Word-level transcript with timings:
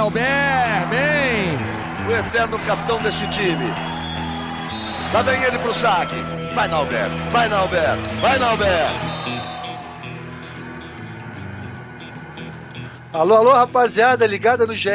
Nauber, 0.00 0.88
bem! 0.88 2.08
O 2.08 2.26
eterno 2.26 2.58
capitão 2.60 3.02
deste 3.02 3.28
time. 3.28 3.66
Lá 5.12 5.20
vem 5.20 5.42
ele 5.42 5.58
pro 5.58 5.74
saque. 5.74 6.14
Vai, 6.54 6.68
Nauber, 6.68 7.10
vai, 7.30 7.50
Nauber, 7.50 7.96
vai, 8.18 8.38
Nauber. 8.38 9.10
Alô, 13.12 13.34
alô, 13.34 13.52
rapaziada, 13.52 14.26
ligada 14.26 14.66
no 14.66 14.72
GE. 14.72 14.88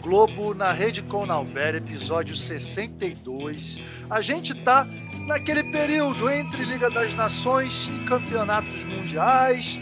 Globo, 0.00 0.54
na 0.54 0.70
Rede 0.70 1.02
Conalber, 1.02 1.74
episódio 1.74 2.36
62. 2.36 3.80
A 4.08 4.20
gente 4.20 4.54
tá 4.54 4.86
naquele 5.26 5.64
período 5.64 6.30
entre 6.30 6.64
Liga 6.64 6.88
das 6.88 7.12
Nações 7.12 7.90
e 7.92 8.04
campeonatos 8.04 8.84
mundiais, 8.84 9.76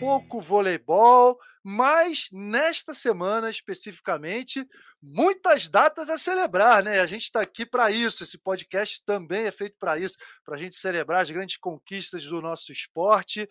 pouco 0.00 0.40
voleibol, 0.40 1.38
mas 1.62 2.28
nesta 2.32 2.94
semana 2.94 3.50
especificamente, 3.50 4.66
muitas 5.02 5.68
datas 5.68 6.08
a 6.08 6.16
celebrar, 6.16 6.82
né? 6.82 7.00
A 7.00 7.06
gente 7.06 7.24
está 7.24 7.42
aqui 7.42 7.66
para 7.66 7.90
isso. 7.90 8.24
Esse 8.24 8.38
podcast 8.38 9.04
também 9.04 9.44
é 9.44 9.52
feito 9.52 9.76
para 9.78 9.98
isso, 9.98 10.16
para 10.42 10.54
a 10.54 10.58
gente 10.58 10.74
celebrar 10.74 11.20
as 11.20 11.30
grandes 11.30 11.58
conquistas 11.58 12.24
do 12.24 12.40
nosso 12.40 12.72
esporte. 12.72 13.46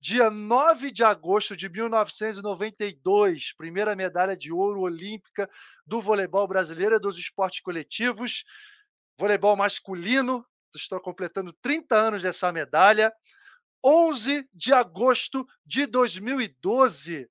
Dia 0.00 0.28
9 0.30 0.90
de 0.90 1.04
agosto 1.04 1.56
de 1.56 1.68
1992, 1.68 3.54
primeira 3.56 3.94
medalha 3.94 4.36
de 4.36 4.52
ouro 4.52 4.80
olímpica 4.80 5.48
do 5.86 6.00
voleibol 6.02 6.48
brasileiro 6.48 6.98
dos 6.98 7.16
esportes 7.16 7.60
coletivos. 7.60 8.42
Voleibol 9.16 9.56
masculino, 9.56 10.44
estou 10.74 11.00
completando 11.00 11.52
30 11.62 11.94
anos 11.94 12.20
dessa 12.20 12.52
medalha. 12.52 13.12
11 13.84 14.48
de 14.52 14.72
agosto 14.72 15.46
de 15.66 15.86
2012, 15.86 17.28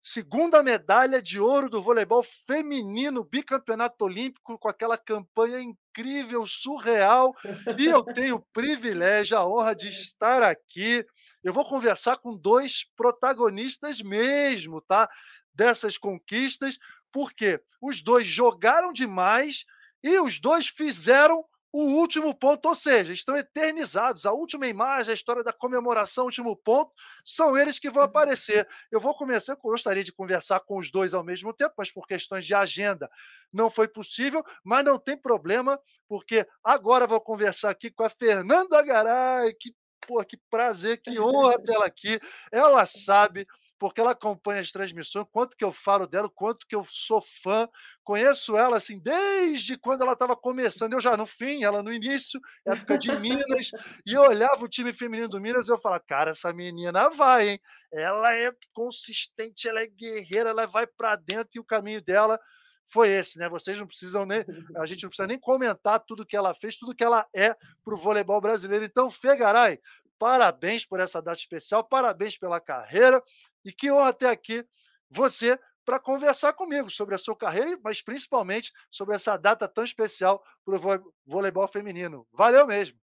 segunda 0.00 0.62
medalha 0.62 1.20
de 1.20 1.40
ouro 1.40 1.68
do 1.68 1.82
voleibol 1.82 2.24
feminino, 2.46 3.24
bicampeonato 3.24 4.04
olímpico, 4.04 4.58
com 4.58 4.68
aquela 4.68 4.96
campanha 4.96 5.60
incrível, 5.60 6.46
surreal. 6.46 7.34
E 7.76 7.86
eu 7.86 8.04
tenho 8.04 8.36
o 8.36 8.46
privilégio, 8.52 9.36
a 9.36 9.46
honra 9.46 9.74
de 9.74 9.88
estar 9.88 10.42
aqui 10.42 11.04
eu 11.42 11.52
vou 11.52 11.64
conversar 11.64 12.16
com 12.18 12.36
dois 12.36 12.84
protagonistas 12.96 14.02
mesmo, 14.02 14.80
tá? 14.80 15.08
Dessas 15.54 15.96
conquistas, 15.96 16.78
porque 17.12 17.60
os 17.80 18.02
dois 18.02 18.26
jogaram 18.26 18.92
demais 18.92 19.64
e 20.02 20.18
os 20.18 20.40
dois 20.40 20.68
fizeram 20.68 21.44
o 21.78 21.94
último 21.96 22.34
ponto, 22.34 22.66
ou 22.66 22.74
seja, 22.74 23.12
estão 23.12 23.36
eternizados. 23.36 24.26
A 24.26 24.32
última 24.32 24.66
imagem, 24.66 25.12
a 25.12 25.14
história 25.14 25.44
da 25.44 25.52
comemoração, 25.52 26.24
o 26.24 26.26
último 26.26 26.56
ponto, 26.56 26.92
são 27.24 27.56
eles 27.56 27.78
que 27.78 27.90
vão 27.90 28.02
aparecer. 28.02 28.66
Eu 28.90 29.00
vou 29.00 29.14
começar, 29.14 29.52
eu 29.52 29.58
gostaria 29.62 30.02
de 30.02 30.12
conversar 30.12 30.60
com 30.60 30.78
os 30.78 30.90
dois 30.90 31.14
ao 31.14 31.22
mesmo 31.24 31.52
tempo, 31.52 31.74
mas 31.78 31.90
por 31.90 32.06
questões 32.06 32.44
de 32.44 32.54
agenda 32.54 33.08
não 33.52 33.70
foi 33.70 33.86
possível, 33.86 34.44
mas 34.64 34.84
não 34.84 34.98
tem 34.98 35.16
problema, 35.16 35.80
porque 36.08 36.46
agora 36.64 37.06
vou 37.06 37.20
conversar 37.20 37.70
aqui 37.70 37.90
com 37.90 38.02
a 38.02 38.10
Fernanda 38.10 38.82
Garay, 38.82 39.54
que 39.54 39.74
pô, 40.06 40.24
que 40.24 40.38
prazer, 40.50 41.00
que 41.02 41.20
honra 41.20 41.62
tê-la 41.62 41.84
aqui. 41.84 42.18
Ela 42.50 42.86
sabe, 42.86 43.46
porque 43.78 44.00
ela 44.00 44.10
acompanha 44.10 44.60
as 44.60 44.72
transmissões, 44.72 45.26
quanto 45.30 45.56
que 45.56 45.64
eu 45.64 45.70
falo 45.70 46.06
dela, 46.06 46.28
quanto 46.28 46.66
que 46.66 46.74
eu 46.74 46.84
sou 46.84 47.22
fã. 47.22 47.68
Conheço 48.02 48.56
ela 48.56 48.76
assim 48.76 48.98
desde 48.98 49.76
quando 49.78 50.02
ela 50.02 50.14
estava 50.14 50.36
começando, 50.36 50.94
eu 50.94 51.00
já 51.00 51.16
no 51.16 51.26
fim, 51.26 51.62
ela 51.62 51.82
no 51.82 51.92
início, 51.92 52.40
época 52.66 52.98
de 52.98 53.12
Minas, 53.18 53.70
e 54.06 54.14
eu 54.14 54.22
olhava 54.22 54.64
o 54.64 54.68
time 54.68 54.92
feminino 54.92 55.28
do 55.28 55.40
Minas 55.40 55.68
e 55.68 55.72
eu 55.72 55.78
falava, 55.78 56.02
cara, 56.06 56.30
essa 56.30 56.52
menina 56.52 57.08
vai, 57.10 57.50
hein? 57.50 57.60
Ela 57.92 58.34
é 58.34 58.52
consistente, 58.72 59.68
ela 59.68 59.80
é 59.80 59.86
guerreira, 59.86 60.50
ela 60.50 60.66
vai 60.66 60.86
para 60.86 61.14
dentro 61.16 61.50
e 61.54 61.60
o 61.60 61.64
caminho 61.64 62.02
dela 62.02 62.40
foi 62.86 63.10
esse, 63.10 63.38
né? 63.38 63.48
Vocês 63.48 63.78
não 63.78 63.86
precisam 63.86 64.24
nem, 64.24 64.44
a 64.76 64.86
gente 64.86 65.02
não 65.02 65.10
precisa 65.10 65.28
nem 65.28 65.38
comentar 65.38 66.00
tudo 66.00 66.26
que 66.26 66.36
ela 66.36 66.54
fez, 66.54 66.76
tudo 66.76 66.94
que 66.94 67.04
ela 67.04 67.26
é 67.34 67.54
para 67.84 67.94
o 67.94 67.98
voleibol 67.98 68.40
brasileiro. 68.40 68.84
Então, 68.84 69.10
Fegaray, 69.10 69.78
parabéns 70.18 70.84
por 70.84 70.98
essa 70.98 71.20
data 71.22 71.38
especial, 71.38 71.84
parabéns 71.84 72.36
pela 72.38 72.60
carreira 72.60 73.22
e 73.68 73.72
que 73.72 73.90
honra 73.92 74.14
ter 74.14 74.26
aqui 74.26 74.66
você 75.10 75.58
para 75.84 76.00
conversar 76.00 76.52
comigo 76.54 76.90
sobre 76.90 77.14
a 77.14 77.18
sua 77.18 77.36
carreira, 77.36 77.78
mas 77.82 78.02
principalmente 78.02 78.72
sobre 78.90 79.14
essa 79.14 79.36
data 79.36 79.68
tão 79.68 79.84
especial 79.84 80.42
para 80.64 80.76
o 80.76 81.12
voleibol 81.26 81.68
feminino. 81.68 82.26
Valeu 82.32 82.66
mesmo! 82.66 82.98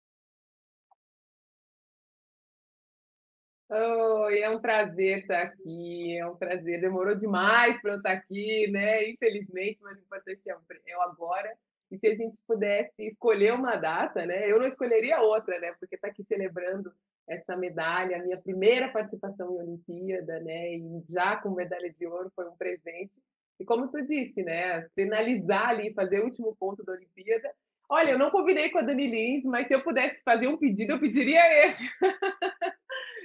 Oi, 3.70 4.40
é 4.40 4.50
um 4.50 4.60
prazer 4.60 5.20
estar 5.20 5.42
aqui, 5.42 6.16
é 6.16 6.26
um 6.26 6.36
prazer. 6.36 6.80
Demorou 6.80 7.14
demais 7.14 7.80
para 7.80 7.92
eu 7.92 7.96
estar 7.96 8.12
aqui, 8.12 8.70
né? 8.70 9.08
Infelizmente, 9.08 9.78
mas 9.82 9.98
o 9.98 10.02
importante 10.02 10.42
é 10.48 10.56
o 10.56 11.00
agora. 11.02 11.56
E 11.90 11.98
se 11.98 12.06
a 12.06 12.14
gente 12.14 12.38
pudesse 12.46 12.92
escolher 12.98 13.52
uma 13.54 13.76
data, 13.76 14.24
né? 14.24 14.50
Eu 14.50 14.58
não 14.58 14.66
escolheria 14.66 15.20
outra, 15.20 15.58
né? 15.58 15.74
Porque 15.78 15.94
está 15.96 16.08
aqui 16.08 16.22
celebrando 16.24 16.94
essa 17.26 17.56
medalha, 17.56 18.16
a 18.16 18.22
minha 18.22 18.36
primeira 18.38 18.88
participação 18.88 19.54
em 19.54 19.58
Olimpíada, 19.58 20.40
né? 20.40 20.76
E 20.76 21.04
já 21.08 21.36
com 21.36 21.50
medalha 21.50 21.92
de 21.92 22.06
ouro 22.06 22.30
foi 22.34 22.48
um 22.48 22.56
presente. 22.56 23.12
E 23.58 23.64
como 23.64 23.88
tu 23.90 24.00
disse, 24.06 24.42
né? 24.42 24.88
Finalizar 24.94 25.70
ali, 25.70 25.94
fazer 25.94 26.20
o 26.20 26.24
último 26.24 26.54
ponto 26.56 26.84
da 26.84 26.92
Olimpíada. 26.92 27.50
Olha, 27.88 28.12
eu 28.12 28.18
não 28.18 28.30
combinei 28.30 28.70
com 28.70 28.78
a 28.78 28.82
Dani 28.82 29.06
Lins, 29.06 29.44
mas 29.44 29.68
se 29.68 29.74
eu 29.74 29.82
pudesse 29.82 30.22
fazer 30.22 30.48
um 30.48 30.58
pedido, 30.58 30.92
eu 30.92 31.00
pediria 31.00 31.40
esse. 31.66 31.84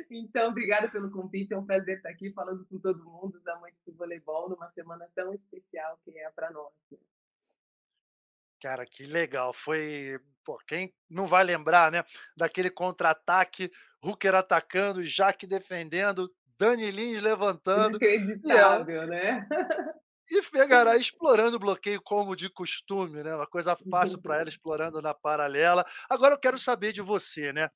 Então, 0.09 0.49
obrigada 0.49 0.89
pelo 0.89 1.11
convite. 1.11 1.53
É 1.53 1.57
um 1.57 1.65
prazer 1.65 1.97
estar 1.97 2.09
aqui 2.09 2.31
falando 2.33 2.65
com 2.65 2.79
todo 2.79 3.03
mundo, 3.03 3.37
os 3.37 3.47
amantes 3.47 3.79
do 3.85 3.93
voleibol, 3.93 4.49
numa 4.49 4.69
semana 4.71 5.07
tão 5.15 5.33
especial 5.33 5.99
que 6.03 6.17
é 6.17 6.29
para 6.31 6.51
nós. 6.51 6.73
Né? 6.91 6.97
Cara, 8.59 8.85
que 8.85 9.03
legal. 9.03 9.53
Foi. 9.53 10.19
Pô, 10.43 10.57
quem 10.67 10.93
não 11.09 11.25
vai 11.25 11.43
lembrar, 11.43 11.91
né? 11.91 12.03
Daquele 12.35 12.69
contra-ataque, 12.69 13.71
Hooker 14.03 14.35
atacando, 14.35 15.05
Jaque 15.05 15.45
defendendo, 15.45 16.31
Dani 16.57 16.91
Lins 16.91 17.21
levantando. 17.23 17.97
Inacreditável, 17.97 19.07
né? 19.07 19.47
E 20.31 20.43
Fegará 20.43 20.95
explorando 20.95 21.57
o 21.57 21.59
bloqueio 21.59 21.99
como 22.03 22.35
de 22.35 22.51
costume, 22.51 23.23
né? 23.23 23.35
Uma 23.35 23.47
coisa 23.47 23.75
fácil 23.89 24.21
para 24.21 24.39
ela, 24.39 24.47
explorando 24.47 25.01
na 25.01 25.11
paralela. 25.11 25.83
Agora 26.07 26.35
eu 26.35 26.39
quero 26.39 26.59
saber 26.59 26.93
de 26.93 27.01
você, 27.01 27.51
né? 27.51 27.67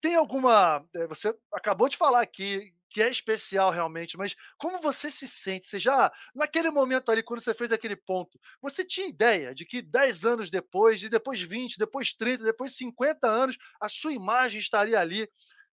Tem 0.00 0.14
alguma. 0.14 0.82
Eh, 0.94 1.06
você 1.06 1.36
acabou 1.52 1.90
de 1.90 1.98
falar 1.98 2.22
aqui 2.22 2.72
que 2.92 3.02
é 3.02 3.08
especial 3.08 3.70
realmente, 3.70 4.16
mas 4.16 4.34
como 4.58 4.78
você 4.80 5.10
se 5.10 5.26
sente? 5.26 5.66
Você 5.66 5.78
já, 5.78 6.12
naquele 6.34 6.70
momento 6.70 7.10
ali, 7.10 7.22
quando 7.22 7.40
você 7.40 7.54
fez 7.54 7.72
aquele 7.72 7.96
ponto, 7.96 8.38
você 8.60 8.84
tinha 8.84 9.08
ideia 9.08 9.54
de 9.54 9.64
que 9.64 9.80
10 9.80 10.24
anos 10.24 10.50
depois, 10.50 11.02
e 11.02 11.08
depois 11.08 11.40
20, 11.40 11.78
depois 11.78 12.12
30, 12.12 12.44
depois 12.44 12.76
50 12.76 13.26
anos, 13.26 13.56
a 13.80 13.88
sua 13.88 14.12
imagem 14.12 14.60
estaria 14.60 15.00
ali, 15.00 15.28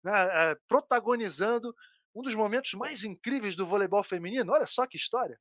né, 0.02 0.54
protagonizando 0.66 1.74
um 2.14 2.22
dos 2.22 2.34
momentos 2.34 2.72
mais 2.74 3.04
incríveis 3.04 3.54
do 3.54 3.66
voleibol 3.66 4.02
feminino? 4.02 4.52
Olha 4.52 4.66
só 4.66 4.86
que 4.86 4.96
história! 4.96 5.38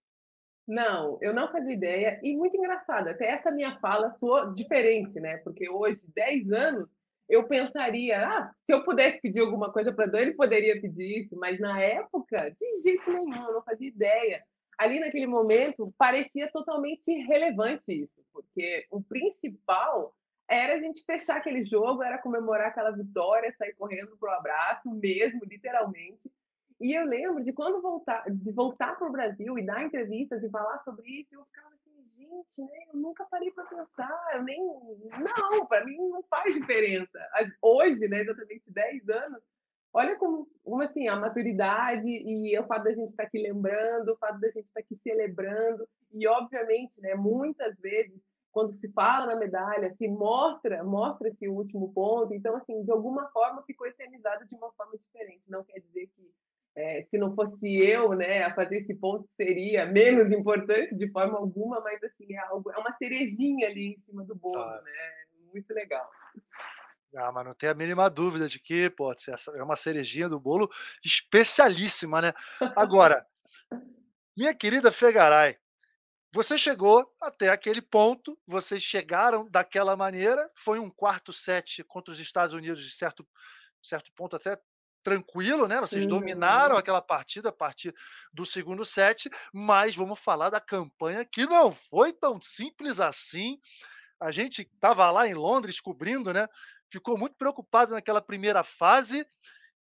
Não, 0.68 1.18
eu 1.22 1.34
não 1.34 1.52
fazia 1.52 1.74
ideia, 1.74 2.20
e 2.24 2.36
muito 2.36 2.56
engraçado, 2.56 3.10
até 3.10 3.28
essa 3.28 3.52
minha 3.52 3.80
fala 3.80 4.16
soou 4.20 4.54
diferente, 4.54 5.20
né? 5.20 5.38
Porque 5.38 5.70
hoje, 5.70 6.02
10 6.16 6.52
anos, 6.52 6.88
eu 7.32 7.48
pensaria, 7.48 8.28
ah, 8.28 8.52
se 8.66 8.74
eu 8.74 8.84
pudesse 8.84 9.22
pedir 9.22 9.40
alguma 9.40 9.72
coisa 9.72 9.94
para 9.94 10.06
Dani, 10.06 10.34
poderia 10.34 10.80
pedir 10.82 11.22
isso, 11.22 11.36
mas 11.38 11.58
na 11.62 11.80
época, 11.80 12.54
de 12.60 12.80
jeito 12.84 13.10
nenhum, 13.10 13.48
eu 13.48 13.54
não 13.54 13.64
fazia 13.64 13.88
ideia. 13.88 14.44
Ali 14.78 15.00
naquele 15.00 15.28
momento, 15.28 15.94
parecia 15.98 16.52
totalmente 16.52 17.10
irrelevante 17.10 18.04
isso, 18.04 18.22
porque 18.34 18.86
o 18.92 19.02
principal 19.02 20.14
era 20.50 20.74
a 20.76 20.80
gente 20.80 21.06
fechar 21.06 21.38
aquele 21.38 21.64
jogo, 21.64 22.04
era 22.04 22.18
comemorar 22.18 22.68
aquela 22.68 22.92
vitória, 22.92 23.56
sair 23.58 23.74
correndo 23.76 24.18
pro 24.18 24.30
abraço, 24.30 24.90
mesmo, 24.90 25.40
literalmente. 25.46 26.30
E 26.82 26.94
eu 26.94 27.06
lembro 27.06 27.42
de 27.46 27.54
quando 27.54 27.82
voltar, 27.82 28.26
de 28.30 28.52
voltar 28.52 28.98
para 28.98 29.08
o 29.08 29.12
Brasil 29.12 29.58
e 29.58 29.66
dar 29.66 29.86
entrevistas 29.86 30.44
e 30.44 30.50
falar 30.50 30.80
sobre 30.84 31.08
isso, 31.08 31.34
eu 31.34 31.46
ficava 31.46 31.70
gente, 32.32 32.62
né? 32.62 32.78
Eu 32.94 33.00
nunca 33.00 33.26
parei 33.26 33.52
para 33.52 33.66
pensar, 33.66 34.32
eu 34.36 34.44
nem. 34.44 34.60
Não, 34.62 35.66
para 35.66 35.86
mim 35.86 35.98
não 35.98 36.24
faz 36.24 36.54
diferença. 36.54 37.20
Hoje, 37.62 38.08
né, 38.08 38.22
exatamente 38.22 38.64
10 38.68 39.10
anos, 39.10 39.42
olha 39.94 40.16
como, 40.16 40.48
como 40.64 40.82
assim, 40.82 41.08
a 41.08 41.16
maturidade 41.16 42.08
e 42.08 42.58
o 42.58 42.66
fato 42.66 42.84
da 42.84 42.94
gente 42.94 43.10
estar 43.10 43.24
tá 43.24 43.28
aqui 43.28 43.40
lembrando, 43.40 44.10
o 44.10 44.18
fato 44.18 44.40
da 44.40 44.48
gente 44.48 44.68
estar 44.68 44.80
tá 44.80 44.86
aqui 44.86 44.96
celebrando, 45.04 45.88
e 46.14 46.28
obviamente, 46.28 47.02
né, 47.02 47.16
muitas 47.16 47.78
vezes, 47.80 48.22
quando 48.52 48.74
se 48.74 48.92
fala 48.92 49.28
na 49.28 49.36
medalha, 49.36 49.94
se 49.96 50.08
mostra, 50.08 50.84
mostra 50.84 51.30
esse 51.30 51.48
último 51.48 51.94
ponto, 51.94 52.34
então, 52.34 52.56
assim, 52.56 52.84
de 52.84 52.92
alguma 52.92 53.30
forma 53.30 53.64
ficou 53.64 53.88
eternizado 53.88 54.46
de 54.46 54.56
uma 54.56 54.72
forma 54.74 54.98
diferente. 54.98 55.44
Não 55.48 55.64
quer 55.64 55.80
dizer 55.80 56.08
que 56.08 56.32
é, 56.76 57.06
se 57.10 57.18
não 57.18 57.36
fosse 57.36 57.76
eu, 57.78 58.14
né, 58.14 58.44
a 58.44 58.56
fazer 58.56 58.78
esse 58.78 58.94
ponto 58.96 59.28
seria 59.36 59.86
menos 59.86 60.32
importante 60.32 60.96
de 60.96 61.10
forma 61.12 61.38
alguma, 61.38 61.82
mas 61.82 62.02
assim 62.04 62.34
é 62.34 62.40
algo, 62.40 62.72
é 62.72 62.78
uma 62.78 62.96
cerejinha 62.98 63.68
ali 63.68 63.94
em 63.94 64.00
cima 64.06 64.24
do 64.24 64.36
bolo, 64.36 64.64
Sabe. 64.64 64.86
né? 64.86 64.92
Muito 65.54 65.74
legal. 65.74 66.10
Ah, 67.14 67.32
mas 67.32 67.46
não 67.46 67.54
tem 67.54 67.68
a 67.68 67.74
mínima 67.74 68.10
dúvida 68.10 68.48
de 68.48 68.58
que, 68.58 68.90
pô, 68.90 69.12
é 69.12 69.64
uma 69.64 69.76
cerejinha 69.76 70.30
do 70.30 70.40
bolo 70.40 70.72
especialíssima, 71.04 72.22
né? 72.22 72.34
Agora, 72.74 73.28
minha 74.36 74.56
querida 74.56 74.94
Fegaray, 74.94 75.58
você 76.34 76.58
chegou 76.58 77.14
até 77.20 77.50
aquele 77.50 77.82
ponto, 77.82 78.40
vocês 78.48 78.82
chegaram 78.82 79.46
daquela 79.50 79.98
maneira, 79.98 80.50
foi 80.56 80.80
um 80.80 80.90
quarto 80.90 81.34
set 81.34 81.84
contra 81.84 82.14
os 82.14 82.20
Estados 82.20 82.54
Unidos 82.54 82.82
de 82.82 82.92
certo, 82.92 83.28
certo 83.84 84.10
ponto 84.14 84.38
até 84.38 84.58
tranquilo, 85.04 85.68
né? 85.68 85.80
Vocês 85.80 86.06
uhum. 86.06 86.12
dominaram 86.12 86.78
aquela 86.78 87.02
partida 87.02 87.50
a 87.50 87.54
partir 87.54 87.94
do 88.34 88.46
segundo 88.46 88.86
set, 88.86 89.30
mas 89.54 89.96
vamos 89.96 90.20
falar 90.20 90.50
da 90.50 90.60
campanha 90.60 91.26
que 91.26 91.46
não 91.46 91.74
foi 91.74 92.14
tão 92.14 92.40
simples 92.42 93.00
assim. 93.00 93.60
A 94.20 94.32
gente 94.32 94.62
estava 94.62 95.10
lá 95.10 95.28
em 95.28 95.34
Londres 95.34 95.80
cobrindo, 95.80 96.34
né? 96.34 96.48
Ficou 96.90 97.18
muito 97.18 97.36
preocupado 97.36 97.94
naquela 97.94 98.22
primeira 98.22 98.64
fase. 98.64 99.26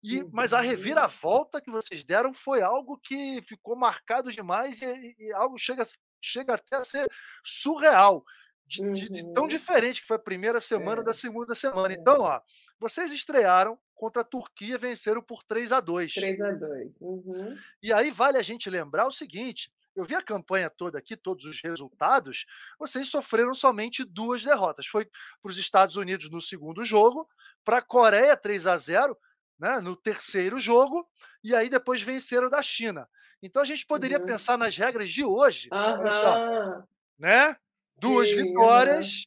E, 0.03 0.23
mas 0.33 0.53
a 0.53 0.61
reviravolta 0.61 1.63
que 1.63 1.71
vocês 1.71 2.05
deram 2.05 2.35
foi 2.35 2.61
algo 2.61 2.99
que 3.03 3.41
ficou 3.43 3.75
marcado 3.75 4.31
demais 4.31 4.83
e, 4.83 5.17
e 5.19 5.33
algo 5.33 5.57
chega, 5.57 5.83
chega 6.21 6.57
até 6.57 6.77
a 6.77 6.85
ser 6.85 7.11
surreal, 7.43 8.23
de, 8.67 8.83
uhum. 8.83 8.93
de, 8.93 9.09
de 9.09 9.33
tão 9.33 9.45
uhum. 9.45 9.49
diferente 9.49 10.03
que 10.03 10.07
foi 10.07 10.17
a 10.17 10.21
primeira 10.21 10.61
semana 10.61 11.01
é. 11.01 11.05
da 11.05 11.15
segunda 11.15 11.55
semana. 11.55 11.95
É. 11.95 11.97
Então, 11.97 12.21
ó, 12.21 12.39
vocês 12.79 13.13
estrearam 13.13 13.79
contra 14.05 14.21
a 14.21 14.25
Turquia, 14.25 14.77
venceram 14.77 15.23
por 15.23 15.43
3 15.45 15.73
a 15.73 15.81
2 15.81 16.13
3 16.13 16.41
a 16.43 16.53
2 16.53 16.93
uhum. 17.01 17.57
E 17.83 17.91
aí 17.91 18.11
vale 18.11 18.37
a 18.37 18.43
gente 18.43 18.69
lembrar 18.69 19.07
o 19.07 19.13
seguinte: 19.13 19.73
eu 19.97 20.05
vi 20.05 20.15
a 20.15 20.21
campanha 20.21 20.69
toda 20.69 20.99
aqui, 20.99 21.17
todos 21.17 21.47
os 21.47 21.63
resultados, 21.63 22.45
vocês 22.79 23.09
sofreram 23.09 23.55
somente 23.55 24.05
duas 24.05 24.45
derrotas. 24.45 24.87
Foi 24.87 25.07
para 25.07 25.51
os 25.51 25.57
Estados 25.57 25.97
Unidos 25.97 26.31
no 26.31 26.39
segundo 26.39 26.85
jogo, 26.85 27.27
para 27.65 27.79
a 27.79 27.83
Coreia 27.83 28.37
3 28.37 28.67
a 28.67 28.77
0 28.77 29.17
né, 29.59 29.81
no 29.81 29.97
terceiro 29.97 30.61
jogo, 30.61 31.09
e 31.43 31.55
aí 31.55 31.71
depois 31.71 32.03
venceram 32.03 32.51
da 32.51 32.61
China. 32.61 33.09
Então 33.43 33.63
a 33.63 33.65
gente 33.65 33.87
poderia 33.87 34.19
uhum. 34.19 34.27
pensar 34.27 34.59
nas 34.59 34.77
regras 34.77 35.09
de 35.09 35.25
hoje. 35.25 35.71
Uhum. 35.73 35.79
Olha 35.79 36.13
só, 36.13 36.85
né? 37.19 37.57
Duas 37.97 38.29
Sim, 38.29 38.43
vitórias, 38.43 39.25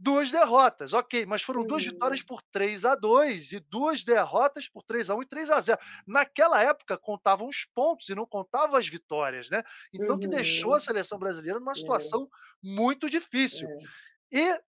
duas 0.00 0.30
derrotas. 0.30 0.94
Ok, 0.94 1.26
mas 1.26 1.42
foram 1.42 1.64
duas 1.64 1.84
vitórias 1.84 2.22
por 2.22 2.42
3 2.50 2.86
a 2.86 2.94
2 2.94 3.52
e 3.52 3.60
duas 3.60 4.02
derrotas 4.02 4.66
por 4.66 4.82
3 4.82 5.10
a 5.10 5.14
1 5.14 5.22
e 5.22 5.26
3 5.26 5.50
a 5.50 5.60
0 5.60 5.78
Naquela 6.06 6.62
época 6.62 6.96
contavam 6.96 7.46
os 7.46 7.66
pontos 7.74 8.08
e 8.08 8.14
não 8.14 8.26
contavam 8.26 8.76
as 8.76 8.88
vitórias, 8.88 9.50
né? 9.50 9.62
Então 9.92 10.14
uhum. 10.14 10.20
que 10.20 10.28
deixou 10.28 10.72
a 10.72 10.74
uhum. 10.74 10.80
seleção 10.80 11.18
brasileira 11.18 11.60
numa 11.60 11.72
é. 11.72 11.74
situação 11.74 12.22
é. 12.24 12.26
muito 12.62 13.10
difícil. 13.10 13.68
É. 14.32 14.38
E 14.38 14.60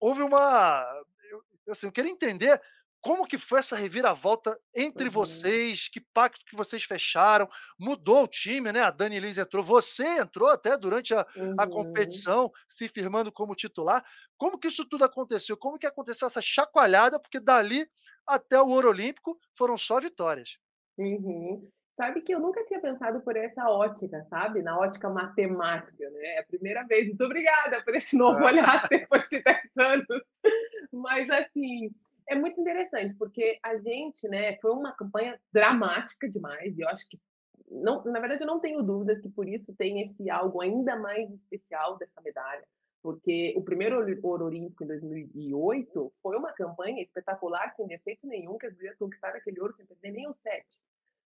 houve 0.00 0.22
uma. 0.22 0.84
Assim, 1.68 1.86
eu 1.86 1.92
queria 1.92 2.10
entender 2.10 2.60
como 3.04 3.26
que 3.26 3.36
foi 3.36 3.58
essa 3.58 3.76
reviravolta 3.76 4.58
entre 4.74 5.04
uhum. 5.04 5.10
vocês? 5.10 5.88
Que 5.88 6.00
pacto 6.00 6.42
que 6.46 6.56
vocês 6.56 6.84
fecharam? 6.84 7.46
Mudou 7.78 8.24
o 8.24 8.26
time, 8.26 8.72
né? 8.72 8.80
A 8.80 8.90
Dani 8.90 9.20
Lins 9.20 9.36
entrou, 9.36 9.62
você 9.62 10.06
entrou 10.20 10.48
até 10.48 10.74
durante 10.78 11.12
a, 11.12 11.26
uhum. 11.36 11.54
a 11.58 11.66
competição, 11.66 12.50
se 12.66 12.88
firmando 12.88 13.30
como 13.30 13.54
titular. 13.54 14.02
Como 14.38 14.58
que 14.58 14.68
isso 14.68 14.88
tudo 14.88 15.04
aconteceu? 15.04 15.54
Como 15.54 15.78
que 15.78 15.86
aconteceu 15.86 16.26
essa 16.26 16.40
chacoalhada? 16.40 17.20
Porque 17.20 17.38
dali 17.38 17.86
até 18.26 18.58
o 18.58 18.68
Ouro 18.68 18.88
Olímpico 18.88 19.38
foram 19.54 19.76
só 19.76 20.00
vitórias. 20.00 20.56
Uhum. 20.96 21.68
Sabe 21.98 22.22
que 22.22 22.34
eu 22.34 22.40
nunca 22.40 22.64
tinha 22.64 22.80
pensado 22.80 23.20
por 23.20 23.36
essa 23.36 23.68
ótica, 23.68 24.26
sabe? 24.30 24.62
Na 24.62 24.78
ótica 24.78 25.10
matemática, 25.10 26.08
né? 26.10 26.36
É 26.36 26.40
a 26.40 26.44
primeira 26.44 26.82
vez. 26.84 27.06
Muito 27.08 27.24
obrigada 27.24 27.82
por 27.84 27.94
esse 27.94 28.16
novo 28.18 28.42
olhar 28.42 28.88
depois 28.88 29.26
de 29.28 29.42
10 29.42 29.58
anos. 29.78 30.22
Mas, 30.90 31.28
assim, 31.28 31.94
é 32.28 32.34
muito 32.34 32.60
interessante, 32.60 33.14
porque 33.14 33.58
a 33.62 33.76
gente, 33.78 34.28
né, 34.28 34.56
foi 34.58 34.70
uma 34.72 34.92
campanha 34.92 35.38
dramática 35.52 36.28
demais, 36.28 36.76
e 36.76 36.80
eu 36.82 36.88
acho 36.88 37.08
que, 37.08 37.18
não, 37.70 38.02
na 38.04 38.20
verdade, 38.20 38.42
eu 38.42 38.46
não 38.46 38.60
tenho 38.60 38.82
dúvidas 38.82 39.20
que 39.20 39.28
por 39.28 39.48
isso 39.48 39.74
tem 39.76 40.02
esse 40.02 40.30
algo 40.30 40.60
ainda 40.60 40.96
mais 40.96 41.30
especial 41.30 41.98
dessa 41.98 42.20
medalha, 42.22 42.64
porque 43.02 43.52
o 43.56 43.62
primeiro 43.62 43.98
ouro 44.22 44.46
olímpico 44.46 44.82
em 44.82 44.86
2008 44.86 46.12
foi 46.22 46.36
uma 46.36 46.52
campanha 46.52 47.02
espetacular, 47.02 47.74
sem 47.76 47.86
defeito 47.86 48.26
nenhum, 48.26 48.56
que 48.56 48.66
as 48.66 48.74
mulheres 48.74 48.98
conquistaram 48.98 49.36
aquele 49.36 49.60
ouro 49.60 49.74
sem 49.76 49.84
perder 49.84 50.10
nem 50.12 50.28
um 50.28 50.34
set. 50.34 50.66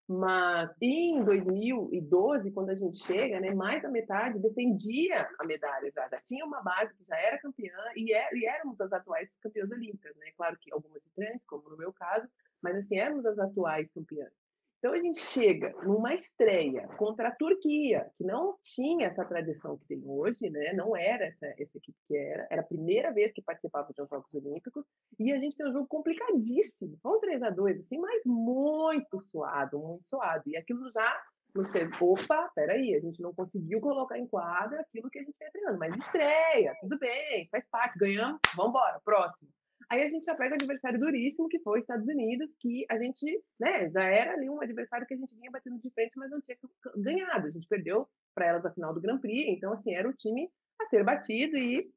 Mas 0.09 0.71
em 0.81 1.23
2012, 1.23 2.51
quando 2.53 2.71
a 2.71 2.75
gente 2.75 2.97
chega, 3.05 3.39
né, 3.41 3.55
mais 3.55 3.83
da 3.83 3.91
metade 3.91 4.39
defendia 4.39 5.29
a 5.39 5.45
medalha 5.45 5.93
já, 5.95 6.09
já 6.09 6.19
tinha 6.23 6.47
uma 6.47 6.63
base 6.63 6.95
que 6.95 7.05
já 7.05 7.15
era 7.15 7.39
campeã 7.39 7.77
e, 7.95 8.15
é, 8.15 8.35
e 8.35 8.47
éramos 8.47 8.81
as 8.81 8.91
atuais 8.91 9.29
campeãs 9.43 9.71
olímpicas, 9.71 10.17
né? 10.17 10.31
Claro 10.35 10.57
que 10.59 10.73
algumas 10.73 11.05
estranhas, 11.05 11.43
como 11.47 11.69
no 11.69 11.77
meu 11.77 11.93
caso, 11.93 12.27
mas 12.63 12.77
assim, 12.77 12.97
éramos 12.99 13.27
as 13.27 13.39
atuais 13.39 13.87
campeãs. 13.93 14.33
Então 14.79 14.93
a 14.93 14.99
gente 14.99 15.19
chega 15.19 15.75
numa 15.83 16.15
estreia 16.15 16.87
contra 16.97 17.29
a 17.29 17.35
Turquia, 17.35 18.09
que 18.17 18.25
não 18.25 18.57
tinha 18.63 19.09
essa 19.09 19.25
tradição 19.25 19.77
que 19.77 19.87
tem 19.87 20.03
hoje, 20.07 20.49
né? 20.51 20.73
Não 20.73 20.97
era 20.97 21.25
essa, 21.25 21.47
essa 21.59 21.79
equipe 21.79 21.99
que 22.07 22.17
era, 22.17 22.47
era 22.49 22.61
a 22.61 22.65
primeira 22.65 23.13
vez 23.13 23.33
que 23.33 23.43
participava 23.43 23.89
de 23.89 23.97
Jogos 23.97 24.33
Olímpicos, 24.33 24.85
e 25.19 25.33
a 25.33 25.39
gente 25.39 25.57
tem 25.57 25.69
um 25.69 25.73
jogo 25.73 25.89
complicadíssimo. 25.89 26.97
Um 27.05 27.19
3 27.19 27.43
a 27.43 27.51
2 27.51 27.81
assim, 27.81 27.99
mas 27.99 28.23
muito 28.25 29.21
suado, 29.21 29.81
muito 29.81 30.09
suado. 30.09 30.45
E 30.47 30.57
aquilo 30.57 30.91
já 30.93 31.23
nos 31.55 31.73
fez, 31.73 31.91
opa, 32.01 32.49
peraí, 32.55 32.95
a 32.95 33.01
gente 33.01 33.21
não 33.21 33.35
conseguiu 33.35 33.81
colocar 33.81 34.17
em 34.17 34.29
quadra 34.29 34.81
aquilo 34.81 35.11
que 35.11 35.19
a 35.19 35.23
gente 35.23 35.33
está 35.33 35.51
treinando, 35.51 35.79
mas 35.79 35.97
estreia, 35.97 36.73
tudo 36.81 36.97
bem, 37.01 37.49
faz 37.51 37.65
parte, 37.69 37.99
ganhamos, 37.99 38.39
vamos 38.55 38.71
embora, 38.71 39.01
próximo. 39.05 39.49
Aí 39.91 40.03
a 40.03 40.09
gente 40.11 40.25
já 40.25 40.35
pega 40.35 40.53
um 40.53 40.57
adversário 40.57 41.01
duríssimo, 41.01 41.49
que 41.49 41.59
foi 41.61 41.79
os 41.79 41.85
Estados 41.85 42.07
Unidos, 42.07 42.55
que 42.61 42.85
a 42.91 42.99
gente, 42.99 43.43
né, 43.59 43.89
já 43.91 44.05
era 44.05 44.35
ali 44.35 44.49
um 44.49 44.61
adversário 44.61 45.07
que 45.07 45.15
a 45.15 45.17
gente 45.17 45.35
vinha 45.35 45.51
batendo 45.51 45.79
de 45.81 45.91
frente, 45.91 46.13
mas 46.17 46.31
não 46.31 46.41
tinha 46.43 46.59
ganhado. 46.97 47.47
A 47.47 47.51
gente 47.51 47.67
perdeu 47.67 48.07
para 48.35 48.47
elas 48.47 48.67
a 48.67 48.71
final 48.71 48.93
do 48.93 49.01
Grand 49.01 49.19
Prix, 49.19 49.49
então, 49.57 49.73
assim, 49.73 49.95
era 49.95 50.09
o 50.09 50.13
time 50.13 50.51
a 50.81 50.87
ser 50.87 51.03
batido 51.05 51.57
e, 51.57 51.91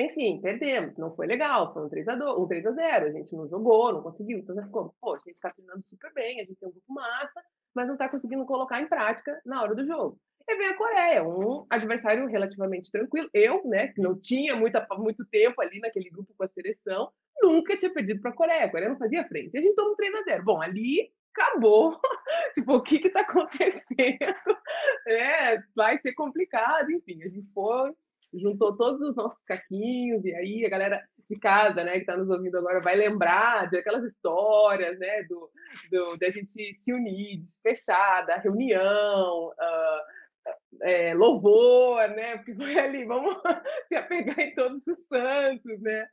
enfim, 0.00 0.40
perdemos. 0.40 0.96
Não 0.96 1.14
foi 1.14 1.26
legal, 1.26 1.74
foi 1.74 1.84
um 1.84 1.88
3 1.90 2.08
a, 2.08 2.16
2, 2.16 2.38
um 2.38 2.48
3 2.48 2.66
a 2.66 2.72
0 2.72 3.06
a 3.06 3.12
gente 3.12 3.36
não 3.36 3.48
jogou, 3.48 3.92
não 3.92 4.02
conseguiu. 4.02 4.38
Então 4.38 4.54
já 4.54 4.64
ficou, 4.64 4.94
pô, 5.00 5.14
a 5.14 5.18
gente 5.18 5.34
está 5.34 5.50
treinando 5.50 5.82
super 5.84 6.12
bem, 6.14 6.40
a 6.40 6.44
gente 6.44 6.58
tem 6.58 6.68
um 6.68 6.72
grupo 6.72 6.92
massa, 6.92 7.42
mas 7.74 7.86
não 7.86 7.94
está 7.94 8.08
conseguindo 8.08 8.46
colocar 8.46 8.80
em 8.80 8.88
prática 8.88 9.40
na 9.44 9.62
hora 9.62 9.74
do 9.74 9.86
jogo. 9.86 10.18
E 10.48 10.56
vem 10.56 10.68
a 10.68 10.76
Coreia, 10.76 11.24
um 11.24 11.66
adversário 11.68 12.26
relativamente 12.28 12.90
tranquilo. 12.90 13.28
Eu, 13.34 13.64
né, 13.66 13.88
que 13.88 14.00
não 14.00 14.18
tinha 14.18 14.54
muita, 14.54 14.86
muito 14.96 15.24
tempo 15.26 15.60
ali 15.60 15.80
naquele 15.80 16.08
grupo 16.08 16.32
com 16.36 16.44
a 16.44 16.48
seleção, 16.48 17.10
nunca 17.42 17.76
tinha 17.76 17.92
perdido 17.92 18.20
para 18.20 18.30
a 18.30 18.34
Coreia. 18.34 18.64
A 18.64 18.70
Coreia 18.70 18.90
não 18.90 18.98
fazia 18.98 19.26
frente. 19.26 19.56
A 19.56 19.60
gente 19.60 19.74
toma 19.74 19.92
um 19.92 19.96
3 19.96 20.14
a 20.14 20.22
0 20.22 20.44
Bom, 20.44 20.62
ali 20.62 21.10
acabou. 21.34 22.00
tipo, 22.54 22.74
o 22.74 22.82
que 22.82 22.96
está 22.96 23.20
acontecendo? 23.20 23.80
É, 25.08 25.62
vai 25.76 25.98
ser 26.00 26.14
complicado. 26.14 26.90
Enfim, 26.90 27.22
a 27.22 27.28
gente 27.28 27.46
foi, 27.54 27.92
juntou 28.34 28.76
todos 28.76 29.00
os 29.02 29.14
nossos 29.14 29.40
caquinhos, 29.44 30.24
e 30.24 30.34
aí 30.34 30.66
a 30.66 30.68
galera 30.68 31.00
de 31.28 31.38
casa, 31.38 31.82
né, 31.82 31.92
que 31.92 31.98
está 31.98 32.16
nos 32.16 32.28
ouvindo 32.28 32.58
agora, 32.58 32.80
vai 32.80 32.96
lembrar 32.96 33.68
de 33.68 33.78
aquelas 33.78 34.04
histórias, 34.04 34.98
né, 34.98 35.22
do, 35.24 35.50
do 35.90 36.16
da 36.18 36.30
gente 36.30 36.76
se 36.80 36.92
unir, 36.92 37.42
fechar, 37.62 38.22
da 38.26 38.36
reunião, 38.36 39.48
uh, 39.48 40.82
é, 40.82 41.14
louvor, 41.14 42.08
né, 42.08 42.36
porque 42.36 42.54
foi 42.54 42.78
ali, 42.78 43.04
vamos 43.04 43.36
se 43.88 43.96
apegar 43.96 44.38
em 44.38 44.54
todos 44.54 44.86
os 44.86 45.04
santos, 45.06 45.80
né, 45.80 46.06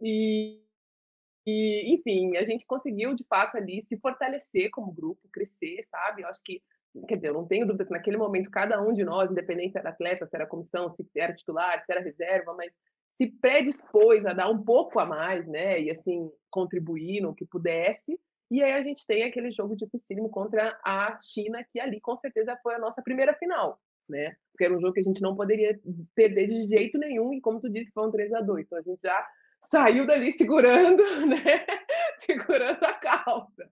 e, 0.00 0.63
e, 1.46 1.94
enfim, 1.94 2.36
a 2.36 2.44
gente 2.44 2.66
conseguiu, 2.66 3.14
de 3.14 3.24
fato, 3.24 3.56
ali 3.56 3.82
se 3.82 3.98
fortalecer 3.98 4.70
como 4.70 4.92
grupo, 4.92 5.28
crescer, 5.32 5.84
sabe? 5.90 6.22
Eu 6.22 6.28
acho 6.28 6.42
que, 6.42 6.62
quer 7.06 7.16
dizer, 7.16 7.28
eu 7.28 7.34
não 7.34 7.46
tenho 7.46 7.66
dúvida 7.66 7.84
que 7.84 7.90
naquele 7.92 8.16
momento 8.16 8.50
cada 8.50 8.80
um 8.82 8.92
de 8.92 9.04
nós, 9.04 9.30
independente 9.30 9.72
se 9.72 9.78
era 9.78 9.90
atleta, 9.90 10.26
se 10.26 10.34
era 10.34 10.46
comissão, 10.46 10.94
se 10.94 11.06
era 11.16 11.34
titular, 11.34 11.84
se 11.84 11.92
era 11.92 12.00
reserva, 12.00 12.54
mas 12.54 12.72
se 13.16 13.26
predispôs 13.40 14.24
a 14.26 14.32
dar 14.32 14.50
um 14.50 14.62
pouco 14.62 14.98
a 14.98 15.06
mais, 15.06 15.46
né? 15.46 15.80
E, 15.80 15.90
assim, 15.90 16.30
contribuir 16.50 17.20
no 17.20 17.34
que 17.34 17.44
pudesse. 17.46 18.18
E 18.50 18.62
aí 18.62 18.72
a 18.72 18.82
gente 18.82 19.06
tem 19.06 19.22
aquele 19.24 19.50
jogo 19.50 19.76
dificílimo 19.76 20.30
contra 20.30 20.78
a 20.84 21.18
China, 21.20 21.64
que 21.72 21.80
ali 21.80 22.00
com 22.00 22.16
certeza 22.16 22.58
foi 22.62 22.74
a 22.74 22.78
nossa 22.78 23.02
primeira 23.02 23.34
final, 23.34 23.80
né? 24.08 24.34
Porque 24.52 24.64
era 24.64 24.76
um 24.76 24.80
jogo 24.80 24.92
que 24.92 25.00
a 25.00 25.04
gente 25.04 25.20
não 25.20 25.34
poderia 25.34 25.78
perder 26.14 26.48
de 26.48 26.66
jeito 26.68 26.98
nenhum, 26.98 27.32
e 27.34 27.40
como 27.40 27.60
tu 27.60 27.70
disse, 27.70 27.90
foi 27.92 28.06
um 28.06 28.10
3 28.10 28.32
a 28.32 28.40
2 28.40 28.66
Então 28.66 28.78
a 28.78 28.82
gente 28.82 29.00
já 29.02 29.26
saiu 29.66 30.06
dali 30.06 30.32
segurando, 30.32 31.02
né? 31.26 31.66
segurando 32.20 32.82
a 32.82 32.94
calça. 32.94 33.68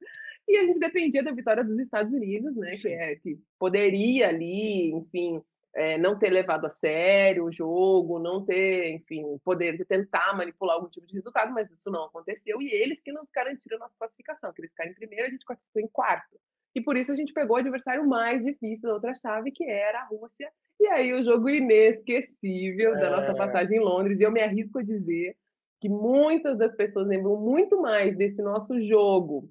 E 0.49 0.57
a 0.57 0.67
gente 0.67 0.79
dependia 0.79 1.23
da 1.23 1.33
vitória 1.33 1.65
dos 1.65 1.79
Estados 1.79 2.13
Unidos, 2.13 2.57
né? 2.57 2.71
Que, 2.73 2.89
é, 2.89 3.17
que 3.17 3.39
poderia 3.59 4.29
ali, 4.29 4.91
enfim, 4.93 5.41
é, 5.75 5.97
não 5.97 6.19
ter 6.19 6.31
levado 6.31 6.67
a 6.67 6.71
sério 6.71 7.45
o 7.45 7.53
jogo, 7.53 8.19
não 8.19 8.45
ter, 8.45 8.93
enfim, 8.95 9.23
poder 9.45 9.85
tentar 9.87 10.37
manipular 10.37 10.77
algum 10.77 10.89
tipo 10.89 11.07
de 11.07 11.15
resultado, 11.15 11.53
mas 11.53 11.71
isso 11.71 11.91
não 11.91 12.05
aconteceu. 12.05 12.61
E 12.61 12.71
eles 12.71 13.01
que 13.01 13.13
nos 13.13 13.29
garantiram 13.35 13.77
a 13.77 13.81
nossa 13.81 13.95
classificação, 13.99 14.53
que 14.53 14.61
eles 14.61 14.71
ficaram 14.73 14.91
em 14.91 14.95
primeiro, 14.95 15.27
a 15.27 15.31
gente 15.31 15.45
classificou 15.45 15.81
em 15.81 15.89
quarto. 15.89 16.39
E 16.75 16.81
por 16.81 16.97
isso 16.97 17.13
a 17.13 17.15
gente 17.15 17.33
pegou 17.33 17.57
o 17.57 17.61
adversário 17.61 18.07
mais 18.07 18.45
difícil 18.45 18.89
da 18.89 18.95
outra 18.95 19.15
chave, 19.15 19.53
que 19.53 19.65
era 19.65 20.01
a 20.01 20.07
Rússia. 20.07 20.51
E 20.81 20.87
aí 20.89 21.13
o 21.13 21.23
jogo 21.23 21.49
inesquecível 21.49 22.91
da 22.93 23.11
nossa 23.11 23.33
é. 23.33 23.37
passagem 23.37 23.77
em 23.77 23.81
Londres. 23.81 24.19
E 24.19 24.23
eu 24.23 24.33
me 24.33 24.41
arrisco 24.41 24.79
a 24.79 24.83
dizer 24.83 25.37
que 25.83 25.89
muitas 25.89 26.57
das 26.57 26.73
pessoas 26.77 27.09
lembram 27.09 27.37
muito 27.37 27.83
mais 27.83 28.17
desse 28.17 28.41
nosso 28.41 28.81
jogo 28.87 29.51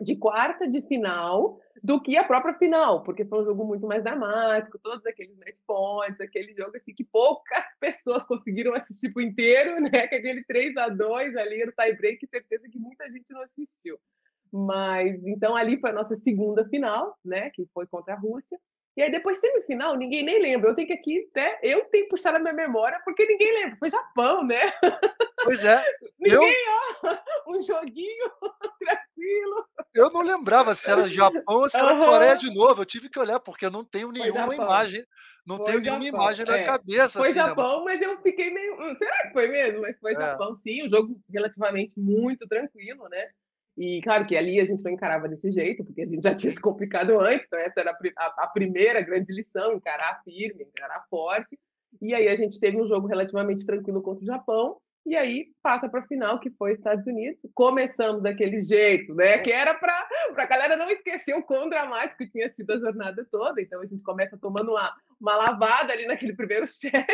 de 0.00 0.14
quarta 0.14 0.70
de 0.70 0.80
final 0.82 1.58
do 1.82 2.00
que 2.00 2.16
a 2.16 2.22
própria 2.22 2.54
final, 2.54 3.02
porque 3.02 3.24
foi 3.24 3.42
um 3.42 3.44
jogo 3.44 3.64
muito 3.64 3.84
mais 3.84 4.04
dramático, 4.04 4.78
todos 4.78 5.04
aqueles 5.04 5.36
match 5.36 5.56
points, 5.66 6.20
aquele 6.20 6.54
jogo 6.54 6.76
assim 6.76 6.94
que 6.94 7.02
poucas 7.02 7.64
pessoas 7.80 8.24
conseguiram 8.24 8.72
assistir 8.72 9.12
por 9.12 9.20
inteiro, 9.20 9.80
né? 9.82 10.06
Que 10.06 10.14
aquele 10.14 10.44
3 10.44 10.76
a 10.76 10.88
2 10.90 11.36
ali 11.36 11.66
no 11.66 11.72
tie 11.72 11.92
break, 11.96 12.24
certeza 12.28 12.68
que 12.68 12.78
muita 12.78 13.10
gente 13.10 13.32
não 13.32 13.42
assistiu. 13.42 13.98
Mas 14.52 15.20
então 15.26 15.56
ali 15.56 15.80
foi 15.80 15.90
a 15.90 15.94
nossa 15.94 16.16
segunda 16.18 16.64
final, 16.68 17.18
né, 17.24 17.50
que 17.50 17.66
foi 17.74 17.84
contra 17.88 18.14
a 18.14 18.16
Rússia. 18.18 18.56
E 18.96 19.02
aí 19.02 19.10
depois 19.10 19.40
semifinal, 19.40 19.96
ninguém 19.96 20.24
nem 20.24 20.40
lembra. 20.40 20.70
Eu 20.70 20.74
tenho 20.74 20.86
que 20.86 20.94
aqui 20.94 21.28
até 21.30 21.58
eu 21.62 21.84
tenho 21.86 22.04
que 22.04 22.10
puxar 22.10 22.32
na 22.32 22.38
minha 22.38 22.52
memória 22.52 23.00
porque 23.04 23.26
ninguém 23.26 23.52
lembra. 23.52 23.76
Foi 23.76 23.90
Japão, 23.90 24.44
né? 24.44 24.60
Pois 25.42 25.64
é. 25.64 25.84
ninguém, 26.18 26.54
eu... 26.66 27.10
ó, 27.10 27.52
um 27.52 27.60
joguinho 27.60 28.30
tranquilo. 28.78 29.66
Eu 29.92 30.10
não 30.10 30.22
lembrava 30.22 30.74
se 30.76 30.88
era 30.88 31.02
Japão 31.08 31.42
ou 31.46 31.68
se 31.68 31.78
era 31.78 31.92
uhum. 31.92 32.06
Coreia 32.06 32.36
de 32.36 32.54
novo. 32.54 32.82
Eu 32.82 32.86
tive 32.86 33.08
que 33.08 33.18
olhar 33.18 33.40
porque 33.40 33.66
eu 33.66 33.70
não 33.70 33.84
tenho 33.84 34.12
nenhuma 34.12 34.54
imagem, 34.54 35.04
não 35.44 35.56
foi 35.56 35.66
tenho 35.66 35.84
Japão. 35.84 35.98
nenhuma 35.98 36.18
imagem 36.18 36.46
na 36.46 36.56
é. 36.56 36.64
cabeça. 36.64 37.18
Foi 37.18 37.30
assim, 37.30 37.38
Japão, 37.38 37.84
né? 37.84 37.92
mas 37.92 38.02
eu 38.02 38.22
fiquei 38.22 38.50
meio, 38.50 38.74
hum, 38.74 38.94
será 38.96 39.22
que 39.26 39.32
foi 39.32 39.48
mesmo? 39.48 39.80
Mas 39.80 39.98
foi 39.98 40.12
é. 40.12 40.16
Japão, 40.16 40.56
sim. 40.62 40.86
Um 40.86 40.88
jogo 40.88 41.20
relativamente 41.32 41.98
muito 41.98 42.46
tranquilo, 42.46 43.08
né? 43.08 43.28
E 43.76 44.00
claro 44.02 44.26
que 44.26 44.36
ali 44.36 44.60
a 44.60 44.64
gente 44.64 44.84
não 44.84 44.92
encarava 44.92 45.28
desse 45.28 45.50
jeito, 45.50 45.84
porque 45.84 46.02
a 46.02 46.06
gente 46.06 46.22
já 46.22 46.34
tinha 46.36 46.52
se 46.52 46.60
complicado 46.60 47.18
antes, 47.20 47.46
então 47.46 47.58
essa 47.58 47.80
era 47.80 47.96
a, 48.16 48.44
a 48.44 48.46
primeira 48.46 49.00
grande 49.00 49.32
lição, 49.32 49.74
encarar 49.74 50.22
firme, 50.24 50.64
encarar 50.64 51.04
forte. 51.10 51.58
E 52.00 52.14
aí 52.14 52.28
a 52.28 52.36
gente 52.36 52.58
teve 52.58 52.80
um 52.80 52.86
jogo 52.86 53.06
relativamente 53.06 53.64
tranquilo 53.66 54.02
contra 54.02 54.22
o 54.22 54.26
Japão, 54.26 54.78
e 55.06 55.14
aí 55.14 55.48
passa 55.62 55.86
para 55.86 56.00
a 56.00 56.06
final, 56.06 56.40
que 56.40 56.50
foi 56.50 56.72
Estados 56.72 57.06
Unidos. 57.06 57.38
Começamos 57.52 58.22
daquele 58.22 58.62
jeito, 58.62 59.14
né? 59.14 59.38
Que 59.38 59.52
era 59.52 59.74
para 59.74 60.08
a 60.34 60.46
galera 60.46 60.76
não 60.76 60.88
esquecer 60.88 61.34
o 61.34 61.42
quão 61.42 61.68
dramático 61.68 62.26
tinha 62.30 62.50
sido 62.50 62.72
a 62.72 62.78
jornada 62.78 63.26
toda. 63.30 63.60
Então 63.60 63.82
a 63.82 63.86
gente 63.86 64.02
começa 64.02 64.38
tomando 64.38 64.70
uma, 64.70 64.94
uma 65.20 65.36
lavada 65.36 65.92
ali 65.92 66.06
naquele 66.06 66.32
primeiro 66.32 66.66
set. 66.66 67.04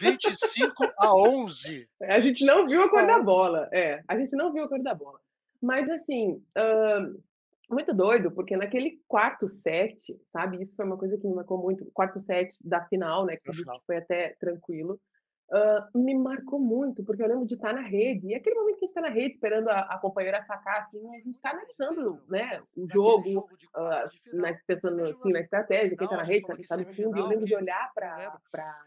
25 0.00 0.92
a 0.98 1.14
11. 1.14 1.88
A 2.02 2.18
gente 2.18 2.44
não 2.44 2.66
viu 2.66 2.82
a 2.82 2.90
cor 2.90 3.06
da 3.06 3.20
bola. 3.20 3.68
É, 3.72 4.02
a 4.08 4.18
gente 4.18 4.34
não 4.34 4.52
viu 4.52 4.64
a 4.64 4.68
cor 4.68 4.82
da 4.82 4.94
bola. 4.94 5.20
Mas, 5.62 5.88
assim, 5.90 6.42
uh, 6.56 7.22
muito 7.70 7.92
doido, 7.94 8.30
porque 8.30 8.56
naquele 8.56 9.00
quarto 9.08 9.48
set, 9.48 10.18
sabe? 10.32 10.62
Isso 10.62 10.76
foi 10.76 10.84
uma 10.84 10.96
coisa 10.96 11.18
que 11.18 11.26
me 11.26 11.34
marcou 11.34 11.58
muito. 11.58 11.84
Quarto 11.92 12.20
set 12.20 12.56
da 12.60 12.84
final, 12.86 13.24
né? 13.26 13.36
Que 13.36 13.50
foi 13.86 13.96
até 13.96 14.36
tranquilo 14.38 15.00
uh, 15.50 15.98
me 15.98 16.14
marcou 16.14 16.58
muito, 16.58 17.04
porque 17.04 17.22
eu 17.22 17.28
lembro 17.28 17.46
de 17.46 17.54
estar 17.54 17.72
na 17.72 17.82
rede, 17.82 18.28
e 18.28 18.34
aquele 18.34 18.56
momento 18.56 18.78
que 18.78 18.84
a 18.84 18.88
gente 18.88 18.96
está 18.96 19.00
na 19.00 19.08
rede, 19.08 19.34
esperando 19.34 19.68
a, 19.68 19.80
a 19.80 19.98
companheira 19.98 20.42
sacar, 20.44 20.82
assim, 20.82 21.08
a 21.14 21.18
gente 21.18 21.34
está 21.34 21.50
analisando 21.50 22.20
né, 22.28 22.60
o 22.76 22.88
jogo, 22.88 23.48
uh, 23.76 24.56
pensando 24.66 25.04
assim, 25.04 25.32
na 25.32 25.40
estratégia, 25.40 25.96
quem 25.96 26.04
está 26.04 26.16
na 26.16 26.22
rede, 26.22 26.46
quem 26.46 26.60
está 26.60 26.76
no 26.76 26.86
fundo, 26.86 27.16
e 27.16 27.20
eu 27.20 27.26
lembro 27.26 27.44
de 27.46 27.54
olhar 27.54 27.92
para 27.94 28.38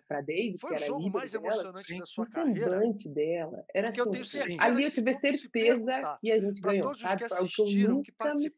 a 0.09 0.21
David, 0.21 0.57
que 0.57 0.73
era 0.73 0.93
o 0.93 1.09
mais 1.09 1.33
emocionante 1.33 1.87
dela, 1.87 1.99
da 1.99 2.05
sua 2.05 2.27
carreira. 2.27 2.79
Dela, 3.09 3.65
era 3.73 3.87
assim, 3.87 3.99
eu 3.99 4.11
ali 4.59 4.83
eu 4.83 4.91
tive 4.91 5.13
certeza 5.15 6.17
que 6.21 6.31
a 6.31 6.39
gente 6.39 6.61
ganhou, 6.61 6.95
sabe? 6.95 7.25
Que 7.49 7.83
eu 7.83 7.89
nunca 7.89 8.33
me 8.35 8.51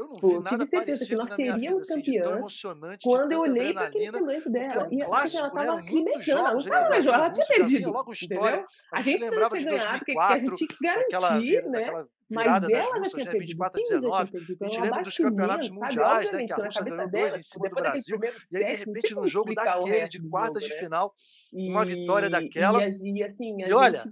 eu 0.00 0.08
não 0.08 0.16
vi 0.16 0.40
nada 0.40 0.66
certeza 0.66 1.04
que 1.04 1.14
nós 1.14 1.30
seríamos 1.34 1.90
assim, 1.90 2.02
campeãs 2.02 2.62
quando 3.02 3.32
eu 3.32 3.40
olhei 3.40 3.74
para 3.74 3.88
aquele 3.88 4.10
semblante 4.10 4.50
dela. 4.50 4.88
E 4.90 5.04
clássico, 5.04 5.38
ela 5.38 5.48
estava 5.48 5.66
né? 5.66 5.72
lacrimejando. 5.72 6.40
Ela 6.40 6.50
não 6.50 6.58
estava 6.58 6.88
mais 6.88 7.04
jogando, 7.04 7.20
ela 7.20 7.30
tinha 7.32 7.46
perdido. 7.46 7.92
Entendeu? 8.22 8.66
A 8.92 9.02
gente 9.02 9.20
não 9.20 9.48
tinha 9.48 9.64
ganhado, 9.64 9.98
porque 9.98 10.18
a 10.18 10.38
gente 10.38 10.56
tinha 10.56 10.68
que 10.68 11.10
garantir, 11.10 11.64
né? 11.68 12.06
Mas 12.30 12.46
ela 12.46 13.04
já 13.04 13.10
tinha 13.10 13.30
perdido. 13.30 13.40
24 13.40 13.80
a 13.80 13.82
19. 13.82 14.30
A 14.60 14.64
gente 14.66 14.80
lembra 14.80 15.02
dos 15.02 15.16
campeonatos 15.16 15.70
mundiais, 15.70 16.32
né? 16.32 16.46
Que 16.46 16.52
a 16.52 16.56
Rússia 16.56 16.84
ganhou 16.84 17.10
dois 17.10 17.36
em 17.36 17.42
cima 17.42 17.68
do 17.68 17.74
Brasil. 17.74 18.20
E 18.50 18.56
aí, 18.56 18.64
de 18.64 18.84
repente, 18.84 19.14
no 19.14 19.28
jogo 19.28 19.54
daquele 19.54 20.08
de 20.08 20.20
quartas 20.28 20.62
de 20.62 20.70
né? 20.70 20.76
final, 20.76 21.14
uma 21.52 21.84
vitória 21.84 22.30
daquela. 22.30 22.86
E, 22.86 23.24
assim, 23.24 23.62
e 23.62 23.72
olha, 23.72 24.04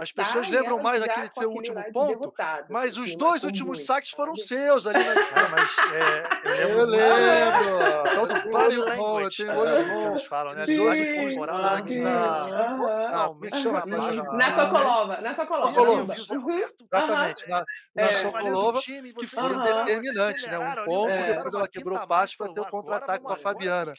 as 0.00 0.10
pessoas 0.10 0.50
lembram 0.50 0.82
mais 0.82 1.02
aquele 1.02 1.30
seu 1.32 1.50
último 1.50 1.80
ponto, 1.92 2.32
mas 2.68 2.98
os 2.98 3.14
dois 3.14 3.44
últimos 3.44 3.84
saques 3.84 4.10
foram 4.10 4.34
seus 4.34 4.86
ali 4.86 4.98
na. 5.04 5.12
É, 5.12 5.48
mas 5.48 5.76
é, 5.94 6.64
eu 6.64 6.84
lembro. 6.84 8.14
Todo 8.14 8.50
body 8.50 8.76
language. 8.76 9.42
Eu 9.42 9.56
tenho 9.56 10.10
eles 10.10 10.24
falam, 10.24 10.54
né? 10.54 10.62
As 10.62 11.28
temporadas 11.28 11.72
aqui 11.78 12.00
na. 12.00 13.10
Não, 13.12 13.34
me 13.34 13.54
chama 13.54 13.84
Na 13.86 14.66
Sokolova. 14.66 15.20
Na 15.20 15.36
Sokolova. 15.36 16.14
Exatamente. 16.92 17.44
Na, 17.94 18.02
na 18.02 18.08
Sokolova, 18.12 18.80
que 18.80 19.26
foram 19.26 19.62
determinantes, 19.62 20.46
né? 20.46 20.58
Um 20.58 20.84
ponto, 20.84 21.12
depois 21.12 21.54
ela 21.54 21.68
quebrou 21.68 21.98
o 21.98 22.06
passe 22.06 22.36
para 22.36 22.52
ter 22.52 22.60
o 22.60 22.66
contra-ataque 22.66 23.24
com 23.24 23.32
a 23.32 23.36
Fabiana. 23.36 23.94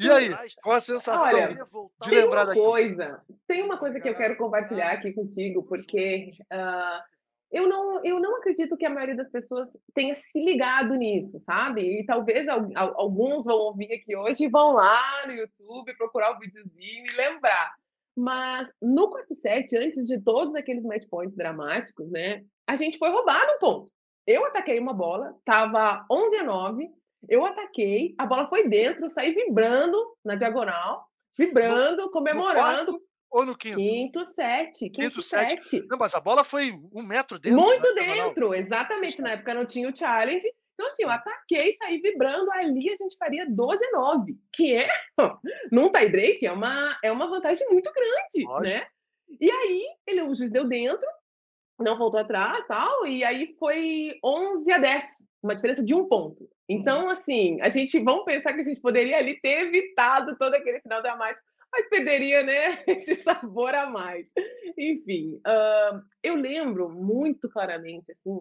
E 0.00 0.10
aí, 0.10 0.34
qual 0.62 0.76
a 0.76 0.80
sensação? 0.80 1.48
de 2.02 2.10
tem 2.10 2.20
lembrar 2.20 2.40
uma 2.40 2.46
daqui. 2.46 2.60
coisa, 2.60 3.22
tem 3.46 3.62
uma 3.62 3.78
coisa 3.78 4.00
que 4.00 4.08
eu 4.08 4.14
quero 4.14 4.36
compartilhar 4.36 4.92
aqui 4.92 5.12
contigo, 5.12 5.62
porque 5.62 6.32
uh, 6.52 7.02
eu, 7.50 7.68
não, 7.68 8.04
eu 8.04 8.20
não 8.20 8.36
acredito 8.36 8.76
que 8.76 8.84
a 8.84 8.90
maioria 8.90 9.16
das 9.16 9.30
pessoas 9.30 9.68
tenha 9.94 10.14
se 10.14 10.40
ligado 10.40 10.94
nisso, 10.94 11.40
sabe? 11.44 12.00
E 12.00 12.06
talvez 12.06 12.46
alguns 12.48 13.44
vão 13.44 13.56
ouvir 13.56 13.92
aqui 13.92 14.16
hoje 14.16 14.44
e 14.44 14.48
vão 14.48 14.72
lá 14.72 15.26
no 15.26 15.32
YouTube 15.32 15.96
procurar 15.96 16.36
o 16.36 16.38
videozinho 16.38 17.06
e 17.06 17.16
lembrar. 17.16 17.74
Mas 18.16 18.68
no 18.80 19.10
quarto 19.10 19.34
set, 19.34 19.76
antes 19.76 20.06
de 20.06 20.20
todos 20.20 20.54
aqueles 20.54 20.82
match 20.82 21.06
points 21.08 21.36
dramáticos, 21.36 22.10
né? 22.10 22.44
A 22.66 22.76
gente 22.76 22.98
foi 22.98 23.10
roubado 23.10 23.52
um 23.52 23.58
ponto. 23.58 23.92
Eu 24.26 24.44
ataquei 24.44 24.78
uma 24.78 24.92
bola, 24.92 25.36
tava 25.44 26.04
11 26.10 26.36
a 26.38 26.44
9, 26.44 26.88
eu 27.28 27.44
ataquei, 27.44 28.14
a 28.18 28.26
bola 28.26 28.48
foi 28.48 28.68
dentro, 28.68 29.08
saí 29.10 29.32
vibrando 29.32 29.96
na 30.24 30.34
diagonal, 30.34 31.06
vibrando, 31.38 32.02
no, 32.02 32.10
comemorando. 32.10 32.92
No 32.92 33.00
ou 33.30 33.44
no 33.44 33.56
quinto? 33.56 33.76
Quinto 33.76 34.26
sete. 34.34 34.88
Quinto, 34.88 35.00
quinto 35.00 35.22
sete. 35.22 35.68
sete. 35.68 35.86
Não, 35.88 35.98
mas 35.98 36.14
a 36.14 36.20
bola 36.20 36.44
foi 36.44 36.72
um 36.94 37.02
metro 37.02 37.38
dentro. 37.38 37.60
Muito 37.60 37.94
né, 37.94 38.14
dentro, 38.14 38.54
exatamente. 38.54 39.20
Na 39.20 39.32
época 39.32 39.54
não 39.54 39.66
tinha 39.66 39.88
o 39.88 39.96
challenge. 39.96 40.46
Então, 40.74 40.86
assim, 40.86 41.02
eu 41.02 41.10
ataquei, 41.10 41.72
saí 41.72 42.00
vibrando. 42.00 42.50
Ali 42.52 42.90
a 42.90 42.96
gente 42.96 43.16
faria 43.18 43.46
12-9, 43.46 44.36
que 44.52 44.74
é, 44.74 44.88
num 45.72 45.90
tie 45.90 46.08
break, 46.08 46.46
é 46.46 46.52
uma, 46.52 46.98
é 47.02 47.10
uma 47.10 47.28
vantagem 47.28 47.66
muito 47.68 47.90
grande, 47.92 48.46
Lógico. 48.46 48.62
né? 48.62 48.86
E 49.40 49.50
aí, 49.50 49.86
ele, 50.06 50.22
o 50.22 50.34
juiz 50.34 50.50
deu 50.50 50.64
dentro, 50.64 51.06
não 51.78 51.98
voltou 51.98 52.20
atrás 52.20 52.64
tal, 52.66 53.06
e 53.06 53.22
aí 53.24 53.54
foi 53.58 54.18
11 54.24 54.72
a 54.72 54.78
10, 54.78 55.04
uma 55.42 55.54
diferença 55.54 55.84
de 55.84 55.94
um 55.94 56.08
ponto. 56.08 56.48
Então, 56.68 57.04
uhum. 57.04 57.10
assim, 57.10 57.60
a 57.60 57.68
gente 57.68 57.98
vamos 58.00 58.24
pensar 58.24 58.54
que 58.54 58.60
a 58.60 58.64
gente 58.64 58.80
poderia 58.80 59.18
ali 59.18 59.40
ter 59.40 59.66
evitado 59.66 60.36
todo 60.36 60.54
aquele 60.54 60.80
final 60.80 61.02
dramático, 61.02 61.44
mas 61.72 61.88
perderia, 61.88 62.42
né, 62.42 62.82
esse 62.86 63.14
sabor 63.16 63.74
a 63.74 63.86
mais. 63.86 64.26
Enfim, 64.76 65.40
uh, 65.46 66.00
eu 66.22 66.34
lembro 66.34 66.88
muito 66.88 67.48
claramente, 67.48 68.12
assim, 68.12 68.40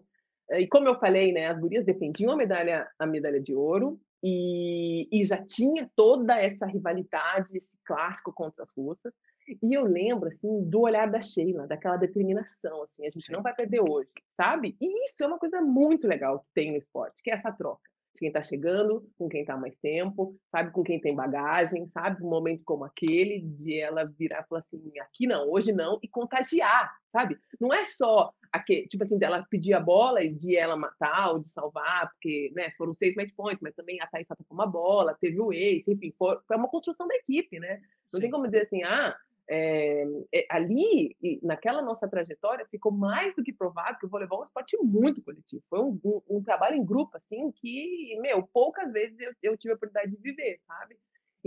eh, 0.52 0.62
e 0.62 0.68
como 0.68 0.88
eu 0.88 1.00
falei, 1.00 1.32
né, 1.32 1.48
as 1.48 1.60
gurias 1.60 1.86
defendiam 1.86 2.32
a 2.32 2.38
medalha, 2.38 2.88
a 2.98 3.06
medalha 3.06 3.42
de 3.42 3.54
ouro, 3.54 4.00
e, 4.24 5.08
e 5.12 5.24
já 5.24 5.38
tinha 5.44 5.90
toda 5.96 6.40
essa 6.40 6.66
rivalidade, 6.66 7.56
esse 7.56 7.78
clássico 7.86 8.34
contra 8.34 8.64
as 8.64 8.72
russas. 8.76 9.14
E 9.62 9.74
eu 9.74 9.84
lembro, 9.84 10.28
assim, 10.28 10.64
do 10.64 10.82
olhar 10.82 11.10
da 11.10 11.22
Sheila, 11.22 11.68
daquela 11.68 11.98
determinação, 11.98 12.82
assim, 12.84 13.06
a 13.06 13.10
gente 13.10 13.32
não 13.32 13.44
vai 13.44 13.54
perder 13.54 13.80
hoje, 13.80 14.10
sabe? 14.36 14.76
E 14.82 15.06
isso 15.06 15.24
é 15.24 15.28
uma 15.28 15.38
coisa 15.38 15.62
muito 15.62 16.08
legal 16.08 16.40
que 16.40 16.48
tem 16.54 16.72
no 16.72 16.78
esporte, 16.78 17.22
que 17.24 17.30
é 17.30 17.36
essa 17.36 17.52
troca 17.52 17.90
de 18.16 18.20
quem 18.20 18.28
está 18.30 18.42
chegando, 18.42 19.08
com 19.18 19.28
quem 19.28 19.42
está 19.42 19.58
mais 19.58 19.78
tempo, 19.78 20.36
sabe, 20.50 20.72
com 20.72 20.84
quem 20.84 21.00
tem 21.00 21.14
bagagem, 21.14 21.86
sabe, 21.90 22.24
um 22.24 22.30
momento 22.30 22.64
como 22.64 22.86
aquele, 22.86 23.42
de 23.42 23.78
ela 23.78 24.06
virar 24.06 24.42
e 24.42 24.48
falar 24.48 24.62
assim, 24.62 24.82
aqui 25.00 25.28
não, 25.28 25.52
hoje 25.52 25.74
não, 25.74 26.00
e 26.02 26.08
contagiar, 26.08 26.96
sabe? 27.12 27.38
Não 27.60 27.74
é 27.74 27.86
só, 27.86 28.32
aquele, 28.52 28.88
tipo 28.88 29.04
assim, 29.04 29.18
dela 29.18 29.46
pedir 29.50 29.74
a 29.74 29.82
bola 29.82 30.24
e 30.24 30.34
de 30.34 30.56
ela 30.56 30.78
matar 30.78 31.34
ou 31.34 31.40
de 31.40 31.50
salvar, 31.50 32.10
porque, 32.12 32.52
né, 32.56 32.72
foram 32.78 32.96
seis 32.96 33.14
match 33.16 33.34
points, 33.36 33.60
mas 33.62 33.76
também 33.76 34.00
a 34.02 34.08
Thaís 34.08 34.28
com 34.28 34.54
uma 34.54 34.66
bola, 34.66 35.18
teve 35.20 35.40
o 35.40 35.52
ace, 35.52 35.92
enfim, 35.92 36.14
foi, 36.18 36.38
foi 36.48 36.56
uma 36.56 36.70
construção 36.70 37.08
da 37.08 37.16
equipe, 37.16 37.60
né? 37.60 37.82
Não 38.14 38.20
Sim. 38.20 38.22
tem 38.22 38.32
como 38.32 38.46
dizer 38.46 38.64
assim, 38.64 38.82
ah, 38.84 39.16
é, 39.50 40.06
ali, 40.50 41.16
naquela 41.42 41.82
nossa 41.82 42.08
trajetória, 42.08 42.68
ficou 42.70 42.92
mais 42.92 43.36
do 43.36 43.44
que 43.44 43.54
provado 43.54 43.98
que 44.00 44.06
o 44.06 44.10
voleibol 44.10 44.40
é 44.40 44.42
um 44.42 44.46
esporte 44.46 44.78
muito 44.78 45.22
coletivo. 45.22 45.64
Foi 45.70 45.80
um, 45.80 46.00
um, 46.04 46.22
um 46.38 46.44
trabalho 46.44 46.76
em 46.76 46.86
grupo, 46.86 47.16
assim, 47.18 47.52
que, 47.52 48.18
meu, 48.22 48.44
poucas 48.54 48.92
vezes 48.92 49.20
eu, 49.20 49.34
eu 49.42 49.58
tive 49.58 49.74
a 49.74 49.76
oportunidade 49.76 50.12
de 50.12 50.22
viver, 50.22 50.60
sabe? 50.68 50.98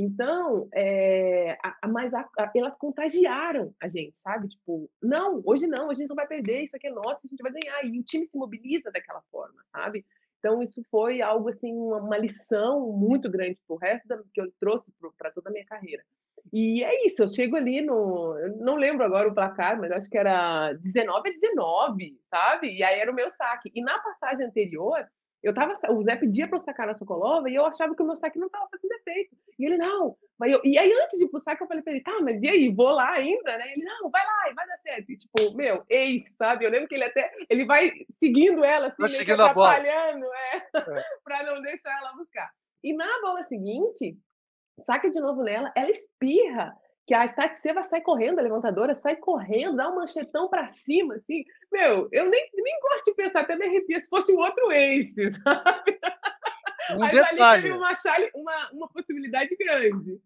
Então, 0.01 0.69
é, 0.73 1.59
a, 1.61 1.77
a, 1.83 1.89
mas 1.89 2.15
a, 2.15 2.25
elas 2.55 2.77
contagiaram 2.77 3.75
a 3.83 3.89
gente, 3.89 4.21
sabe? 4.21 4.47
Tipo, 4.49 4.89
não, 5.03 5.43
hoje 5.45 5.67
não, 5.67 5.91
a 5.91 5.95
gente 5.95 6.09
não 6.09 6.15
vai 6.15 6.29
perder, 6.29 6.63
isso 6.63 6.77
aqui 6.77 6.87
é 6.87 6.91
nosso, 6.91 7.21
a 7.25 7.29
gente 7.29 7.43
vai 7.43 7.51
ganhar. 7.51 7.85
E 7.85 7.99
o 7.99 8.05
time 8.05 8.25
se 8.29 8.39
mobiliza 8.39 8.93
daquela 8.93 9.21
forma, 9.23 9.61
sabe? 9.73 10.07
Então, 10.39 10.63
isso 10.63 10.81
foi 10.89 11.21
algo, 11.21 11.49
assim, 11.49 11.73
uma, 11.75 11.97
uma 12.01 12.17
lição 12.17 12.93
muito 12.93 13.29
grande 13.29 13.61
para 13.67 13.75
o 13.75 13.79
resto 13.79 14.07
da, 14.07 14.23
que 14.33 14.41
eu 14.41 14.53
trouxe 14.61 14.89
para 15.19 15.33
toda 15.33 15.51
a 15.51 15.53
minha 15.53 15.67
carreira. 15.67 16.05
E 16.53 16.83
é 16.83 17.07
isso, 17.07 17.23
eu 17.23 17.29
chego 17.29 17.57
ali 17.57 17.81
no. 17.81 18.35
Não 18.59 18.77
lembro 18.77 19.05
agora 19.05 19.29
o 19.29 19.35
placar, 19.35 19.79
mas 19.79 19.91
acho 19.93 20.09
que 20.09 20.19
era 20.19 20.73
19 20.75 21.29
a 21.29 21.33
19, 21.33 22.19
sabe? 22.31 22.77
E 22.77 22.83
aí 22.83 23.01
era 23.01 23.11
o 23.11 23.15
meu 23.15 23.31
saque. 23.31 23.71
E 23.75 23.83
na 23.83 23.99
passagem 23.99 24.47
anterior, 24.47 25.07
eu 25.43 25.55
tava, 25.55 25.79
o 25.91 26.03
Zé 26.03 26.17
pedia 26.17 26.49
para 26.49 26.59
eu 26.59 26.63
sacar 26.63 26.87
na 26.87 26.95
Sokolova 26.95 27.49
e 27.49 27.55
eu 27.55 27.65
achava 27.65 27.95
que 27.95 28.03
o 28.03 28.07
meu 28.07 28.17
saque 28.17 28.39
não 28.39 28.49
estava 28.49 28.69
fazendo 28.71 28.93
efeito. 28.93 29.37
E 29.59 29.65
ele, 29.65 29.79
não. 29.79 30.17
Mas 30.39 30.53
eu, 30.53 30.61
e 30.65 30.77
aí, 30.77 30.93
antes 30.93 31.19
de 31.19 31.25
ir 31.25 31.29
pro 31.29 31.41
saque, 31.41 31.63
eu 31.63 31.69
falei 31.69 31.83
para 31.83 31.93
ele, 31.93 32.03
tá, 32.03 32.19
mas 32.23 32.43
e 32.43 32.49
aí, 32.49 32.75
vou 32.75 32.91
lá 32.91 33.11
ainda, 33.13 33.57
né? 33.57 33.73
Ele, 33.73 33.85
não, 33.85 34.11
vai 34.11 34.25
lá, 34.25 34.51
e 34.51 34.55
vai 34.55 34.67
dar 34.67 34.79
certo. 34.79 35.11
E, 35.11 35.17
tipo, 35.17 35.57
meu, 35.57 35.85
ex, 35.89 36.25
sabe? 36.37 36.65
Eu 36.65 36.71
lembro 36.71 36.89
que 36.89 36.95
ele 36.95 37.05
até, 37.05 37.33
ele 37.49 37.65
vai 37.65 37.93
seguindo 38.19 38.65
ela, 38.65 38.89
assim, 38.89 38.97
vai 38.99 39.09
seguindo 39.09 39.41
atrapalhando, 39.41 40.27
é, 40.27 40.57
é. 40.57 40.63
para 41.23 41.43
não 41.45 41.63
deixar 41.63 41.97
ela 41.99 42.15
buscar. 42.15 42.51
E 42.83 42.93
na 42.93 43.21
bola 43.21 43.45
seguinte, 43.45 44.17
saca 44.85 45.11
de 45.11 45.21
novo 45.21 45.43
nela, 45.43 45.73
ela 45.75 45.91
espirra, 45.91 46.75
que 47.07 47.15
a 47.15 47.27
Statseva 47.27 47.83
sai 47.83 48.03
correndo, 48.03 48.39
a 48.39 48.43
levantadora 48.43 48.95
sai 48.95 49.17
correndo, 49.17 49.77
dá 49.77 49.89
um 49.89 49.97
manchetão 49.97 50.49
para 50.49 50.69
cima, 50.69 51.15
assim. 51.15 51.43
Meu, 51.73 52.07
eu 52.13 52.29
nem, 52.29 52.51
nem 52.55 52.81
gosto 52.81 53.07
de 53.07 53.15
pensar, 53.15 53.41
até 53.41 53.57
me 53.57 53.67
arrepia 53.67 53.99
se 53.99 54.09
fosse 54.09 54.33
um 54.33 54.39
outro 54.39 54.71
ace, 54.71 55.33
sabe? 55.43 55.99
Um 56.91 56.99
Mas 56.99 57.13
detalhe. 57.13 57.71
uma, 57.71 57.93
uma, 58.35 58.71
uma 58.73 58.89
possibilidade 58.89 59.57
grande. 59.57 60.21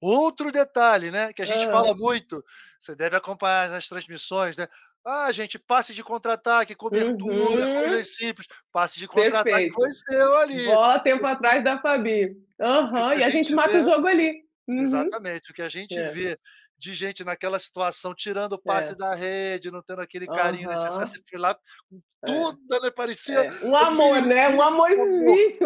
Outro 0.00 0.52
detalhe, 0.52 1.10
né? 1.10 1.32
Que 1.32 1.42
a 1.42 1.46
gente 1.46 1.64
fala 1.66 1.94
muito, 1.94 2.44
você 2.78 2.94
deve 2.94 3.16
acompanhar 3.16 3.70
nas 3.70 3.88
transmissões, 3.88 4.56
né? 4.56 4.68
Ah, 5.04 5.32
gente, 5.32 5.58
passe 5.58 5.92
de 5.92 6.04
contra-ataque, 6.04 6.76
cobertura, 6.76 7.66
uhum. 7.66 7.74
coisas 7.80 8.14
simples. 8.14 8.46
Passe 8.72 9.00
de 9.00 9.08
contra-ataque 9.08 9.70
foi 9.72 9.90
seu 9.90 10.38
ali. 10.38 10.64
Bola 10.66 11.00
tempo 11.00 11.26
atrás 11.26 11.64
da 11.64 11.80
Fabi. 11.80 12.36
Uhum, 12.60 13.12
e 13.12 13.24
a, 13.24 13.28
gente, 13.28 13.46
gente 13.46 13.54
mata 13.54 13.72
vê... 13.72 13.80
o 13.80 13.84
jogo 13.84 14.06
ali. 14.06 14.44
Uhum. 14.68 14.78
Exatamente. 14.78 15.50
O 15.50 15.54
que 15.54 15.62
a 15.62 15.68
gente 15.68 15.98
é. 15.98 16.08
vê 16.08 16.38
de 16.82 16.92
gente 16.94 17.22
naquela 17.22 17.60
situação, 17.60 18.12
tirando 18.12 18.54
o 18.54 18.60
passe 18.60 18.90
é. 18.90 18.94
da 18.96 19.14
rede, 19.14 19.70
não 19.70 19.80
tendo 19.80 20.00
aquele 20.00 20.26
carinho 20.26 20.68
uhum. 20.68 20.74
necessário, 20.74 21.06
você 21.06 21.22
foi 21.30 21.38
lá 21.38 21.54
com 21.88 22.02
é. 22.24 22.26
tudo, 22.26 22.74
é. 22.74 22.80
né? 22.80 22.90
Parecia. 22.90 23.38
É. 23.38 23.64
Um 23.64 23.76
amor, 23.76 24.20
né? 24.20 24.48
Um 24.48 24.60
amorzinho. 24.60 25.56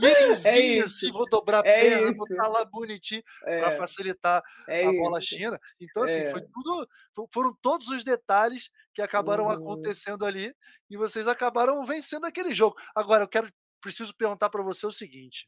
Mirinzinho, 0.00 0.80
é 0.80 0.84
assim, 0.86 1.12
vou 1.12 1.28
dobrar 1.28 1.62
a 1.62 1.68
é 1.68 1.80
perna, 1.80 2.06
isso. 2.06 2.14
botar 2.14 2.48
lá 2.48 2.64
bonitinho 2.64 3.22
para 3.42 3.76
facilitar 3.76 4.42
a 4.66 4.92
bola 5.02 5.20
china. 5.20 5.60
Então, 5.78 6.04
assim, 6.04 6.30
foi 6.30 6.40
tudo. 6.40 6.88
Foram 7.30 7.54
todos 7.60 7.88
os 7.88 8.02
detalhes 8.02 8.70
que 8.94 9.02
acabaram 9.02 9.44
uhum. 9.44 9.50
acontecendo 9.50 10.24
ali 10.24 10.54
e 10.88 10.96
vocês 10.96 11.28
acabaram 11.28 11.84
vencendo 11.84 12.24
aquele 12.24 12.54
jogo. 12.54 12.76
Agora, 12.96 13.24
eu 13.24 13.28
quero 13.28 13.52
preciso 13.82 14.16
perguntar 14.16 14.48
para 14.48 14.62
você 14.62 14.86
o 14.86 14.90
seguinte: 14.90 15.46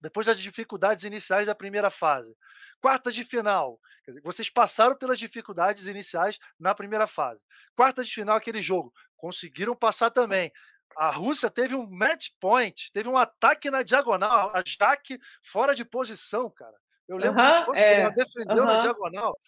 depois 0.00 0.26
das 0.26 0.38
dificuldades 0.38 1.04
iniciais 1.04 1.46
da 1.46 1.54
primeira 1.54 1.90
fase. 1.90 2.36
Quartas 2.80 3.14
de 3.14 3.24
final, 3.24 3.80
dizer, 4.06 4.20
vocês 4.22 4.48
passaram 4.48 4.96
pelas 4.96 5.18
dificuldades 5.18 5.86
iniciais 5.86 6.38
na 6.58 6.74
primeira 6.74 7.06
fase. 7.06 7.44
Quartas 7.76 8.06
de 8.06 8.14
final, 8.14 8.36
aquele 8.36 8.62
jogo, 8.62 8.92
conseguiram 9.16 9.74
passar 9.74 10.10
também. 10.10 10.52
A 10.96 11.10
Rússia 11.10 11.50
teve 11.50 11.74
um 11.74 11.86
match 11.88 12.30
point, 12.40 12.90
teve 12.92 13.08
um 13.08 13.16
ataque 13.16 13.70
na 13.70 13.82
diagonal, 13.82 14.50
a 14.54 14.62
Jaque 14.66 15.18
fora 15.42 15.74
de 15.74 15.84
posição, 15.84 16.50
cara. 16.50 16.74
Eu 17.08 17.16
lembro 17.16 17.40
uh 17.40 17.44
-huh, 17.44 17.64
fosse, 17.64 17.80
é. 17.80 18.00
ela 18.00 18.10
defendeu 18.10 18.64
na 18.64 18.78
diagonal. 18.78 19.38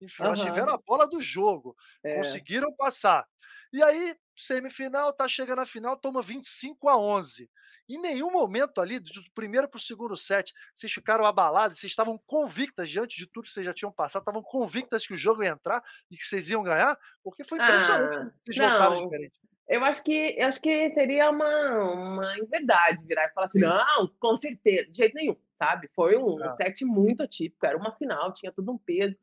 Enfim, 0.00 0.22
elas 0.22 0.40
tiveram 0.40 0.74
a 0.74 0.78
bola 0.78 1.06
do 1.06 1.22
jogo, 1.22 1.76
é. 2.02 2.16
conseguiram 2.16 2.74
passar. 2.74 3.26
E 3.72 3.82
aí, 3.82 4.16
semifinal, 4.34 5.12
tá 5.12 5.28
chegando 5.28 5.60
a 5.60 5.66
final, 5.66 5.96
toma 5.96 6.22
25 6.22 6.88
a 6.88 6.96
11. 6.96 7.48
Em 7.90 8.00
nenhum 8.00 8.30
momento 8.30 8.80
ali, 8.80 9.00
do 9.00 9.10
primeiro 9.34 9.68
para 9.68 9.76
o 9.76 9.80
segundo 9.80 10.16
set, 10.16 10.54
vocês 10.72 10.92
ficaram 10.92 11.24
abalados, 11.24 11.80
vocês 11.80 11.90
estavam 11.90 12.16
convictas, 12.24 12.88
diante 12.88 13.16
de 13.16 13.26
tudo 13.26 13.46
que 13.46 13.52
vocês 13.52 13.66
já 13.66 13.74
tinham 13.74 13.90
passado, 13.90 14.22
estavam 14.22 14.44
convictas 14.44 15.04
que 15.04 15.14
o 15.14 15.16
jogo 15.16 15.42
ia 15.42 15.50
entrar 15.50 15.82
e 16.08 16.16
que 16.16 16.22
vocês 16.22 16.48
iam 16.50 16.62
ganhar? 16.62 16.96
Porque 17.20 17.42
foi 17.42 17.58
impressionante 17.58 18.16
ah, 18.16 18.30
vocês 18.44 18.56
voltaram 18.56 19.02
diferente. 19.02 19.40
Eu 19.68 19.84
acho 19.84 20.04
que 20.04 20.36
eu 20.38 20.46
acho 20.46 20.60
que 20.60 20.90
seria 20.94 21.30
uma, 21.30 21.82
uma 21.92 22.38
inverdade 22.38 23.04
virar 23.04 23.26
e 23.26 23.32
falar 23.32 23.46
assim, 23.46 23.58
Sim. 23.58 23.66
não, 23.66 24.08
com 24.20 24.36
certeza, 24.36 24.88
de 24.88 24.96
jeito 24.96 25.14
nenhum, 25.16 25.36
sabe? 25.58 25.90
Foi 25.92 26.16
um 26.16 26.40
ah. 26.44 26.52
set 26.52 26.84
muito 26.84 27.24
atípico, 27.24 27.66
era 27.66 27.76
uma 27.76 27.90
final, 27.96 28.32
tinha 28.34 28.52
tudo 28.52 28.70
um 28.70 28.78
peso. 28.78 29.16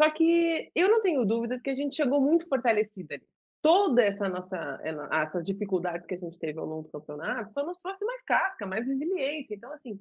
Só 0.00 0.10
que 0.10 0.70
eu 0.74 0.88
não 0.88 1.02
tenho 1.02 1.22
dúvidas 1.26 1.60
que 1.60 1.68
a 1.68 1.74
gente 1.74 1.94
chegou 1.94 2.18
muito 2.18 2.48
fortalecida 2.48 3.16
ali 3.16 3.26
toda 3.62 4.02
essa 4.02 4.28
nossa 4.28 4.80
essas 5.12 5.44
dificuldades 5.44 6.06
que 6.06 6.14
a 6.14 6.18
gente 6.18 6.38
teve 6.38 6.58
ao 6.58 6.66
longo 6.66 6.82
do 6.82 6.92
campeonato 6.92 7.52
só 7.52 7.64
nos 7.64 7.78
trouxe 7.78 8.04
mais 8.04 8.22
casca, 8.22 8.66
mais 8.66 8.86
resiliência. 8.86 9.54
Então, 9.54 9.72
assim, 9.72 9.98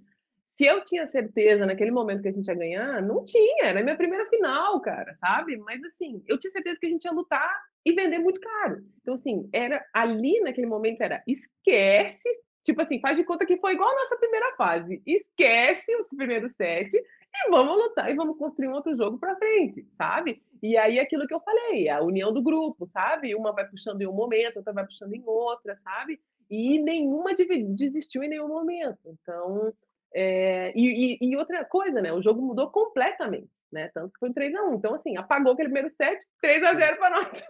se 0.49 0.65
eu 0.65 0.83
tinha 0.85 1.05
certeza 1.07 1.65
naquele 1.65 1.91
momento 1.91 2.21
que 2.21 2.29
a 2.29 2.31
gente 2.31 2.47
ia 2.47 2.55
ganhar, 2.55 3.01
não 3.01 3.25
tinha, 3.25 3.65
era 3.65 3.83
minha 3.83 3.97
primeira 3.97 4.25
final, 4.29 4.79
cara, 4.79 5.13
sabe? 5.15 5.57
Mas 5.57 5.83
assim, 5.83 6.23
eu 6.27 6.37
tinha 6.37 6.51
certeza 6.51 6.79
que 6.79 6.85
a 6.85 6.89
gente 6.89 7.03
ia 7.03 7.11
lutar 7.11 7.61
e 7.85 7.93
vender 7.93 8.19
muito 8.19 8.39
caro. 8.39 8.83
Então, 9.01 9.15
assim, 9.15 9.49
era 9.51 9.85
ali 9.93 10.39
naquele 10.41 10.67
momento 10.67 11.01
era 11.01 11.21
esquece, 11.27 12.29
tipo 12.63 12.81
assim, 12.81 12.99
faz 12.99 13.17
de 13.17 13.23
conta 13.23 13.45
que 13.45 13.57
foi 13.57 13.73
igual 13.73 13.89
a 13.89 13.99
nossa 13.99 14.15
primeira 14.17 14.55
fase. 14.55 15.01
Esquece 15.05 15.93
o 15.97 16.05
primeiro 16.15 16.49
set 16.55 16.95
e 16.95 17.49
vamos 17.49 17.75
lutar 17.75 18.09
e 18.09 18.15
vamos 18.15 18.37
construir 18.37 18.69
um 18.69 18.73
outro 18.73 18.95
jogo 18.95 19.19
para 19.19 19.35
frente, 19.35 19.85
sabe? 19.97 20.41
E 20.65 20.77
aí 20.77 20.99
aquilo 20.99 21.27
que 21.27 21.33
eu 21.33 21.39
falei, 21.41 21.87
a 21.89 22.01
união 22.01 22.33
do 22.33 22.41
grupo, 22.41 22.87
sabe? 22.87 23.35
Uma 23.35 23.53
vai 23.53 23.67
puxando 23.67 24.01
em 24.01 24.07
um 24.07 24.13
momento, 24.13 24.57
outra 24.57 24.73
vai 24.73 24.83
puxando 24.83 25.13
em 25.13 25.23
outra, 25.23 25.77
sabe? 25.83 26.19
E 26.49 26.79
nenhuma 26.79 27.35
desistiu 27.35 28.23
em 28.23 28.29
nenhum 28.29 28.47
momento. 28.47 28.99
Então, 29.05 29.71
é... 30.13 30.71
e, 30.75 31.17
e, 31.21 31.29
e, 31.29 31.37
outra 31.37 31.63
coisa, 31.65 32.01
né? 32.01 32.11
O 32.11 32.21
jogo 32.21 32.41
mudou 32.41 32.71
completamente, 32.71 33.49
né? 33.71 33.91
Tanto 33.93 34.13
que 34.13 34.19
foi 34.19 34.33
3 34.33 34.55
a 34.55 34.63
1 34.63 34.73
Então, 34.73 34.95
assim, 34.95 35.15
apagou 35.17 35.53
aquele 35.53 35.69
primeiro 35.69 35.93
set, 35.95 36.19
3 36.41 36.63
a 36.63 36.73
0 36.73 36.97
para 36.97 37.09
nós. 37.11 37.45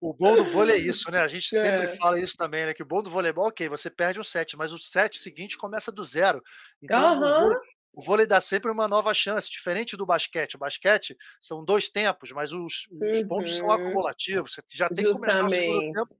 O 0.00 0.14
bom 0.14 0.34
do 0.34 0.44
vôlei 0.44 0.76
é 0.76 0.78
isso, 0.80 1.10
né? 1.10 1.20
A 1.20 1.28
gente 1.28 1.48
sempre 1.54 1.84
é. 1.84 1.96
fala 1.96 2.18
isso 2.18 2.36
também, 2.36 2.66
né? 2.66 2.74
Que 2.74 2.82
o 2.82 2.86
bom 2.86 3.02
do 3.02 3.10
voleibol, 3.10 3.48
ok, 3.48 3.68
você 3.68 3.90
perde 3.90 4.20
um 4.20 4.24
set, 4.24 4.56
mas 4.56 4.72
o 4.72 4.78
set 4.78 5.18
seguinte 5.18 5.58
começa 5.58 5.92
do 5.92 6.02
zero. 6.02 6.42
Então, 6.82 7.20
uhum. 7.20 7.54
O, 7.92 8.02
vôlei, 8.02 8.24
o, 8.24 8.28
dá 8.28 8.40
sempre 8.40 8.70
uma 8.70 8.88
nova 8.88 9.12
chance, 9.12 9.50
diferente 9.50 9.96
do 9.96 10.06
basquete. 10.06 10.54
O 10.54 10.58
basquete 10.58 11.16
são 11.40 11.64
dois 11.64 11.90
tempos, 11.90 12.32
mas 12.32 12.52
os, 12.52 12.86
os 12.90 13.00
uhum. 13.00 13.28
pontos 13.28 13.56
são 13.56 13.66
uhum. 13.66 13.72
acumulativos. 13.72 14.54
Você 14.54 14.62
já 14.74 14.88
tem 14.88 15.04
Justamente. 15.04 15.12
que 15.12 15.20
começar 15.20 15.44
o 15.44 15.48
segundo 15.48 15.92
tempo 15.92 16.16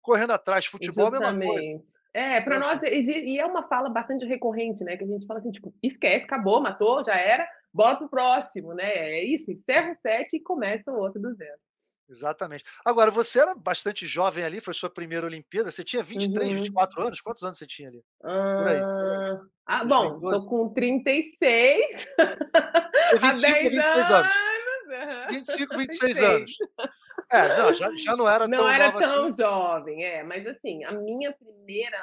correndo 0.00 0.32
atrás. 0.32 0.66
Futebol 0.66 1.10
Justamente. 1.10 1.24
é 1.24 1.28
a 1.28 1.32
mesma 1.32 1.54
coisa. 1.54 1.92
É, 2.14 2.40
para 2.42 2.58
nós, 2.58 2.80
e 2.82 3.38
é 3.38 3.46
uma 3.46 3.66
fala 3.68 3.88
bastante 3.88 4.26
recorrente, 4.26 4.84
né? 4.84 4.98
Que 4.98 5.04
a 5.04 5.06
gente 5.06 5.26
fala 5.26 5.40
assim, 5.40 5.50
tipo, 5.50 5.74
esquece, 5.82 6.24
acabou, 6.24 6.60
matou, 6.60 7.02
já 7.02 7.16
era, 7.16 7.48
bota 7.72 8.00
pro 8.00 8.10
próximo, 8.10 8.74
né? 8.74 8.84
É 8.84 9.24
isso, 9.24 9.50
encerra 9.50 9.92
o 9.92 9.96
set 9.96 10.36
e 10.36 10.40
começa 10.40 10.92
o 10.92 10.98
outro 10.98 11.20
do 11.20 11.32
zero. 11.34 11.58
Exatamente. 12.12 12.64
Agora, 12.84 13.10
você 13.10 13.40
era 13.40 13.54
bastante 13.54 14.06
jovem 14.06 14.44
ali, 14.44 14.60
foi 14.60 14.74
sua 14.74 14.90
primeira 14.90 15.26
Olimpíada. 15.26 15.70
Você 15.70 15.82
tinha 15.82 16.02
23, 16.02 16.50
uhum. 16.50 16.56
24 16.60 17.02
anos? 17.02 17.20
Quantos 17.20 17.42
anos 17.42 17.58
você 17.58 17.66
tinha 17.66 17.88
ali? 17.88 18.04
Por 18.20 18.68
aí. 18.68 18.82
Uh... 18.82 19.52
Ah, 19.66 19.84
bom, 19.84 20.18
tô 20.18 20.46
com 20.46 20.68
36. 20.68 22.14
Tinha 22.14 23.20
25, 23.20 23.70
26 23.70 24.10
anos. 24.10 24.32
anos. 24.32 24.52
25, 25.30 25.76
26 25.78 26.18
anos. 26.22 26.56
É, 27.30 27.56
não, 27.56 27.72
já, 27.72 27.94
já 27.96 28.16
não 28.16 28.28
era 28.28 28.46
não 28.46 28.58
tão 28.58 28.66
Não 28.66 28.72
era 28.72 28.92
tão 28.92 29.24
assim. 29.28 29.42
jovem, 29.42 30.04
é. 30.04 30.22
Mas 30.22 30.46
assim, 30.46 30.84
a 30.84 30.92
minha 30.92 31.32
primeira... 31.32 31.98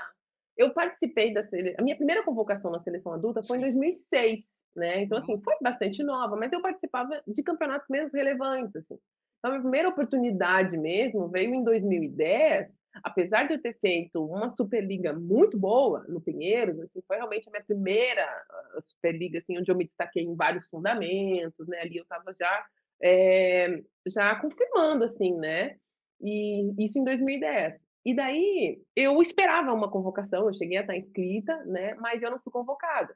Eu 0.58 0.74
participei 0.74 1.34
da 1.34 1.44
seleção... 1.44 1.76
A 1.80 1.84
minha 1.84 1.96
primeira 1.96 2.24
convocação 2.24 2.72
na 2.72 2.82
seleção 2.82 3.14
adulta 3.14 3.44
foi 3.44 3.60
Sim. 3.60 3.66
em 3.66 3.68
2006, 3.68 4.46
né? 4.76 5.02
Então, 5.04 5.18
assim, 5.18 5.34
uhum. 5.34 5.42
foi 5.42 5.56
bastante 5.62 6.04
nova. 6.04 6.36
Mas 6.36 6.52
eu 6.52 6.62
participava 6.62 7.22
de 7.28 7.44
campeonatos 7.44 7.88
menos 7.90 8.14
relevantes, 8.14 8.76
assim. 8.76 8.98
Então, 9.40 9.52
a 9.52 9.54
minha 9.54 9.62
primeira 9.62 9.90
oportunidade 9.90 10.78
mesmo 10.78 11.30
veio 11.30 11.54
em 11.54 11.64
2010, 11.64 12.68
apesar 13.04 13.48
de 13.48 13.54
eu 13.54 13.62
ter 13.62 13.78
feito 13.80 14.24
uma 14.24 14.54
Superliga 14.54 15.14
muito 15.14 15.58
boa 15.58 16.06
no 16.10 16.22
Pinheiros, 16.22 16.78
assim, 16.80 17.02
foi 17.08 17.18
realmente 17.18 17.48
a 17.48 17.52
minha 17.52 17.64
primeira 17.64 18.24
ah, 18.24 18.80
Superliga, 18.82 19.40
assim, 19.40 19.58
onde 19.58 19.72
eu 19.72 19.78
me 19.78 19.86
destaquei 19.86 20.24
em 20.24 20.36
vários 20.36 20.68
fundamentos, 20.68 21.68
né? 21.68 21.80
Ali 21.82 21.98
eu 21.98 22.04
estava 22.04 22.36
já, 22.38 22.66
é, 23.02 23.82
já 24.08 24.36
confirmando, 24.36 25.06
assim, 25.06 25.34
né? 25.38 25.78
E 26.22 26.74
isso 26.84 27.00
em 27.00 27.04
2010. 27.06 27.80
E 28.06 28.16
daí 28.16 28.82
eu 28.96 29.22
esperava 29.22 29.74
uma 29.74 29.90
convocação, 29.90 30.48
eu 30.48 30.54
cheguei 30.54 30.78
a 30.78 30.82
estar 30.82 30.98
inscrita, 30.98 31.56
né? 31.66 31.96
Mas 31.96 32.22
eu 32.22 32.32
não 32.32 32.40
fui 32.40 32.52
convocada. 32.52 33.16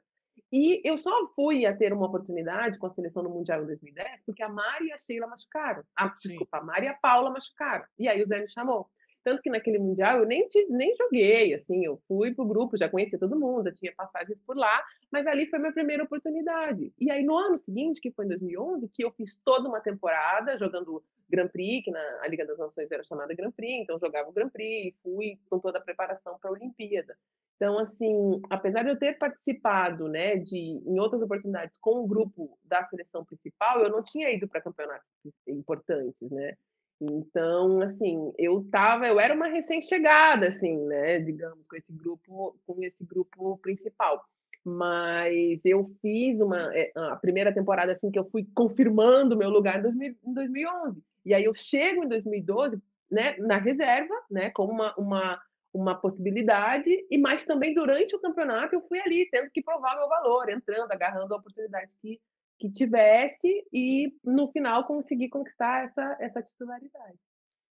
E 0.56 0.80
eu 0.84 0.96
só 0.98 1.10
fui 1.34 1.66
a 1.66 1.76
ter 1.76 1.92
uma 1.92 2.06
oportunidade 2.06 2.78
com 2.78 2.86
a 2.86 2.90
seleção 2.94 3.24
no 3.24 3.30
Mundial 3.30 3.64
em 3.64 3.66
2010 3.66 4.20
porque 4.24 4.40
a 4.40 4.48
Mari 4.48 4.86
e 4.86 4.92
a 4.92 4.98
Sheila 4.98 5.26
machucaram. 5.26 5.82
A, 5.96 6.06
desculpa, 6.06 6.58
a 6.58 6.62
Mari 6.62 6.86
e 6.86 6.88
a 6.90 6.94
Paula 6.94 7.28
machucaram. 7.28 7.84
E 7.98 8.06
aí 8.06 8.22
o 8.22 8.28
Zé 8.28 8.38
me 8.38 8.48
chamou. 8.48 8.88
Tanto 9.24 9.42
que 9.42 9.50
naquele 9.50 9.80
Mundial 9.80 10.20
eu 10.20 10.26
nem, 10.26 10.46
nem 10.68 10.94
joguei, 10.94 11.54
assim, 11.54 11.84
eu 11.84 12.00
fui 12.06 12.32
pro 12.32 12.46
grupo, 12.46 12.76
já 12.76 12.88
conhecia 12.88 13.18
todo 13.18 13.36
mundo, 13.36 13.64
já 13.64 13.74
tinha 13.74 13.92
passagens 13.96 14.38
por 14.46 14.56
lá, 14.56 14.80
mas 15.10 15.26
ali 15.26 15.46
foi 15.50 15.58
minha 15.58 15.72
primeira 15.72 16.04
oportunidade. 16.04 16.92
E 17.00 17.10
aí 17.10 17.24
no 17.24 17.36
ano 17.36 17.58
seguinte, 17.58 18.00
que 18.00 18.12
foi 18.12 18.24
em 18.24 18.28
2011, 18.28 18.88
que 18.94 19.04
eu 19.04 19.10
fiz 19.10 19.36
toda 19.44 19.68
uma 19.68 19.80
temporada 19.80 20.56
jogando 20.56 21.02
Grand 21.28 21.48
Prix, 21.48 21.84
que 21.84 21.90
na 21.90 22.20
a 22.22 22.28
Liga 22.28 22.46
das 22.46 22.58
Nações 22.58 22.88
era 22.92 23.02
chamada 23.02 23.34
Grand 23.34 23.50
Prix, 23.50 23.82
então 23.82 23.98
jogava 23.98 24.28
o 24.28 24.32
Grand 24.32 24.50
Prix, 24.50 24.96
fui 25.02 25.36
com 25.50 25.58
toda 25.58 25.78
a 25.78 25.82
preparação 25.82 26.38
para 26.38 26.50
a 26.50 26.52
Olimpíada. 26.52 27.16
Então, 27.56 27.78
assim, 27.78 28.42
apesar 28.50 28.82
de 28.82 28.90
eu 28.90 28.98
ter 28.98 29.16
participado, 29.16 30.08
né, 30.08 30.36
de, 30.36 30.82
em 30.84 30.98
outras 30.98 31.22
oportunidades 31.22 31.76
com 31.80 32.00
o 32.02 32.06
grupo 32.06 32.58
da 32.64 32.84
seleção 32.86 33.24
principal, 33.24 33.80
eu 33.80 33.90
não 33.90 34.02
tinha 34.02 34.30
ido 34.30 34.48
para 34.48 34.60
campeonatos 34.60 35.06
importantes, 35.46 36.30
né? 36.30 36.54
Então, 37.00 37.80
assim, 37.80 38.32
eu 38.38 38.64
tava, 38.70 39.06
eu 39.06 39.20
era 39.20 39.34
uma 39.34 39.46
recém-chegada, 39.46 40.48
assim, 40.48 40.76
né, 40.86 41.18
digamos, 41.20 41.64
com 41.66 41.76
esse 41.76 41.92
grupo, 41.92 42.56
com 42.66 42.82
esse 42.82 43.04
grupo 43.04 43.58
principal. 43.58 44.24
Mas 44.64 45.60
eu 45.64 45.90
fiz 46.00 46.40
uma 46.40 46.74
eh, 46.74 46.90
a 46.96 47.16
primeira 47.16 47.52
temporada 47.52 47.92
assim 47.92 48.10
que 48.10 48.18
eu 48.18 48.24
fui 48.30 48.46
confirmando 48.54 49.36
meu 49.36 49.50
lugar 49.50 49.78
em, 49.78 49.82
2000, 49.82 50.16
em 50.24 50.34
2011. 50.34 51.02
E 51.26 51.34
aí 51.34 51.44
eu 51.44 51.54
chego 51.54 52.04
em 52.04 52.08
2012, 52.08 52.80
né, 53.10 53.36
na 53.38 53.58
reserva, 53.58 54.14
né, 54.30 54.50
como 54.50 54.72
uma, 54.72 54.94
uma 54.96 55.42
uma 55.74 56.00
possibilidade, 56.00 56.88
e 57.10 57.18
mais 57.18 57.44
também 57.44 57.74
durante 57.74 58.14
o 58.14 58.20
campeonato 58.20 58.76
eu 58.76 58.86
fui 58.86 59.00
ali, 59.00 59.28
tendo 59.30 59.50
que 59.50 59.60
provar 59.60 59.96
meu 59.96 60.08
valor, 60.08 60.48
entrando, 60.48 60.90
agarrando 60.92 61.34
a 61.34 61.36
oportunidade 61.36 61.90
que, 62.00 62.20
que 62.60 62.70
tivesse, 62.70 63.66
e 63.72 64.14
no 64.22 64.52
final 64.52 64.86
consegui 64.86 65.28
conquistar 65.28 65.86
essa, 65.86 66.16
essa 66.20 66.42
titularidade. 66.42 67.18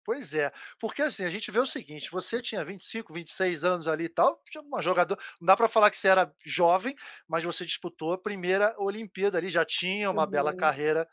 Pois 0.05 0.33
é, 0.33 0.51
porque 0.81 1.01
assim, 1.01 1.23
a 1.23 1.29
gente 1.29 1.49
vê 1.49 1.59
o 1.59 1.65
seguinte, 1.65 2.11
você 2.11 2.41
tinha 2.41 2.65
25, 2.65 3.13
26 3.13 3.63
anos 3.63 3.87
ali 3.87 4.03
e 4.03 4.09
tal, 4.09 4.43
uma 4.65 4.81
jogador, 4.81 5.17
não 5.39 5.45
dá 5.45 5.55
para 5.55 5.69
falar 5.69 5.89
que 5.89 5.95
você 5.95 6.09
era 6.09 6.29
jovem, 6.45 6.93
mas 7.25 7.45
você 7.45 7.65
disputou 7.65 8.11
a 8.11 8.17
primeira 8.17 8.75
Olimpíada 8.77 9.37
ali, 9.37 9.49
já 9.49 9.63
tinha 9.63 10.11
uma 10.11 10.25
uhum. 10.25 10.29
bela 10.29 10.53
carreira 10.53 11.07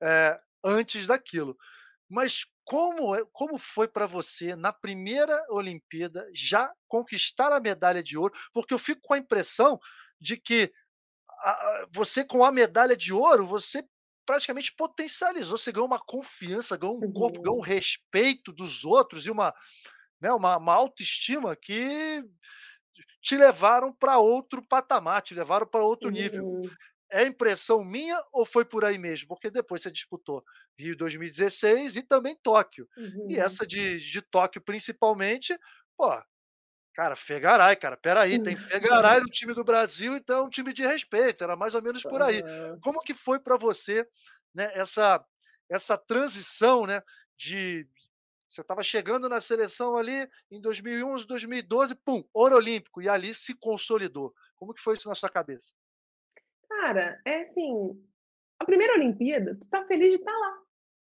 é, 0.00 0.40
antes 0.62 1.08
daquilo. 1.08 1.58
Mas 2.08 2.46
como, 2.66 3.14
é, 3.14 3.24
como 3.32 3.58
foi 3.58 3.86
para 3.86 4.06
você, 4.06 4.56
na 4.56 4.72
primeira 4.72 5.40
Olimpíada, 5.50 6.28
já 6.34 6.70
conquistar 6.88 7.52
a 7.52 7.60
medalha 7.60 8.02
de 8.02 8.18
ouro? 8.18 8.34
Porque 8.52 8.74
eu 8.74 8.78
fico 8.78 9.00
com 9.02 9.14
a 9.14 9.18
impressão 9.18 9.78
de 10.20 10.36
que 10.36 10.72
a, 11.28 11.86
você, 11.92 12.24
com 12.24 12.44
a 12.44 12.50
medalha 12.50 12.96
de 12.96 13.12
ouro, 13.12 13.46
você 13.46 13.86
praticamente 14.26 14.74
potencializou, 14.74 15.56
você 15.56 15.70
ganhou 15.70 15.86
uma 15.86 16.04
confiança, 16.04 16.76
ganhou 16.76 16.96
um 16.96 17.12
corpo, 17.12 17.40
ganhou 17.40 17.58
um 17.58 17.60
uhum. 17.60 17.64
respeito 17.64 18.52
dos 18.52 18.84
outros 18.84 19.24
e 19.26 19.30
uma, 19.30 19.54
né, 20.20 20.32
uma, 20.32 20.56
uma 20.56 20.74
autoestima 20.74 21.54
que 21.54 22.24
te 23.22 23.36
levaram 23.36 23.92
para 23.92 24.18
outro 24.18 24.60
patamar, 24.60 25.22
te 25.22 25.34
levaram 25.34 25.68
para 25.68 25.84
outro 25.84 26.10
nível. 26.10 26.62
É 27.16 27.26
impressão 27.26 27.82
minha 27.82 28.22
ou 28.30 28.44
foi 28.44 28.62
por 28.62 28.84
aí 28.84 28.98
mesmo? 28.98 29.26
Porque 29.26 29.50
depois 29.50 29.80
você 29.80 29.90
disputou 29.90 30.44
Rio 30.78 30.94
2016 30.94 31.96
e 31.96 32.02
também 32.02 32.38
Tóquio. 32.42 32.86
Uhum. 32.94 33.28
E 33.30 33.38
essa 33.38 33.66
de, 33.66 33.98
de 33.98 34.20
Tóquio, 34.20 34.60
principalmente, 34.60 35.58
pô, 35.96 36.10
cara, 36.92 37.16
Fegaray, 37.16 37.74
cara, 37.76 37.96
peraí, 37.96 38.42
tem 38.42 38.54
Fegaray 38.54 39.20
no 39.20 39.30
time 39.30 39.54
do 39.54 39.64
Brasil, 39.64 40.14
então 40.14 40.40
é 40.40 40.42
um 40.42 40.50
time 40.50 40.74
de 40.74 40.82
respeito, 40.82 41.42
era 41.42 41.56
mais 41.56 41.74
ou 41.74 41.80
menos 41.80 42.02
por 42.02 42.20
aí. 42.20 42.42
Como 42.82 43.00
que 43.00 43.14
foi 43.14 43.38
para 43.38 43.56
você 43.56 44.06
né, 44.54 44.70
essa, 44.74 45.24
essa 45.70 45.96
transição 45.96 46.84
né, 46.84 47.02
de. 47.38 47.88
Você 48.48 48.60
estava 48.60 48.82
chegando 48.82 49.26
na 49.26 49.40
seleção 49.40 49.96
ali 49.96 50.28
em 50.50 50.60
2011, 50.60 51.26
2012, 51.26 51.94
pum, 51.94 52.22
ouro 52.32 52.56
olímpico, 52.56 53.00
e 53.00 53.08
ali 53.08 53.32
se 53.32 53.54
consolidou. 53.54 54.34
Como 54.54 54.74
que 54.74 54.82
foi 54.82 54.96
isso 54.96 55.08
na 55.08 55.14
sua 55.14 55.30
cabeça? 55.30 55.74
Cara, 56.80 57.20
é 57.24 57.42
assim, 57.42 57.98
a 58.60 58.64
primeira 58.64 58.94
Olimpíada, 58.94 59.56
tu 59.56 59.66
tá 59.68 59.84
feliz 59.86 60.10
de 60.10 60.16
estar 60.16 60.32
tá 60.32 60.38
lá. 60.38 60.58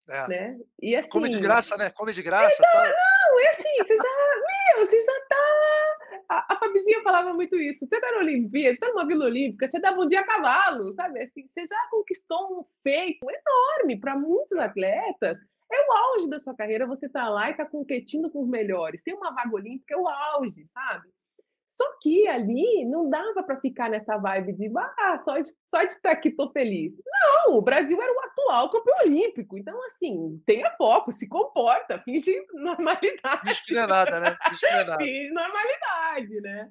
É. 0.07 0.29
Né? 0.29 0.59
E 0.81 0.95
assim, 0.95 1.09
Come 1.09 1.29
de 1.29 1.41
graça, 1.41 1.77
né? 1.77 1.91
Come 1.91 2.13
de 2.13 2.23
graça. 2.23 2.55
Então, 2.55 2.73
tá... 2.73 2.89
Não, 2.89 3.41
é 3.41 3.49
assim, 3.49 3.77
você 3.79 3.97
já, 3.97 4.77
meu, 4.77 4.87
você 4.87 5.03
já 5.03 5.21
tá. 5.29 6.25
A, 6.29 6.55
a 6.55 6.57
Fabizinha 6.59 7.03
falava 7.03 7.33
muito 7.33 7.57
isso. 7.57 7.87
Você 7.87 8.01
tá 8.01 8.13
na 8.13 8.19
Olimpíada, 8.19 8.79
tá 8.79 8.89
numa 8.89 9.07
Vila 9.07 9.25
Olímpica, 9.25 9.69
você 9.69 9.81
dava 9.81 10.01
um 10.01 10.07
dia 10.07 10.21
a 10.21 10.27
cavalo, 10.27 10.93
sabe? 10.95 11.23
Assim, 11.23 11.49
você 11.49 11.67
já 11.67 11.89
conquistou 11.91 12.61
um 12.61 12.65
feito 12.83 13.27
enorme 13.29 13.99
para 13.99 14.17
muitos 14.17 14.59
atletas. 14.59 15.39
É 15.73 15.87
o 15.89 15.93
auge 15.93 16.29
da 16.29 16.41
sua 16.41 16.55
carreira, 16.55 16.87
você 16.87 17.09
tá 17.09 17.29
lá 17.29 17.51
e 17.51 17.57
tá 17.57 17.65
competindo 17.65 18.31
com 18.31 18.43
os 18.43 18.49
melhores. 18.49 19.03
Tem 19.03 19.15
uma 19.15 19.35
vaga 19.35 19.55
olímpica, 19.55 19.95
é 19.95 19.97
o 19.97 20.07
auge, 20.07 20.67
sabe? 20.73 21.09
Só 21.77 21.85
que 22.01 22.29
ali 22.29 22.85
não 22.85 23.11
dava 23.11 23.43
para 23.43 23.61
ficar 23.61 23.91
nessa 23.91 24.17
vibe 24.17 24.53
de 24.53 24.73
ah, 24.77 25.19
só 25.25 25.39
de, 25.41 25.53
só 25.69 25.83
de 25.83 25.93
estar 25.93 26.13
aqui 26.13 26.31
tô 26.31 26.51
feliz. 26.51 26.95
Não, 27.05 27.57
o 27.57 27.63
Brasil 27.63 28.01
era 28.01 28.13
o 28.13 28.21
atual 28.21 28.71
campeão 28.71 28.97
olímpico. 29.05 29.59
Então, 29.59 29.77
assim, 29.87 30.41
tenha 30.47 30.71
foco, 30.77 31.11
se 31.11 31.29
comporta, 31.29 31.99
finge 32.01 32.35
normalidade. 32.53 33.41
Finge 33.49 33.63
que 33.65 33.75
não 33.75 33.83
é 33.83 33.87
nada, 33.87 34.21
né? 34.21 34.37
Finge 34.49 34.61
que 34.61 34.73
não 34.73 34.79
é 34.79 34.85
nada. 34.85 35.05
Finge 35.05 35.31
normalidade, 35.31 36.41
né? 36.41 36.69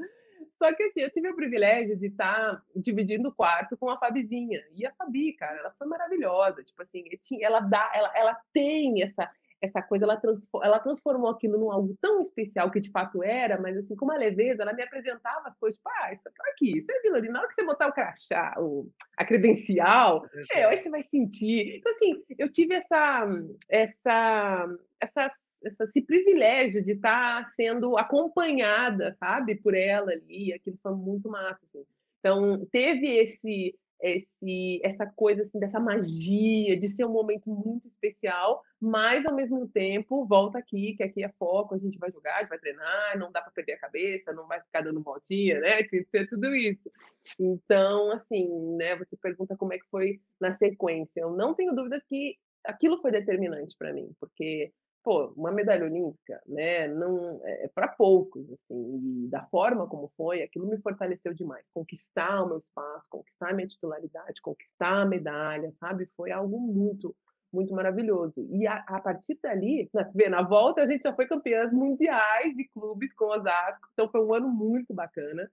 Só 0.57 0.73
que 0.73 0.83
assim, 0.83 1.01
eu 1.01 1.11
tive 1.11 1.29
o 1.29 1.35
privilégio 1.35 1.97
de 1.97 2.07
estar 2.07 2.61
dividindo 2.73 3.27
o 3.27 3.35
quarto 3.35 3.75
com 3.75 3.89
a 3.89 3.97
Fabizinha. 3.97 4.63
E 4.73 4.85
a 4.85 4.93
Fabi, 4.93 5.33
cara, 5.33 5.59
ela 5.59 5.75
foi 5.77 5.87
maravilhosa. 5.87 6.63
Tipo 6.63 6.83
assim, 6.83 7.03
ela 7.41 7.59
dá, 7.59 7.91
ela, 7.93 8.11
ela 8.15 8.41
tem 8.53 9.03
essa 9.03 9.29
essa 9.63 9.81
coisa, 9.81 10.03
ela, 10.03 10.17
transformou, 10.17 10.65
ela 10.65 10.79
transformou 10.79 11.29
aquilo 11.29 11.57
num 11.57 11.71
algo 11.71 11.97
tão 12.01 12.21
especial 12.21 12.69
que 12.69 12.81
de 12.81 12.91
fato 12.91 13.23
era, 13.23 13.59
mas 13.61 13.77
assim, 13.77 13.95
com 13.95 14.03
uma 14.03 14.17
leveza, 14.17 14.61
ela 14.61 14.73
me 14.73 14.83
apresentava 14.83 15.47
as 15.47 15.57
coisas, 15.57 15.79
pá, 15.81 16.11
isso 16.11 16.21
tá 16.23 16.43
aqui, 16.51 16.81
você 16.81 17.01
viu 17.01 17.15
ali, 17.15 17.29
na 17.29 17.39
hora 17.39 17.47
que 17.47 17.55
você 17.55 17.63
botar 17.63 17.87
o 17.87 17.93
crachá, 17.93 18.53
o, 18.57 18.91
a 19.15 19.23
credencial, 19.25 20.25
é, 20.51 20.65
aí 20.65 20.75
você 20.75 20.89
vai 20.89 21.01
sentir. 21.03 21.77
Então, 21.77 21.91
assim, 21.93 22.21
eu 22.37 22.51
tive 22.51 22.75
essa, 22.75 23.25
essa, 23.69 24.67
essa, 24.99 25.31
essa 25.63 25.83
esse 25.85 26.01
privilégio 26.01 26.83
de 26.83 26.91
estar 26.91 27.49
sendo 27.55 27.97
acompanhada, 27.97 29.15
sabe, 29.17 29.55
por 29.55 29.73
ela 29.73 30.11
ali, 30.11 30.51
aquilo 30.51 30.77
foi 30.83 30.93
muito 30.93 31.29
massa, 31.29 31.61
assim. 31.69 31.85
Então, 32.19 32.65
teve 32.71 33.07
esse 33.17 33.77
esse, 34.03 34.81
essa 34.83 35.05
coisa 35.05 35.43
assim, 35.43 35.57
dessa 35.57 35.79
magia, 35.79 36.77
de 36.77 36.89
ser 36.89 37.05
um 37.05 37.13
momento 37.13 37.49
muito 37.49 37.87
especial, 37.87 38.61
mas 38.79 39.25
ao 39.25 39.33
mesmo 39.33 39.65
tempo, 39.69 40.25
volta 40.25 40.59
aqui, 40.59 40.93
que 40.97 41.03
aqui 41.03 41.23
é 41.23 41.29
foco, 41.39 41.73
a 41.73 41.77
gente 41.77 41.97
vai 41.97 42.11
jogar, 42.11 42.35
a 42.35 42.39
gente 42.41 42.49
vai 42.49 42.59
treinar, 42.59 43.17
não 43.17 43.31
dá 43.31 43.41
para 43.41 43.53
perder 43.53 43.73
a 43.73 43.79
cabeça, 43.79 44.33
não 44.33 44.45
vai 44.45 44.59
ficar 44.59 44.81
dando 44.81 45.01
voltinha, 45.01 45.57
né? 45.61 45.81
Tinha 45.87 46.03
ter 46.11 46.27
tudo 46.27 46.53
isso. 46.53 46.91
Então, 47.39 48.11
assim, 48.11 48.75
né, 48.75 48.97
você 48.97 49.15
pergunta 49.15 49.55
como 49.55 49.71
é 49.71 49.79
que 49.79 49.89
foi 49.89 50.19
na 50.37 50.51
sequência. 50.51 51.21
Eu 51.21 51.31
não 51.31 51.53
tenho 51.53 51.73
dúvidas 51.73 52.03
que 52.09 52.37
aquilo 52.65 53.01
foi 53.01 53.11
determinante 53.11 53.73
para 53.77 53.93
mim, 53.93 54.11
porque 54.19 54.73
pô, 55.03 55.33
uma 55.35 55.51
medalha 55.51 55.85
olímpica, 55.85 56.41
né, 56.47 56.87
não 56.87 57.41
é, 57.43 57.65
é 57.65 57.67
para 57.67 57.89
poucos, 57.89 58.49
assim, 58.51 59.25
e 59.25 59.27
da 59.29 59.43
forma 59.47 59.87
como 59.87 60.11
foi, 60.15 60.41
aquilo 60.41 60.67
me 60.67 60.77
fortaleceu 60.81 61.33
demais. 61.33 61.65
Conquistar 61.73 62.43
o 62.43 62.47
meu 62.47 62.57
espaço, 62.59 63.05
conquistar 63.09 63.49
a 63.49 63.53
minha 63.53 63.67
titularidade, 63.67 64.41
conquistar 64.41 65.01
a 65.01 65.05
medalha, 65.05 65.71
sabe, 65.79 66.09
foi 66.15 66.31
algo 66.31 66.57
muito, 66.59 67.15
muito 67.51 67.73
maravilhoso. 67.73 68.47
E 68.51 68.65
a, 68.65 68.77
a 68.87 69.01
partir 69.01 69.37
dali, 69.43 69.89
na, 69.93 70.09
na 70.29 70.41
volta 70.41 70.81
a 70.81 70.87
gente 70.87 71.03
já 71.03 71.13
foi 71.13 71.27
campeãs 71.27 71.71
mundiais 71.73 72.53
de 72.53 72.67
clubes 72.69 73.13
com 73.13 73.25
Osasco, 73.25 73.87
então 73.93 74.09
foi 74.09 74.21
um 74.21 74.33
ano 74.33 74.47
muito 74.49 74.93
bacana. 74.93 75.51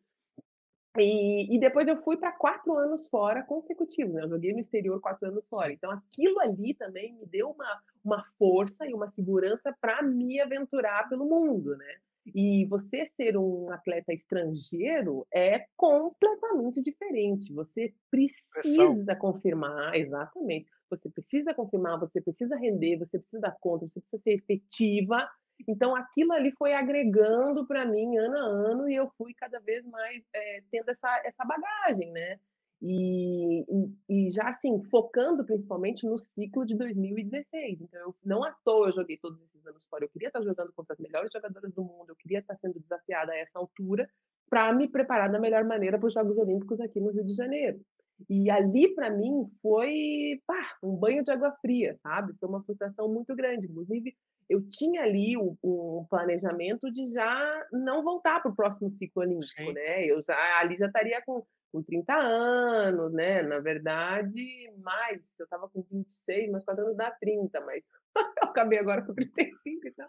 E, 0.98 1.54
e, 1.54 1.60
depois 1.60 1.86
eu 1.86 2.02
fui 2.02 2.16
para 2.16 2.32
quatro 2.32 2.76
anos 2.76 3.06
fora 3.08 3.44
consecutivos, 3.44 4.12
né? 4.12 4.24
Eu 4.24 4.28
joguei 4.28 4.52
no 4.52 4.58
exterior 4.58 5.00
quatro 5.00 5.28
anos 5.28 5.46
fora. 5.48 5.72
Então 5.72 5.90
aquilo 5.90 6.40
ali 6.40 6.74
também 6.74 7.14
me 7.14 7.26
deu 7.26 7.50
uma, 7.50 7.82
uma 8.04 8.24
força 8.38 8.86
e 8.86 8.92
uma 8.92 9.08
segurança 9.10 9.72
para 9.80 10.02
me 10.02 10.40
aventurar 10.40 11.08
pelo 11.08 11.24
mundo, 11.26 11.76
né? 11.76 11.96
E 12.34 12.66
você 12.66 13.06
ser 13.16 13.36
um 13.36 13.70
atleta 13.70 14.12
estrangeiro 14.12 15.26
é 15.32 15.64
completamente 15.76 16.82
diferente. 16.82 17.52
Você 17.52 17.94
precisa 18.10 19.16
confirmar, 19.16 19.94
exatamente. 19.94 20.68
Você 20.90 21.08
precisa 21.08 21.54
confirmar, 21.54 21.98
você 21.98 22.20
precisa 22.20 22.56
render, 22.56 22.98
você 22.98 23.18
precisa 23.18 23.40
dar 23.40 23.56
conta, 23.60 23.86
você 23.86 24.00
precisa 24.00 24.22
ser 24.22 24.32
efetiva 24.32 25.28
então, 25.68 25.94
aquilo 25.94 26.32
ali 26.32 26.52
foi 26.58 26.74
agregando 26.74 27.66
para 27.66 27.84
mim 27.84 28.16
ano 28.16 28.36
a 28.36 28.40
ano 28.40 28.88
e 28.88 28.94
eu 28.94 29.10
fui 29.16 29.34
cada 29.34 29.58
vez 29.60 29.84
mais 29.86 30.22
é, 30.34 30.62
tendo 30.70 30.90
essa, 30.90 31.22
essa 31.24 31.44
bagagem, 31.44 32.10
né? 32.10 32.38
E, 32.82 33.60
e, 33.68 33.94
e, 34.08 34.30
já 34.30 34.48
assim, 34.48 34.82
focando 34.84 35.44
principalmente 35.44 36.06
no 36.06 36.18
ciclo 36.18 36.64
de 36.64 36.74
2016. 36.76 37.80
Então, 37.82 38.00
eu, 38.00 38.14
não 38.24 38.42
à 38.42 38.52
toa 38.64 38.88
eu 38.88 38.94
joguei 38.94 39.18
todos 39.18 39.40
esses 39.42 39.66
anos 39.66 39.84
fora. 39.84 40.04
Eu 40.04 40.08
queria 40.08 40.28
estar 40.28 40.42
jogando 40.42 40.72
contra 40.72 40.94
as 40.94 40.98
melhores 40.98 41.30
jogadoras 41.32 41.72
do 41.74 41.84
mundo, 41.84 42.08
eu 42.08 42.16
queria 42.16 42.38
estar 42.38 42.56
sendo 42.56 42.80
desafiada 42.80 43.32
a 43.32 43.36
essa 43.36 43.58
altura 43.58 44.08
para 44.48 44.72
me 44.72 44.88
preparar 44.88 45.30
da 45.30 45.38
melhor 45.38 45.64
maneira 45.64 45.98
para 45.98 46.08
os 46.08 46.14
Jogos 46.14 46.36
Olímpicos 46.38 46.80
aqui 46.80 47.00
no 47.00 47.10
Rio 47.10 47.24
de 47.24 47.34
Janeiro. 47.34 47.80
E 48.28 48.50
ali, 48.50 48.94
para 48.94 49.10
mim, 49.10 49.46
foi 49.62 50.40
pá, 50.46 50.76
um 50.82 50.94
banho 50.96 51.24
de 51.24 51.30
água 51.30 51.52
fria, 51.60 51.96
sabe? 52.02 52.34
Foi 52.38 52.48
uma 52.48 52.62
frustração 52.62 53.08
muito 53.08 53.34
grande. 53.34 53.66
Inclusive, 53.66 54.14
eu 54.50 54.68
tinha 54.68 55.02
ali 55.02 55.36
o, 55.36 55.56
o 55.62 56.06
planejamento 56.10 56.90
de 56.90 57.12
já 57.12 57.66
não 57.72 58.02
voltar 58.02 58.42
para 58.42 58.50
o 58.50 58.54
próximo 58.54 58.90
ciclo 58.90 59.22
olímpico, 59.22 59.62
Sim. 59.62 59.72
né? 59.72 60.04
Eu 60.04 60.20
já 60.26 60.58
ali 60.58 60.76
já 60.76 60.86
estaria 60.86 61.22
com, 61.24 61.46
com 61.72 61.80
30 61.84 62.12
anos, 62.12 63.12
né? 63.12 63.42
Na 63.42 63.60
verdade, 63.60 64.72
mais, 64.82 65.22
eu 65.38 65.44
estava 65.44 65.68
com 65.68 65.86
26, 65.88 66.50
mas 66.50 66.64
quase 66.64 66.80
anos 66.80 66.96
dá 66.96 67.12
30, 67.12 67.60
mas 67.60 67.84
eu 68.42 68.48
acabei 68.48 68.78
agora 68.78 69.02
com 69.02 69.14
35 69.14 69.86
e 69.86 69.90
tal. 69.92 70.08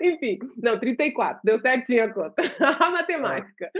Enfim, 0.00 0.38
não, 0.58 0.78
34, 0.78 1.40
deu 1.44 1.60
certinho 1.60 2.04
a 2.04 2.12
conta. 2.12 2.42
a 2.60 2.90
matemática. 2.90 3.70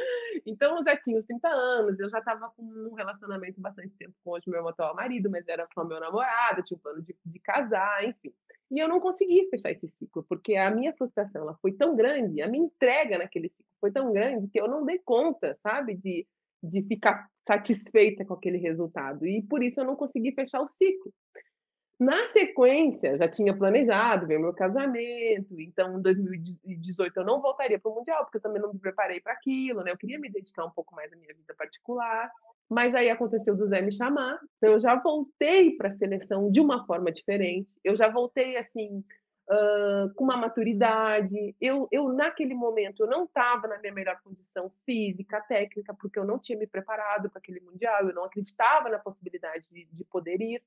Então, 0.46 0.78
eu 0.78 0.84
já 0.84 0.96
tinha 0.96 1.18
os 1.18 1.26
30 1.26 1.48
anos, 1.48 1.98
eu 1.98 2.08
já 2.08 2.18
estava 2.18 2.50
com 2.50 2.62
um 2.62 2.94
relacionamento 2.94 3.60
bastante 3.60 3.94
tempo 3.96 4.14
com 4.24 4.32
o 4.32 4.40
meu 4.46 4.68
atual 4.68 4.94
marido, 4.94 5.30
mas 5.30 5.46
era 5.48 5.66
só 5.74 5.84
meu 5.84 6.00
namorado, 6.00 6.62
tinha 6.62 6.76
um 6.76 6.80
plano 6.80 7.02
de, 7.02 7.16
de 7.24 7.38
casar, 7.40 8.04
enfim. 8.04 8.32
E 8.70 8.78
eu 8.78 8.88
não 8.88 9.00
consegui 9.00 9.46
fechar 9.50 9.70
esse 9.70 9.86
ciclo, 9.86 10.24
porque 10.26 10.56
a 10.56 10.70
minha 10.70 10.94
frustração 10.94 11.42
ela 11.42 11.54
foi 11.60 11.72
tão 11.72 11.94
grande, 11.94 12.40
a 12.40 12.48
minha 12.48 12.64
entrega 12.64 13.18
naquele 13.18 13.50
ciclo 13.50 13.66
foi 13.78 13.92
tão 13.92 14.12
grande 14.12 14.48
que 14.48 14.58
eu 14.58 14.66
não 14.66 14.86
dei 14.86 14.98
conta, 15.04 15.58
sabe, 15.62 15.94
de, 15.94 16.26
de 16.62 16.82
ficar 16.82 17.28
satisfeita 17.46 18.24
com 18.24 18.34
aquele 18.34 18.56
resultado. 18.56 19.26
E 19.26 19.42
por 19.42 19.62
isso 19.62 19.80
eu 19.80 19.84
não 19.84 19.96
consegui 19.96 20.32
fechar 20.32 20.62
o 20.62 20.68
ciclo. 20.68 21.12
Na 22.02 22.26
sequência, 22.26 23.16
já 23.16 23.28
tinha 23.28 23.56
planejado 23.56 24.26
ver 24.26 24.36
meu 24.36 24.52
casamento, 24.52 25.60
então 25.60 25.96
em 25.96 26.02
2018 26.02 27.16
eu 27.16 27.24
não 27.24 27.40
voltaria 27.40 27.78
para 27.78 27.92
o 27.92 27.94
Mundial, 27.94 28.24
porque 28.24 28.38
eu 28.38 28.42
também 28.42 28.60
não 28.60 28.72
me 28.72 28.80
preparei 28.80 29.20
para 29.20 29.32
aquilo, 29.32 29.84
né? 29.84 29.92
Eu 29.92 29.96
queria 29.96 30.18
me 30.18 30.28
dedicar 30.28 30.64
um 30.64 30.70
pouco 30.70 30.96
mais 30.96 31.12
à 31.12 31.16
minha 31.16 31.32
vida 31.32 31.54
particular, 31.56 32.28
mas 32.68 32.92
aí 32.92 33.08
aconteceu 33.08 33.56
do 33.56 33.68
Zé 33.68 33.80
me 33.82 33.92
chamar, 33.92 34.40
então 34.56 34.72
eu 34.72 34.80
já 34.80 34.96
voltei 34.96 35.76
para 35.76 35.90
a 35.90 35.92
seleção 35.92 36.50
de 36.50 36.60
uma 36.60 36.84
forma 36.86 37.12
diferente, 37.12 37.72
eu 37.84 37.96
já 37.96 38.08
voltei 38.08 38.56
assim, 38.56 39.04
uh, 39.48 40.12
com 40.14 40.24
uma 40.24 40.36
maturidade. 40.36 41.54
Eu, 41.60 41.86
eu, 41.92 42.08
naquele 42.08 42.54
momento, 42.54 43.04
eu 43.04 43.06
não 43.06 43.26
estava 43.26 43.68
na 43.68 43.78
minha 43.78 43.92
melhor 43.92 44.20
condição 44.24 44.72
física, 44.84 45.40
técnica, 45.42 45.94
porque 45.94 46.18
eu 46.18 46.24
não 46.24 46.40
tinha 46.40 46.58
me 46.58 46.66
preparado 46.66 47.30
para 47.30 47.38
aquele 47.38 47.60
Mundial, 47.60 48.08
eu 48.08 48.14
não 48.14 48.24
acreditava 48.24 48.88
na 48.88 48.98
possibilidade 48.98 49.64
de, 49.70 49.84
de 49.84 50.04
poder 50.04 50.40
ir. 50.40 50.60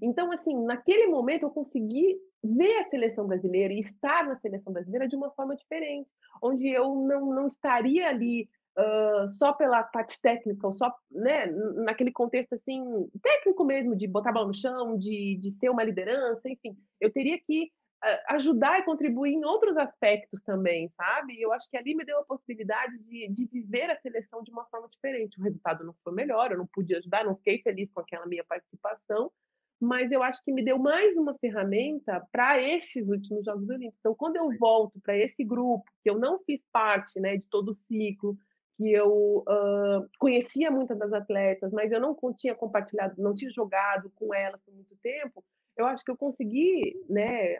Então, 0.00 0.30
assim, 0.32 0.56
naquele 0.64 1.06
momento 1.08 1.44
eu 1.44 1.50
consegui 1.50 2.16
ver 2.42 2.78
a 2.78 2.88
seleção 2.88 3.26
brasileira 3.26 3.72
e 3.72 3.80
estar 3.80 4.26
na 4.26 4.36
seleção 4.36 4.72
brasileira 4.72 5.06
de 5.06 5.16
uma 5.16 5.30
forma 5.30 5.54
diferente, 5.56 6.08
onde 6.42 6.68
eu 6.68 6.94
não, 6.94 7.26
não 7.34 7.46
estaria 7.46 8.08
ali 8.08 8.48
uh, 8.78 9.30
só 9.30 9.52
pela 9.52 9.82
parte 9.82 10.20
técnica, 10.20 10.66
ou 10.66 10.74
só 10.74 10.94
né, 11.10 11.46
naquele 11.84 12.12
contexto 12.12 12.54
assim, 12.54 12.82
técnico 13.22 13.64
mesmo, 13.64 13.96
de 13.96 14.06
botar 14.06 14.30
a 14.30 14.32
bola 14.32 14.48
no 14.48 14.54
chão, 14.54 14.96
de, 14.96 15.38
de 15.40 15.52
ser 15.52 15.70
uma 15.70 15.84
liderança, 15.84 16.48
enfim, 16.48 16.76
eu 17.00 17.12
teria 17.12 17.38
que 17.38 17.70
uh, 18.02 18.34
ajudar 18.34 18.78
e 18.78 18.84
contribuir 18.84 19.32
em 19.32 19.44
outros 19.44 19.76
aspectos 19.76 20.40
também, 20.42 20.88
sabe? 20.96 21.40
Eu 21.40 21.52
acho 21.52 21.68
que 21.68 21.76
ali 21.76 21.94
me 21.94 22.04
deu 22.04 22.18
a 22.20 22.24
possibilidade 22.24 22.98
de, 23.00 23.28
de 23.28 23.44
viver 23.46 23.90
a 23.90 24.00
seleção 24.00 24.42
de 24.42 24.50
uma 24.50 24.64
forma 24.66 24.88
diferente. 24.88 25.38
O 25.38 25.44
resultado 25.44 25.84
não 25.84 25.94
foi 26.02 26.12
melhor, 26.12 26.50
eu 26.50 26.58
não 26.58 26.66
pude 26.66 26.94
ajudar, 26.94 27.24
não 27.24 27.36
fiquei 27.36 27.60
feliz 27.62 27.90
com 27.92 28.00
aquela 28.00 28.26
minha 28.26 28.44
participação, 28.44 29.30
mas 29.80 30.12
eu 30.12 30.22
acho 30.22 30.42
que 30.44 30.52
me 30.52 30.64
deu 30.64 30.78
mais 30.78 31.16
uma 31.16 31.34
ferramenta 31.38 32.26
para 32.30 32.60
esses 32.60 33.08
últimos 33.08 33.44
Jogos 33.44 33.68
Olímpicos. 33.68 33.98
Então, 34.00 34.14
quando 34.14 34.36
eu 34.36 34.50
volto 34.58 35.00
para 35.00 35.16
esse 35.16 35.42
grupo, 35.42 35.84
que 36.02 36.10
eu 36.10 36.18
não 36.18 36.38
fiz 36.44 36.62
parte 36.70 37.18
né, 37.18 37.38
de 37.38 37.44
todo 37.44 37.70
o 37.70 37.74
ciclo, 37.74 38.36
que 38.76 38.92
eu 38.92 39.38
uh, 39.38 40.08
conhecia 40.18 40.70
muitas 40.70 40.98
das 40.98 41.12
atletas, 41.12 41.72
mas 41.72 41.90
eu 41.90 42.00
não 42.00 42.16
tinha 42.36 42.54
compartilhado, 42.54 43.14
não 43.18 43.34
tinha 43.34 43.50
jogado 43.50 44.10
com 44.14 44.34
elas 44.34 44.60
por 44.62 44.74
muito 44.74 44.96
tempo, 45.02 45.44
eu 45.76 45.86
acho 45.86 46.04
que 46.04 46.10
eu 46.10 46.16
consegui 46.16 46.94
né, 47.08 47.56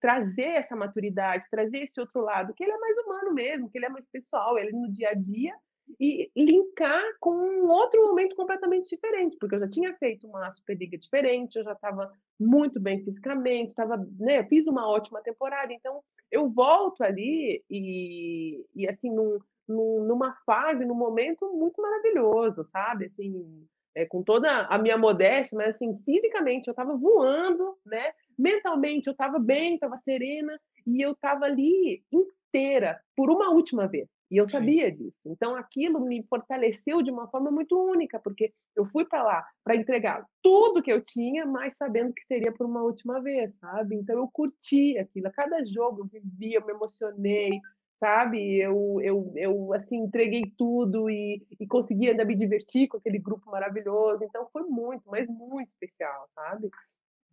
trazer 0.00 0.48
essa 0.56 0.74
maturidade, 0.74 1.50
trazer 1.50 1.78
esse 1.78 2.00
outro 2.00 2.22
lado, 2.22 2.54
que 2.54 2.64
ele 2.64 2.72
é 2.72 2.78
mais 2.78 2.96
humano 2.98 3.34
mesmo, 3.34 3.68
que 3.68 3.78
ele 3.78 3.86
é 3.86 3.90
mais 3.90 4.06
pessoal, 4.06 4.58
ele 4.58 4.72
no 4.72 4.90
dia 4.90 5.10
a 5.10 5.14
dia, 5.14 5.54
e 6.00 6.30
linkar 6.36 7.02
com 7.20 7.34
um 7.34 7.70
outro 7.70 8.00
momento 8.06 8.34
completamente 8.34 8.88
diferente, 8.88 9.36
porque 9.38 9.54
eu 9.54 9.60
já 9.60 9.68
tinha 9.68 9.94
feito 9.96 10.26
uma 10.26 10.50
Superliga 10.52 10.96
diferente, 10.98 11.56
eu 11.56 11.64
já 11.64 11.72
estava 11.72 12.12
muito 12.38 12.80
bem 12.80 13.04
fisicamente, 13.04 13.70
estava, 13.70 13.96
né, 14.18 14.44
fiz 14.44 14.66
uma 14.66 14.88
ótima 14.88 15.20
temporada, 15.22 15.72
então 15.72 16.02
eu 16.30 16.48
volto 16.48 17.02
ali 17.02 17.62
e, 17.70 18.64
e 18.74 18.88
assim, 18.88 19.10
num, 19.10 19.38
num, 19.68 20.04
numa 20.04 20.34
fase, 20.46 20.84
num 20.84 20.94
momento 20.94 21.52
muito 21.54 21.80
maravilhoso, 21.80 22.64
sabe? 22.72 23.06
Assim, 23.06 23.66
é, 23.94 24.06
com 24.06 24.22
toda 24.22 24.62
a 24.66 24.78
minha 24.78 24.96
modéstia, 24.96 25.56
mas 25.56 25.76
assim, 25.76 25.98
fisicamente 26.04 26.68
eu 26.68 26.72
estava 26.72 26.96
voando, 26.96 27.76
né? 27.84 28.12
Mentalmente 28.38 29.06
eu 29.06 29.12
estava 29.12 29.38
bem, 29.38 29.74
estava 29.74 29.98
serena, 29.98 30.58
e 30.86 31.00
eu 31.00 31.12
estava 31.12 31.44
ali 31.44 32.02
inteira 32.10 33.00
por 33.14 33.30
uma 33.30 33.50
última 33.50 33.86
vez. 33.86 34.08
E 34.32 34.38
eu 34.38 34.48
sabia 34.48 34.88
Sim. 34.90 34.96
disso. 34.96 35.20
Então 35.26 35.54
aquilo 35.54 36.00
me 36.00 36.22
fortaleceu 36.22 37.02
de 37.02 37.10
uma 37.10 37.28
forma 37.28 37.50
muito 37.50 37.78
única, 37.78 38.18
porque 38.18 38.50
eu 38.74 38.86
fui 38.86 39.04
para 39.04 39.22
lá 39.22 39.46
para 39.62 39.76
entregar 39.76 40.24
tudo 40.42 40.82
que 40.82 40.90
eu 40.90 41.02
tinha, 41.02 41.44
mas 41.44 41.76
sabendo 41.76 42.14
que 42.14 42.24
seria 42.24 42.50
por 42.50 42.64
uma 42.64 42.82
última 42.82 43.20
vez, 43.20 43.54
sabe? 43.60 43.94
Então 43.94 44.16
eu 44.16 44.26
curti 44.32 44.96
aquilo. 44.96 45.28
A 45.28 45.30
cada 45.30 45.62
jogo 45.66 46.00
eu 46.00 46.06
vivia, 46.06 46.60
eu 46.60 46.66
me 46.66 46.72
emocionei, 46.72 47.60
sabe? 48.00 48.58
Eu, 48.58 48.98
eu, 49.02 49.32
eu 49.36 49.74
assim, 49.74 49.98
entreguei 49.98 50.50
tudo 50.56 51.10
e, 51.10 51.46
e 51.60 51.66
consegui 51.66 52.08
ainda 52.08 52.24
me 52.24 52.34
divertir 52.34 52.88
com 52.88 52.96
aquele 52.96 53.18
grupo 53.18 53.50
maravilhoso. 53.50 54.24
Então 54.24 54.48
foi 54.50 54.62
muito, 54.62 55.02
mas 55.08 55.28
muito 55.28 55.68
especial, 55.68 56.26
sabe? 56.34 56.70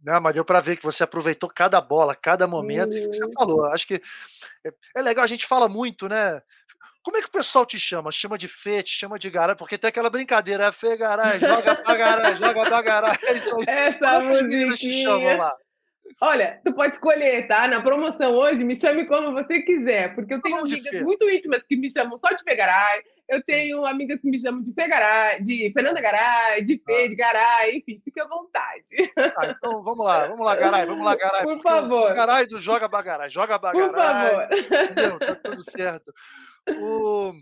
Não, 0.03 0.19
mas 0.19 0.33
deu 0.33 0.43
para 0.43 0.59
ver 0.59 0.77
que 0.77 0.83
você 0.83 1.03
aproveitou 1.03 1.49
cada 1.49 1.79
bola, 1.79 2.15
cada 2.15 2.47
momento, 2.47 2.97
e 2.97 3.07
você 3.07 3.29
falou. 3.33 3.65
Acho 3.65 3.87
que 3.87 4.01
é, 4.65 4.73
é 4.97 5.01
legal, 5.01 5.23
a 5.23 5.27
gente 5.27 5.45
fala 5.45 5.67
muito, 5.67 6.07
né? 6.07 6.41
Como 7.01 7.17
é 7.17 7.21
que 7.21 7.27
o 7.27 7.31
pessoal 7.31 7.65
te 7.65 7.79
chama? 7.79 8.11
Chama 8.11 8.37
de 8.37 8.47
Fê, 8.47 8.83
te 8.83 8.91
chama 8.91 9.17
de 9.17 9.29
Garay, 9.29 9.55
porque 9.55 9.77
tem 9.77 9.87
aquela 9.87 10.09
brincadeira, 10.09 10.65
é 10.65 10.71
Fê 10.71 10.97
Garay, 10.97 11.39
joga 11.39 11.75
pra 11.75 11.95
Garay, 11.95 12.35
joga 12.35 12.65
pra 12.65 12.81
Garay. 12.81 13.17
É 13.23 13.33
isso 13.35 13.55
aí. 13.55 13.65
Essa 13.67 14.15
Como 14.15 14.29
musiquinha. 14.29 14.73
te 14.75 15.03
chamam 15.03 15.37
lá? 15.37 15.55
Olha, 16.21 16.59
tu 16.65 16.73
pode 16.73 16.95
escolher, 16.95 17.47
tá? 17.47 17.67
Na 17.67 17.81
promoção 17.81 18.33
hoje, 18.33 18.63
me 18.63 18.75
chame 18.75 19.05
como 19.05 19.31
você 19.31 19.61
quiser, 19.61 20.15
porque 20.15 20.33
eu 20.33 20.41
tenho 20.41 20.57
Vamos 20.57 20.73
amigas 20.73 21.01
muito 21.01 21.29
íntimas 21.29 21.63
que 21.63 21.77
me 21.77 21.89
chamam 21.89 22.19
só 22.19 22.29
de 22.29 22.43
Fegaray, 22.43 23.01
eu 23.29 23.41
tenho 23.43 23.85
amigas 23.85 24.19
que 24.19 24.29
me 24.29 24.41
chamam 24.41 24.61
de 24.61 24.73
Fegaray, 24.73 25.41
de 25.41 25.71
Fernanda 25.71 26.01
Garay, 26.01 26.63
de 26.65 26.81
Fê, 26.83 27.03
ah. 27.05 27.07
de 27.07 27.15
Garay, 27.15 27.77
enfim, 27.77 28.01
fique 28.03 28.19
à 28.19 28.25
vontade. 28.27 28.85
Ah, 29.37 29.55
então 29.55 29.83
vamos 29.83 30.05
lá, 30.05 30.27
vamos 30.27 30.45
lá, 30.45 30.55
Garay, 30.55 30.85
vamos 30.85 31.05
lá, 31.05 31.15
Garay. 31.15 31.43
Por 31.43 31.61
favor. 31.61 32.13
Garay 32.13 32.47
do 32.47 32.59
Joga 32.59 32.87
Bagaray, 32.87 33.29
joga 33.29 33.57
Bagaray. 33.57 33.89
Por 33.89 33.95
favor. 33.95 34.47
Entendeu? 34.51 35.19
Tá 35.19 35.35
tudo 35.35 35.71
certo. 35.71 36.13
O... 36.67 37.33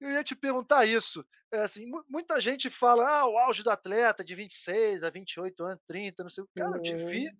Eu 0.00 0.10
ia 0.10 0.24
te 0.24 0.36
perguntar 0.36 0.84
isso. 0.84 1.24
É 1.50 1.60
assim, 1.60 1.90
muita 2.08 2.38
gente 2.40 2.68
fala, 2.68 3.08
ah, 3.08 3.26
o 3.26 3.38
auge 3.38 3.62
do 3.62 3.70
atleta 3.70 4.24
de 4.24 4.34
26 4.34 5.02
a 5.02 5.10
28 5.10 5.62
anos, 5.62 5.80
30, 5.86 6.22
não 6.22 6.30
sei 6.30 6.44
o 6.44 6.46
que. 6.46 6.60
Cara, 6.60 6.76
eu 6.76 6.82
te 6.82 6.96
vi 6.96 7.28
uhum 7.28 7.36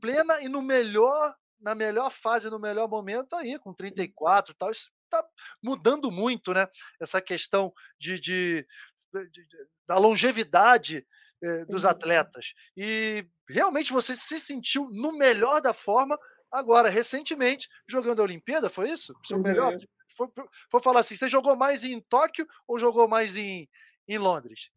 plena 0.00 0.40
e 0.40 0.48
no 0.48 0.62
melhor, 0.62 1.34
na 1.60 1.74
melhor 1.74 2.10
fase, 2.10 2.50
no 2.50 2.58
melhor 2.58 2.88
momento 2.88 3.34
aí, 3.34 3.58
com 3.58 3.74
34 3.74 4.52
e 4.52 4.56
tal. 4.56 4.70
Isso 4.70 4.90
está 5.04 5.24
mudando 5.62 6.10
muito, 6.10 6.52
né? 6.52 6.66
Essa 7.00 7.20
questão 7.20 7.72
de, 7.98 8.18
de, 8.18 8.66
de, 9.12 9.46
da 9.86 9.98
longevidade 9.98 11.06
eh, 11.42 11.64
dos 11.66 11.84
atletas. 11.84 12.54
E 12.76 13.26
realmente 13.48 13.92
você 13.92 14.14
se 14.14 14.38
sentiu 14.40 14.88
no 14.90 15.16
melhor 15.16 15.60
da 15.60 15.72
forma 15.72 16.18
agora, 16.50 16.88
recentemente, 16.88 17.68
jogando 17.88 18.20
a 18.20 18.24
Olimpíada, 18.24 18.70
foi 18.70 18.90
isso? 18.90 19.14
Seu 19.24 19.38
uhum. 19.38 19.76
Melhor? 20.18 20.50
Vou 20.70 20.80
falar 20.80 21.00
assim, 21.00 21.16
você 21.16 21.28
jogou 21.28 21.56
mais 21.56 21.84
em 21.84 22.00
Tóquio 22.00 22.46
ou 22.66 22.78
jogou 22.78 23.08
mais 23.08 23.36
em, 23.36 23.68
em 24.08 24.18
Londres? 24.18 24.70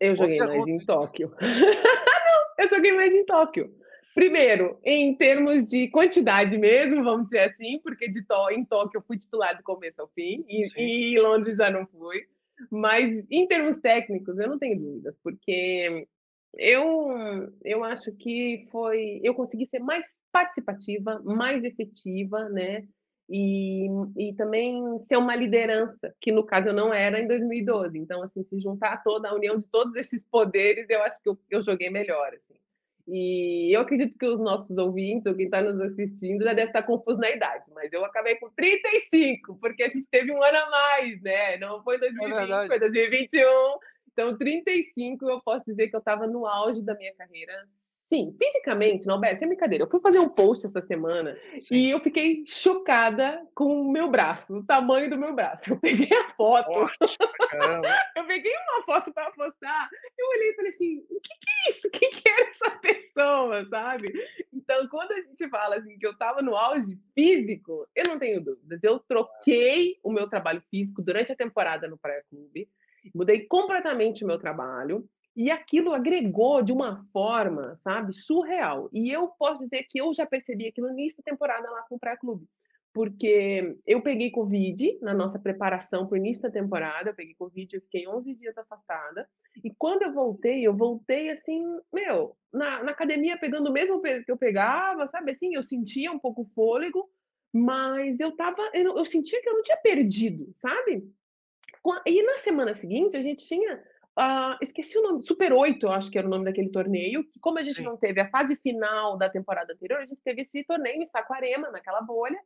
Eu 0.00 0.16
joguei 0.16 0.38
mais 0.38 0.66
em 0.66 0.78
Tóquio. 0.78 1.34
Não, 1.40 1.40
eu 2.64 2.68
joguei 2.68 2.92
mais 2.92 3.12
em 3.12 3.24
Tóquio. 3.24 3.74
Primeiro, 4.14 4.80
em 4.82 5.14
termos 5.14 5.68
de 5.68 5.88
quantidade 5.88 6.56
mesmo, 6.56 7.04
vamos 7.04 7.26
dizer 7.26 7.50
assim, 7.50 7.78
porque 7.80 8.08
de 8.08 8.22
tó, 8.22 8.48
em 8.50 8.64
Tóquio 8.64 8.98
eu 8.98 9.02
fui 9.02 9.18
titular 9.18 9.56
do 9.56 9.62
começo 9.62 10.00
ao 10.00 10.08
fim, 10.08 10.42
e, 10.48 10.62
e 10.76 11.14
em 11.14 11.20
Londres 11.20 11.58
já 11.58 11.70
não 11.70 11.86
fui. 11.86 12.26
Mas 12.70 13.24
em 13.30 13.46
termos 13.46 13.78
técnicos, 13.78 14.38
eu 14.38 14.48
não 14.48 14.58
tenho 14.58 14.78
dúvidas, 14.78 15.14
porque 15.22 16.08
eu, 16.56 17.52
eu 17.64 17.84
acho 17.84 18.12
que 18.12 18.66
foi. 18.70 19.20
Eu 19.22 19.34
consegui 19.34 19.66
ser 19.66 19.78
mais 19.78 20.06
participativa, 20.32 21.20
mais 21.24 21.64
efetiva, 21.64 22.48
né? 22.48 22.86
e, 23.28 23.88
e 24.16 24.34
também 24.34 24.80
ter 25.08 25.16
uma 25.16 25.34
liderança, 25.34 26.14
que 26.20 26.30
no 26.30 26.44
caso 26.44 26.68
eu 26.68 26.72
não 26.72 26.94
era 26.94 27.20
em 27.20 27.26
2012. 27.26 27.98
Então, 27.98 28.22
assim, 28.22 28.44
se 28.44 28.60
juntar 28.60 29.02
toda 29.02 29.28
a 29.28 29.34
união 29.34 29.58
de 29.58 29.66
todos 29.66 29.94
esses 29.96 30.26
poderes, 30.28 30.88
eu 30.88 31.02
acho 31.02 31.20
que 31.22 31.28
eu, 31.28 31.38
eu 31.50 31.62
joguei 31.62 31.90
melhor. 31.90 32.28
Assim. 32.28 32.58
E 33.08 33.74
eu 33.74 33.80
acredito 33.80 34.16
que 34.18 34.26
os 34.26 34.40
nossos 34.40 34.78
ouvintes, 34.78 35.26
ou 35.26 35.34
quem 35.34 35.46
está 35.46 35.60
nos 35.60 35.80
assistindo, 35.80 36.44
já 36.44 36.52
deve 36.52 36.68
estar 36.68 36.82
confuso 36.82 37.18
na 37.18 37.30
idade, 37.30 37.64
mas 37.72 37.92
eu 37.92 38.04
acabei 38.04 38.36
com 38.36 38.50
35, 38.50 39.56
porque 39.60 39.82
a 39.82 39.88
gente 39.88 40.08
teve 40.08 40.32
um 40.32 40.42
ano 40.42 40.58
a 40.58 40.70
mais, 40.70 41.20
né? 41.22 41.56
Não 41.58 41.82
foi 41.82 41.98
2020, 41.98 42.52
é 42.52 42.66
foi 42.66 42.78
2021. 42.78 43.48
Então, 44.16 44.34
35, 44.34 45.28
eu 45.28 45.42
posso 45.42 45.62
dizer 45.66 45.90
que 45.90 45.94
eu 45.94 45.98
estava 45.98 46.26
no 46.26 46.46
auge 46.46 46.80
da 46.80 46.94
minha 46.94 47.14
carreira, 47.14 47.52
Sim, 48.08 48.36
fisicamente, 48.40 49.04
não, 49.04 49.18
Beto, 49.18 49.40
sem 49.40 49.48
brincadeira. 49.48 49.82
Eu 49.82 49.90
fui 49.90 50.00
fazer 50.00 50.20
um 50.20 50.28
post 50.28 50.64
essa 50.64 50.80
semana 50.86 51.36
Sim. 51.60 51.74
e 51.74 51.90
eu 51.90 51.98
fiquei 51.98 52.44
chocada 52.46 53.44
com 53.52 53.80
o 53.80 53.90
meu 53.90 54.08
braço, 54.08 54.58
o 54.58 54.64
tamanho 54.64 55.10
do 55.10 55.18
meu 55.18 55.34
braço. 55.34 55.72
Eu 55.72 55.80
peguei 55.80 56.16
a 56.16 56.30
foto, 56.34 56.70
eu 58.16 58.24
peguei 58.26 58.52
uma 58.52 58.84
foto 58.84 59.12
para 59.12 59.32
postar, 59.32 59.88
eu 60.16 60.28
olhei 60.28 60.50
e 60.50 60.54
falei 60.54 60.70
assim, 60.70 61.04
o 61.10 61.20
que 61.20 61.34
que 61.40 61.50
é 61.50 61.70
isso? 61.70 61.90
Quem 61.90 62.10
que 62.10 62.28
era 62.28 62.48
essa 62.48 62.70
pessoa, 62.78 63.66
sabe? 63.68 64.12
Então, 64.52 64.86
quando 64.88 65.10
a 65.10 65.20
gente 65.20 65.48
fala 65.48 65.74
assim 65.74 65.98
que 65.98 66.06
eu 66.06 66.12
estava 66.12 66.40
no 66.40 66.54
auge 66.54 66.96
físico, 67.12 67.88
eu 67.92 68.06
não 68.06 68.20
tenho 68.20 68.40
dúvidas. 68.40 68.78
Eu 68.84 69.00
troquei 69.00 69.98
o 70.04 70.12
meu 70.12 70.28
trabalho 70.28 70.62
físico 70.70 71.02
durante 71.02 71.32
a 71.32 71.36
temporada 71.36 71.88
no 71.88 71.98
Praia 71.98 72.22
Clube, 72.30 72.68
mudei 73.14 73.46
completamente 73.46 74.24
o 74.24 74.26
meu 74.26 74.38
trabalho. 74.38 75.08
E 75.34 75.50
aquilo 75.50 75.92
agregou 75.92 76.62
de 76.62 76.72
uma 76.72 77.04
forma, 77.12 77.78
sabe, 77.84 78.14
surreal. 78.14 78.88
E 78.92 79.10
eu 79.10 79.28
posso 79.28 79.64
dizer 79.64 79.84
que 79.84 79.98
eu 79.98 80.14
já 80.14 80.24
percebi 80.24 80.66
aquilo 80.66 80.88
no 80.88 80.94
início 80.94 81.18
da 81.18 81.30
temporada 81.30 81.70
lá 81.70 81.82
com 81.82 81.96
o 81.96 81.98
Pré-Clube. 81.98 82.46
Porque 82.94 83.76
eu 83.86 84.00
peguei 84.00 84.30
Covid 84.30 84.98
na 85.02 85.12
nossa 85.12 85.38
preparação 85.38 86.06
para 86.06 86.14
o 86.14 86.16
início 86.16 86.42
da 86.42 86.50
temporada, 86.50 87.10
eu 87.10 87.14
peguei 87.14 87.34
Covid, 87.34 87.76
eu 87.76 87.82
fiquei 87.82 88.08
11 88.08 88.34
dias 88.34 88.56
afastada. 88.56 89.28
E 89.62 89.70
quando 89.76 90.00
eu 90.00 90.14
voltei, 90.14 90.66
eu 90.66 90.74
voltei 90.74 91.28
assim, 91.28 91.62
meu, 91.92 92.34
na, 92.50 92.82
na 92.82 92.92
academia 92.92 93.36
pegando 93.36 93.68
o 93.68 93.72
mesmo 93.72 94.00
peso 94.00 94.24
que 94.24 94.32
eu 94.32 94.38
pegava, 94.38 95.06
sabe 95.08 95.32
assim, 95.32 95.54
eu 95.54 95.62
sentia 95.62 96.10
um 96.10 96.18
pouco 96.18 96.50
fôlego, 96.54 97.06
mas 97.52 98.18
eu 98.18 98.34
tava, 98.34 98.62
eu, 98.72 98.96
eu 98.96 99.04
sentia 99.04 99.42
que 99.42 99.48
eu 99.50 99.54
não 99.54 99.62
tinha 99.62 99.76
perdido, 99.76 100.54
sabe? 100.62 101.06
E 102.04 102.22
na 102.22 102.36
semana 102.38 102.74
seguinte, 102.74 103.16
a 103.16 103.22
gente 103.22 103.46
tinha 103.46 103.82
ah, 104.18 104.58
esqueci 104.62 104.96
o 104.96 105.02
nome, 105.02 105.22
Super 105.22 105.52
8, 105.52 105.84
eu 105.84 105.92
acho 105.92 106.10
que 106.10 106.16
era 106.16 106.26
o 106.26 106.30
nome 106.30 106.46
daquele 106.46 106.70
torneio. 106.70 107.22
que 107.24 107.38
Como 107.38 107.58
a 107.58 107.62
gente 107.62 107.76
Sim. 107.76 107.84
não 107.84 107.98
teve 107.98 108.18
a 108.20 108.30
fase 108.30 108.56
final 108.56 109.18
da 109.18 109.28
temporada 109.28 109.74
anterior, 109.74 110.00
a 110.00 110.06
gente 110.06 110.20
teve 110.24 110.40
esse 110.40 110.64
torneio 110.64 111.02
em 111.02 111.04
Saquarema, 111.04 111.70
naquela 111.70 112.00
bolha. 112.00 112.38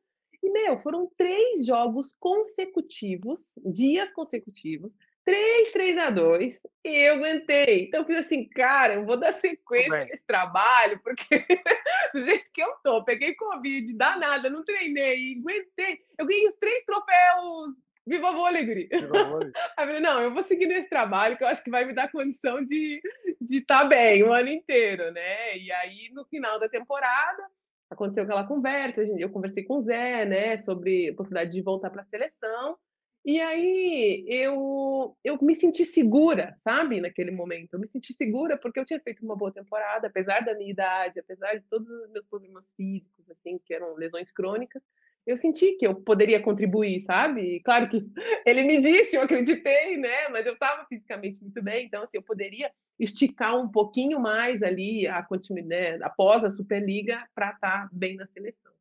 E, 0.42 0.50
meu, 0.50 0.80
foram 0.80 1.08
três 1.16 1.64
jogos 1.64 2.12
consecutivos, 2.18 3.52
dias 3.64 4.10
consecutivos, 4.10 4.96
3, 5.24 5.70
3 5.70 5.98
a 5.98 6.10
2, 6.10 6.60
e 6.84 7.08
eu 7.08 7.16
aguentei. 7.16 7.84
Então, 7.84 8.00
eu 8.00 8.06
fiz 8.06 8.16
assim, 8.16 8.48
cara, 8.48 8.94
eu 8.94 9.04
vou 9.04 9.18
dar 9.18 9.32
sequência 9.32 9.90
bem. 9.90 10.08
nesse 10.08 10.24
trabalho, 10.26 10.98
porque 11.04 11.22
do 12.14 12.24
jeito 12.24 12.46
que 12.52 12.62
eu 12.62 12.74
tô, 12.82 13.04
peguei 13.04 13.34
Covid, 13.34 13.92
danada, 13.94 14.50
não 14.50 14.64
treinei, 14.64 15.38
aguentei. 15.38 16.00
Eu 16.18 16.26
ganhei 16.26 16.48
os 16.48 16.56
três 16.56 16.82
troféus 16.84 17.76
Viva 18.10 18.32
Vôlei, 18.32 18.66
Guri. 18.66 18.88
Viva. 18.90 19.38
Aí 19.78 19.84
eu 19.84 19.86
falei, 19.86 20.00
não, 20.00 20.20
eu 20.20 20.34
vou 20.34 20.42
seguir 20.42 20.66
nesse 20.66 20.88
trabalho 20.88 21.36
que 21.36 21.44
eu 21.44 21.48
acho 21.48 21.62
que 21.62 21.70
vai 21.70 21.84
me 21.84 21.94
dar 21.94 22.10
condição 22.10 22.64
de 22.64 23.00
estar 23.40 23.84
bem 23.84 24.24
o 24.24 24.32
ano 24.32 24.48
inteiro, 24.48 25.12
né? 25.12 25.56
E 25.56 25.70
aí, 25.70 26.10
no 26.12 26.24
final 26.24 26.58
da 26.58 26.68
temporada, 26.68 27.40
aconteceu 27.88 28.24
aquela 28.24 28.44
conversa, 28.44 29.04
eu 29.04 29.30
conversei 29.30 29.62
com 29.62 29.78
o 29.78 29.82
Zé, 29.82 30.24
né, 30.24 30.60
sobre 30.62 31.10
a 31.10 31.14
possibilidade 31.14 31.52
de 31.52 31.62
voltar 31.62 31.88
para 31.90 32.02
a 32.02 32.06
seleção. 32.06 32.76
E 33.24 33.40
aí 33.40 34.24
eu, 34.26 35.16
eu 35.22 35.38
me 35.40 35.54
senti 35.54 35.84
segura, 35.84 36.56
sabe, 36.64 37.00
naquele 37.00 37.30
momento. 37.30 37.74
Eu 37.74 37.78
me 37.78 37.86
senti 37.86 38.12
segura 38.12 38.56
porque 38.56 38.80
eu 38.80 38.84
tinha 38.84 38.98
feito 38.98 39.24
uma 39.24 39.36
boa 39.36 39.52
temporada, 39.52 40.08
apesar 40.08 40.40
da 40.40 40.54
minha 40.54 40.70
idade, 40.70 41.20
apesar 41.20 41.54
de 41.54 41.64
todos 41.68 41.88
os 41.88 42.10
meus 42.10 42.26
problemas 42.26 42.64
físicos, 42.72 43.30
assim, 43.30 43.60
que 43.64 43.72
eram 43.72 43.94
lesões 43.94 44.32
crônicas. 44.32 44.82
Eu 45.26 45.38
senti 45.38 45.72
que 45.72 45.86
eu 45.86 45.94
poderia 45.94 46.42
contribuir, 46.42 47.04
sabe? 47.04 47.60
Claro 47.60 47.88
que 47.88 48.04
ele 48.46 48.62
me 48.64 48.80
disse, 48.80 49.16
eu 49.16 49.22
acreditei, 49.22 49.96
né? 49.96 50.28
Mas 50.28 50.46
eu 50.46 50.54
estava 50.54 50.84
fisicamente 50.86 51.40
muito 51.42 51.62
bem, 51.62 51.86
então 51.86 52.02
assim, 52.02 52.16
eu 52.16 52.22
poderia 52.22 52.70
esticar 52.98 53.58
um 53.58 53.68
pouquinho 53.68 54.20
mais 54.20 54.62
ali 54.62 55.06
a 55.06 55.26
né, 55.64 55.98
após 56.02 56.44
a 56.44 56.50
Superliga 56.50 57.26
para 57.34 57.50
estar 57.50 57.88
bem 57.92 58.16
na 58.16 58.26
seleção. 58.26 58.72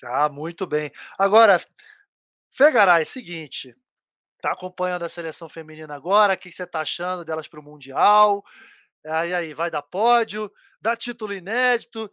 Tá, 0.00 0.28
muito 0.28 0.66
bem. 0.66 0.90
Agora, 1.16 1.60
Fegaray, 2.50 3.04
seguinte, 3.04 3.74
tá 4.40 4.52
acompanhando 4.52 5.04
a 5.04 5.08
seleção 5.08 5.48
feminina 5.48 5.94
agora, 5.94 6.34
o 6.34 6.36
que 6.36 6.50
que 6.50 6.56
você 6.56 6.66
tá 6.66 6.80
achando 6.80 7.24
delas 7.24 7.48
para 7.48 7.60
o 7.60 7.62
Mundial? 7.62 8.44
Aí, 9.04 9.32
aí, 9.32 9.54
vai 9.54 9.70
dar 9.70 9.82
pódio, 9.82 10.50
dá 10.80 10.96
título 10.96 11.32
inédito, 11.32 12.10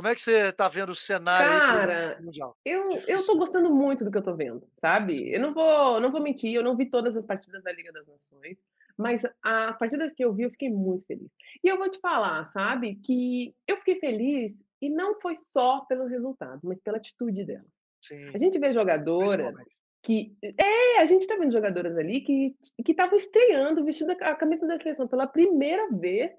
como 0.00 0.08
é 0.08 0.14
que 0.14 0.22
você 0.22 0.50
tá 0.50 0.66
vendo 0.66 0.92
o 0.92 0.96
cenário 0.96 1.52
aí 1.52 1.58
Cara, 1.58 2.18
Mundial? 2.22 2.56
eu, 2.64 2.84
eu 3.06 3.18
Difícil, 3.18 3.34
né? 3.34 3.38
gostando 3.38 3.70
muito 3.70 4.02
do 4.02 4.10
que 4.10 4.16
eu 4.16 4.22
tô 4.22 4.34
vendo, 4.34 4.66
sabe? 4.80 5.30
Eu 5.30 5.38
não 5.40 5.52
vou, 5.52 6.00
não 6.00 6.10
vou 6.10 6.22
mentir, 6.22 6.54
eu 6.54 6.64
não 6.64 6.74
vi 6.74 6.86
todas 6.86 7.14
as 7.18 7.26
partidas 7.26 7.62
da 7.62 7.70
Liga 7.70 7.92
das 7.92 8.06
Nações, 8.06 8.56
mas 8.96 9.26
as 9.42 9.78
partidas 9.78 10.10
que 10.14 10.24
eu 10.24 10.32
vi, 10.32 10.44
eu 10.44 10.50
fiquei 10.50 10.70
muito 10.70 11.04
feliz. 11.04 11.30
E 11.62 11.68
eu 11.68 11.76
vou 11.76 11.90
te 11.90 12.00
falar, 12.00 12.46
sabe, 12.46 12.94
que 13.04 13.54
eu 13.68 13.76
fiquei 13.76 14.00
feliz 14.00 14.58
e 14.80 14.88
não 14.88 15.20
foi 15.20 15.36
só 15.52 15.80
pelo 15.80 16.06
resultado, 16.06 16.60
mas 16.64 16.80
pela 16.80 16.96
atitude 16.96 17.44
dela. 17.44 17.66
Sim, 18.00 18.30
A 18.32 18.38
gente 18.38 18.58
vê 18.58 18.72
jogadoras 18.72 19.54
que. 20.02 20.34
É, 20.42 20.98
a 20.98 21.04
gente 21.04 21.26
tá 21.26 21.36
vendo 21.36 21.52
jogadoras 21.52 21.94
ali 21.98 22.22
que 22.22 22.56
que 22.82 22.92
estavam 22.92 23.16
estreando, 23.18 23.84
vestindo 23.84 24.12
a 24.12 24.34
camisa 24.34 24.66
da 24.66 24.78
seleção 24.78 25.06
pela 25.06 25.26
primeira 25.26 25.90
vez 25.90 26.32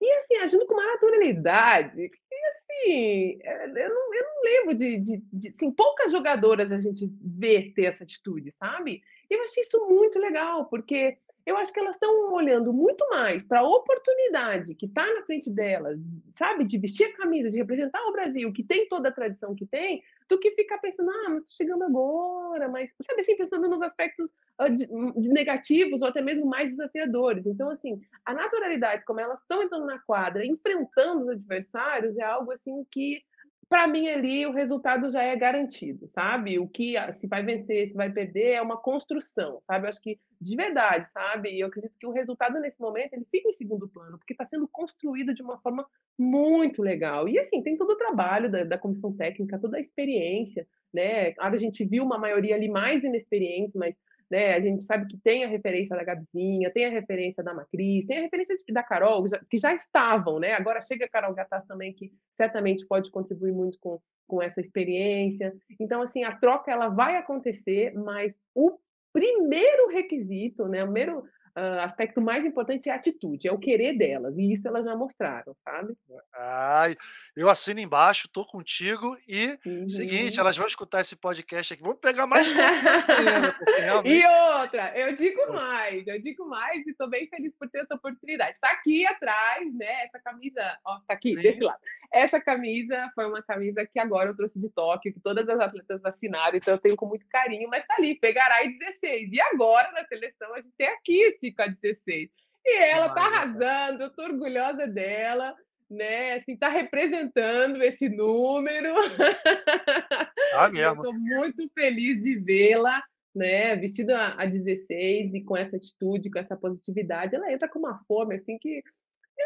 e, 0.00 0.12
assim, 0.14 0.36
agindo 0.36 0.66
com 0.66 0.74
uma 0.74 0.86
naturalidade. 0.86 2.02
E, 2.02 2.48
assim, 2.48 3.38
eh, 3.42 3.64
eu 3.64 3.88
não, 3.88 4.14
eu 4.14 4.24
não 4.24 4.42
lembro 4.44 4.74
de, 4.74 4.98
de, 4.98 5.22
de. 5.32 5.48
Assim, 5.48 5.70
poucas 5.70 6.12
jogadoras 6.12 6.70
a 6.70 6.78
gente 6.78 7.10
vê 7.20 7.72
ter 7.74 7.84
essa 7.84 8.04
atitude, 8.04 8.52
sabe? 8.58 9.02
E 9.30 9.34
eu 9.34 9.42
achei 9.42 9.62
isso 9.62 9.86
muito 9.88 10.18
legal, 10.18 10.66
porque 10.66 11.18
eu 11.46 11.56
acho 11.56 11.72
que 11.72 11.78
elas 11.78 11.94
estão 11.94 12.32
olhando 12.32 12.72
muito 12.72 13.08
mais 13.08 13.46
para 13.46 13.60
a 13.60 13.68
oportunidade 13.68 14.74
que 14.74 14.86
está 14.86 15.06
na 15.14 15.22
frente 15.22 15.48
delas, 15.48 15.98
sabe? 16.34 16.64
De 16.64 16.76
vestir 16.76 17.04
a 17.04 17.16
camisa, 17.16 17.50
de 17.50 17.56
representar 17.56 18.04
o 18.06 18.12
Brasil, 18.12 18.52
que 18.52 18.64
tem 18.64 18.88
toda 18.88 19.08
a 19.08 19.12
tradição 19.12 19.54
que 19.54 19.64
tem, 19.64 20.02
do 20.28 20.38
que 20.38 20.50
ficar 20.52 20.78
pensando, 20.78 21.10
ah, 21.10 21.30
mas 21.30 21.44
tô 21.44 21.52
chegando 21.54 21.84
agora, 21.84 22.68
mas, 22.68 22.90
sabe 23.06 23.20
assim, 23.20 23.36
pensando 23.36 23.68
nos 23.68 23.80
aspectos 23.82 24.32
de- 24.74 24.86
de 25.20 25.28
negativos 25.28 26.02
ou 26.02 26.08
até 26.08 26.20
mesmo 26.20 26.46
mais 26.46 26.70
desafiadores. 26.70 27.46
Então, 27.46 27.70
assim, 27.70 28.00
a 28.24 28.34
naturalidade, 28.34 29.04
como 29.04 29.20
elas 29.20 29.40
estão 29.40 29.62
entrando 29.62 29.86
na 29.86 29.98
quadra, 30.00 30.44
enfrentando 30.44 31.22
os 31.22 31.28
adversários, 31.28 32.16
é 32.18 32.24
algo 32.24 32.50
assim 32.52 32.84
que, 32.90 33.22
para 33.68 33.88
mim, 33.88 34.08
ali 34.08 34.46
o 34.46 34.52
resultado 34.52 35.10
já 35.10 35.22
é 35.22 35.34
garantido, 35.34 36.08
sabe? 36.08 36.58
O 36.58 36.68
que 36.68 36.96
ah, 36.96 37.12
se 37.12 37.26
vai 37.26 37.42
vencer, 37.42 37.88
se 37.88 37.94
vai 37.94 38.10
perder, 38.10 38.52
é 38.52 38.62
uma 38.62 38.76
construção, 38.76 39.60
sabe? 39.66 39.86
Eu 39.86 39.90
acho 39.90 40.00
que, 40.00 40.18
de 40.40 40.56
verdade, 40.56 41.08
sabe? 41.08 41.58
Eu 41.58 41.66
acredito 41.66 41.94
que 41.98 42.06
o 42.06 42.12
resultado 42.12 42.60
nesse 42.60 42.80
momento 42.80 43.14
ele 43.14 43.26
fica 43.30 43.48
em 43.48 43.52
segundo 43.52 43.88
plano, 43.88 44.18
porque 44.18 44.34
está 44.34 44.46
sendo 44.46 44.68
construído 44.68 45.34
de 45.34 45.42
uma 45.42 45.58
forma 45.58 45.84
muito 46.16 46.80
legal. 46.80 47.28
E 47.28 47.38
assim, 47.38 47.62
tem 47.62 47.76
todo 47.76 47.90
o 47.90 47.96
trabalho 47.96 48.50
da, 48.50 48.62
da 48.62 48.78
comissão 48.78 49.12
técnica, 49.12 49.58
toda 49.58 49.78
a 49.78 49.80
experiência, 49.80 50.66
né? 50.94 51.32
Claro, 51.32 51.56
a 51.56 51.58
gente 51.58 51.84
viu 51.84 52.04
uma 52.04 52.18
maioria 52.18 52.54
ali 52.54 52.68
mais 52.68 53.02
inexperiente, 53.02 53.76
mas 53.76 53.96
né, 54.30 54.54
a 54.54 54.60
gente 54.60 54.82
sabe 54.84 55.06
que 55.06 55.16
tem 55.18 55.44
a 55.44 55.48
referência 55.48 55.96
da 55.96 56.02
Gabizinha, 56.04 56.70
tem 56.72 56.86
a 56.86 56.90
referência 56.90 57.42
da 57.44 57.54
Macris, 57.54 58.06
tem 58.06 58.18
a 58.18 58.22
referência 58.22 58.56
de- 58.56 58.72
da 58.72 58.82
Carol, 58.82 59.22
que 59.24 59.28
já, 59.30 59.40
que 59.50 59.58
já 59.58 59.74
estavam, 59.74 60.38
né? 60.40 60.52
Agora 60.52 60.82
chega 60.82 61.04
a 61.04 61.08
Carol 61.08 61.34
Gattas 61.34 61.64
também, 61.66 61.92
que 61.92 62.10
certamente 62.36 62.86
pode 62.86 63.10
contribuir 63.10 63.52
muito 63.52 63.78
com, 63.80 64.00
com 64.26 64.42
essa 64.42 64.60
experiência. 64.60 65.54
Então, 65.80 66.02
assim, 66.02 66.24
a 66.24 66.36
troca 66.36 66.70
ela 66.70 66.88
vai 66.88 67.16
acontecer, 67.16 67.94
mas 67.94 68.34
o 68.54 68.76
primeiro 69.12 69.88
requisito, 69.88 70.66
né? 70.68 70.82
O 70.82 70.86
primeiro 70.86 71.24
ah, 71.56 71.84
aspecto 71.84 72.20
mais 72.20 72.44
importante 72.44 72.88
é 72.88 72.92
a 72.92 72.96
atitude, 72.96 73.48
é 73.48 73.52
o 73.52 73.58
querer 73.58 73.96
delas, 73.96 74.36
e 74.36 74.52
isso 74.52 74.68
elas 74.68 74.84
já 74.84 74.94
mostraram, 74.94 75.56
sabe? 75.64 75.94
Ai, 76.34 76.94
eu 77.34 77.48
assino 77.48 77.80
embaixo, 77.80 78.28
tô 78.28 78.44
contigo 78.44 79.16
e 79.26 79.58
seguinte, 79.88 80.34
Uhum. 80.36 80.40
elas 80.40 80.56
vão 80.56 80.66
escutar 80.66 81.00
esse 81.00 81.16
podcast 81.16 81.72
aqui, 81.72 81.82
vamos 81.82 81.98
pegar 81.98 82.26
mais 82.26 82.48
ainda, 82.50 83.56
realmente 83.78 84.22
E 84.22 84.26
outra, 84.60 84.92
eu 84.98 85.16
digo 85.16 85.40
É. 85.40 85.52
mais, 85.52 86.06
eu 86.06 86.22
digo 86.22 86.46
mais 86.46 86.86
e 86.86 86.90
estou 86.90 87.08
bem 87.08 87.26
feliz 87.28 87.52
por 87.58 87.68
ter 87.70 87.80
essa 87.80 87.94
oportunidade. 87.94 88.52
Está 88.52 88.70
aqui 88.72 89.06
atrás, 89.06 89.74
né? 89.74 90.04
Essa 90.04 90.18
camisa, 90.20 90.78
ó, 90.84 90.96
tá 91.08 91.14
aqui, 91.14 91.30
Sim. 91.30 91.40
desse 91.42 91.64
lado. 91.64 91.80
Essa 92.12 92.40
camisa 92.40 93.10
foi 93.14 93.26
uma 93.26 93.42
camisa 93.42 93.86
que 93.86 93.98
agora 93.98 94.30
eu 94.30 94.36
trouxe 94.36 94.60
de 94.60 94.70
Tóquio, 94.70 95.12
que 95.12 95.20
todas 95.20 95.48
as 95.48 95.60
atletas 95.60 96.04
assinaram, 96.04 96.56
então 96.56 96.74
eu 96.74 96.80
tenho 96.80 96.96
com 96.96 97.06
muito 97.06 97.26
carinho, 97.28 97.68
mas 97.68 97.86
tá 97.86 97.94
ali, 97.98 98.14
pegará 98.14 98.64
em 98.64 98.78
16. 98.78 99.32
E 99.32 99.40
agora 99.40 99.90
na 99.92 100.04
seleção 100.06 100.54
a 100.54 100.60
gente 100.60 100.74
tem 100.76 100.88
aqui 100.88 101.20
esse 101.22 101.52
com 101.52 101.62
a 101.62 101.66
16. 101.66 102.30
E 102.64 102.82
ela 102.82 103.14
tá 103.14 103.22
arrasando, 103.22 104.02
eu 104.02 104.10
tô 104.10 104.24
orgulhosa 104.24 104.86
dela. 104.86 105.54
Né, 105.88 106.32
assim, 106.32 106.56
tá 106.56 106.68
representando 106.68 107.80
esse 107.80 108.08
número. 108.08 108.92
E 110.52 110.64
eu 110.64 110.72
mesmo. 110.72 110.96
estou 110.96 111.12
muito 111.12 111.70
feliz 111.74 112.20
de 112.22 112.34
vê-la, 112.34 113.00
né, 113.32 113.76
vestida 113.76 114.18
a 114.18 114.42
a 114.42 114.46
16 114.46 115.34
e 115.34 115.44
com 115.44 115.56
essa 115.56 115.76
atitude, 115.76 116.30
com 116.30 116.40
essa 116.40 116.56
positividade. 116.56 117.36
Ela 117.36 117.52
entra 117.52 117.68
com 117.68 117.78
uma 117.78 118.02
fome, 118.08 118.34
assim, 118.34 118.58
que 118.58 118.82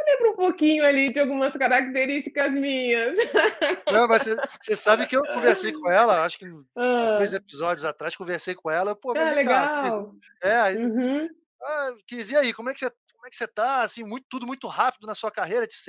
eu 0.00 0.12
lembro 0.14 0.32
um 0.32 0.36
pouquinho 0.36 0.84
ali 0.84 1.12
de 1.12 1.20
algumas 1.20 1.52
características 1.52 2.52
minhas. 2.52 3.18
Não, 3.88 4.06
mas 4.06 4.22
você 4.22 4.37
você 4.60 4.77
sabe 4.77 5.06
que 5.06 5.16
eu 5.16 5.27
conversei 5.29 5.72
com 5.72 5.90
ela, 5.90 6.25
acho 6.25 6.38
que 6.38 6.46
Ah, 6.77 7.16
2 7.16 7.33
episódios 7.35 7.85
atrás, 7.85 8.16
conversei 8.16 8.54
com 8.54 8.70
ela, 8.70 8.94
pô, 8.94 9.14
mas 9.16 9.31
ah, 9.31 9.35
legal. 9.35 10.14
é, 10.42 10.56
aí, 10.56 10.77
Uhum. 10.77 11.29
ah, 11.62 11.90
e 12.12 12.37
aí, 12.37 12.52
como 12.54 12.70
é 12.70 12.75
que 12.75 12.81
você 12.81 12.90
como 13.14 13.27
é 13.27 13.29
é 13.29 13.31
que 13.31 13.37
você 13.37 13.46
tá? 13.48 13.83
Assim, 13.83 14.02
muito, 14.04 14.27
tudo 14.31 14.46
muito 14.46 14.66
rápido 14.66 15.06
na 15.06 15.14
sua 15.14 15.31
carreira, 15.31 15.64
etc. 15.66 15.88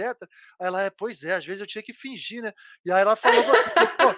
Aí 0.60 0.68
ela, 0.68 0.82
é, 0.82 0.90
pois 0.90 1.24
é, 1.24 1.36
às 1.36 1.46
vezes 1.46 1.62
eu 1.62 1.68
tinha 1.68 1.84
que 1.84 1.94
fingir, 1.94 2.42
né? 2.44 2.52
E 2.86 2.92
aí 2.92 3.02
ela 3.02 3.16
falou 3.16 3.42
assim, 3.54 3.70
pô, 3.98 4.16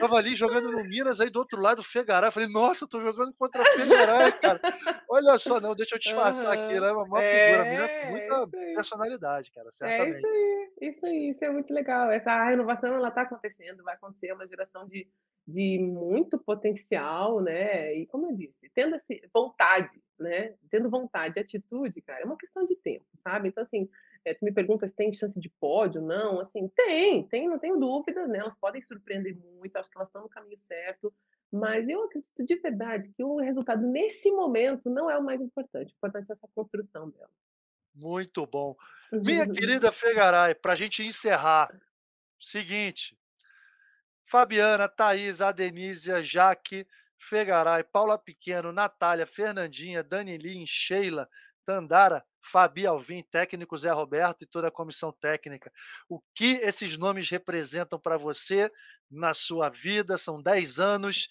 tava 0.00 0.16
ali 0.16 0.34
jogando 0.34 0.70
no 0.70 0.84
Minas, 0.84 1.20
aí 1.20 1.30
do 1.30 1.38
outro 1.38 1.60
lado, 1.60 1.82
Fegaray. 1.82 2.28
Eu 2.28 2.32
falei, 2.32 2.48
nossa, 2.48 2.84
eu 2.84 2.88
tô 2.88 3.00
jogando 3.00 3.32
contra 3.34 3.64
Fegaray, 3.64 4.32
cara. 4.32 4.60
Olha 5.08 5.38
só, 5.38 5.60
não, 5.60 5.74
deixa 5.74 5.94
eu 5.94 5.98
disfarçar 5.98 6.56
uhum. 6.56 6.64
aqui. 6.64 6.74
Ela 6.74 6.88
é 6.88 6.92
uma, 6.92 7.22
é, 7.22 7.46
figura, 7.46 7.68
é 7.68 8.10
muita 8.10 8.46
personalidade, 8.74 9.50
cara, 9.52 9.70
certamente. 9.70 10.14
É 10.14 10.18
isso 10.18 10.26
aí, 10.26 10.88
isso 10.88 11.06
aí, 11.06 11.30
isso 11.30 11.44
é 11.44 11.50
muito 11.50 11.72
legal. 11.72 12.10
Essa 12.10 12.44
renovação, 12.44 12.94
ela 12.94 13.10
tá 13.10 13.22
acontecendo, 13.22 13.82
vai 13.82 13.94
acontecer 13.94 14.32
uma 14.32 14.46
geração 14.46 14.86
de 14.86 15.08
de 15.46 15.78
muito 15.78 16.38
potencial, 16.38 17.40
né? 17.40 17.94
E 17.94 18.06
como 18.06 18.26
eu 18.26 18.36
disse, 18.36 18.68
tendo 18.74 18.96
esse, 18.96 19.22
vontade, 19.32 20.02
né? 20.18 20.54
Tendo 20.70 20.90
vontade, 20.90 21.38
atitude, 21.38 22.02
cara, 22.02 22.22
é 22.22 22.24
uma 22.24 22.36
questão 22.36 22.66
de 22.66 22.74
tempo, 22.76 23.06
sabe? 23.22 23.48
Então, 23.48 23.62
assim, 23.62 23.88
é, 24.26 24.34
tu 24.34 24.44
me 24.44 24.52
pergunta 24.52 24.88
se 24.88 24.94
tem 24.94 25.12
chance 25.12 25.38
de 25.38 25.48
pódio, 25.48 26.02
não? 26.02 26.40
Assim, 26.40 26.66
tem, 26.68 27.22
tem, 27.28 27.48
não 27.48 27.60
tenho 27.60 27.78
dúvida, 27.78 28.26
né? 28.26 28.40
Elas 28.40 28.56
podem 28.60 28.82
surpreender 28.82 29.36
muito, 29.36 29.76
acho 29.76 29.88
que 29.88 29.96
elas 29.96 30.08
estão 30.08 30.22
no 30.22 30.28
caminho 30.28 30.58
certo, 30.58 31.14
mas 31.50 31.88
eu 31.88 32.02
acredito 32.02 32.44
de 32.44 32.56
verdade 32.56 33.12
que 33.12 33.22
o 33.22 33.36
resultado 33.36 33.86
nesse 33.86 34.32
momento 34.32 34.90
não 34.90 35.08
é 35.08 35.16
o 35.16 35.22
mais 35.22 35.40
importante, 35.40 35.92
o 35.92 35.96
importante 35.96 36.28
é 36.28 36.32
essa 36.32 36.48
construção 36.52 37.08
dela. 37.10 37.30
Muito 37.94 38.44
bom. 38.44 38.76
Minha 39.12 39.48
querida 39.48 39.92
Fegaray, 39.92 40.56
para 40.56 40.72
a 40.72 40.76
gente 40.76 41.04
encerrar, 41.04 41.72
seguinte, 42.40 43.16
Fabiana, 44.24 44.88
Thaís, 44.88 45.40
Adenísia, 45.40 46.20
Jaque, 46.20 46.84
Fegaray, 47.16 47.84
Paula 47.84 48.18
Pequeno, 48.18 48.72
Natália, 48.72 49.24
Fernandinha, 49.24 50.02
Danilin, 50.02 50.66
Sheila, 50.66 51.28
Tandara, 51.64 52.24
Fabi 52.46 52.86
Alvim, 52.86 53.22
técnico 53.22 53.76
Zé 53.76 53.90
Roberto 53.90 54.42
e 54.42 54.46
toda 54.46 54.68
a 54.68 54.70
comissão 54.70 55.12
técnica. 55.12 55.72
O 56.08 56.20
que 56.34 56.54
esses 56.62 56.96
nomes 56.96 57.28
representam 57.28 57.98
para 57.98 58.16
você 58.16 58.70
na 59.10 59.34
sua 59.34 59.68
vida? 59.68 60.16
São 60.16 60.40
10 60.40 60.78
anos 60.78 61.28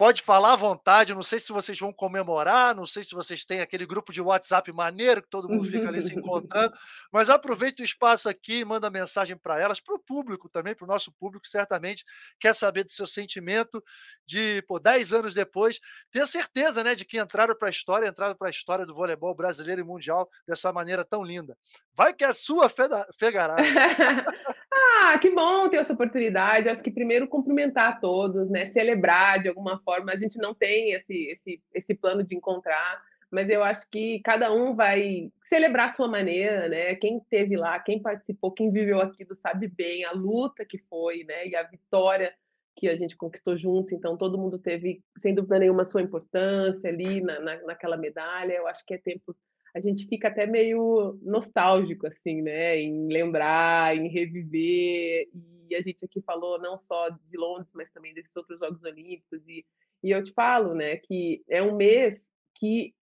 Pode 0.00 0.22
falar 0.22 0.54
à 0.54 0.56
vontade, 0.56 1.14
não 1.14 1.20
sei 1.20 1.38
se 1.38 1.52
vocês 1.52 1.78
vão 1.78 1.92
comemorar, 1.92 2.74
não 2.74 2.86
sei 2.86 3.04
se 3.04 3.14
vocês 3.14 3.44
têm 3.44 3.60
aquele 3.60 3.84
grupo 3.84 4.14
de 4.14 4.22
WhatsApp 4.22 4.72
maneiro 4.72 5.20
que 5.20 5.28
todo 5.28 5.46
mundo 5.46 5.66
fica 5.66 5.88
ali 5.88 6.00
se 6.00 6.14
encontrando, 6.18 6.74
mas 7.12 7.28
aproveita 7.28 7.82
o 7.82 7.84
espaço 7.84 8.26
aqui 8.26 8.60
e 8.60 8.64
manda 8.64 8.88
mensagem 8.88 9.36
para 9.36 9.60
elas, 9.60 9.78
para 9.78 9.94
o 9.94 9.98
público 9.98 10.48
também, 10.48 10.74
para 10.74 10.86
o 10.86 10.88
nosso 10.88 11.12
público, 11.12 11.46
certamente 11.46 12.02
quer 12.40 12.54
saber 12.54 12.84
do 12.84 12.90
seu 12.90 13.06
sentimento 13.06 13.84
de, 14.24 14.62
pô, 14.62 14.78
10 14.78 15.12
anos 15.12 15.34
depois, 15.34 15.78
ter 16.10 16.26
certeza, 16.26 16.82
né, 16.82 16.94
de 16.94 17.04
que 17.04 17.20
entraram 17.20 17.54
para 17.54 17.68
a 17.68 17.70
história, 17.70 18.08
entraram 18.08 18.34
para 18.34 18.48
a 18.48 18.50
história 18.50 18.86
do 18.86 18.94
voleibol 18.94 19.34
brasileiro 19.34 19.82
e 19.82 19.84
mundial 19.84 20.30
dessa 20.48 20.72
maneira 20.72 21.04
tão 21.04 21.22
linda. 21.22 21.54
Vai 21.94 22.14
que 22.14 22.24
é 22.24 22.32
sua, 22.32 22.72
Fegará. 23.18 23.56
ah, 25.00 25.18
que 25.18 25.30
bom 25.30 25.68
ter 25.68 25.78
essa 25.78 25.92
oportunidade. 25.92 26.68
Acho 26.68 26.82
que 26.82 26.90
primeiro 26.90 27.26
cumprimentar 27.26 27.92
a 27.92 27.96
todos, 27.96 28.50
né, 28.50 28.66
celebrar 28.66 29.42
de 29.42 29.48
alguma 29.48 29.78
forma. 29.80 30.12
A 30.12 30.16
gente 30.16 30.38
não 30.38 30.54
tem 30.54 30.92
esse, 30.92 31.30
esse, 31.30 31.62
esse 31.74 31.94
plano 31.94 32.22
de 32.22 32.36
encontrar, 32.36 33.02
mas 33.30 33.48
eu 33.48 33.62
acho 33.62 33.88
que 33.90 34.20
cada 34.20 34.52
um 34.52 34.74
vai 34.74 35.30
celebrar 35.48 35.88
a 35.88 35.92
sua 35.92 36.08
maneira, 36.08 36.68
né? 36.68 36.94
Quem 36.96 37.18
esteve 37.18 37.56
lá, 37.56 37.78
quem 37.78 38.00
participou, 38.00 38.52
quem 38.52 38.70
viveu 38.70 39.00
aquilo 39.00 39.34
sabe 39.36 39.68
bem 39.68 40.04
a 40.04 40.12
luta 40.12 40.64
que 40.64 40.78
foi, 40.78 41.24
né? 41.24 41.46
E 41.46 41.56
a 41.56 41.62
vitória 41.62 42.32
que 42.76 42.88
a 42.88 42.96
gente 42.96 43.16
conquistou 43.16 43.56
juntos. 43.56 43.92
Então, 43.92 44.16
todo 44.16 44.38
mundo 44.38 44.58
teve, 44.58 45.02
sem 45.18 45.34
dúvida 45.34 45.58
nenhuma, 45.58 45.84
sua 45.84 46.02
importância 46.02 46.88
ali 46.88 47.20
na, 47.20 47.38
na, 47.40 47.62
naquela 47.62 47.96
medalha. 47.96 48.54
Eu 48.54 48.66
acho 48.66 48.84
que 48.86 48.94
é 48.94 48.98
tempo. 48.98 49.36
A 49.74 49.80
gente 49.80 50.06
fica 50.06 50.28
até 50.28 50.46
meio 50.46 51.18
nostálgico, 51.22 52.06
assim, 52.06 52.42
né? 52.42 52.78
Em 52.78 53.06
lembrar, 53.06 53.96
em 53.96 54.08
reviver. 54.08 55.28
E 55.68 55.74
a 55.74 55.82
gente 55.82 56.04
aqui 56.04 56.20
falou 56.22 56.58
não 56.58 56.78
só 56.78 57.08
de 57.10 57.36
Londres, 57.36 57.70
mas 57.74 57.90
também 57.92 58.12
desses 58.12 58.34
outros 58.34 58.58
Jogos 58.58 58.82
Olímpicos. 58.82 59.40
E 59.46 59.64
e 60.02 60.10
eu 60.10 60.24
te 60.24 60.32
falo, 60.32 60.74
né, 60.74 60.96
que 60.96 61.42
é 61.48 61.62
um 61.62 61.76
mês 61.76 62.18
que, 62.54 62.94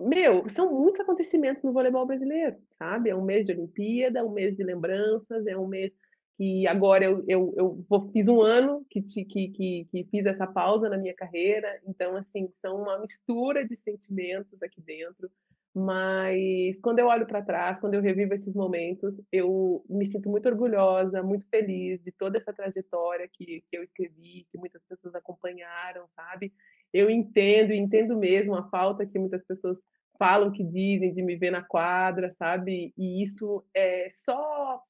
meu, 0.00 0.48
são 0.50 0.72
muitos 0.72 1.00
acontecimentos 1.00 1.62
no 1.62 1.72
voleibol 1.72 2.06
brasileiro, 2.06 2.56
sabe? 2.78 3.10
É 3.10 3.16
um 3.16 3.24
mês 3.24 3.46
de 3.46 3.52
Olimpíada, 3.52 4.24
um 4.24 4.32
mês 4.32 4.56
de 4.56 4.62
lembranças, 4.62 5.46
é 5.46 5.56
um 5.56 5.66
mês 5.66 5.92
que 6.36 6.66
agora 6.66 7.04
eu, 7.04 7.24
eu, 7.26 7.54
eu 7.56 7.84
vou, 7.88 8.10
fiz 8.10 8.28
um 8.28 8.42
ano 8.42 8.84
que, 8.90 9.02
que, 9.02 9.24
que, 9.24 9.88
que 9.90 10.04
fiz 10.10 10.26
essa 10.26 10.46
pausa 10.46 10.88
na 10.88 10.98
minha 10.98 11.14
carreira, 11.14 11.80
então, 11.86 12.14
assim, 12.16 12.50
são 12.60 12.82
uma 12.82 12.98
mistura 12.98 13.66
de 13.66 13.76
sentimentos 13.76 14.62
aqui 14.62 14.80
dentro, 14.82 15.30
mas 15.78 16.80
quando 16.80 17.00
eu 17.00 17.06
olho 17.06 17.26
para 17.26 17.42
trás, 17.42 17.78
quando 17.78 17.92
eu 17.92 18.00
revivo 18.00 18.32
esses 18.32 18.54
momentos, 18.54 19.14
eu 19.30 19.84
me 19.90 20.06
sinto 20.06 20.26
muito 20.30 20.48
orgulhosa, 20.48 21.22
muito 21.22 21.46
feliz 21.50 22.02
de 22.02 22.10
toda 22.12 22.38
essa 22.38 22.50
trajetória 22.50 23.28
que, 23.30 23.62
que 23.68 23.76
eu 23.76 23.82
escrevi, 23.82 24.46
que 24.50 24.56
muitas 24.56 24.82
pessoas 24.88 25.14
acompanharam, 25.14 26.08
sabe? 26.16 26.50
Eu 26.94 27.10
entendo, 27.10 27.74
entendo 27.74 28.16
mesmo 28.16 28.54
a 28.54 28.66
falta 28.70 29.04
que 29.04 29.18
muitas 29.18 29.44
pessoas 29.44 29.76
falam, 30.18 30.50
que 30.50 30.64
dizem 30.64 31.12
de 31.12 31.20
me 31.20 31.36
ver 31.36 31.50
na 31.50 31.62
quadra, 31.62 32.34
sabe? 32.38 32.94
E 32.96 33.22
isso 33.22 33.62
é 33.74 34.08
só 34.10 34.82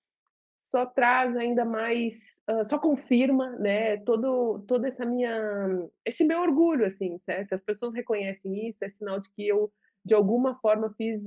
só 0.68 0.86
traz 0.86 1.36
ainda 1.36 1.64
mais, 1.64 2.14
uh, 2.48 2.68
só 2.70 2.78
confirma, 2.78 3.50
né? 3.58 3.96
Todo 3.98 4.60
toda 4.68 4.86
essa 4.86 5.04
minha 5.04 5.88
esse 6.04 6.22
meu 6.22 6.40
orgulho, 6.42 6.86
assim, 6.86 7.18
certo? 7.24 7.48
Se 7.48 7.54
as 7.56 7.62
pessoas 7.64 7.92
reconhecem 7.92 8.68
isso, 8.68 8.84
é 8.84 8.90
sinal 8.90 9.18
de 9.18 9.28
que 9.32 9.48
eu 9.48 9.72
de 10.06 10.14
alguma 10.14 10.54
forma 10.60 10.94
fiz 10.96 11.20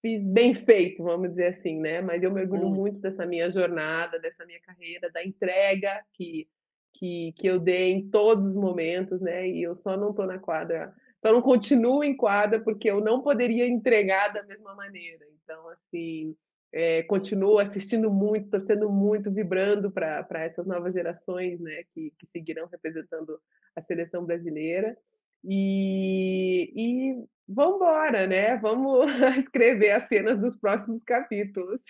fiz 0.00 0.22
bem 0.22 0.54
feito, 0.64 1.02
vamos 1.02 1.30
dizer 1.30 1.58
assim, 1.58 1.78
né? 1.78 2.00
Mas 2.00 2.22
eu 2.22 2.32
mergulho 2.32 2.66
hum. 2.66 2.74
muito 2.74 2.98
dessa 3.00 3.26
minha 3.26 3.50
jornada, 3.50 4.18
dessa 4.18 4.44
minha 4.46 4.60
carreira, 4.60 5.10
da 5.10 5.24
entrega 5.24 6.02
que, 6.14 6.48
que, 6.94 7.32
que 7.36 7.46
eu 7.46 7.58
dei 7.58 7.92
em 7.92 8.08
todos 8.08 8.50
os 8.50 8.56
momentos, 8.56 9.20
né? 9.20 9.48
E 9.48 9.62
eu 9.62 9.76
só 9.76 9.96
não 9.96 10.10
estou 10.10 10.26
na 10.26 10.38
quadra, 10.38 10.94
só 11.20 11.32
não 11.32 11.42
continuo 11.42 12.02
em 12.02 12.16
quadra 12.16 12.60
porque 12.60 12.90
eu 12.90 13.00
não 13.00 13.20
poderia 13.20 13.66
entregar 13.66 14.32
da 14.32 14.42
mesma 14.42 14.74
maneira. 14.74 15.26
Então, 15.44 15.68
assim, 15.68 16.34
é, 16.72 17.02
continuo 17.02 17.58
assistindo 17.58 18.10
muito, 18.10 18.48
torcendo 18.48 18.88
muito, 18.88 19.30
vibrando 19.30 19.90
para 19.90 20.26
essas 20.44 20.66
novas 20.66 20.94
gerações, 20.94 21.60
né? 21.60 21.84
Que, 21.92 22.12
que 22.18 22.26
seguirão 22.32 22.66
representando 22.68 23.38
a 23.76 23.82
seleção 23.82 24.24
brasileira. 24.24 24.96
E, 25.44 26.72
e 26.74 27.24
vamos 27.48 27.76
embora, 27.76 28.26
né? 28.26 28.56
Vamos 28.58 29.10
escrever 29.44 29.92
as 29.92 30.04
cenas 30.04 30.38
dos 30.40 30.56
próximos 30.56 31.02
capítulos. 31.04 31.80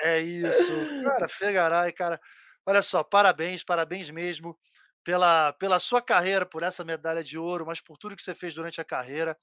É 0.00 0.20
isso. 0.20 0.72
Cara, 1.04 1.28
Fegaray, 1.28 1.92
cara, 1.92 2.20
olha 2.66 2.82
só, 2.82 3.02
parabéns, 3.04 3.62
parabéns 3.62 4.10
mesmo 4.10 4.58
pela, 5.04 5.52
pela 5.54 5.78
sua 5.78 6.00
carreira, 6.00 6.46
por 6.46 6.62
essa 6.62 6.84
medalha 6.84 7.22
de 7.22 7.38
ouro, 7.38 7.66
mas 7.66 7.80
por 7.80 7.98
tudo 7.98 8.16
que 8.16 8.22
você 8.22 8.34
fez 8.34 8.54
durante 8.54 8.80
a 8.80 8.84
carreira. 8.84 9.36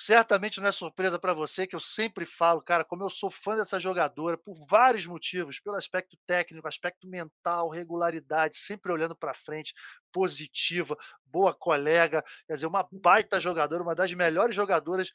Certamente 0.00 0.60
não 0.60 0.68
é 0.68 0.72
surpresa 0.72 1.18
para 1.18 1.34
você 1.34 1.66
que 1.66 1.74
eu 1.74 1.80
sempre 1.80 2.24
falo, 2.24 2.62
cara, 2.62 2.84
como 2.84 3.02
eu 3.02 3.10
sou 3.10 3.32
fã 3.32 3.56
dessa 3.56 3.80
jogadora 3.80 4.38
por 4.38 4.56
vários 4.70 5.04
motivos, 5.06 5.58
pelo 5.58 5.74
aspecto 5.74 6.16
técnico, 6.24 6.68
aspecto 6.68 7.08
mental, 7.08 7.68
regularidade, 7.68 8.56
sempre 8.56 8.92
olhando 8.92 9.16
para 9.16 9.34
frente, 9.34 9.74
positiva, 10.12 10.96
boa 11.30 11.54
colega, 11.54 12.24
quer 12.46 12.54
dizer, 12.54 12.66
uma 12.66 12.86
baita 12.90 13.38
jogadora, 13.38 13.82
uma 13.82 13.94
das 13.94 14.12
melhores 14.14 14.54
jogadoras 14.54 15.12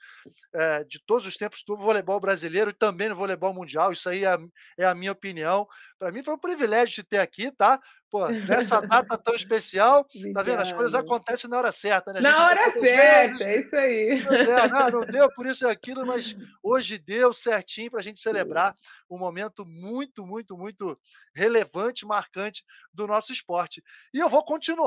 é, 0.53 0.83
de 0.83 0.99
todos 1.05 1.25
os 1.25 1.35
tempos 1.35 1.63
do 1.65 1.77
voleibol 1.77 2.19
brasileiro 2.19 2.69
e 2.69 2.73
também 2.73 3.09
no 3.09 3.15
voleibol 3.15 3.53
mundial. 3.53 3.91
Isso 3.91 4.09
aí 4.09 4.25
é, 4.25 4.37
é 4.77 4.85
a 4.85 4.95
minha 4.95 5.11
opinião. 5.11 5.67
Para 5.97 6.11
mim 6.11 6.23
foi 6.23 6.33
um 6.33 6.39
privilégio 6.39 6.95
de 6.95 7.03
ter 7.03 7.19
aqui, 7.19 7.51
tá? 7.51 7.79
Pô, 8.09 8.27
nessa 8.47 8.79
data 8.81 9.17
tão 9.17 9.33
especial, 9.33 10.05
tá 10.33 10.43
vendo? 10.43 10.59
As 10.59 10.71
coisas 10.71 10.93
acontecem 10.93 11.49
na 11.49 11.57
hora 11.57 11.71
certa, 11.71 12.13
né? 12.13 12.21
Na 12.21 12.45
hora 12.45 12.71
certa, 12.73 13.43
é 13.43 13.59
isso 13.59 13.75
aí. 13.75 14.23
É, 14.29 14.67
não, 14.69 14.89
não 14.89 15.05
deu 15.05 15.27
por 15.33 15.45
isso 15.45 15.65
e 15.65 15.69
aquilo, 15.69 16.05
mas 16.05 16.35
hoje 16.61 16.97
deu 16.97 17.33
certinho 17.33 17.89
para 17.89 17.99
a 17.99 18.03
gente 18.03 18.19
celebrar 18.19 18.75
um 19.09 19.17
momento 19.17 19.65
muito, 19.65 20.25
muito, 20.25 20.57
muito 20.57 20.99
relevante, 21.35 22.05
marcante 22.05 22.63
do 22.93 23.07
nosso 23.07 23.33
esporte. 23.33 23.83
E 24.13 24.19
eu 24.19 24.29
vou 24.29 24.43
continuar 24.43 24.82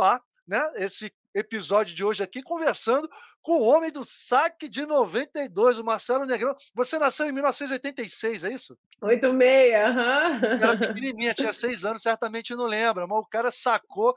né, 0.46 0.60
esse 0.76 1.12
episódio 1.34 1.94
de 1.94 2.02
hoje 2.02 2.22
aqui 2.22 2.42
conversando 2.42 3.08
com 3.42 3.60
o 3.60 3.64
homem 3.64 3.92
do 3.92 4.02
saque 4.04 4.68
de 4.68 4.84
92, 4.84 5.78
o 5.78 5.84
Marcelo 5.84 6.26
Negrão. 6.26 6.56
Você 6.74 6.98
nasceu 6.98 7.28
em 7.28 7.32
1986, 7.32 8.42
é 8.42 8.52
isso? 8.52 8.76
86, 9.00 9.74
aham. 9.74 10.32
Uhum. 10.32 10.44
Era 10.44 10.76
pequenininha, 10.94 11.34
tinha 11.34 11.52
seis 11.52 11.84
anos, 11.84 12.02
certamente 12.02 12.56
não 12.56 12.66
lembra, 12.66 13.06
mas 13.06 13.18
o 13.18 13.26
cara 13.26 13.52
sacou, 13.52 14.16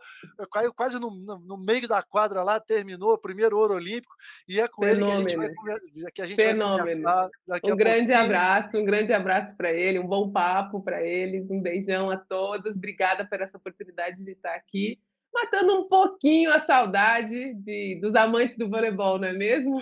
caiu 0.51 0.73
quase 0.73 0.99
no, 0.99 1.11
no, 1.11 1.57
meio 1.57 1.87
da 1.87 2.01
quadra 2.01 2.41
lá, 2.41 2.59
terminou 2.59 3.13
o 3.13 3.19
primeiro 3.19 3.55
ouro 3.55 3.75
olímpico, 3.75 4.15
e 4.47 4.59
é 4.59 4.67
com 4.67 4.83
Fenômeno. 4.83 5.19
ele 5.19 5.25
que 5.25 5.35
a 5.35 5.45
gente 5.45 6.01
vai, 6.01 6.11
que 6.11 6.21
a 6.21 6.25
gente 6.25 6.41
Fenômeno. 6.41 7.03
vai 7.03 7.59
um 7.65 7.75
grande 7.75 8.07
pouquinho. 8.07 8.17
abraço, 8.17 8.77
um 8.77 8.85
grande 8.85 9.13
abraço 9.13 9.55
para 9.55 9.71
ele, 9.71 9.99
um 9.99 10.07
bom 10.07 10.31
papo 10.31 10.81
para 10.81 11.03
ele, 11.03 11.45
um 11.51 11.61
beijão 11.61 12.09
a 12.09 12.17
todos, 12.17 12.75
obrigada 12.75 13.27
por 13.27 13.41
essa 13.41 13.57
oportunidade 13.57 14.23
de 14.23 14.31
estar 14.31 14.55
aqui 14.55 14.97
matando 15.33 15.79
um 15.79 15.87
pouquinho 15.87 16.51
a 16.51 16.59
saudade 16.59 17.53
de, 17.55 17.99
dos 18.01 18.15
amantes 18.15 18.57
do 18.57 18.69
voleibol, 18.69 19.17
não 19.17 19.27
é 19.27 19.33
mesmo? 19.33 19.79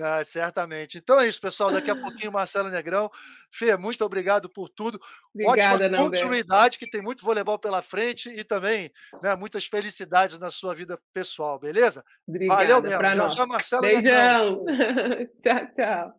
Ah, 0.00 0.22
certamente. 0.22 0.98
Então 0.98 1.18
é 1.18 1.26
isso, 1.26 1.40
pessoal. 1.40 1.70
Daqui 1.70 1.90
a 1.90 1.96
pouquinho, 1.96 2.32
Marcelo 2.32 2.68
Negrão. 2.68 3.10
Fê, 3.50 3.76
muito 3.76 4.04
obrigado 4.04 4.48
por 4.48 4.68
tudo. 4.68 5.00
Obrigada, 5.34 5.86
Ótima 5.86 5.98
continuidade, 5.98 6.78
que 6.78 6.88
tem 6.88 7.00
muito 7.00 7.24
voleibol 7.24 7.58
pela 7.58 7.80
frente 7.80 8.28
e 8.28 8.44
também 8.44 8.92
né, 9.22 9.34
muitas 9.34 9.64
felicidades 9.64 10.38
na 10.38 10.50
sua 10.50 10.74
vida 10.74 11.00
pessoal, 11.14 11.58
beleza? 11.58 12.04
Obrigada. 12.28 12.62
Valeu 12.62 12.82
mesmo. 12.82 13.00
Já, 13.00 13.14
nós. 13.14 13.34
já, 13.34 13.46
Marcelo 13.46 13.82
Beijão. 13.82 14.64
Negrão. 14.64 15.26
tchau, 15.40 15.66
tchau. 15.74 16.12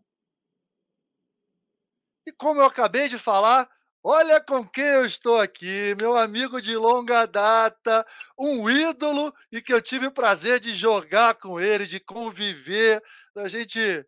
E 2.26 2.32
como 2.34 2.60
eu 2.60 2.66
acabei 2.66 3.08
de 3.08 3.18
falar, 3.18 3.70
Olha 4.04 4.40
com 4.40 4.66
quem 4.66 4.86
eu 4.86 5.06
estou 5.06 5.40
aqui, 5.40 5.94
meu 6.00 6.16
amigo 6.16 6.62
de 6.62 6.76
longa 6.78 7.26
data, 7.26 8.06
um 8.38 8.70
ídolo 8.70 9.34
e 9.52 9.62
que 9.62 9.74
eu 9.74 9.82
tive 9.82 10.08
o 10.08 10.12
prazer 10.12 10.60
de 10.60 10.74
jogar 10.74 11.36
com 11.36 11.60
ele, 11.60 11.86
de 11.86 12.00
conviver. 12.00 13.02
A 13.36 13.48
gente 13.48 14.06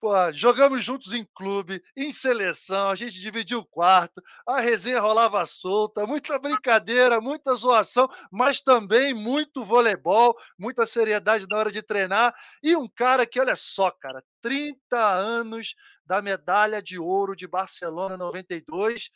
pô, 0.00 0.12
jogamos 0.32 0.84
juntos 0.84 1.12
em 1.12 1.26
clube, 1.34 1.82
em 1.96 2.10
seleção, 2.12 2.90
a 2.90 2.94
gente 2.94 3.20
dividiu 3.20 3.60
o 3.60 3.66
quarto, 3.66 4.22
a 4.46 4.60
resenha 4.60 5.00
rolava 5.00 5.44
solta, 5.46 6.06
muita 6.06 6.38
brincadeira, 6.38 7.20
muita 7.20 7.54
zoação, 7.54 8.08
mas 8.30 8.60
também 8.60 9.14
muito 9.14 9.64
voleibol, 9.64 10.36
muita 10.58 10.86
seriedade 10.86 11.46
na 11.48 11.58
hora 11.58 11.70
de 11.72 11.82
treinar. 11.82 12.34
E 12.62 12.76
um 12.76 12.88
cara 12.88 13.26
que, 13.26 13.40
olha 13.40 13.56
só, 13.56 13.90
cara, 13.90 14.22
30 14.42 14.98
anos 14.98 15.74
da 16.06 16.22
medalha 16.22 16.80
de 16.80 16.98
ouro 16.98 17.34
de 17.34 17.46
Barcelona 17.46 18.16
92. 18.16 19.10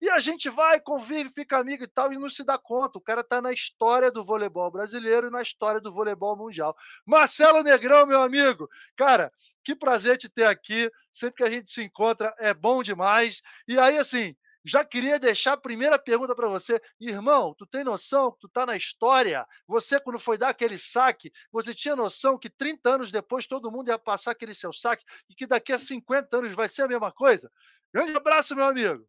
E 0.00 0.10
a 0.10 0.18
gente 0.18 0.48
vai, 0.50 0.78
convive, 0.78 1.30
fica 1.30 1.58
amigo 1.58 1.84
e 1.84 1.88
tal, 1.88 2.12
e 2.12 2.18
não 2.18 2.28
se 2.28 2.44
dá 2.44 2.58
conta. 2.58 2.98
O 2.98 3.00
cara 3.00 3.22
está 3.22 3.40
na 3.40 3.52
história 3.52 4.10
do 4.10 4.24
voleibol 4.24 4.70
brasileiro 4.70 5.28
e 5.28 5.30
na 5.30 5.40
história 5.40 5.80
do 5.80 5.92
voleibol 5.92 6.36
mundial. 6.36 6.76
Marcelo 7.04 7.62
Negrão, 7.62 8.06
meu 8.06 8.20
amigo, 8.20 8.68
cara, 8.94 9.32
que 9.64 9.74
prazer 9.74 10.18
te 10.18 10.28
ter 10.28 10.44
aqui. 10.44 10.90
Sempre 11.12 11.42
que 11.42 11.48
a 11.48 11.50
gente 11.50 11.70
se 11.70 11.82
encontra 11.82 12.34
é 12.38 12.52
bom 12.52 12.82
demais. 12.82 13.40
E 13.66 13.78
aí, 13.78 13.96
assim, 13.96 14.36
já 14.66 14.84
queria 14.84 15.18
deixar 15.18 15.52
a 15.52 15.56
primeira 15.56 15.96
pergunta 15.96 16.34
para 16.34 16.48
você. 16.48 16.82
Irmão, 16.98 17.54
tu 17.54 17.64
tem 17.64 17.84
noção 17.84 18.32
que 18.32 18.40
tu 18.40 18.46
está 18.48 18.66
na 18.66 18.76
história? 18.76 19.46
Você, 19.68 20.00
quando 20.00 20.18
foi 20.18 20.36
dar 20.36 20.48
aquele 20.48 20.76
saque, 20.76 21.32
você 21.52 21.72
tinha 21.72 21.94
noção 21.94 22.36
que 22.36 22.50
30 22.50 22.90
anos 22.90 23.12
depois 23.12 23.46
todo 23.46 23.70
mundo 23.70 23.88
ia 23.88 23.98
passar 23.98 24.32
aquele 24.32 24.54
seu 24.54 24.72
saque 24.72 25.04
e 25.30 25.34
que 25.34 25.46
daqui 25.46 25.72
a 25.72 25.78
50 25.78 26.36
anos 26.36 26.52
vai 26.52 26.68
ser 26.68 26.82
a 26.82 26.88
mesma 26.88 27.12
coisa? 27.12 27.50
Grande 27.94 28.16
abraço, 28.16 28.56
meu 28.56 28.64
amigo. 28.64 29.06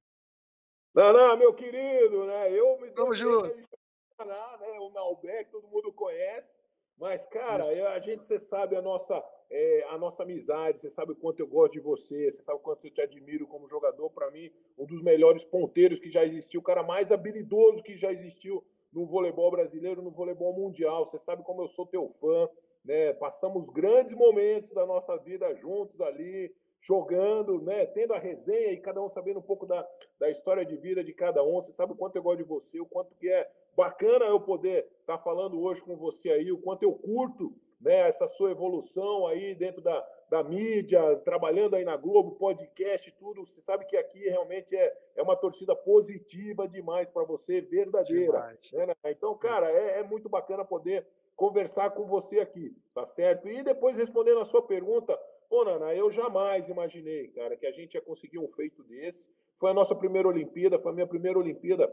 Não, 0.94 1.12
não, 1.12 1.38
meu 1.38 1.54
querido, 1.54 2.26
né? 2.26 2.52
Eu 2.52 2.80
me 2.80 2.92
Tamo 2.92 3.16
junto. 3.16 3.48
Né? 3.56 3.66
O 4.80 4.90
Malbec, 4.92 5.50
todo 5.52 5.68
mundo 5.68 5.92
conhece. 5.92 6.57
Mas, 7.00 7.24
cara, 7.28 7.72
eu, 7.74 7.88
a 7.88 8.00
gente, 8.00 8.24
você 8.24 8.40
sabe 8.40 8.76
a 8.76 8.82
nossa, 8.82 9.24
é, 9.52 9.86
a 9.90 9.98
nossa 9.98 10.24
amizade, 10.24 10.80
você 10.80 10.90
sabe 10.90 11.12
o 11.12 11.16
quanto 11.16 11.40
eu 11.40 11.48
gosto 11.48 11.74
de 11.74 11.80
você, 11.80 12.32
você 12.32 12.42
sabe 12.42 12.58
o 12.58 12.62
quanto 12.62 12.86
eu 12.86 12.92
te 12.92 13.02
admiro 13.02 13.46
como 13.46 13.70
jogador. 13.70 14.10
Para 14.10 14.32
mim, 14.32 14.52
um 14.78 14.86
dos 14.86 15.02
melhores 15.02 15.44
ponteiros 15.44 16.00
que 16.00 16.10
já 16.10 16.26
existiu, 16.26 16.60
o 16.60 16.64
cara 16.64 16.82
mais 16.82 17.12
habilidoso 17.12 17.84
que 17.84 17.96
já 17.98 18.12
existiu 18.12 18.64
no 18.92 19.06
voleibol 19.06 19.52
brasileiro, 19.52 20.02
no 20.02 20.10
voleibol 20.10 20.54
mundial. 20.54 21.06
Você 21.06 21.20
sabe 21.20 21.44
como 21.44 21.62
eu 21.62 21.68
sou 21.68 21.86
teu 21.86 22.10
fã, 22.20 22.50
né? 22.84 23.14
Passamos 23.14 23.70
grandes 23.70 24.14
momentos 24.14 24.72
da 24.72 24.86
nossa 24.86 25.16
vida 25.18 25.54
juntos 25.56 26.02
ali 26.02 26.52
jogando, 26.82 27.62
né, 27.62 27.86
tendo 27.88 28.14
a 28.14 28.18
resenha 28.18 28.72
e 28.72 28.80
cada 28.80 29.02
um 29.02 29.10
sabendo 29.10 29.40
um 29.40 29.44
pouco 29.44 29.66
da, 29.66 29.86
da 30.18 30.30
história 30.30 30.66
de 30.66 30.78
vida 30.78 31.04
de 31.04 31.12
cada 31.12 31.44
um. 31.44 31.56
Você 31.56 31.74
sabe 31.74 31.92
o 31.92 31.96
quanto 31.96 32.16
eu 32.16 32.24
gosto 32.24 32.38
de 32.38 32.44
você, 32.46 32.80
o 32.80 32.86
quanto 32.86 33.14
que 33.16 33.30
é 33.30 33.50
bacana 33.78 34.26
eu 34.26 34.40
poder 34.40 34.88
estar 35.00 35.18
tá 35.18 35.24
falando 35.24 35.62
hoje 35.62 35.80
com 35.82 35.96
você 35.96 36.32
aí, 36.32 36.52
o 36.52 36.58
quanto 36.58 36.84
eu 36.84 36.92
curto 36.92 37.54
né, 37.80 38.10
essa 38.10 38.28
sua 38.28 38.50
evolução 38.50 39.28
aí 39.28 39.54
dentro 39.54 39.82
da, 39.82 40.04
da 40.32 40.44
mídia, 40.44 41.16
trabalhando 41.18 41.76
aí 41.76 41.86
na 41.86 41.96
Globo, 41.96 42.32
podcast, 42.32 43.14
tudo. 43.20 43.46
Você 43.46 43.62
sabe 43.62 43.86
que 43.86 43.96
aqui 43.96 44.28
realmente 44.28 44.76
é, 44.76 44.98
é 45.16 45.22
uma 45.22 45.36
torcida 45.36 45.76
positiva 45.76 46.68
demais 46.68 47.08
para 47.10 47.24
você, 47.24 47.62
verdadeira. 47.62 48.58
Né? 48.74 48.96
Então, 49.06 49.38
cara, 49.38 49.72
é, 49.72 50.00
é 50.00 50.04
muito 50.04 50.28
bacana 50.28 50.66
poder 50.66 51.06
conversar 51.36 51.92
com 51.92 52.08
você 52.08 52.40
aqui, 52.40 52.76
tá 52.96 53.06
certo? 53.06 53.48
E 53.48 53.62
depois 53.62 53.96
respondendo 53.96 54.40
a 54.40 54.46
sua 54.46 54.64
pergunta, 54.64 55.16
Pô, 55.50 55.64
Nana, 55.64 55.94
eu 55.94 56.12
jamais 56.12 56.68
imaginei, 56.68 57.30
cara, 57.30 57.56
que 57.56 57.66
a 57.66 57.72
gente 57.72 57.94
ia 57.94 58.02
conseguir 58.02 58.38
um 58.38 58.50
feito 58.50 58.84
desse. 58.84 59.24
Foi 59.58 59.72
a 59.72 59.74
nossa 59.74 59.96
primeira 59.96 60.28
Olimpíada, 60.28 60.78
foi 60.78 60.92
a 60.92 60.96
minha 60.96 61.08
primeira 61.08 61.40
Olimpíada. 61.40 61.92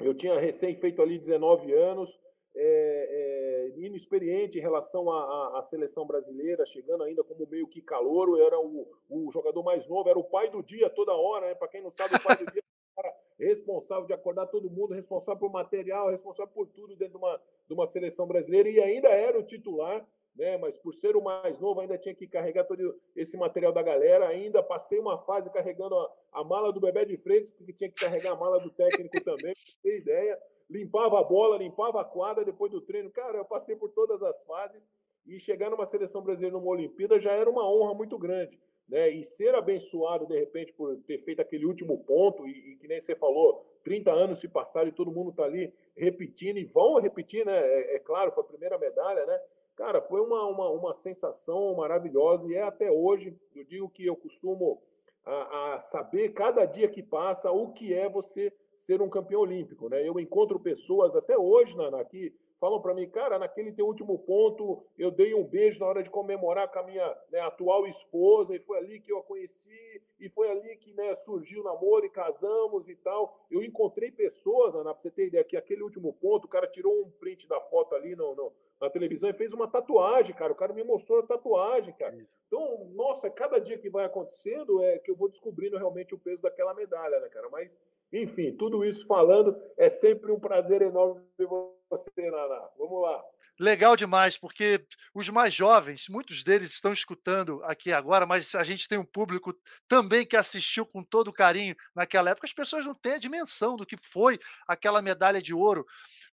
Eu 0.00 0.14
tinha 0.14 0.38
recém 0.38 0.74
feito 0.76 1.00
ali 1.00 1.18
19 1.18 1.72
anos, 1.72 2.18
é, 2.56 3.72
é, 3.74 3.78
inexperiente 3.78 4.58
em 4.58 4.60
relação 4.60 5.10
à, 5.10 5.58
à, 5.58 5.62
seleção 5.62 6.06
brasileira, 6.06 6.64
chegando 6.66 7.02
ainda 7.02 7.24
como 7.24 7.46
meio 7.48 7.66
que 7.66 7.80
calouro, 7.80 8.36
eu 8.36 8.46
era 8.46 8.58
o, 8.58 8.86
o 9.10 9.30
jogador 9.32 9.62
mais 9.62 9.86
novo, 9.88 10.08
era 10.08 10.18
o 10.18 10.24
pai 10.24 10.50
do 10.50 10.62
dia 10.62 10.88
toda 10.90 11.12
hora, 11.12 11.46
né? 11.46 11.54
Para 11.54 11.68
quem 11.68 11.82
não 11.82 11.90
sabe, 11.90 12.14
o 12.14 12.22
pai 12.22 12.36
do 12.36 12.50
dia 12.52 12.62
era 12.98 13.12
responsável 13.38 14.06
de 14.06 14.12
acordar 14.12 14.46
todo 14.46 14.70
mundo, 14.70 14.94
responsável 14.94 15.40
por 15.40 15.50
material, 15.50 16.10
responsável 16.10 16.52
por 16.52 16.68
tudo 16.68 16.94
dentro 16.96 17.18
de 17.18 17.24
uma, 17.24 17.40
de 17.66 17.74
uma 17.74 17.86
seleção 17.86 18.26
brasileira 18.26 18.68
e 18.68 18.80
ainda 18.80 19.08
era 19.08 19.38
o 19.38 19.42
titular 19.42 20.06
né? 20.36 20.56
Mas 20.58 20.76
por 20.78 20.94
ser 20.94 21.16
o 21.16 21.22
mais 21.22 21.58
novo, 21.60 21.80
ainda 21.80 21.98
tinha 21.98 22.14
que 22.14 22.26
carregar 22.26 22.64
todo 22.64 22.98
esse 23.14 23.36
material 23.36 23.72
da 23.72 23.82
galera. 23.82 24.28
Ainda 24.28 24.62
passei 24.62 24.98
uma 24.98 25.18
fase 25.18 25.50
carregando 25.50 25.94
a, 25.96 26.12
a 26.32 26.44
mala 26.44 26.72
do 26.72 26.80
bebê 26.80 27.04
de 27.04 27.16
Freitas, 27.16 27.50
porque 27.52 27.72
tinha 27.72 27.90
que 27.90 28.00
carregar 28.00 28.32
a 28.32 28.36
mala 28.36 28.58
do 28.60 28.70
técnico 28.70 29.22
também, 29.22 29.54
pra 29.54 29.74
ter 29.82 29.98
ideia. 29.98 30.38
Limpava 30.68 31.20
a 31.20 31.24
bola, 31.24 31.58
limpava 31.58 32.00
a 32.00 32.04
quadra 32.04 32.44
depois 32.44 32.72
do 32.72 32.80
treino. 32.80 33.10
Cara, 33.10 33.38
eu 33.38 33.44
passei 33.44 33.76
por 33.76 33.90
todas 33.90 34.22
as 34.22 34.42
fases 34.44 34.82
e 35.26 35.38
chegar 35.40 35.70
numa 35.70 35.86
seleção 35.86 36.22
brasileira 36.22 36.56
numa 36.56 36.70
Olimpíada 36.70 37.18
já 37.18 37.32
era 37.32 37.48
uma 37.48 37.68
honra 37.70 37.94
muito 37.94 38.18
grande. 38.18 38.58
Né? 38.88 39.10
E 39.10 39.24
ser 39.24 39.54
abençoado, 39.54 40.26
de 40.26 40.38
repente, 40.38 40.72
por 40.72 40.96
ter 41.06 41.18
feito 41.24 41.40
aquele 41.40 41.64
último 41.64 42.04
ponto, 42.04 42.46
e, 42.46 42.72
e 42.72 42.76
que 42.76 42.86
nem 42.86 43.00
você 43.00 43.14
falou, 43.14 43.64
30 43.82 44.12
anos 44.12 44.40
se 44.40 44.48
passaram 44.48 44.88
e 44.88 44.92
todo 44.92 45.10
mundo 45.10 45.30
está 45.30 45.44
ali 45.44 45.72
repetindo, 45.96 46.58
e 46.58 46.64
vão 46.64 47.00
repetir, 47.00 47.46
né? 47.46 47.56
É, 47.56 47.96
é, 47.96 47.98
claro, 47.98 48.32
foi 48.32 48.42
a 48.42 48.46
primeira 48.46 48.78
medalha, 48.78 49.24
né? 49.24 49.40
Cara, 49.76 50.00
foi 50.00 50.20
uma, 50.20 50.46
uma, 50.46 50.68
uma 50.70 50.94
sensação 50.94 51.74
maravilhosa 51.74 52.46
e 52.46 52.54
é 52.54 52.62
até 52.62 52.90
hoje, 52.90 53.36
eu 53.54 53.64
digo 53.64 53.88
que 53.88 54.06
eu 54.06 54.14
costumo 54.14 54.80
a, 55.24 55.74
a 55.74 55.80
saber 55.80 56.32
cada 56.32 56.64
dia 56.64 56.88
que 56.88 57.02
passa 57.02 57.50
o 57.50 57.72
que 57.72 57.92
é 57.92 58.08
você 58.08 58.52
ser 58.78 59.02
um 59.02 59.08
campeão 59.08 59.40
olímpico, 59.40 59.88
né? 59.88 60.06
Eu 60.06 60.20
encontro 60.20 60.60
pessoas 60.60 61.16
até 61.16 61.36
hoje, 61.36 61.76
Nana, 61.76 62.00
aqui 62.00 62.32
falam 62.64 62.80
para 62.80 62.94
mim, 62.94 63.06
cara, 63.10 63.38
naquele 63.38 63.72
teu 63.72 63.86
último 63.86 64.18
ponto, 64.18 64.82
eu 64.96 65.10
dei 65.10 65.34
um 65.34 65.44
beijo 65.44 65.80
na 65.80 65.86
hora 65.86 66.02
de 66.02 66.08
comemorar 66.08 66.70
com 66.70 66.78
a 66.78 66.82
minha 66.82 67.18
né, 67.30 67.40
atual 67.40 67.86
esposa, 67.86 68.54
e 68.54 68.58
foi 68.58 68.78
ali 68.78 69.00
que 69.00 69.12
eu 69.12 69.18
a 69.18 69.22
conheci, 69.22 70.02
e 70.18 70.30
foi 70.30 70.50
ali 70.50 70.74
que 70.78 70.94
né, 70.94 71.14
surgiu 71.16 71.60
o 71.60 71.64
namoro 71.64 72.06
e 72.06 72.10
casamos 72.10 72.88
e 72.88 72.96
tal. 72.96 73.38
Eu 73.50 73.62
encontrei 73.62 74.10
pessoas, 74.10 74.74
Ana, 74.74 74.94
para 74.94 75.02
você 75.02 75.10
ter 75.10 75.26
ideia, 75.26 75.44
que 75.44 75.58
aquele 75.58 75.82
último 75.82 76.14
ponto, 76.14 76.46
o 76.46 76.48
cara 76.48 76.66
tirou 76.66 76.90
um 77.02 77.10
print 77.10 77.46
da 77.46 77.60
foto 77.60 77.94
ali 77.94 78.16
no, 78.16 78.34
no 78.34 78.50
na 78.84 78.90
televisão 78.90 79.28
e 79.30 79.34
fez 79.34 79.52
uma 79.52 79.68
tatuagem, 79.68 80.34
cara. 80.34 80.52
O 80.52 80.56
cara 80.56 80.72
me 80.72 80.84
mostrou 80.84 81.20
a 81.20 81.26
tatuagem, 81.26 81.94
cara. 81.94 82.16
Então, 82.46 82.90
nossa, 82.94 83.30
cada 83.30 83.58
dia 83.58 83.78
que 83.78 83.90
vai 83.90 84.04
acontecendo 84.04 84.82
é 84.82 84.98
que 84.98 85.10
eu 85.10 85.16
vou 85.16 85.28
descobrindo 85.28 85.76
realmente 85.76 86.14
o 86.14 86.18
peso 86.18 86.42
daquela 86.42 86.74
medalha, 86.74 87.18
né, 87.20 87.28
cara? 87.28 87.48
Mas, 87.50 87.76
enfim, 88.12 88.52
tudo 88.52 88.84
isso 88.84 89.06
falando, 89.06 89.56
é 89.76 89.90
sempre 89.90 90.30
um 90.30 90.38
prazer 90.38 90.82
enorme 90.82 91.22
ver 91.38 91.48
você, 91.90 92.30
Naná. 92.30 92.68
Vamos 92.78 93.02
lá. 93.02 93.24
Legal 93.58 93.94
demais, 93.94 94.36
porque 94.36 94.84
os 95.14 95.28
mais 95.28 95.54
jovens, 95.54 96.06
muitos 96.08 96.42
deles 96.42 96.72
estão 96.72 96.92
escutando 96.92 97.62
aqui 97.62 97.92
agora, 97.92 98.26
mas 98.26 98.52
a 98.56 98.64
gente 98.64 98.88
tem 98.88 98.98
um 98.98 99.04
público 99.04 99.54
também 99.86 100.26
que 100.26 100.36
assistiu 100.36 100.84
com 100.84 101.04
todo 101.04 101.32
carinho 101.32 101.76
naquela 101.94 102.30
época. 102.30 102.48
As 102.48 102.52
pessoas 102.52 102.84
não 102.84 102.94
têm 102.94 103.12
a 103.12 103.18
dimensão 103.18 103.76
do 103.76 103.86
que 103.86 103.96
foi 103.96 104.40
aquela 104.66 105.00
medalha 105.00 105.40
de 105.40 105.54
ouro 105.54 105.86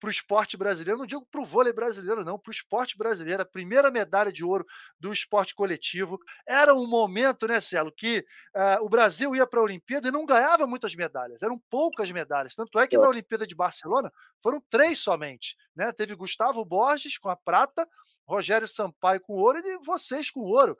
para 0.00 0.08
o 0.08 0.10
esporte 0.10 0.56
brasileiro, 0.56 0.98
não 0.98 1.06
digo 1.06 1.26
para 1.30 1.40
o 1.40 1.44
vôlei 1.44 1.72
brasileiro, 1.72 2.24
não, 2.24 2.38
para 2.38 2.50
o 2.50 2.52
esporte 2.52 2.96
brasileiro, 2.96 3.42
a 3.42 3.46
primeira 3.46 3.90
medalha 3.90 4.32
de 4.32 4.44
ouro 4.44 4.64
do 4.98 5.12
esporte 5.12 5.54
coletivo. 5.54 6.18
Era 6.46 6.74
um 6.74 6.86
momento, 6.86 7.46
né, 7.46 7.60
Celo, 7.60 7.92
que 7.92 8.24
uh, 8.54 8.84
o 8.84 8.88
Brasil 8.88 9.34
ia 9.34 9.46
para 9.46 9.60
a 9.60 9.62
Olimpíada 9.62 10.08
e 10.08 10.12
não 10.12 10.24
ganhava 10.24 10.66
muitas 10.66 10.94
medalhas, 10.94 11.42
eram 11.42 11.60
poucas 11.70 12.10
medalhas. 12.10 12.54
Tanto 12.54 12.78
é 12.78 12.86
que 12.86 12.96
é. 12.96 12.98
na 12.98 13.08
Olimpíada 13.08 13.46
de 13.46 13.54
Barcelona 13.54 14.12
foram 14.42 14.62
três 14.70 14.98
somente. 14.98 15.56
Né? 15.74 15.92
Teve 15.92 16.14
Gustavo 16.14 16.64
Borges 16.64 17.18
com 17.18 17.28
a 17.28 17.36
prata, 17.36 17.86
Rogério 18.26 18.68
Sampaio 18.68 19.20
com 19.20 19.34
ouro 19.34 19.58
e 19.58 19.78
vocês 19.84 20.30
com 20.30 20.40
ouro. 20.40 20.76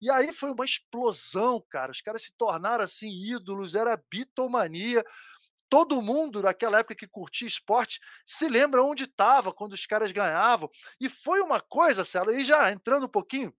E 0.00 0.10
aí 0.10 0.32
foi 0.32 0.50
uma 0.50 0.64
explosão, 0.64 1.64
cara. 1.70 1.92
Os 1.92 2.00
caras 2.00 2.22
se 2.22 2.32
tornaram 2.36 2.82
assim 2.82 3.08
ídolos, 3.08 3.76
era 3.76 4.02
bitomania 4.10 5.04
todo 5.72 6.02
mundo 6.02 6.42
naquela 6.42 6.80
época 6.80 6.94
que 6.94 7.08
curtia 7.08 7.48
esporte 7.48 7.98
se 8.26 8.46
lembra 8.46 8.84
onde 8.84 9.04
estava 9.04 9.54
quando 9.54 9.72
os 9.72 9.86
caras 9.86 10.12
ganhavam. 10.12 10.70
E 11.00 11.08
foi 11.08 11.40
uma 11.40 11.62
coisa, 11.62 12.04
Celo, 12.04 12.30
e 12.30 12.44
já 12.44 12.70
entrando 12.70 13.06
um 13.06 13.08
pouquinho 13.08 13.54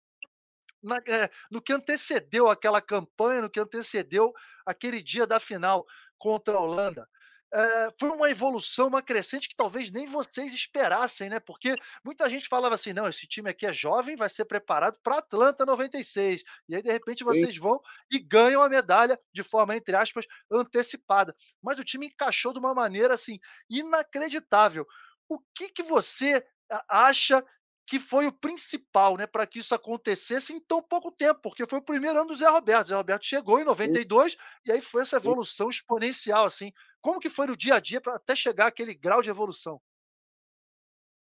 na, 0.83 0.97
é, 1.07 1.27
no 1.49 1.59
que 1.59 1.73
antecedeu 1.73 2.51
aquela 2.51 2.79
campanha, 2.79 3.41
no 3.41 3.49
que 3.49 3.59
antecedeu 3.59 4.31
aquele 4.63 5.01
dia 5.01 5.25
da 5.25 5.39
final 5.39 5.87
contra 6.19 6.53
a 6.55 6.59
Holanda. 6.59 7.09
É, 7.53 7.89
foi 7.99 8.09
uma 8.09 8.31
evolução, 8.31 8.87
uma 8.87 9.01
crescente 9.01 9.47
que 9.47 9.55
talvez 9.55 9.91
nem 9.91 10.07
vocês 10.07 10.53
esperassem, 10.53 11.29
né? 11.29 11.39
Porque 11.39 11.75
muita 12.03 12.27
gente 12.27 12.47
falava 12.47 12.73
assim: 12.73 12.93
não, 12.93 13.07
esse 13.07 13.27
time 13.27 13.49
aqui 13.49 13.67
é 13.67 13.71
jovem, 13.71 14.15
vai 14.15 14.27
ser 14.27 14.45
preparado 14.45 14.97
para 15.03 15.19
Atlanta 15.19 15.63
96. 15.63 16.43
E 16.67 16.75
aí, 16.75 16.81
de 16.81 16.91
repente, 16.91 17.23
vocês 17.23 17.53
Sim. 17.53 17.61
vão 17.61 17.79
e 18.11 18.17
ganham 18.17 18.63
a 18.63 18.69
medalha 18.69 19.19
de 19.31 19.43
forma, 19.43 19.75
entre 19.75 19.95
aspas, 19.95 20.25
antecipada. 20.51 21.35
Mas 21.61 21.77
o 21.77 21.83
time 21.83 22.07
encaixou 22.07 22.53
de 22.53 22.59
uma 22.59 22.73
maneira 22.73 23.13
assim 23.13 23.39
inacreditável. 23.69 24.87
O 25.29 25.39
que, 25.55 25.69
que 25.69 25.83
você 25.83 26.43
acha 26.89 27.45
que 27.85 27.99
foi 27.99 28.27
o 28.27 28.31
principal, 28.31 29.17
né, 29.17 29.27
para 29.27 29.45
que 29.45 29.59
isso 29.59 29.75
acontecesse 29.75 30.53
em 30.53 30.59
tão 30.59 30.81
pouco 30.81 31.11
tempo, 31.11 31.41
porque 31.41 31.65
foi 31.67 31.79
o 31.79 31.83
primeiro 31.83 32.19
ano 32.19 32.29
do 32.29 32.35
Zé 32.35 32.47
Roberto. 32.47 32.87
Zé 32.87 32.95
Roberto 32.95 33.25
chegou 33.25 33.59
em 33.59 33.65
92 33.65 34.37
e 34.65 34.71
aí 34.71 34.81
foi 34.81 35.01
essa 35.01 35.17
evolução 35.17 35.69
exponencial, 35.69 36.45
assim. 36.45 36.71
Como 37.01 37.19
que 37.19 37.29
foi 37.29 37.47
no 37.47 37.57
dia 37.57 37.75
a 37.75 37.79
dia 37.79 37.99
para 37.99 38.15
até 38.15 38.35
chegar 38.35 38.67
aquele 38.67 38.93
grau 38.93 39.21
de 39.21 39.29
evolução? 39.29 39.81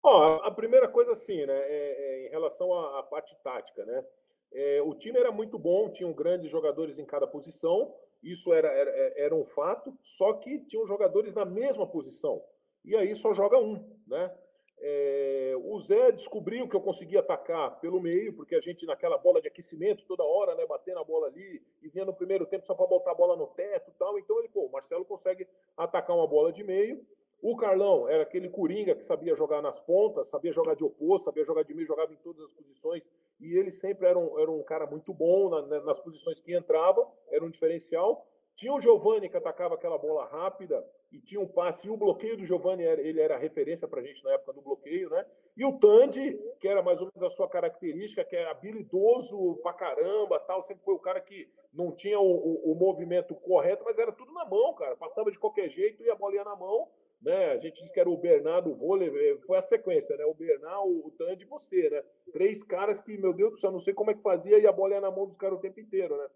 Ó, 0.01 0.35
a 0.43 0.51
primeira 0.51 0.87
coisa 0.87 1.11
assim, 1.11 1.45
né, 1.45 1.53
é, 1.53 2.23
é 2.23 2.27
em 2.27 2.29
relação 2.29 2.73
à, 2.73 2.99
à, 2.99 3.03
parte 3.03 3.35
tática, 3.43 3.85
né, 3.85 4.05
é, 4.53 4.81
o 4.81 4.93
time 4.93 5.19
era 5.19 5.31
muito 5.31 5.59
bom, 5.59 5.91
tinham 5.91 6.13
grandes 6.13 6.49
jogadores 6.49 6.97
em 6.97 7.05
cada 7.05 7.27
posição, 7.27 7.93
isso 8.23 8.53
era, 8.53 8.69
era, 8.69 8.91
era 9.17 9.35
um 9.35 9.43
fato, 9.43 9.93
só 10.17 10.33
que 10.33 10.59
tinham 10.67 10.87
jogadores 10.87 11.33
na 11.33 11.43
mesma 11.43 11.85
posição, 11.85 12.41
e 12.85 12.95
aí 12.95 13.15
só 13.17 13.33
joga 13.33 13.57
um, 13.57 13.83
né, 14.07 14.33
é, 14.79 15.53
o 15.57 15.79
Zé 15.81 16.11
descobriu 16.11 16.67
que 16.67 16.75
eu 16.75 16.81
conseguia 16.81 17.19
atacar 17.19 17.79
pelo 17.79 17.99
meio, 17.99 18.33
porque 18.33 18.55
a 18.55 18.61
gente 18.61 18.85
naquela 18.85 19.17
bola 19.17 19.41
de 19.41 19.47
aquecimento 19.47 20.05
toda 20.05 20.23
hora, 20.23 20.53
né, 20.55 20.65
batendo 20.65 20.99
a 20.99 21.03
bola 21.03 21.27
ali, 21.27 21.61
e 21.81 21.89
vinha 21.89 22.05
no 22.05 22.13
primeiro 22.13 22.45
tempo 22.45 22.65
só 22.65 22.75
para 22.75 22.85
botar 22.85 23.11
a 23.11 23.15
bola 23.15 23.35
no 23.35 23.47
teto 23.47 23.91
tal. 23.97 24.17
Então 24.19 24.39
ele, 24.39 24.49
pô, 24.49 24.65
o 24.65 24.71
Marcelo 24.71 25.05
consegue 25.05 25.47
atacar 25.75 26.15
uma 26.15 26.27
bola 26.27 26.51
de 26.51 26.63
meio. 26.63 27.03
O 27.41 27.55
Carlão 27.55 28.09
era 28.09 28.23
aquele 28.23 28.49
coringa 28.49 28.95
que 28.95 29.03
sabia 29.03 29.35
jogar 29.35 29.61
nas 29.61 29.79
pontas, 29.79 30.27
sabia 30.27 30.51
jogar 30.51 30.75
de 30.75 30.83
oposto, 30.83 31.25
sabia 31.25 31.45
jogar 31.45 31.63
de 31.63 31.73
meio, 31.73 31.87
jogava 31.87 32.11
em 32.11 32.17
todas 32.17 32.43
as 32.45 32.53
posições. 32.53 33.03
E 33.39 33.55
ele 33.55 33.71
sempre 33.71 34.07
era 34.07 34.17
um, 34.17 34.39
era 34.39 34.49
um 34.49 34.63
cara 34.63 34.87
muito 34.87 35.13
bom 35.13 35.49
na, 35.49 35.61
né, 35.63 35.79
nas 35.81 35.99
posições 35.99 36.39
que 36.39 36.55
entrava, 36.55 37.07
era 37.29 37.45
um 37.45 37.49
diferencial. 37.49 38.27
Tinha 38.57 38.73
o 38.73 38.81
Giovani 38.81 39.29
que 39.29 39.37
atacava 39.37 39.75
aquela 39.75 39.99
bola 39.99 40.25
rápida 40.25 40.83
e 41.11 41.19
tinha 41.19 41.39
um 41.39 41.47
passe. 41.47 41.85
E 41.85 41.91
o 41.91 41.95
bloqueio 41.95 42.35
do 42.35 42.45
Giovani 42.45 42.83
ele 42.83 43.21
era 43.21 43.37
referência 43.37 43.87
para 43.87 44.01
a 44.01 44.03
gente 44.03 44.23
na 44.23 44.31
época 44.31 44.53
do 44.53 44.61
bloqueio, 44.61 45.11
né? 45.11 45.23
E 45.55 45.63
o 45.63 45.77
Tandy, 45.77 46.39
que 46.59 46.67
era 46.67 46.81
mais 46.81 46.99
ou 46.99 47.09
menos 47.13 47.31
a 47.31 47.35
sua 47.35 47.47
característica, 47.47 48.25
que 48.25 48.35
era 48.35 48.49
habilidoso 48.49 49.59
pra 49.61 49.73
caramba, 49.73 50.39
tal, 50.39 50.63
sempre 50.63 50.83
foi 50.83 50.95
o 50.95 50.99
cara 50.99 51.21
que 51.21 51.47
não 51.71 51.91
tinha 51.91 52.19
o, 52.19 52.25
o, 52.25 52.71
o 52.71 52.75
movimento 52.75 53.35
correto, 53.35 53.83
mas 53.85 53.97
era 53.97 54.11
tudo 54.11 54.33
na 54.33 54.43
mão, 54.43 54.73
cara. 54.73 54.97
Passava 54.97 55.31
de 55.31 55.37
qualquer 55.37 55.69
jeito 55.69 56.03
e 56.03 56.09
a 56.09 56.15
bola 56.15 56.35
ia 56.35 56.43
na 56.43 56.55
mão. 56.55 56.87
Né? 57.21 57.51
A 57.51 57.57
gente 57.57 57.79
disse 57.79 57.93
que 57.93 57.99
era 57.99 58.09
o 58.09 58.17
Bernardo, 58.17 58.71
o 58.71 58.75
vôlei, 58.75 59.09
eh, 59.09 59.37
foi 59.45 59.57
a 59.57 59.61
sequência, 59.61 60.15
né? 60.17 60.25
O 60.25 60.35
Bernardo, 60.35 61.05
o 61.05 61.11
Tandy 61.11 61.43
e 61.43 61.47
você, 61.47 61.89
né? 61.89 62.03
Três 62.31 62.63
caras 62.63 62.99
que, 63.01 63.17
meu 63.17 63.33
Deus 63.33 63.53
do 63.53 63.59
céu, 63.59 63.71
não 63.71 63.79
sei 63.79 63.93
como 63.93 64.11
é 64.11 64.13
que 64.13 64.21
fazia 64.21 64.59
e 64.59 64.67
a 64.67 64.71
bola 64.71 64.93
ia 64.93 65.01
na 65.01 65.09
mão 65.09 65.25
dos 65.25 65.37
caras 65.37 65.57
o 65.57 65.61
tempo 65.61 65.79
inteiro, 65.79 66.15
né? 66.15 66.27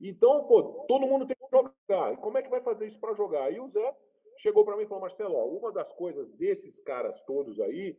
Então, 0.00 0.44
pô, 0.44 0.84
todo 0.88 1.06
mundo 1.06 1.26
tem 1.26 1.36
que 1.36 1.48
jogar. 1.50 2.12
E 2.12 2.16
como 2.16 2.38
é 2.38 2.42
que 2.42 2.50
vai 2.50 2.60
fazer 2.60 2.86
isso 2.86 2.98
para 2.98 3.14
jogar? 3.14 3.52
E 3.52 3.60
o 3.60 3.68
Zé 3.68 3.94
chegou 4.38 4.64
para 4.64 4.76
mim 4.76 4.82
e 4.82 4.86
falou: 4.86 5.02
Marcelo, 5.02 5.34
ó, 5.34 5.46
uma 5.46 5.72
das 5.72 5.92
coisas 5.92 6.30
desses 6.32 6.78
caras 6.80 7.20
todos 7.22 7.60
aí, 7.60 7.96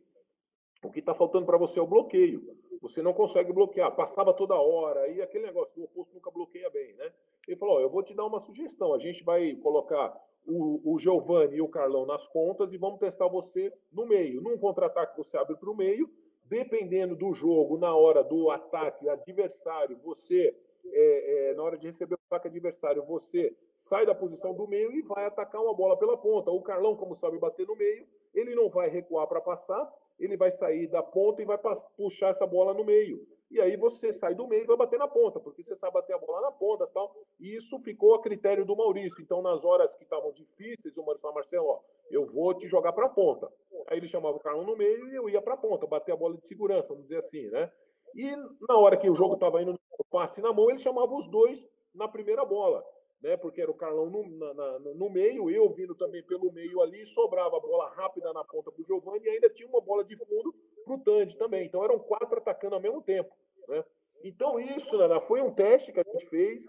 o 0.82 0.90
que 0.90 1.00
está 1.00 1.14
faltando 1.14 1.46
para 1.46 1.58
você 1.58 1.78
é 1.78 1.82
o 1.82 1.86
bloqueio. 1.86 2.42
Você 2.82 3.02
não 3.02 3.12
consegue 3.12 3.52
bloquear, 3.52 3.94
passava 3.96 4.34
toda 4.34 4.54
hora, 4.54 5.08
e 5.08 5.22
aquele 5.22 5.46
negócio 5.46 5.74
do 5.74 5.84
oposto 5.84 6.14
nunca 6.14 6.30
bloqueia 6.30 6.68
bem, 6.70 6.94
né? 6.94 7.12
Ele 7.48 7.56
falou: 7.56 7.76
ó, 7.76 7.80
eu 7.80 7.90
vou 7.90 8.02
te 8.02 8.14
dar 8.14 8.24
uma 8.24 8.40
sugestão. 8.40 8.94
A 8.94 8.98
gente 8.98 9.24
vai 9.24 9.54
colocar 9.56 10.14
o, 10.46 10.94
o 10.94 10.98
Giovanni 10.98 11.56
e 11.56 11.62
o 11.62 11.68
Carlão 11.68 12.06
nas 12.06 12.24
pontas 12.28 12.72
e 12.72 12.76
vamos 12.76 13.00
testar 13.00 13.26
você 13.28 13.72
no 13.92 14.06
meio. 14.06 14.40
Num 14.40 14.58
contra-ataque, 14.58 15.16
você 15.16 15.36
abre 15.36 15.56
para 15.56 15.70
o 15.70 15.76
meio. 15.76 16.08
Dependendo 16.44 17.16
do 17.16 17.34
jogo, 17.34 17.76
na 17.76 17.92
hora 17.96 18.22
do 18.22 18.50
ataque 18.50 19.08
adversário, 19.08 19.98
você 20.04 20.56
é, 20.92 21.50
é, 21.50 21.54
na 21.54 21.62
hora 21.62 21.78
de 21.78 21.86
receber 21.86 22.14
o 22.14 22.18
ataque 22.26 22.48
adversário, 22.48 23.04
você 23.04 23.54
sai 23.76 24.04
da 24.04 24.14
posição 24.14 24.54
do 24.54 24.66
meio 24.66 24.92
e 24.92 25.02
vai 25.02 25.26
atacar 25.26 25.62
uma 25.62 25.74
bola 25.74 25.96
pela 25.96 26.16
ponta. 26.16 26.50
O 26.50 26.62
Carlão, 26.62 26.96
como 26.96 27.14
sabe 27.16 27.38
bater 27.38 27.66
no 27.66 27.76
meio, 27.76 28.06
ele 28.34 28.54
não 28.54 28.68
vai 28.68 28.88
recuar 28.88 29.26
para 29.26 29.40
passar, 29.40 29.92
ele 30.18 30.36
vai 30.36 30.50
sair 30.50 30.86
da 30.88 31.02
ponta 31.02 31.42
e 31.42 31.44
vai 31.44 31.58
puxar 31.96 32.30
essa 32.30 32.46
bola 32.46 32.74
no 32.74 32.84
meio. 32.84 33.26
E 33.50 33.60
aí 33.60 33.76
você 33.76 34.12
sai 34.12 34.34
do 34.34 34.48
meio 34.48 34.64
e 34.64 34.66
vai 34.66 34.76
bater 34.76 34.98
na 34.98 35.06
ponta, 35.06 35.38
porque 35.38 35.62
você 35.62 35.76
sabe 35.76 35.94
bater 35.94 36.14
a 36.14 36.18
bola 36.18 36.40
na 36.40 36.52
ponta 36.52 36.86
tal. 36.88 37.14
E 37.38 37.56
isso 37.56 37.78
ficou 37.78 38.14
a 38.14 38.22
critério 38.22 38.64
do 38.64 38.74
Maurício. 38.74 39.22
Então, 39.22 39.40
nas 39.40 39.64
horas 39.64 39.94
que 39.94 40.02
estavam 40.02 40.32
difíceis, 40.32 40.96
o 40.96 41.00
Maurício 41.00 41.22
falou, 41.22 41.36
Marcelo, 41.36 41.66
ó, 41.68 41.80
eu 42.10 42.26
vou 42.26 42.54
te 42.54 42.66
jogar 42.66 42.92
para 42.92 43.06
a 43.06 43.10
ponta. 43.10 43.48
Aí 43.88 43.98
ele 43.98 44.08
chamava 44.08 44.36
o 44.36 44.40
Carlão 44.40 44.64
no 44.64 44.76
meio 44.76 45.08
e 45.08 45.14
eu 45.14 45.28
ia 45.28 45.40
para 45.40 45.54
a 45.54 45.56
ponta, 45.56 45.86
bater 45.86 46.12
a 46.12 46.16
bola 46.16 46.36
de 46.36 46.46
segurança, 46.46 46.88
vamos 46.88 47.04
dizer 47.04 47.18
assim, 47.18 47.46
né? 47.48 47.70
E 48.14 48.34
na 48.66 48.78
hora 48.78 48.96
que 48.96 49.08
o 49.08 49.14
jogo 49.14 49.34
estava 49.34 49.62
indo 49.62 49.78
no 49.98 50.04
passe 50.10 50.40
na 50.40 50.52
mão, 50.52 50.70
ele 50.70 50.78
chamava 50.78 51.14
os 51.14 51.28
dois 51.28 51.66
na 51.94 52.06
primeira 52.06 52.44
bola, 52.44 52.84
né? 53.22 53.36
Porque 53.36 53.60
era 53.60 53.70
o 53.70 53.76
Carlão 53.76 54.10
no, 54.10 54.54
na, 54.54 54.78
no 54.78 55.10
meio, 55.10 55.50
eu 55.50 55.68
vindo 55.70 55.94
também 55.94 56.22
pelo 56.22 56.52
meio 56.52 56.80
ali, 56.82 57.04
sobrava 57.06 57.56
a 57.56 57.60
bola 57.60 57.88
rápida 57.90 58.32
na 58.32 58.44
ponta 58.44 58.70
para 58.70 58.82
o 58.82 58.84
Giovanni 58.84 59.24
e 59.24 59.30
ainda 59.30 59.50
tinha 59.50 59.68
uma 59.68 59.80
bola 59.80 60.04
de 60.04 60.16
fundo 60.16 60.54
para 60.84 60.94
o 60.94 61.00
Tandy 61.00 61.36
também. 61.36 61.66
Então 61.66 61.82
eram 61.82 61.98
quatro 61.98 62.38
atacando 62.38 62.74
ao 62.74 62.80
mesmo 62.80 63.02
tempo, 63.02 63.34
né? 63.68 63.84
Então 64.22 64.58
isso, 64.58 64.96
Nana, 64.96 65.20
foi 65.20 65.40
um 65.40 65.54
teste 65.54 65.92
que 65.92 66.00
a 66.00 66.04
gente 66.04 66.26
fez. 66.26 66.62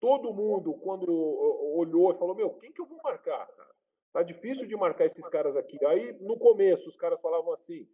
Todo 0.00 0.32
mundo, 0.32 0.74
quando 0.74 1.10
olhou, 1.76 2.14
falou: 2.14 2.34
Meu, 2.34 2.50
quem 2.54 2.72
que 2.72 2.80
eu 2.80 2.86
vou 2.86 2.98
marcar, 3.02 3.46
cara? 3.46 3.70
Tá 4.12 4.22
difícil 4.22 4.66
de 4.66 4.74
marcar 4.74 5.06
esses 5.06 5.26
caras 5.28 5.56
aqui. 5.56 5.78
Aí, 5.86 6.12
no 6.20 6.38
começo, 6.38 6.88
os 6.88 6.96
caras 6.96 7.20
falavam 7.20 7.52
assim: 7.52 7.86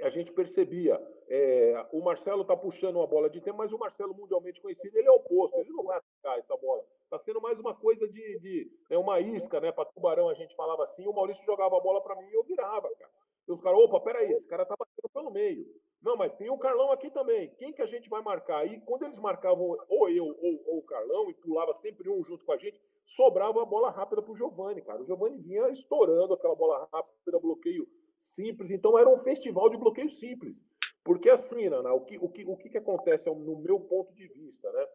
a 0.00 0.08
gente 0.08 0.32
percebia, 0.32 0.98
é, 1.28 1.86
o 1.92 2.00
Marcelo 2.02 2.42
está 2.42 2.56
puxando 2.56 2.96
uma 2.96 3.06
bola 3.06 3.28
de 3.28 3.42
tempo, 3.42 3.58
mas 3.58 3.72
o 3.72 3.78
Marcelo 3.78 4.14
mundialmente 4.14 4.60
conhecido, 4.60 4.96
ele 4.96 5.06
é 5.06 5.10
oposto, 5.10 5.58
ele 5.58 5.70
não 5.70 5.84
vai 5.84 5.98
atacar 5.98 6.38
essa 6.38 6.56
bola. 6.56 6.82
Está 7.04 7.18
sendo 7.18 7.42
mais 7.42 7.58
uma 7.58 7.74
coisa 7.74 8.08
de, 8.08 8.38
de 8.38 8.70
é 8.88 8.96
uma 8.96 9.20
isca, 9.20 9.60
né? 9.60 9.70
Para 9.70 9.84
tubarão 9.84 10.30
a 10.30 10.34
gente 10.34 10.56
falava 10.56 10.84
assim, 10.84 11.06
o 11.06 11.12
Maurício 11.12 11.44
jogava 11.44 11.76
a 11.76 11.80
bola 11.80 12.00
para 12.00 12.16
mim 12.16 12.26
e 12.26 12.34
eu 12.34 12.42
virava, 12.42 12.88
cara. 12.96 13.10
E 13.46 13.52
os 13.52 13.60
caras, 13.60 13.78
opa, 13.78 14.00
peraí, 14.00 14.32
esse 14.32 14.46
cara 14.46 14.64
tá 14.64 14.74
batendo 14.76 15.08
pelo 15.12 15.30
meio. 15.30 15.66
Não, 16.02 16.16
mas 16.16 16.34
tem 16.36 16.48
o 16.48 16.58
Carlão 16.58 16.90
aqui 16.90 17.10
também. 17.10 17.50
Quem 17.58 17.72
que 17.72 17.82
a 17.82 17.86
gente 17.86 18.08
vai 18.08 18.22
marcar? 18.22 18.66
E 18.66 18.80
quando 18.80 19.04
eles 19.04 19.18
marcavam 19.18 19.76
ou 19.88 20.08
eu 20.08 20.24
ou, 20.24 20.62
ou 20.66 20.78
o 20.78 20.82
Carlão, 20.82 21.30
e 21.30 21.34
pulava 21.34 21.74
sempre 21.74 22.08
um 22.08 22.24
junto 22.24 22.44
com 22.44 22.52
a 22.52 22.56
gente, 22.56 22.80
sobrava 23.14 23.62
a 23.62 23.66
bola 23.66 23.90
rápida 23.90 24.22
pro 24.22 24.36
Giovani, 24.36 24.82
cara. 24.82 25.02
O 25.02 25.06
Giovani 25.06 25.38
vinha 25.38 25.68
estourando 25.68 26.34
aquela 26.34 26.54
bola 26.54 26.88
rápida, 26.90 27.38
bloqueio 27.38 27.86
simples. 28.34 28.70
Então 28.70 28.98
era 28.98 29.08
um 29.08 29.18
festival 29.18 29.68
de 29.70 29.76
bloqueio 29.76 30.10
simples. 30.10 30.60
Porque 31.04 31.30
assim, 31.30 31.68
Nana, 31.68 31.92
o 31.92 32.00
que, 32.00 32.18
o 32.18 32.28
que, 32.28 32.44
o 32.44 32.56
que, 32.56 32.76
acontece 32.76 33.28
no 33.30 33.58
meu 33.58 33.78
ponto 33.78 34.12
de 34.14 34.26
vista, 34.26 34.70
né? 34.72 34.86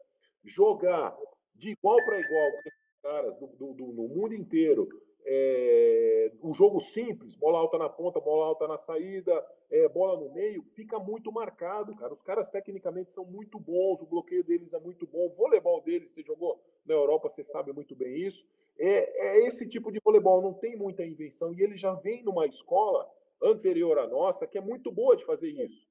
Jogar 0.43 1.15
de 1.55 1.71
igual 1.71 1.97
para 2.03 2.19
igual 2.19 2.51
caras 3.01 3.35
do, 3.37 3.47
do, 3.47 3.73
do, 3.73 3.85
no 3.93 4.07
mundo 4.07 4.33
inteiro, 4.33 4.87
é, 5.25 6.31
um 6.43 6.53
jogo 6.53 6.79
simples, 6.79 7.35
bola 7.35 7.59
alta 7.59 7.77
na 7.77 7.89
ponta, 7.89 8.19
bola 8.19 8.45
alta 8.45 8.67
na 8.67 8.77
saída, 8.77 9.43
é, 9.69 9.87
bola 9.87 10.19
no 10.19 10.33
meio, 10.33 10.63
fica 10.75 10.99
muito 10.99 11.31
marcado, 11.31 11.95
cara. 11.95 12.13
Os 12.13 12.21
caras 12.21 12.49
tecnicamente 12.49 13.11
são 13.11 13.25
muito 13.25 13.59
bons, 13.59 14.01
o 14.01 14.05
bloqueio 14.05 14.43
deles 14.43 14.73
é 14.73 14.79
muito 14.79 15.05
bom, 15.07 15.27
o 15.27 15.35
voleibol 15.35 15.81
deles, 15.81 16.11
você 16.11 16.23
jogou 16.23 16.59
na 16.85 16.93
Europa, 16.93 17.29
você 17.29 17.43
sabe 17.43 17.71
muito 17.71 17.95
bem 17.95 18.15
isso. 18.15 18.45
É, 18.77 19.27
é 19.27 19.47
esse 19.47 19.67
tipo 19.67 19.91
de 19.91 19.99
voleibol, 20.03 20.41
não 20.41 20.53
tem 20.53 20.75
muita 20.75 21.05
invenção, 21.05 21.53
e 21.53 21.61
ele 21.61 21.77
já 21.77 21.93
vem 21.93 22.23
numa 22.23 22.45
escola 22.47 23.07
anterior 23.43 23.97
à 23.99 24.07
nossa, 24.07 24.47
que 24.47 24.57
é 24.57 24.61
muito 24.61 24.91
boa 24.91 25.15
de 25.15 25.25
fazer 25.25 25.49
isso. 25.49 25.87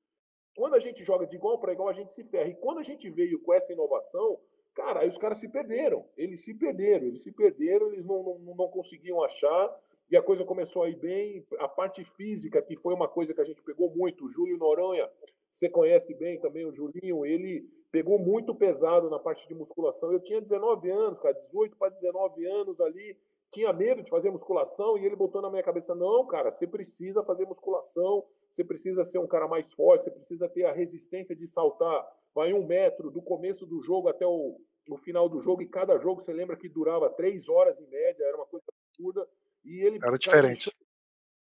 Quando 0.54 0.74
a 0.74 0.80
gente 0.80 1.04
joga 1.04 1.26
de 1.26 1.36
igual 1.36 1.58
para 1.58 1.72
igual, 1.72 1.88
a 1.88 1.92
gente 1.92 2.12
se 2.14 2.24
ferra. 2.24 2.48
E 2.48 2.54
quando 2.54 2.78
a 2.78 2.82
gente 2.82 3.08
veio 3.10 3.40
com 3.40 3.52
essa 3.54 3.72
inovação, 3.72 4.38
cara, 4.74 5.00
aí 5.00 5.08
os 5.08 5.18
caras 5.18 5.38
se 5.38 5.48
perderam. 5.48 6.04
Eles 6.16 6.44
se 6.44 6.54
perderam, 6.54 7.06
eles 7.06 7.22
se 7.22 7.32
perderam, 7.32 7.92
eles 7.92 8.04
não, 8.04 8.22
não, 8.22 8.54
não 8.54 8.68
conseguiam 8.68 9.22
achar. 9.22 9.80
E 10.10 10.16
a 10.16 10.22
coisa 10.22 10.44
começou 10.44 10.82
a 10.82 10.90
ir 10.90 10.96
bem. 10.96 11.46
A 11.58 11.68
parte 11.68 12.04
física, 12.04 12.60
que 12.60 12.76
foi 12.76 12.92
uma 12.92 13.08
coisa 13.08 13.32
que 13.32 13.40
a 13.40 13.44
gente 13.44 13.62
pegou 13.62 13.94
muito. 13.94 14.26
O 14.26 14.30
Júlio 14.30 14.58
Noronha, 14.58 15.08
você 15.54 15.68
conhece 15.68 16.12
bem 16.14 16.40
também 16.40 16.64
o 16.64 16.72
Julinho, 16.72 17.24
ele 17.26 17.68
pegou 17.92 18.18
muito 18.18 18.54
pesado 18.54 19.10
na 19.10 19.18
parte 19.18 19.46
de 19.46 19.54
musculação. 19.54 20.12
Eu 20.12 20.20
tinha 20.20 20.40
19 20.40 20.90
anos, 20.90 21.20
cara, 21.20 21.34
18 21.34 21.76
para 21.76 21.90
19 21.90 22.46
anos 22.46 22.80
ali 22.80 23.16
tinha 23.52 23.72
medo 23.72 24.02
de 24.02 24.10
fazer 24.10 24.30
musculação 24.30 24.96
e 24.96 25.04
ele 25.04 25.16
botou 25.16 25.42
na 25.42 25.50
minha 25.50 25.62
cabeça: 25.62 25.94
não, 25.94 26.26
cara, 26.26 26.50
você 26.50 26.66
precisa 26.66 27.22
fazer 27.22 27.46
musculação, 27.46 28.24
você 28.54 28.64
precisa 28.64 29.04
ser 29.04 29.18
um 29.18 29.26
cara 29.26 29.48
mais 29.48 29.72
forte, 29.72 30.04
você 30.04 30.10
precisa 30.10 30.48
ter 30.48 30.64
a 30.64 30.72
resistência 30.72 31.34
de 31.34 31.46
saltar, 31.48 32.06
vai 32.34 32.52
um 32.52 32.66
metro 32.66 33.10
do 33.10 33.22
começo 33.22 33.66
do 33.66 33.82
jogo 33.82 34.08
até 34.08 34.26
o, 34.26 34.60
o 34.88 34.96
final 34.98 35.28
do 35.28 35.40
jogo, 35.40 35.62
e 35.62 35.68
cada 35.68 35.98
jogo 35.98 36.20
você 36.20 36.32
lembra 36.32 36.56
que 36.56 36.68
durava 36.68 37.10
três 37.10 37.48
horas 37.48 37.78
em 37.80 37.86
média, 37.86 38.24
era 38.24 38.36
uma 38.36 38.46
coisa 38.46 38.64
absurda. 38.68 39.26
E 39.64 39.80
ele 39.84 39.98
era 40.02 40.16
diferente. 40.16 40.74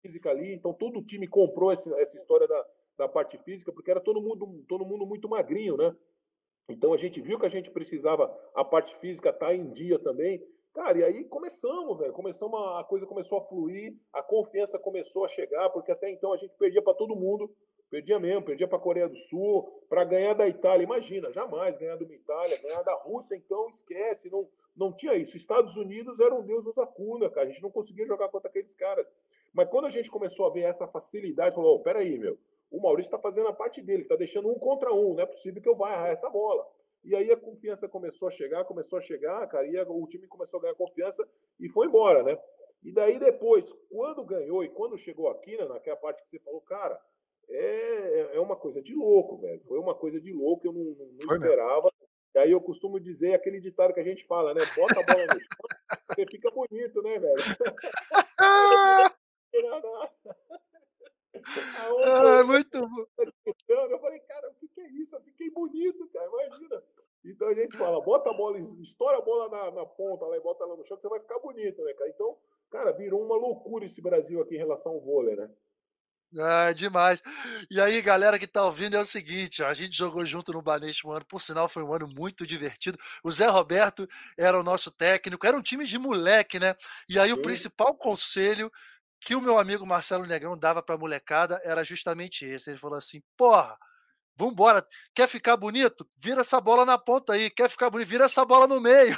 Física 0.01 0.29
ali, 0.29 0.53
então 0.53 0.73
todo 0.73 0.99
o 0.99 1.05
time 1.05 1.27
comprou 1.27 1.71
essa, 1.71 1.89
essa 1.99 2.15
história 2.17 2.47
da, 2.47 2.65
da 2.97 3.07
parte 3.07 3.37
física, 3.39 3.71
porque 3.71 3.91
era 3.91 3.99
todo 3.99 4.21
mundo, 4.21 4.63
todo 4.67 4.85
mundo 4.85 5.05
muito 5.05 5.27
magrinho, 5.27 5.75
né? 5.77 5.95
Então 6.69 6.93
a 6.93 6.97
gente 6.97 7.19
viu 7.19 7.39
que 7.39 7.45
a 7.45 7.49
gente 7.49 7.71
precisava 7.71 8.31
a 8.55 8.63
parte 8.63 8.95
física 8.99 9.29
estar 9.29 9.47
tá 9.47 9.55
em 9.55 9.71
dia 9.73 9.97
também. 9.99 10.41
Cara, 10.73 10.97
e 10.97 11.03
aí 11.03 11.23
começamos, 11.25 11.97
velho. 11.97 12.13
Começamos, 12.13 12.59
a, 12.77 12.83
coisa 12.83 13.05
começou 13.05 13.39
a 13.39 13.41
fluir, 13.45 13.95
a 14.13 14.21
confiança 14.21 14.77
começou 14.77 15.25
a 15.25 15.29
chegar, 15.29 15.69
porque 15.69 15.91
até 15.91 16.09
então 16.09 16.31
a 16.31 16.37
gente 16.37 16.53
perdia 16.57 16.81
para 16.81 16.93
todo 16.93 17.15
mundo. 17.15 17.49
Perdia 17.89 18.19
mesmo, 18.19 18.43
perdia 18.43 18.67
para 18.67 18.77
a 18.77 18.81
Coreia 18.81 19.09
do 19.09 19.17
Sul, 19.29 19.63
para 19.89 20.03
ganhar 20.03 20.35
da 20.35 20.47
Itália. 20.47 20.83
Imagina, 20.83 21.31
jamais 21.33 21.75
ganhar 21.79 21.97
de 21.97 22.03
uma 22.03 22.13
Itália, 22.13 22.61
ganhar 22.61 22.83
da 22.83 22.93
Rússia, 22.93 23.35
então 23.35 23.67
esquece, 23.69 24.29
não, 24.29 24.47
não 24.77 24.93
tinha 24.93 25.15
isso. 25.15 25.35
Estados 25.35 25.75
Unidos 25.75 26.19
era 26.19 26.33
um 26.35 26.43
Deus 26.43 26.63
nos 26.63 26.77
acuna, 26.77 27.31
cara. 27.31 27.47
A 27.47 27.49
gente 27.49 27.63
não 27.63 27.71
conseguia 27.71 28.05
jogar 28.05 28.29
contra 28.29 28.47
aqueles 28.47 28.75
caras. 28.75 29.07
Mas 29.51 29.67
quando 29.69 29.85
a 29.85 29.89
gente 29.89 30.09
começou 30.11 30.45
a 30.45 30.51
ver 30.51 30.61
essa 30.61 30.87
facilidade, 30.87 31.55
falou: 31.55 31.77
oh, 31.77 31.79
peraí, 31.79 32.19
meu, 32.19 32.37
o 32.69 32.79
Maurício 32.79 33.07
está 33.07 33.17
fazendo 33.17 33.47
a 33.47 33.53
parte 33.53 33.81
dele, 33.81 34.03
está 34.03 34.15
deixando 34.15 34.49
um 34.49 34.59
contra 34.59 34.93
um, 34.93 35.15
não 35.15 35.23
é 35.23 35.25
possível 35.25 35.59
que 35.61 35.67
eu 35.67 35.75
vá 35.75 35.91
errar 35.91 36.09
essa 36.09 36.29
bola. 36.29 36.67
E 37.03 37.15
aí 37.15 37.31
a 37.31 37.37
confiança 37.37 37.87
começou 37.87 38.27
a 38.27 38.31
chegar, 38.31 38.65
começou 38.65 38.99
a 38.99 39.01
chegar, 39.01 39.47
cara, 39.47 39.65
e 39.65 39.79
o 39.79 40.07
time 40.07 40.27
começou 40.27 40.59
a 40.59 40.63
ganhar 40.63 40.75
confiança 40.75 41.27
e 41.59 41.69
foi 41.69 41.87
embora, 41.87 42.23
né? 42.23 42.37
E 42.83 42.91
daí 42.91 43.19
depois, 43.19 43.71
quando 43.89 44.23
ganhou 44.23 44.63
e 44.63 44.69
quando 44.69 44.97
chegou 44.97 45.29
aqui, 45.29 45.57
né, 45.57 45.65
naquela 45.65 45.97
parte 45.97 46.23
que 46.23 46.29
você 46.29 46.39
falou, 46.39 46.61
cara, 46.61 46.99
é, 47.49 48.35
é 48.35 48.39
uma 48.39 48.55
coisa 48.55 48.81
de 48.81 48.93
louco, 48.93 49.37
velho. 49.37 49.61
Foi 49.67 49.79
uma 49.79 49.95
coisa 49.95 50.19
de 50.19 50.31
louco, 50.31 50.67
eu 50.67 50.73
não, 50.73 50.83
não 50.83 51.35
esperava. 51.35 51.91
E 52.35 52.39
aí 52.39 52.51
eu 52.51 52.61
costumo 52.61 52.99
dizer 52.99 53.33
aquele 53.33 53.59
ditado 53.59 53.93
que 53.93 53.99
a 53.99 54.03
gente 54.03 54.25
fala, 54.27 54.53
né? 54.53 54.61
Bota 54.75 54.99
a 54.99 55.03
bola 55.03 55.25
no 55.25 55.39
chão, 55.39 55.49
você 56.07 56.25
fica 56.27 56.51
bonito, 56.51 57.01
né, 57.01 57.19
velho? 57.19 57.35
ah, 62.03 62.43
muito 62.43 62.79
bom. 62.79 63.05
Eu 63.67 63.99
falei, 63.99 64.19
cara, 64.19 64.49
o 64.49 64.53
que, 64.67 64.81
é 64.81 64.87
isso? 64.89 65.15
Eu 65.15 65.21
fiquei 65.21 65.49
bonito, 65.49 66.07
cara, 66.13 66.27
imagina. 66.27 66.83
Então 67.25 67.47
a 67.47 67.53
gente 67.53 67.77
fala, 67.77 68.01
bota 68.01 68.29
a 68.29 68.33
bola, 68.33 68.59
estoura 68.81 69.17
a 69.17 69.21
bola 69.21 69.49
na, 69.49 69.71
na 69.71 69.85
ponta 69.85 70.25
lá 70.25 70.37
e 70.37 70.41
bota 70.41 70.63
ela 70.63 70.75
no 70.75 70.85
chão, 70.85 70.97
que 70.97 71.03
você 71.03 71.09
vai 71.09 71.19
ficar 71.19 71.39
bonito, 71.39 71.83
né, 71.83 71.93
cara? 71.93 72.09
Então, 72.09 72.37
cara, 72.71 72.91
virou 72.93 73.23
uma 73.23 73.35
loucura 73.35 73.85
esse 73.85 74.01
Brasil 74.01 74.41
aqui 74.41 74.55
em 74.55 74.59
relação 74.59 74.93
ao 74.93 75.01
vôlei, 75.01 75.35
né? 75.35 75.49
Ah, 76.37 76.71
demais. 76.73 77.23
E 77.71 77.81
aí, 77.81 77.99
galera 78.03 78.37
que 78.37 78.45
tá 78.45 78.63
ouvindo, 78.63 78.95
é 78.95 78.99
o 78.99 79.05
seguinte: 79.05 79.63
a 79.63 79.73
gente 79.73 79.97
jogou 79.97 80.23
junto 80.25 80.53
no 80.53 80.61
Banespa 80.61 81.07
um 81.07 81.11
ano, 81.11 81.25
por 81.25 81.41
sinal, 81.41 81.67
foi 81.67 81.81
um 81.81 81.91
ano 81.91 82.07
muito 82.07 82.45
divertido. 82.45 82.99
O 83.23 83.31
Zé 83.31 83.47
Roberto 83.47 84.07
era 84.37 84.59
o 84.59 84.63
nosso 84.63 84.91
técnico, 84.91 85.47
era 85.47 85.57
um 85.57 85.61
time 85.61 85.85
de 85.85 85.97
moleque, 85.97 86.59
né? 86.59 86.75
E 87.07 87.17
aí, 87.17 87.29
Sim. 87.29 87.35
o 87.35 87.41
principal 87.41 87.95
conselho 87.95 88.71
que 89.19 89.35
o 89.35 89.41
meu 89.41 89.59
amigo 89.59 89.85
Marcelo 89.85 90.25
Negrão 90.25 90.57
dava 90.57 90.81
pra 90.81 90.97
molecada 90.97 91.61
era 91.63 91.83
justamente 91.83 92.45
esse. 92.45 92.69
Ele 92.69 92.79
falou 92.79 92.97
assim: 92.97 93.21
porra, 93.37 93.77
vambora, 94.35 94.85
quer 95.13 95.27
ficar 95.27 95.57
bonito? 95.57 96.07
Vira 96.17 96.41
essa 96.41 96.61
bola 96.61 96.85
na 96.85 96.97
ponta 96.97 97.33
aí, 97.33 97.49
quer 97.49 97.69
ficar 97.69 97.89
bonito? 97.89 98.07
Vira 98.07 98.25
essa 98.25 98.45
bola 98.45 98.65
no 98.65 98.79
meio. 98.79 99.17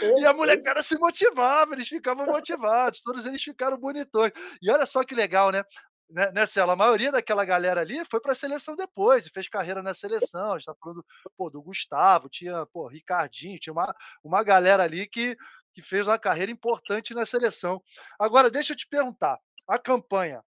É, 0.00 0.20
e 0.20 0.26
a 0.26 0.32
molecada 0.32 0.82
se 0.82 0.96
motivava, 0.96 1.74
eles 1.74 1.88
ficavam 1.88 2.26
motivados, 2.26 3.00
todos 3.00 3.26
eles 3.26 3.42
ficaram 3.42 3.76
bonitões. 3.76 4.32
E 4.62 4.70
olha 4.70 4.86
só 4.86 5.04
que 5.04 5.14
legal, 5.14 5.50
né? 5.50 5.64
né, 6.08 6.30
né 6.32 6.46
Cela? 6.46 6.74
A 6.74 6.76
maioria 6.76 7.10
daquela 7.12 7.44
galera 7.44 7.80
ali 7.80 8.04
foi 8.04 8.20
para 8.20 8.32
a 8.32 8.36
seleção 8.36 8.76
depois, 8.76 9.28
fez 9.28 9.48
carreira 9.48 9.82
na 9.82 9.94
seleção. 9.94 10.52
A 10.52 10.58
gente 10.58 10.60
está 10.60 10.74
falando 10.80 11.04
pô, 11.36 11.50
do 11.50 11.62
Gustavo, 11.62 12.28
tinha 12.28 12.66
pô, 12.66 12.86
Ricardinho, 12.86 13.58
tinha 13.58 13.72
uma, 13.72 13.94
uma 14.22 14.42
galera 14.42 14.84
ali 14.84 15.06
que, 15.06 15.36
que 15.76 15.82
fez 15.82 16.08
uma 16.08 16.18
carreira 16.18 16.50
importante 16.50 17.12
na 17.12 17.26
seleção. 17.26 17.82
Agora, 18.18 18.50
deixa 18.50 18.72
eu 18.72 18.76
te 18.76 18.88
perguntar: 18.88 19.38
a 19.68 19.78
campanha. 19.78 20.42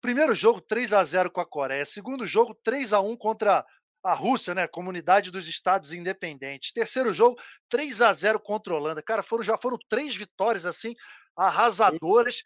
Primeiro 0.00 0.34
jogo, 0.34 0.62
3 0.62 0.94
a 0.94 1.04
0 1.04 1.30
com 1.30 1.40
a 1.40 1.46
Coreia. 1.46 1.84
Segundo 1.84 2.26
jogo, 2.26 2.58
3 2.64 2.94
a 2.94 3.00
1 3.00 3.14
contra 3.18 3.64
a 4.02 4.14
Rússia, 4.14 4.54
né? 4.54 4.66
Comunidade 4.66 5.30
dos 5.30 5.46
Estados 5.46 5.92
Independentes. 5.92 6.72
Terceiro 6.72 7.12
jogo, 7.12 7.38
3 7.68 8.00
a 8.00 8.12
0 8.14 8.40
contra 8.40 8.72
a 8.72 8.76
Holanda. 8.76 9.02
Cara, 9.02 9.22
foram, 9.22 9.42
já 9.42 9.58
foram 9.58 9.76
três 9.86 10.16
vitórias 10.16 10.64
assim 10.64 10.94
arrasadoras 11.36 12.42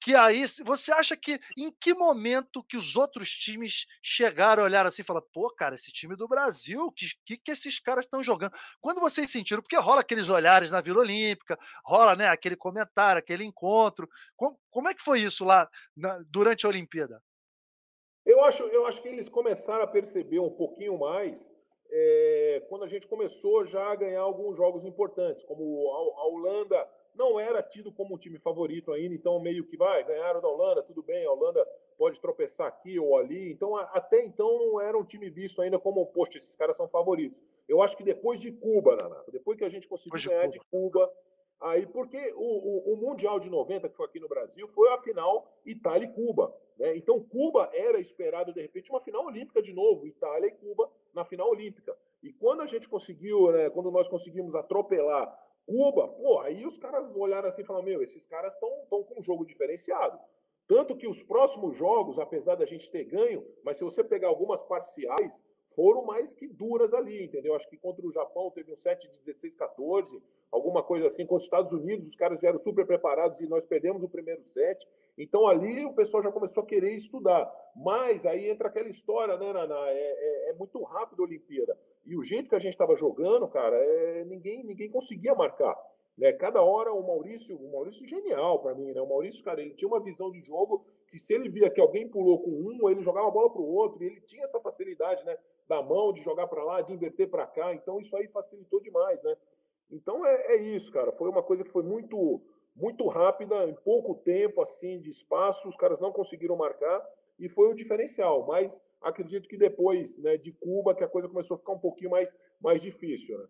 que 0.00 0.14
aí 0.14 0.44
você 0.64 0.92
acha 0.92 1.16
que 1.16 1.38
em 1.56 1.70
que 1.80 1.94
momento 1.94 2.62
que 2.62 2.76
os 2.76 2.96
outros 2.96 3.30
times 3.30 3.86
chegaram 4.02 4.62
a 4.62 4.66
olhar 4.66 4.86
assim 4.86 5.02
e 5.02 5.04
falar, 5.04 5.22
pô, 5.32 5.50
cara, 5.50 5.74
esse 5.74 5.92
time 5.92 6.14
do 6.16 6.28
Brasil, 6.28 6.92
que 6.92 7.06
que, 7.24 7.36
que 7.36 7.50
esses 7.50 7.80
caras 7.80 8.04
estão 8.04 8.22
jogando? 8.22 8.52
Quando 8.80 9.00
vocês 9.00 9.30
sentiram, 9.30 9.62
porque 9.62 9.76
rola 9.76 10.00
aqueles 10.00 10.28
olhares 10.28 10.70
na 10.70 10.80
Vila 10.80 11.00
Olímpica, 11.00 11.58
rola, 11.84 12.14
né, 12.14 12.28
aquele 12.28 12.56
comentário, 12.56 13.18
aquele 13.18 13.44
encontro. 13.44 14.08
Como, 14.36 14.58
como 14.70 14.88
é 14.88 14.94
que 14.94 15.02
foi 15.02 15.20
isso 15.20 15.44
lá 15.44 15.68
na, 15.96 16.20
durante 16.28 16.66
a 16.66 16.68
Olimpíada? 16.68 17.22
Eu 18.24 18.42
acho, 18.44 18.62
eu 18.64 18.86
acho 18.86 19.00
que 19.02 19.08
eles 19.08 19.28
começaram 19.28 19.84
a 19.84 19.86
perceber 19.86 20.40
um 20.40 20.50
pouquinho 20.50 20.98
mais 20.98 21.36
é, 21.90 22.62
quando 22.68 22.84
a 22.84 22.88
gente 22.88 23.06
começou 23.06 23.64
já 23.66 23.92
a 23.92 23.96
ganhar 23.96 24.20
alguns 24.20 24.56
jogos 24.56 24.84
importantes, 24.84 25.44
como 25.44 25.62
a, 25.92 26.20
a 26.20 26.26
Holanda 26.26 26.88
não 27.16 27.40
era 27.40 27.62
tido 27.62 27.90
como 27.90 28.14
um 28.14 28.18
time 28.18 28.38
favorito 28.38 28.92
ainda, 28.92 29.14
então 29.14 29.40
meio 29.40 29.64
que 29.64 29.76
vai, 29.76 30.04
ganharam 30.04 30.40
da 30.40 30.48
Holanda, 30.48 30.82
tudo 30.82 31.02
bem, 31.02 31.24
a 31.24 31.32
Holanda 31.32 31.66
pode 31.96 32.20
tropeçar 32.20 32.66
aqui 32.66 32.98
ou 32.98 33.16
ali. 33.16 33.50
Então, 33.50 33.76
até 33.76 34.24
então 34.24 34.58
não 34.58 34.80
era 34.80 34.96
um 34.96 35.04
time 35.04 35.28
visto 35.30 35.60
ainda 35.62 35.78
como, 35.78 36.06
poxa, 36.06 36.38
esses 36.38 36.54
caras 36.54 36.76
são 36.76 36.88
favoritos. 36.88 37.42
Eu 37.68 37.82
acho 37.82 37.96
que 37.96 38.04
depois 38.04 38.40
de 38.40 38.52
Cuba, 38.52 38.96
Nanato, 38.96 39.30
depois 39.30 39.58
que 39.58 39.64
a 39.64 39.68
gente 39.68 39.88
conseguiu 39.88 40.18
de 40.18 40.28
ganhar 40.28 40.42
Cuba. 40.42 40.52
de 40.52 40.60
Cuba, 40.70 41.12
aí, 41.60 41.86
porque 41.86 42.32
o, 42.36 42.92
o, 42.92 42.92
o, 42.92 42.96
Mundial 42.96 43.40
de 43.40 43.48
90, 43.48 43.88
que 43.88 43.96
foi 43.96 44.06
aqui 44.06 44.20
no 44.20 44.28
Brasil, 44.28 44.68
foi 44.68 44.88
a 44.92 44.98
final 44.98 45.50
Itália 45.64 46.06
e 46.06 46.12
Cuba. 46.12 46.54
Né? 46.78 46.96
Então, 46.96 47.20
Cuba 47.20 47.70
era 47.72 47.98
esperado, 47.98 48.52
de 48.52 48.60
repente, 48.60 48.90
uma 48.90 49.00
final 49.00 49.24
olímpica 49.24 49.62
de 49.62 49.72
novo, 49.72 50.06
Itália 50.06 50.48
e 50.48 50.52
Cuba 50.52 50.90
na 51.14 51.24
final 51.24 51.48
olímpica. 51.48 51.96
E 52.22 52.32
quando 52.32 52.62
a 52.62 52.66
gente 52.66 52.88
conseguiu, 52.88 53.50
né, 53.52 53.70
quando 53.70 53.90
nós 53.90 54.08
conseguimos 54.08 54.54
atropelar 54.54 55.45
Cuba, 55.66 56.06
pô, 56.08 56.38
aí 56.40 56.64
os 56.64 56.78
caras 56.78 57.14
olharam 57.16 57.48
assim 57.48 57.62
e 57.62 57.64
falaram: 57.64 57.84
Meu, 57.84 58.02
esses 58.02 58.24
caras 58.26 58.54
estão 58.54 58.70
com 58.88 59.04
um 59.18 59.22
jogo 59.22 59.44
diferenciado. 59.44 60.18
Tanto 60.68 60.96
que 60.96 61.08
os 61.08 61.22
próximos 61.22 61.76
jogos, 61.76 62.18
apesar 62.18 62.54
da 62.54 62.66
gente 62.66 62.90
ter 62.90 63.04
ganho, 63.04 63.44
mas 63.64 63.76
se 63.76 63.84
você 63.84 64.02
pegar 64.02 64.28
algumas 64.28 64.62
parciais, 64.64 65.40
foram 65.76 66.04
mais 66.04 66.32
que 66.32 66.48
duras 66.48 66.92
ali, 66.94 67.24
entendeu? 67.24 67.54
Acho 67.54 67.68
que 67.68 67.76
contra 67.76 68.04
o 68.04 68.12
Japão 68.12 68.50
teve 68.50 68.72
um 68.72 68.76
7 68.76 69.08
de 69.10 69.18
16, 69.18 69.54
14, 69.56 70.22
alguma 70.50 70.82
coisa 70.82 71.06
assim. 71.08 71.26
Contra 71.26 71.36
os 71.36 71.44
Estados 71.44 71.72
Unidos, 71.72 72.08
os 72.08 72.16
caras 72.16 72.40
vieram 72.40 72.58
super 72.60 72.86
preparados 72.86 73.40
e 73.40 73.46
nós 73.46 73.66
perdemos 73.66 74.02
o 74.02 74.08
primeiro 74.08 74.42
set. 74.44 74.78
Então 75.18 75.46
ali 75.46 75.84
o 75.84 75.92
pessoal 75.92 76.22
já 76.22 76.32
começou 76.32 76.62
a 76.62 76.66
querer 76.66 76.94
estudar. 76.94 77.52
Mas 77.76 78.24
aí 78.24 78.48
entra 78.48 78.68
aquela 78.68 78.88
história, 78.88 79.36
né, 79.36 79.52
Naná? 79.52 79.90
É, 79.90 80.48
é, 80.48 80.50
é 80.50 80.52
muito 80.54 80.82
rápido 80.82 81.22
a 81.22 81.26
Olimpíada. 81.26 81.78
E 82.06 82.16
o 82.16 82.24
jeito 82.24 82.48
que 82.48 82.54
a 82.54 82.60
gente 82.60 82.72
estava 82.72 82.96
jogando, 82.96 83.48
cara, 83.48 83.76
é, 83.76 84.24
ninguém, 84.24 84.64
ninguém 84.64 84.88
conseguia 84.90 85.34
marcar. 85.34 85.76
Né? 86.16 86.32
Cada 86.32 86.62
hora 86.62 86.92
o 86.92 87.06
Maurício, 87.06 87.56
o 87.56 87.72
Maurício 87.72 88.06
genial 88.06 88.60
para 88.60 88.74
mim, 88.74 88.92
né? 88.92 89.00
O 89.00 89.08
Maurício, 89.08 89.44
cara, 89.44 89.60
ele 89.60 89.74
tinha 89.74 89.88
uma 89.88 90.00
visão 90.00 90.30
de 90.30 90.40
jogo 90.40 90.86
que 91.08 91.18
se 91.18 91.34
ele 91.34 91.48
via 91.48 91.70
que 91.70 91.80
alguém 91.80 92.08
pulou 92.08 92.40
com 92.42 92.50
um, 92.50 92.88
ele 92.88 93.02
jogava 93.02 93.28
a 93.28 93.30
bola 93.30 93.50
para 93.50 93.60
o 93.60 93.74
outro, 93.74 94.02
e 94.02 94.06
ele 94.06 94.20
tinha 94.22 94.44
essa 94.44 94.58
facilidade, 94.60 95.24
né? 95.24 95.36
Da 95.68 95.82
mão, 95.82 96.12
de 96.12 96.22
jogar 96.22 96.46
para 96.46 96.64
lá, 96.64 96.80
de 96.80 96.92
inverter 96.92 97.28
para 97.28 97.46
cá. 97.46 97.74
Então 97.74 98.00
isso 98.00 98.16
aí 98.16 98.26
facilitou 98.28 98.80
demais, 98.80 99.22
né? 99.22 99.36
Então 99.90 100.24
é, 100.24 100.54
é, 100.54 100.56
isso, 100.56 100.90
cara. 100.90 101.12
Foi 101.12 101.28
uma 101.28 101.42
coisa 101.42 101.64
que 101.64 101.70
foi 101.70 101.82
muito, 101.82 102.40
muito 102.74 103.06
rápida, 103.08 103.68
em 103.68 103.74
pouco 103.74 104.14
tempo, 104.14 104.62
assim, 104.62 105.00
de 105.00 105.10
espaço, 105.10 105.68
os 105.68 105.76
caras 105.76 106.00
não 106.00 106.12
conseguiram 106.12 106.56
marcar 106.56 107.04
e 107.38 107.48
foi 107.48 107.68
o 107.68 107.74
diferencial. 107.74 108.46
Mas 108.46 108.80
acredito 109.08 109.48
que 109.48 109.56
depois 109.56 110.18
né, 110.18 110.36
de 110.36 110.52
Cuba 110.52 110.94
que 110.94 111.04
a 111.04 111.08
coisa 111.08 111.28
começou 111.28 111.54
a 111.54 111.58
ficar 111.58 111.72
um 111.72 111.78
pouquinho 111.78 112.10
mais, 112.10 112.34
mais 112.60 112.80
difícil. 112.80 113.38
Né? 113.38 113.46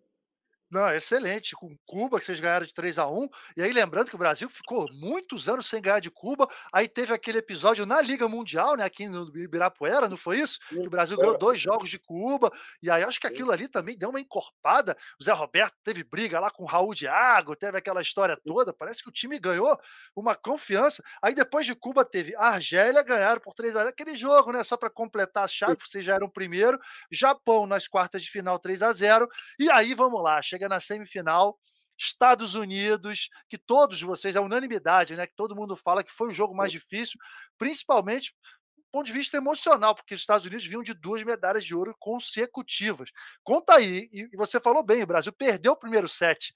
Não, 0.69 0.93
excelente. 0.93 1.55
Com 1.55 1.77
Cuba, 1.85 2.19
que 2.19 2.25
vocês 2.25 2.39
ganharam 2.39 2.65
de 2.65 2.73
3 2.73 2.99
a 2.99 3.07
1 3.07 3.29
E 3.55 3.63
aí, 3.63 3.71
lembrando 3.71 4.09
que 4.09 4.15
o 4.15 4.19
Brasil 4.19 4.49
ficou 4.49 4.87
muitos 4.91 5.47
anos 5.47 5.65
sem 5.65 5.81
ganhar 5.81 6.01
de 6.01 6.11
Cuba. 6.11 6.47
Aí 6.73 6.89
teve 6.89 7.13
aquele 7.13 7.37
episódio 7.37 7.85
na 7.85 8.01
Liga 8.01 8.27
Mundial, 8.27 8.75
né? 8.75 8.83
Aqui 8.83 9.07
no 9.07 9.27
Ibirapuera, 9.37 10.09
não 10.09 10.17
foi 10.17 10.39
isso? 10.39 10.59
Que 10.67 10.87
o 10.87 10.89
Brasil 10.89 11.17
ganhou 11.17 11.37
dois 11.37 11.59
jogos 11.59 11.89
de 11.89 11.97
Cuba. 11.97 12.51
E 12.83 12.91
aí 12.91 13.03
acho 13.03 13.19
que 13.19 13.27
aquilo 13.27 13.51
ali 13.51 13.69
também 13.69 13.97
deu 13.97 14.09
uma 14.09 14.19
encorpada. 14.19 14.97
O 15.19 15.23
Zé 15.23 15.31
Roberto 15.31 15.75
teve 15.83 16.03
briga 16.03 16.39
lá 16.39 16.51
com 16.51 16.63
o 16.63 16.65
Raul 16.65 16.93
Diago, 16.93 17.55
teve 17.55 17.77
aquela 17.77 18.01
história 18.01 18.37
toda. 18.45 18.73
Parece 18.73 19.01
que 19.01 19.09
o 19.09 19.13
time 19.13 19.39
ganhou 19.39 19.79
uma 20.13 20.35
confiança. 20.35 21.01
Aí 21.21 21.33
depois 21.33 21.65
de 21.65 21.75
Cuba 21.75 22.03
teve 22.03 22.35
a 22.35 22.49
Argélia, 22.49 23.01
ganharam 23.03 23.39
por 23.39 23.53
3 23.53 23.75
a 23.75 23.79
0 23.79 23.89
Aquele 23.89 24.15
jogo, 24.15 24.51
né? 24.51 24.63
Só 24.63 24.75
para 24.75 24.89
completar 24.89 25.45
a 25.45 25.47
chave, 25.47 25.77
vocês 25.79 26.03
já 26.03 26.15
eram 26.15 26.27
o 26.27 26.31
primeiro. 26.31 26.77
Japão 27.09 27.65
nas 27.65 27.87
quartas 27.87 28.21
de 28.21 28.29
final 28.29 28.59
3 28.59 28.83
a 28.83 28.91
0 28.91 29.29
E 29.57 29.71
aí, 29.71 29.93
vamos 29.93 30.21
lá, 30.21 30.41
chega 30.41 30.56
na 30.65 30.79
semifinal. 30.79 31.59
Estados 31.97 32.53
Unidos, 32.53 33.29
que 33.49 33.57
todos 33.57 33.99
vocês, 34.01 34.35
é 34.35 34.39
unanimidade, 34.39 35.15
né? 35.15 35.25
Que 35.25 35.35
todo 35.35 35.55
mundo 35.55 35.75
fala 35.75 36.03
que 36.03 36.11
foi 36.11 36.27
o 36.27 36.33
jogo 36.33 36.55
mais 36.55 36.71
difícil, 36.71 37.19
principalmente 37.57 38.35
do 38.77 38.83
ponto 38.91 39.07
de 39.07 39.13
vista 39.13 39.35
emocional, 39.35 39.95
porque 39.95 40.13
os 40.13 40.21
Estados 40.21 40.45
Unidos 40.45 40.65
vinham 40.65 40.83
de 40.83 40.93
duas 40.93 41.23
medalhas 41.23 41.65
de 41.65 41.75
ouro 41.75 41.95
consecutivas. 41.99 43.11
Conta 43.43 43.75
aí, 43.75 44.07
e 44.11 44.37
você 44.37 44.59
falou 44.59 44.83
bem, 44.83 45.03
o 45.03 45.07
Brasil 45.07 45.33
perdeu 45.33 45.73
o 45.73 45.77
primeiro 45.77 46.07
set. 46.07 46.53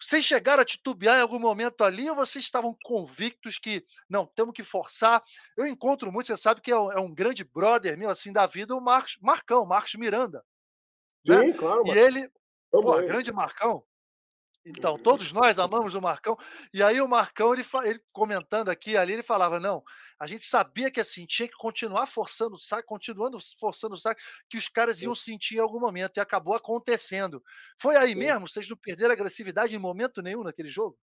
Vocês 0.00 0.24
chegaram 0.24 0.62
a 0.62 0.64
titubear 0.64 1.18
em 1.18 1.20
algum 1.20 1.38
momento 1.38 1.84
ali 1.84 2.08
ou 2.08 2.16
vocês 2.16 2.42
estavam 2.42 2.74
convictos 2.82 3.58
que 3.58 3.84
não, 4.08 4.26
temos 4.26 4.54
que 4.54 4.64
forçar? 4.64 5.22
Eu 5.54 5.66
encontro 5.66 6.10
muito, 6.10 6.26
você 6.26 6.36
sabe 6.38 6.62
que 6.62 6.70
é 6.70 6.78
um, 6.78 6.90
é 6.90 6.98
um 6.98 7.12
grande 7.12 7.44
brother 7.44 7.98
meu, 7.98 8.08
assim, 8.08 8.32
da 8.32 8.46
vida, 8.46 8.74
o 8.74 8.80
Marcos, 8.80 9.18
Marcão, 9.20 9.66
Marcos 9.66 9.94
Miranda. 9.96 10.42
Né? 11.26 11.40
Sim, 11.40 11.46
né? 11.48 11.52
claro. 11.52 11.82
E 11.86 11.90
ele, 11.90 12.30
Pô, 12.70 12.96
grande 13.02 13.32
Marcão. 13.32 13.84
Então, 14.64 14.98
todos 14.98 15.32
nós 15.32 15.58
amamos 15.58 15.94
o 15.94 16.02
Marcão. 16.02 16.36
E 16.72 16.82
aí 16.82 17.00
o 17.00 17.08
Marcão, 17.08 17.54
ele, 17.54 17.64
ele, 17.84 17.98
comentando 18.12 18.68
aqui 18.68 18.96
ali, 18.96 19.14
ele 19.14 19.22
falava: 19.22 19.58
não, 19.58 19.82
a 20.18 20.26
gente 20.26 20.44
sabia 20.44 20.90
que 20.90 21.00
assim, 21.00 21.24
tinha 21.26 21.48
que 21.48 21.56
continuar 21.56 22.06
forçando 22.06 22.56
o 22.56 22.58
saco, 22.58 22.86
continuando 22.86 23.38
forçando 23.58 23.94
o 23.94 23.98
saco, 23.98 24.20
que 24.48 24.58
os 24.58 24.68
caras 24.68 25.00
iam 25.00 25.14
sentir 25.14 25.56
em 25.56 25.60
algum 25.60 25.80
momento, 25.80 26.18
e 26.18 26.20
acabou 26.20 26.54
acontecendo. 26.54 27.42
Foi 27.80 27.96
aí 27.96 28.10
Sim. 28.10 28.18
mesmo? 28.18 28.46
Vocês 28.46 28.68
não 28.68 28.76
perderam 28.76 29.12
agressividade 29.12 29.74
em 29.74 29.78
momento 29.78 30.20
nenhum 30.20 30.44
naquele 30.44 30.68
jogo? 30.68 30.96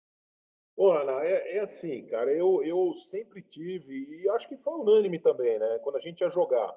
Ô, 0.76 0.90
Ana, 0.90 1.24
é, 1.24 1.58
é, 1.58 1.60
assim, 1.60 2.04
cara, 2.06 2.32
eu, 2.32 2.60
eu 2.64 2.92
sempre 3.08 3.40
tive, 3.40 3.94
e 3.94 4.28
acho 4.30 4.48
que 4.48 4.56
foi 4.56 4.74
unânime 4.74 5.20
também, 5.20 5.56
né? 5.56 5.78
Quando 5.84 5.96
a 5.96 6.00
gente 6.00 6.20
ia 6.20 6.30
jogar 6.30 6.74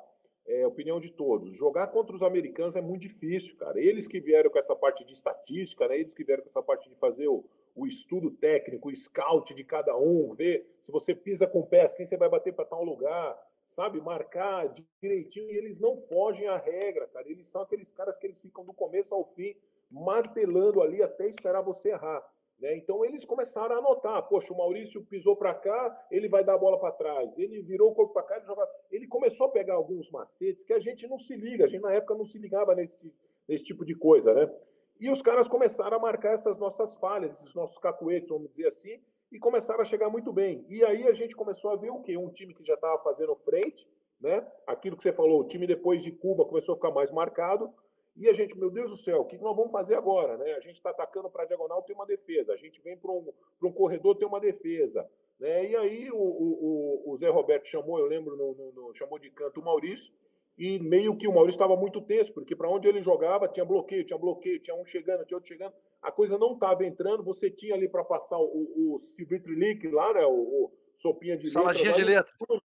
é, 0.48 0.66
opinião 0.66 1.00
de 1.00 1.12
todos. 1.12 1.54
Jogar 1.56 1.88
contra 1.88 2.16
os 2.16 2.24
americanos 2.24 2.76
é 2.76 2.82
muito 2.82 3.02
difícil, 3.02 3.56
cara. 3.58 3.80
Eles 3.80 4.08
que 4.08 4.20
vieram 4.20 4.50
com 4.50 4.58
essa 4.58 4.76
parte 4.76 5.04
de 5.04 5.14
estatística, 5.14 5.88
né? 5.88 6.00
eles 6.00 6.14
que 6.14 6.24
vieram 6.24 6.44
com 6.44 6.50
essa 6.50 6.64
parte 6.64 6.90
de 6.90 6.96
fazer 6.96 7.28
o, 7.28 7.44
o 7.76 7.86
estudo 7.86 8.32
técnico, 8.32 8.90
o 8.90 8.96
scout 8.96 9.54
de 9.54 9.64
cada 9.64 9.96
um, 9.98 10.34
ver 10.34 10.66
se 10.82 10.92
você 10.92 11.14
pisa 11.14 11.46
com 11.46 11.60
o 11.60 11.68
pé 11.68 11.82
assim, 11.82 12.06
você 12.06 12.16
vai 12.16 12.30
bater 12.30 12.54
para 12.54 12.66
tal 12.66 12.84
lugar, 12.84 13.38
sabe? 13.76 14.00
Marcar 14.00 14.74
direitinho. 15.02 15.52
E 15.52 15.58
eles 15.58 15.80
não 15.80 15.98
fogem 16.12 16.48
à 16.48 16.58
regra, 16.58 17.08
cara. 17.08 17.30
Eles 17.30 17.48
são 17.48 17.62
aqueles 17.62 17.92
caras 17.92 18.18
que 18.18 18.26
eles 18.26 18.40
ficam 18.40 18.64
do 18.64 18.74
começo 18.74 19.14
ao 19.14 19.26
fim 19.34 19.54
martelando 19.90 20.82
ali 20.82 21.02
até 21.02 21.28
esperar 21.28 21.62
você 21.62 21.90
errar. 21.90 22.24
Né? 22.60 22.76
Então 22.78 23.06
eles 23.06 23.24
começaram 23.24 23.76
a 23.76 23.80
anotar, 23.80 24.28
poxa, 24.28 24.52
o 24.52 24.58
Maurício 24.58 25.04
pisou 25.06 25.36
para 25.36 25.54
cá, 25.54 26.08
ele 26.10 26.28
vai 26.28 26.44
dar 26.44 26.56
a 26.56 26.58
bola 26.58 26.80
para 26.80 26.92
trás, 26.92 27.38
ele 27.38 27.62
virou 27.62 27.92
o 27.92 27.96
corpo 27.96 28.14
para 28.14 28.24
cá, 28.24 28.38
ele, 28.38 28.46
joga... 28.46 28.68
ele 28.92 29.08
começou 29.08 29.46
a 29.46 29.52
pegar 29.52 29.76
alguns 29.76 30.10
macetes 30.10 30.64
que 30.64 30.74
a 30.74 30.80
gente 30.80 31.08
não 31.08 31.20
se 31.20 31.36
liga, 31.36 31.66
a 31.66 31.68
gente 31.68 31.82
na 31.82 31.94
época 31.94 32.16
não 32.16 32.26
se 32.26 32.38
ligava 32.40 32.74
nesse, 32.74 33.14
nesse 33.48 33.64
tipo 33.64 33.86
de 33.86 33.96
coisa, 33.96 34.34
né? 34.34 34.52
E 35.00 35.12
os 35.12 35.22
caras 35.22 35.48
começaram 35.48 35.98
a 35.98 36.00
marcar 36.00 36.34
essas 36.34 36.58
nossas 36.58 36.92
falhas, 36.96 37.32
esses 37.34 37.54
nossos 37.54 37.78
cacuetes, 37.78 38.30
vamos 38.30 38.50
dizer 38.50 38.68
assim, 38.68 39.00
e 39.32 39.38
começaram 39.38 39.82
a 39.82 39.86
chegar 39.86 40.10
muito 40.10 40.34
bem. 40.34 40.66
E 40.68 40.84
aí 40.84 41.08
a 41.08 41.14
gente 41.14 41.36
começou 41.36 41.72
a 41.72 41.76
ver 41.76 41.92
o 41.92 42.02
quê? 42.02 42.18
Um 42.18 42.30
time 42.30 42.56
que 42.56 42.66
já 42.66 42.74
estava 42.74 42.98
fazendo 43.04 43.36
frente, 43.36 43.88
né? 44.20 44.46
Aquilo 44.66 44.98
que 44.98 45.04
você 45.04 45.14
falou, 45.14 45.42
o 45.42 45.48
time 45.48 45.68
depois 45.68 46.02
de 46.02 46.12
Cuba 46.12 46.46
começou 46.46 46.74
a 46.74 46.76
ficar 46.76 46.92
mais 46.92 47.12
marcado, 47.12 47.72
e 48.18 48.28
a 48.28 48.34
gente, 48.34 48.58
meu 48.58 48.72
Deus 48.72 48.90
do 48.90 48.98
céu, 48.98 49.22
o 49.22 49.26
que 49.26 49.38
nós 49.38 49.56
vamos 49.56 49.72
fazer 49.72 49.96
agora? 49.96 50.38
Né? 50.38 50.54
A 50.54 50.60
gente 50.60 50.78
está 50.78 50.90
atacando 50.90 51.30
para 51.30 51.44
a 51.44 51.46
diagonal, 51.46 51.84
tem 51.84 51.96
uma 51.96 52.06
defesa. 52.06 52.52
A 52.52 52.58
gente 52.58 52.82
vem 52.82 52.98
para 52.98 53.12
um, 53.12 53.32
um 53.64 53.72
corredor, 53.72 54.18
tem 54.18 54.28
uma 54.28 54.40
defesa. 54.40 55.08
Né? 55.40 55.70
E 55.70 55.76
aí 55.76 56.12
o, 56.12 56.18
o, 56.18 57.14
o 57.14 57.18
Zé 57.18 57.30
Roberto 57.30 57.68
chamou, 57.68 58.00
eu 58.00 58.08
lembro, 58.08 58.36
no, 58.36 58.56
no, 58.56 58.72
no, 58.72 58.96
chamou 58.96 59.20
de 59.20 59.30
canto 59.30 59.60
o 59.60 59.64
Maurício, 59.64 60.12
e 60.58 60.80
meio 60.80 61.16
que 61.16 61.28
o 61.28 61.32
Maurício 61.32 61.58
estava 61.58 61.76
muito 61.76 62.02
tenso, 62.02 62.34
porque 62.34 62.56
para 62.56 62.68
onde 62.68 62.88
ele 62.88 63.04
jogava 63.04 63.48
tinha 63.48 63.64
bloqueio, 63.64 64.04
tinha 64.04 64.18
bloqueio, 64.18 64.60
tinha 64.60 64.76
um 64.76 64.86
chegando, 64.88 65.24
tinha 65.24 65.38
outro 65.38 65.48
chegando. 65.48 65.74
A 66.02 66.12
coisa 66.12 66.36
não 66.40 66.54
estava 66.54 66.84
entrando, 66.84 67.24
você 67.24 67.52
tinha 67.52 67.76
ali 67.76 67.88
para 67.88 68.04
passar 68.04 68.40
o, 68.40 68.96
o 68.96 69.00
Civitrilic 69.16 69.88
lá, 69.90 70.12
né? 70.14 70.26
O, 70.26 70.32
o 70.32 70.72
sopinha 70.98 71.38
de 71.38 71.52
Saladinha 71.52 71.94
letra. 71.94 72.04
Saladinha 72.04 72.24
de 72.24 72.50
letra. 72.50 72.68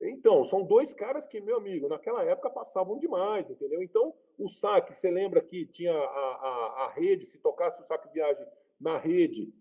Então, 0.00 0.44
são 0.44 0.62
dois 0.62 0.92
caras 0.92 1.26
que, 1.26 1.40
meu 1.40 1.56
amigo, 1.56 1.88
naquela 1.88 2.22
época 2.22 2.50
passavam 2.50 2.98
demais, 2.98 3.48
entendeu? 3.48 3.82
Então, 3.82 4.14
o 4.38 4.48
saque, 4.48 4.94
você 4.94 5.10
lembra 5.10 5.40
que 5.40 5.66
tinha 5.66 5.94
a, 5.94 5.96
a, 5.96 6.84
a 6.84 6.92
rede, 6.94 7.26
se 7.26 7.38
tocasse 7.38 7.80
o 7.80 7.84
saque 7.84 8.12
viagem 8.12 8.46
na 8.78 8.98
rede, 8.98 9.52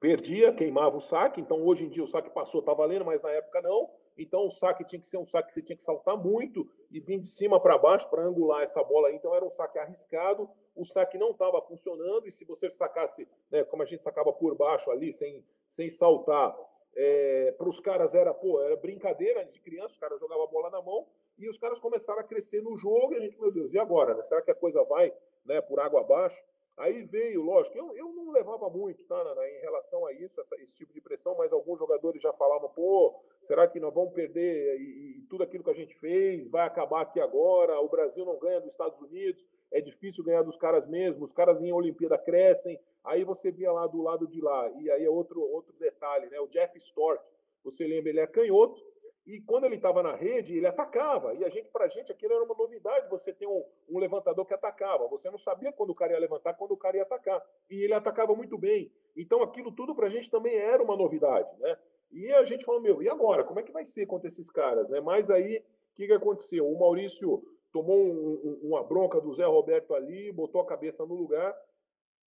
perdia, 0.00 0.52
queimava 0.52 0.98
o 0.98 1.00
saque. 1.00 1.40
Então, 1.40 1.64
hoje 1.64 1.84
em 1.84 1.88
dia, 1.88 2.04
o 2.04 2.08
saque 2.08 2.28
passou, 2.30 2.62
tá 2.62 2.74
valendo, 2.74 3.06
mas 3.06 3.22
na 3.22 3.30
época 3.30 3.62
não. 3.62 3.88
Então, 4.18 4.46
o 4.46 4.50
saque 4.50 4.84
tinha 4.84 5.00
que 5.00 5.08
ser 5.08 5.16
um 5.16 5.26
saque 5.26 5.48
que 5.48 5.54
você 5.54 5.62
tinha 5.62 5.76
que 5.76 5.82
saltar 5.82 6.16
muito 6.16 6.68
e 6.90 7.00
vir 7.00 7.18
de 7.18 7.28
cima 7.28 7.58
para 7.58 7.78
baixo 7.78 8.08
para 8.10 8.22
angular 8.22 8.62
essa 8.62 8.82
bola. 8.84 9.12
Então, 9.12 9.34
era 9.34 9.44
um 9.44 9.50
saque 9.50 9.78
arriscado. 9.78 10.48
O 10.76 10.84
saque 10.84 11.16
não 11.16 11.30
estava 11.30 11.60
funcionando. 11.62 12.28
E 12.28 12.32
se 12.32 12.44
você 12.44 12.68
sacasse, 12.68 13.26
né, 13.50 13.64
como 13.64 13.82
a 13.82 13.86
gente 13.86 14.02
sacava 14.02 14.32
por 14.32 14.54
baixo 14.54 14.90
ali, 14.90 15.14
sem, 15.14 15.42
sem 15.70 15.88
saltar, 15.90 16.54
é, 16.96 17.54
para 17.56 17.68
os 17.68 17.80
caras 17.80 18.14
era, 18.14 18.32
pô, 18.32 18.60
era 18.62 18.76
brincadeira 18.76 19.44
de 19.46 19.60
criança, 19.60 19.94
os 19.94 19.98
caras 19.98 20.20
jogavam 20.20 20.44
a 20.44 20.48
bola 20.48 20.70
na 20.70 20.82
mão 20.82 21.06
e 21.38 21.48
os 21.48 21.58
caras 21.58 21.78
começaram 21.78 22.20
a 22.20 22.24
crescer 22.24 22.62
no 22.62 22.76
jogo 22.76 23.12
e 23.12 23.16
a 23.16 23.20
gente, 23.20 23.38
meu 23.40 23.50
Deus, 23.50 23.72
e 23.72 23.78
agora? 23.78 24.14
Né? 24.14 24.22
Será 24.24 24.40
que 24.42 24.50
a 24.50 24.54
coisa 24.54 24.82
vai 24.84 25.12
né, 25.44 25.60
por 25.60 25.80
água 25.80 26.00
abaixo? 26.00 26.40
Aí 26.76 27.02
veio, 27.04 27.42
lógico, 27.42 27.78
eu, 27.78 27.96
eu 27.96 28.08
não 28.08 28.32
levava 28.32 28.68
muito 28.68 29.00
tá, 29.04 29.22
Nana, 29.22 29.48
em 29.48 29.60
relação 29.60 30.04
a 30.06 30.12
isso, 30.12 30.40
essa, 30.40 30.56
esse 30.56 30.74
tipo 30.74 30.92
de 30.92 31.00
pressão, 31.00 31.36
mas 31.36 31.52
alguns 31.52 31.78
jogadores 31.78 32.20
já 32.20 32.32
falavam, 32.32 32.68
pô, 32.68 33.14
será 33.46 33.68
que 33.68 33.78
nós 33.78 33.94
vamos 33.94 34.12
perder 34.12 34.80
e, 34.80 34.82
e, 34.82 35.26
tudo 35.30 35.44
aquilo 35.44 35.62
que 35.62 35.70
a 35.70 35.74
gente 35.74 35.94
fez 36.00 36.48
vai 36.50 36.66
acabar 36.66 37.02
aqui 37.02 37.20
agora? 37.20 37.78
O 37.80 37.88
Brasil 37.88 38.24
não 38.24 38.38
ganha 38.38 38.60
dos 38.60 38.72
Estados 38.72 39.00
Unidos, 39.00 39.44
é 39.74 39.80
difícil 39.80 40.24
ganhar 40.24 40.42
dos 40.42 40.56
caras 40.56 40.88
mesmo, 40.88 41.24
os 41.24 41.32
caras 41.32 41.60
em 41.60 41.72
Olimpíada 41.72 42.16
crescem, 42.16 42.80
aí 43.04 43.24
você 43.24 43.50
via 43.50 43.72
lá 43.72 43.86
do 43.86 44.00
lado 44.00 44.26
de 44.26 44.40
lá, 44.40 44.70
e 44.80 44.90
aí 44.90 45.04
é 45.04 45.10
outro, 45.10 45.42
outro 45.42 45.74
detalhe, 45.78 46.30
né? 46.30 46.40
O 46.40 46.46
Jeff 46.46 46.78
Stork, 46.78 47.22
você 47.62 47.84
lembra, 47.86 48.10
ele 48.10 48.20
é 48.20 48.26
canhoto, 48.26 48.80
e 49.26 49.40
quando 49.40 49.64
ele 49.64 49.76
estava 49.76 50.02
na 50.02 50.14
rede, 50.14 50.54
ele 50.54 50.66
atacava. 50.66 51.34
E 51.34 51.44
a 51.44 51.48
gente, 51.48 51.68
pra 51.70 51.88
gente, 51.88 52.12
aquilo 52.12 52.34
era 52.34 52.44
uma 52.44 52.54
novidade. 52.54 53.08
Você 53.08 53.32
ter 53.32 53.46
um, 53.46 53.64
um, 53.88 53.98
levantador 53.98 54.44
que 54.44 54.52
atacava. 54.52 55.08
Você 55.08 55.30
não 55.30 55.38
sabia 55.38 55.72
quando 55.72 55.90
o 55.90 55.94
cara 55.94 56.12
ia 56.12 56.18
levantar, 56.18 56.52
quando 56.52 56.72
o 56.72 56.76
cara 56.76 56.98
ia 56.98 57.04
atacar. 57.04 57.42
E 57.70 57.82
ele 57.82 57.94
atacava 57.94 58.34
muito 58.34 58.58
bem. 58.58 58.92
Então 59.16 59.42
aquilo 59.42 59.72
tudo 59.72 59.94
pra 59.94 60.10
gente 60.10 60.30
também 60.30 60.54
era 60.56 60.82
uma 60.82 60.94
novidade, 60.94 61.48
né? 61.58 61.78
E 62.12 62.30
a 62.32 62.44
gente 62.44 62.66
falou, 62.66 62.82
meu, 62.82 63.02
e 63.02 63.08
agora? 63.08 63.44
Como 63.44 63.58
é 63.58 63.62
que 63.62 63.72
vai 63.72 63.86
ser 63.86 64.04
contra 64.04 64.28
esses 64.28 64.50
caras, 64.50 64.90
né? 64.90 65.00
Mas 65.00 65.30
aí, 65.30 65.56
o 65.56 65.94
que, 65.96 66.06
que 66.06 66.12
aconteceu? 66.12 66.68
O 66.70 66.78
Maurício 66.78 67.42
tomou 67.74 67.98
um, 67.98 68.40
um, 68.44 68.68
uma 68.68 68.84
bronca 68.84 69.20
do 69.20 69.34
Zé 69.34 69.44
Roberto 69.44 69.94
ali, 69.94 70.30
botou 70.30 70.60
a 70.60 70.66
cabeça 70.66 71.04
no 71.04 71.14
lugar 71.14 71.52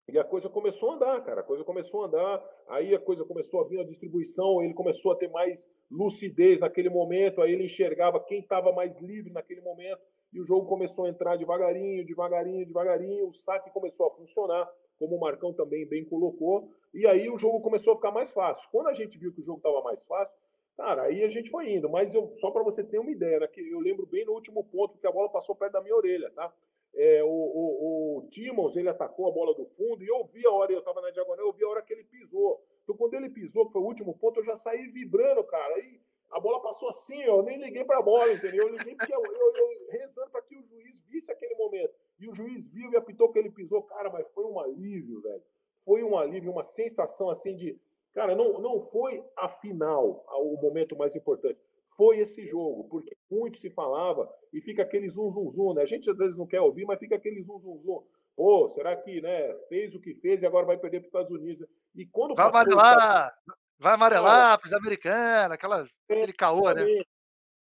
e 0.09 0.19
a 0.19 0.25
coisa 0.25 0.49
começou 0.49 0.91
a 0.91 0.95
andar, 0.95 1.25
cara. 1.25 1.41
A 1.41 1.45
coisa 1.45 1.65
começou 1.65 2.03
a 2.03 2.07
andar. 2.07 2.45
Aí 2.69 2.95
a 2.95 2.99
coisa 2.99 3.25
começou 3.25 3.61
a 3.61 3.65
vir 3.65 3.81
a 3.81 3.85
distribuição. 3.85 4.63
Ele 4.63 4.73
começou 4.73 5.13
a 5.13 5.17
ter 5.17 5.29
mais 5.29 5.65
lucidez 5.91 6.61
naquele 6.61 6.89
momento. 6.89 7.43
Aí 7.43 7.53
ele 7.53 7.67
enxergava 7.67 8.21
quem 8.21 8.41
estava 8.41 8.73
mais 8.73 8.97
livre 9.01 9.33
naquele 9.33 9.61
momento. 9.61 10.01
E 10.33 10.41
o 10.41 10.45
jogo 10.45 10.67
começou 10.67 11.07
a 11.07 11.09
entrar 11.09 11.37
devagarinho, 11.37 12.05
devagarinho, 12.05 12.67
devagarinho. 12.67 13.29
O 13.29 13.35
saque 13.35 13.71
começou 13.71 14.07
a 14.07 14.11
funcionar, 14.11 14.69
como 14.99 15.17
o 15.17 15.21
Marcão 15.21 15.53
também 15.53 15.85
bem 15.89 16.05
colocou. 16.05 16.71
E 16.95 17.05
aí 17.07 17.29
o 17.29 17.39
jogo 17.39 17.61
começou 17.61 17.93
a 17.93 17.97
ficar 17.97 18.13
mais 18.13 18.31
fácil. 18.33 18.69
Quando 18.71 18.89
a 18.89 18.95
gente 18.95 19.19
viu 19.19 19.33
que 19.33 19.41
o 19.41 19.45
jogo 19.45 19.59
estava 19.59 19.83
mais 19.83 20.05
fácil, 20.05 20.37
cara, 20.77 21.03
aí 21.05 21.25
a 21.25 21.29
gente 21.29 21.51
foi 21.51 21.73
indo. 21.73 21.89
Mas 21.89 22.15
eu, 22.15 22.35
só 22.41 22.51
para 22.51 22.63
você 22.63 22.85
ter 22.85 22.99
uma 22.99 23.11
ideia, 23.11 23.41
né, 23.41 23.49
eu 23.57 23.81
lembro 23.81 24.07
bem 24.07 24.25
no 24.25 24.33
último 24.33 24.65
ponto 24.65 24.99
que 24.99 25.07
a 25.07 25.13
bola 25.13 25.29
passou 25.31 25.55
perto 25.55 25.73
da 25.73 25.83
minha 25.83 25.97
orelha, 25.97 26.31
tá? 26.31 26.53
É, 26.95 27.23
o, 27.23 27.29
o, 27.29 28.27
o 28.27 28.79
ele 28.79 28.89
atacou 28.89 29.29
a 29.29 29.33
bola 29.33 29.55
do 29.55 29.67
fundo 29.67 30.03
e 30.03 30.07
eu 30.07 30.25
vi 30.25 30.47
a 30.47 30.51
hora, 30.51 30.73
eu 30.73 30.79
estava 30.79 31.03
na 31.03 31.11
diagonal, 31.11 31.47
eu 31.47 31.53
vi 31.53 31.63
a 31.65 31.69
hora 31.69 31.83
que 31.83 31.93
ele 31.93 32.05
pisou. 32.05 32.63
Então, 32.83 32.97
quando 32.97 33.15
ele 33.15 33.29
pisou, 33.29 33.67
que 33.67 33.73
foi 33.73 33.83
o 33.83 33.87
último 33.87 34.17
ponto, 34.17 34.41
eu 34.41 34.45
já 34.45 34.57
saí 34.57 34.87
vibrando, 34.87 35.45
cara. 35.45 35.75
Aí 35.75 36.01
a 36.31 36.41
bola 36.41 36.61
passou 36.63 36.89
assim, 36.89 37.21
eu 37.23 37.43
nem 37.43 37.59
liguei 37.59 37.85
para 37.85 37.99
a 37.99 38.03
bola, 38.03 38.33
entendeu? 38.33 38.67
Eu 38.67 38.77
liguei 38.77 38.95
porque 38.95 39.15
eu, 39.15 39.23
eu, 39.23 39.53
eu 39.55 39.91
rezando 39.91 40.31
para 40.31 40.43
que 40.43 40.57
o 40.57 40.63
juiz 40.63 41.05
visse 41.09 41.31
aquele 41.31 41.55
momento. 41.55 41.95
E 42.19 42.29
o 42.29 42.35
juiz 42.35 42.67
viu 42.69 42.91
e 42.93 42.97
apitou 42.97 43.31
que 43.31 43.39
ele 43.39 43.51
pisou, 43.51 43.83
cara, 43.83 44.11
mas 44.11 44.27
foi 44.33 44.45
um 44.45 44.59
alívio, 44.59 45.21
velho. 45.21 45.43
Foi 45.85 46.03
um 46.03 46.17
alívio, 46.17 46.51
uma 46.51 46.65
sensação 46.65 47.31
assim 47.31 47.55
de. 47.55 47.79
Cara, 48.17 48.35
não, 48.35 48.59
não 48.59 48.81
foi 48.81 49.23
a 49.37 49.47
final 49.47 50.25
o 50.27 50.59
momento 50.61 50.97
mais 50.97 51.15
importante 51.15 51.61
foi 51.97 52.19
esse 52.19 52.47
jogo, 52.47 52.85
porque 52.89 53.17
muito 53.31 53.59
se 53.59 53.71
falava 53.71 54.31
e 54.53 54.61
fica 54.61 54.83
aquele 54.83 55.09
zum, 55.09 55.33
zum, 55.33 55.51
zum, 55.51 55.75
né? 55.75 55.83
A 55.83 55.87
gente 55.87 56.11
às 56.11 56.17
vezes 56.17 56.37
não 56.37 56.47
quer 56.47 56.61
ouvir, 56.61 56.85
mas 56.85 56.99
fica 56.99 57.17
aquele 57.17 57.43
zum, 57.43 57.59
zum, 57.59 57.79
zum. 57.79 58.03
Pô, 58.37 58.69
será 58.75 58.95
que, 58.97 59.21
né, 59.23 59.55
fez 59.69 59.95
o 59.95 60.01
que 60.01 60.15
fez 60.15 60.43
e 60.43 60.47
agora 60.47 60.67
vai 60.67 60.77
perder 60.77 60.99
para 60.99 61.05
os 61.05 61.09
Estados 61.09 61.31
Unidos? 61.31 61.67
E 61.95 62.05
quando 62.05 62.35
vai 62.35 62.47
amarelar, 62.47 63.35
vai 63.79 63.95
amarelar 63.95 64.59
para 64.59 64.67
os 64.67 64.75
americanos, 64.75 65.53
aquela, 65.53 65.87
aquele 66.09 66.33
caô, 66.35 66.71
né? 66.73 66.85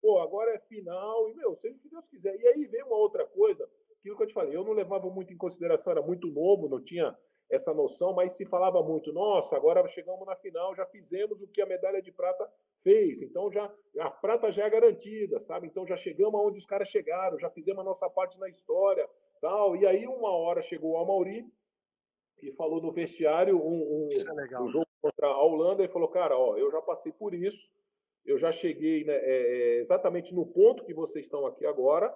Pô, 0.01 0.19
agora 0.19 0.55
é 0.55 0.59
final 0.59 1.29
e, 1.29 1.35
meu, 1.35 1.55
seja 1.55 1.75
o 1.75 1.79
que 1.79 1.89
Deus 1.89 2.07
quiser. 2.07 2.35
E 2.39 2.47
aí 2.47 2.65
vem 2.65 2.83
uma 2.83 2.97
outra 2.97 3.23
coisa, 3.25 3.69
aquilo 3.99 4.17
que 4.17 4.23
eu 4.23 4.27
te 4.27 4.33
falei, 4.33 4.55
eu 4.55 4.63
não 4.63 4.73
levava 4.73 5.07
muito 5.11 5.31
em 5.31 5.37
consideração, 5.37 5.91
era 5.91 6.01
muito 6.01 6.27
novo, 6.27 6.67
não 6.67 6.83
tinha 6.83 7.15
essa 7.49 7.73
noção, 7.73 8.13
mas 8.13 8.33
se 8.33 8.45
falava 8.45 8.81
muito, 8.81 9.13
nossa, 9.13 9.55
agora 9.55 9.87
chegamos 9.89 10.25
na 10.25 10.35
final, 10.35 10.75
já 10.75 10.85
fizemos 10.85 11.41
o 11.41 11.47
que 11.47 11.61
a 11.61 11.65
medalha 11.65 12.01
de 12.01 12.11
prata 12.11 12.49
fez, 12.81 13.21
então 13.21 13.51
já 13.51 13.71
a 13.99 14.09
prata 14.09 14.51
já 14.51 14.65
é 14.65 14.69
garantida, 14.69 15.39
sabe? 15.41 15.67
Então 15.67 15.85
já 15.85 15.95
chegamos 15.97 16.35
aonde 16.35 16.57
os 16.57 16.65
caras 16.65 16.89
chegaram, 16.89 17.39
já 17.39 17.49
fizemos 17.49 17.81
a 17.81 17.83
nossa 17.83 18.09
parte 18.09 18.39
na 18.39 18.49
história, 18.49 19.07
tal. 19.39 19.75
E 19.75 19.85
aí 19.85 20.07
uma 20.07 20.31
hora 20.31 20.61
chegou 20.63 20.91
o 20.91 20.97
Amauri 20.97 21.45
e 22.41 22.51
falou 22.53 22.81
no 22.81 22.91
vestiário 22.91 23.57
um, 23.57 24.07
um, 24.07 24.09
é 24.51 24.61
um 24.61 24.69
jogo 24.69 24.87
contra 25.01 25.27
a 25.27 25.43
Holanda 25.43 25.83
e 25.83 25.87
falou, 25.87 26.07
cara, 26.07 26.37
ó, 26.37 26.57
eu 26.57 26.71
já 26.71 26.81
passei 26.81 27.11
por 27.11 27.33
isso, 27.33 27.69
eu 28.25 28.37
já 28.37 28.51
cheguei 28.51 29.03
né, 29.03 29.13
é, 29.13 29.77
é 29.77 29.79
exatamente 29.81 30.33
no 30.33 30.45
ponto 30.45 30.83
que 30.85 30.93
vocês 30.93 31.25
estão 31.25 31.45
aqui 31.45 31.65
agora. 31.65 32.13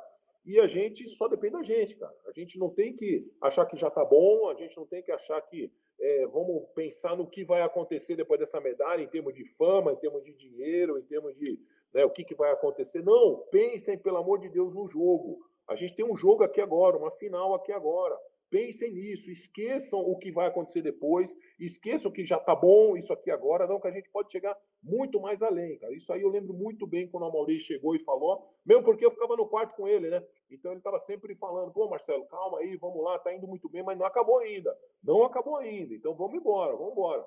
E 0.47 0.57
a 0.61 0.65
gente 0.65 1.09
só 1.09 1.27
depende 1.27 1.57
da 1.57 1.63
gente, 1.63 1.93
cara. 1.97 2.15
A 2.25 2.31
gente 2.31 2.57
não 2.57 2.69
tem 2.69 2.95
que 2.95 3.29
achar 3.41 3.65
que 3.65 3.75
já 3.75 3.91
tá 3.91 4.05
bom, 4.05 4.49
a 4.49 4.53
gente 4.53 4.77
não 4.77 4.85
tem 4.85 5.03
que 5.03 5.11
achar 5.11 5.41
que 5.41 5.69
é, 5.99 6.25
vamos 6.27 6.63
pensar 6.73 7.17
no 7.17 7.27
que 7.27 7.43
vai 7.43 7.61
acontecer 7.61 8.15
depois 8.15 8.39
dessa 8.39 8.61
medalha, 8.61 9.01
em 9.01 9.09
termos 9.09 9.35
de 9.35 9.43
fama, 9.57 9.91
em 9.91 9.97
termos 9.97 10.23
de 10.23 10.31
dinheiro, 10.31 10.97
em 10.97 11.03
termos 11.03 11.35
de 11.35 11.59
né, 11.93 12.05
o 12.05 12.09
que, 12.09 12.23
que 12.23 12.33
vai 12.33 12.49
acontecer. 12.53 13.03
Não, 13.03 13.43
pensem, 13.51 13.97
pelo 13.97 14.19
amor 14.19 14.39
de 14.39 14.47
Deus, 14.47 14.73
no 14.73 14.87
jogo. 14.87 15.37
A 15.67 15.75
gente 15.75 15.97
tem 15.97 16.05
um 16.05 16.15
jogo 16.15 16.45
aqui 16.45 16.61
agora, 16.61 16.95
uma 16.95 17.11
final 17.11 17.53
aqui 17.53 17.73
agora. 17.73 18.17
Pensem 18.49 18.93
nisso, 18.93 19.29
esqueçam 19.29 19.99
o 19.99 20.17
que 20.17 20.31
vai 20.31 20.47
acontecer 20.47 20.81
depois, 20.81 21.33
esqueçam 21.59 22.11
que 22.11 22.25
já 22.25 22.39
tá 22.39 22.55
bom 22.55 22.95
isso 22.95 23.11
aqui 23.11 23.29
agora, 23.31 23.67
não 23.67 23.79
que 23.79 23.87
a 23.87 23.91
gente 23.91 24.09
pode 24.09 24.31
chegar 24.31 24.57
muito 24.81 25.19
mais 25.19 25.41
além, 25.41 25.77
cara. 25.77 25.93
Isso 25.93 26.11
aí 26.11 26.21
eu 26.21 26.29
lembro 26.29 26.53
muito 26.53 26.87
bem 26.87 27.07
quando 27.07 27.27
o 27.27 27.31
Maurício 27.31 27.67
chegou 27.67 27.95
e 27.95 28.03
falou, 28.03 28.47
mesmo 28.65 28.83
porque 28.83 29.05
eu 29.05 29.11
ficava 29.11 29.35
no 29.35 29.47
quarto 29.47 29.75
com 29.75 29.87
ele, 29.87 30.09
né? 30.09 30.23
Então 30.49 30.71
ele 30.71 30.79
estava 30.79 30.99
sempre 30.99 31.35
falando, 31.35 31.71
pô, 31.71 31.89
Marcelo, 31.89 32.25
calma 32.27 32.59
aí, 32.59 32.75
vamos 32.77 33.03
lá, 33.03 33.19
tá 33.19 33.33
indo 33.33 33.47
muito 33.47 33.69
bem, 33.69 33.83
mas 33.83 33.97
não 33.97 34.05
acabou 34.05 34.39
ainda. 34.39 34.77
Não 35.03 35.23
acabou 35.23 35.57
ainda, 35.57 35.93
então 35.93 36.15
vamos 36.15 36.35
embora, 36.35 36.75
vamos 36.75 36.93
embora. 36.93 37.25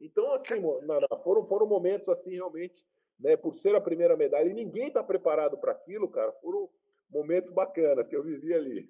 Então, 0.00 0.32
assim, 0.32 0.60
Nara, 0.84 1.06
foram, 1.22 1.46
foram 1.46 1.66
momentos 1.66 2.08
assim, 2.08 2.30
realmente, 2.30 2.84
né, 3.20 3.36
por 3.36 3.54
ser 3.54 3.74
a 3.76 3.80
primeira 3.80 4.16
medalha, 4.16 4.48
e 4.48 4.54
ninguém 4.54 4.88
está 4.88 5.02
preparado 5.02 5.56
para 5.58 5.72
aquilo, 5.72 6.08
cara, 6.08 6.32
foram 6.40 6.68
momentos 7.08 7.50
bacanas 7.50 8.06
que 8.08 8.16
eu 8.16 8.22
vivi 8.22 8.52
ali. 8.52 8.88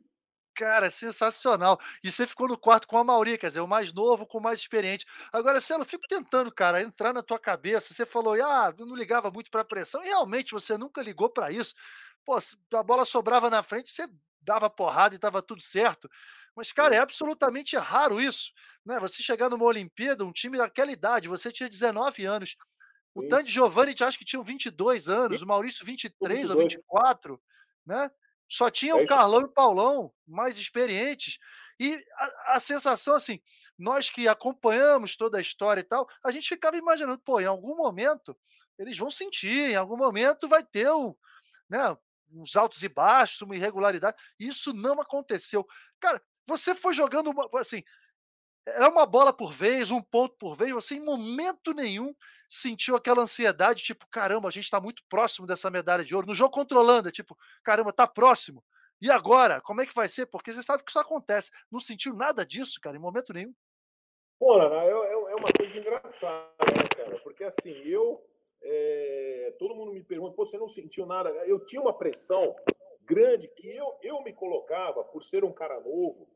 Cara, 0.54 0.90
sensacional. 0.90 1.80
E 2.04 2.12
você 2.12 2.26
ficou 2.26 2.46
no 2.46 2.58
quarto 2.58 2.86
com 2.86 2.98
a 2.98 3.04
Mauri, 3.04 3.38
quer 3.38 3.46
dizer, 3.46 3.60
o 3.60 3.66
mais 3.66 3.92
novo 3.92 4.26
com 4.26 4.38
o 4.38 4.42
mais 4.42 4.60
experiente. 4.60 5.06
Agora, 5.32 5.60
Celo, 5.60 5.84
fico 5.84 6.06
tentando, 6.06 6.52
cara, 6.52 6.82
entrar 6.82 7.12
na 7.12 7.22
tua 7.22 7.38
cabeça. 7.38 7.94
Você 7.94 8.04
falou, 8.04 8.34
ah, 8.34 8.72
eu 8.76 8.84
não 8.84 8.94
ligava 8.94 9.30
muito 9.30 9.50
para 9.50 9.64
pressão. 9.64 10.02
E 10.02 10.08
realmente 10.08 10.52
você 10.52 10.76
nunca 10.76 11.00
ligou 11.00 11.30
para 11.30 11.50
isso. 11.50 11.74
Pô, 12.24 12.38
a 12.76 12.82
bola 12.82 13.04
sobrava 13.04 13.48
na 13.48 13.62
frente, 13.62 13.90
você 13.90 14.06
dava 14.42 14.68
porrada 14.68 15.14
e 15.14 15.16
estava 15.16 15.40
tudo 15.40 15.62
certo. 15.62 16.10
Mas, 16.54 16.70
cara, 16.70 16.94
é 16.94 16.98
absolutamente 16.98 17.76
raro 17.76 18.20
isso. 18.20 18.52
Né? 18.84 18.98
Você 19.00 19.22
chegar 19.22 19.48
numa 19.48 19.64
Olimpíada, 19.64 20.24
um 20.24 20.32
time 20.32 20.58
daquela 20.58 20.92
idade, 20.92 21.28
você 21.28 21.50
tinha 21.50 21.68
19 21.68 22.26
anos. 22.26 22.56
O 23.14 23.26
Tandy 23.28 23.50
Giovanni, 23.50 23.94
acho 24.00 24.18
que 24.18 24.24
tinha 24.24 24.42
22 24.42 25.08
anos, 25.08 25.42
o 25.42 25.46
Maurício 25.46 25.84
23 25.84 26.48
22. 26.48 26.50
ou 26.50 26.62
24, 26.62 27.42
né? 27.86 28.10
Só 28.52 28.70
tinha 28.70 28.92
é 28.92 28.94
o 28.94 29.06
Carlão 29.06 29.40
e 29.40 29.44
o 29.44 29.48
Paulão, 29.48 30.12
mais 30.28 30.58
experientes. 30.58 31.38
E 31.80 31.98
a, 32.18 32.56
a, 32.56 32.60
sensação, 32.60 33.14
assim, 33.14 33.40
nós 33.78 34.10
que 34.10 34.28
acompanhamos 34.28 35.16
toda 35.16 35.38
a 35.38 35.40
história 35.40 35.80
e 35.80 35.84
tal, 35.84 36.06
a 36.22 36.30
gente 36.30 36.50
ficava 36.50 36.76
imaginando, 36.76 37.18
pô, 37.24 37.40
em 37.40 37.46
algum 37.46 37.74
momento 37.74 38.38
eles 38.78 38.98
vão 38.98 39.10
sentir, 39.10 39.70
em 39.70 39.74
algum 39.74 39.96
momento 39.96 40.46
vai 40.46 40.62
ter 40.62 40.90
o, 40.90 41.16
né, 41.66 41.96
uns 42.30 42.54
altos 42.54 42.82
e 42.82 42.90
baixos, 42.90 43.40
uma 43.40 43.56
irregularidade. 43.56 44.18
Isso 44.38 44.74
não 44.74 45.00
aconteceu. 45.00 45.66
Cara, 45.98 46.22
você 46.46 46.74
foi 46.74 46.92
jogando, 46.92 47.30
uma, 47.30 47.48
assim, 47.58 47.82
era 48.66 48.90
uma 48.90 49.06
bola 49.06 49.32
por 49.32 49.50
vez, 49.50 49.90
um 49.90 50.02
ponto 50.02 50.36
por 50.36 50.58
vez, 50.58 50.72
você 50.72 50.96
em 50.96 51.00
momento 51.00 51.72
nenhum 51.72 52.14
sentiu 52.52 52.94
aquela 52.94 53.22
ansiedade, 53.22 53.82
tipo, 53.82 54.06
caramba, 54.08 54.46
a 54.46 54.50
gente 54.50 54.64
está 54.64 54.78
muito 54.78 55.02
próximo 55.08 55.46
dessa 55.46 55.70
medalha 55.70 56.04
de 56.04 56.14
ouro. 56.14 56.26
No 56.26 56.34
jogo 56.34 56.52
contra 56.52 56.76
a 56.76 56.80
Holanda, 56.82 57.10
tipo, 57.10 57.34
caramba, 57.64 57.94
tá 57.94 58.06
próximo. 58.06 58.62
E 59.00 59.10
agora? 59.10 59.58
Como 59.62 59.80
é 59.80 59.86
que 59.86 59.94
vai 59.94 60.06
ser? 60.06 60.26
Porque 60.26 60.52
você 60.52 60.62
sabe 60.62 60.84
que 60.84 60.90
isso 60.90 60.98
acontece. 60.98 61.50
Não 61.70 61.80
sentiu 61.80 62.14
nada 62.14 62.44
disso, 62.44 62.78
cara, 62.78 62.94
em 62.94 63.00
momento 63.00 63.32
nenhum. 63.32 63.54
Pô, 64.38 64.52
Ana, 64.60 64.84
é, 64.84 64.90
é, 64.90 65.12
é 65.12 65.34
uma 65.34 65.48
coisa 65.50 65.78
engraçada, 65.78 66.52
né, 66.76 66.88
cara? 66.94 67.18
Porque 67.20 67.42
assim, 67.42 67.70
eu. 67.86 68.22
É, 68.60 69.54
todo 69.58 69.74
mundo 69.74 69.92
me 69.92 70.04
pergunta, 70.04 70.36
você 70.36 70.58
não 70.58 70.68
sentiu 70.68 71.06
nada? 71.06 71.30
Eu 71.46 71.64
tinha 71.64 71.80
uma 71.80 71.96
pressão 71.96 72.54
grande 73.00 73.48
que 73.48 73.74
eu, 73.74 73.96
eu 74.02 74.22
me 74.22 74.32
colocava, 74.34 75.02
por 75.04 75.24
ser 75.24 75.42
um 75.42 75.52
cara 75.52 75.80
novo, 75.80 76.28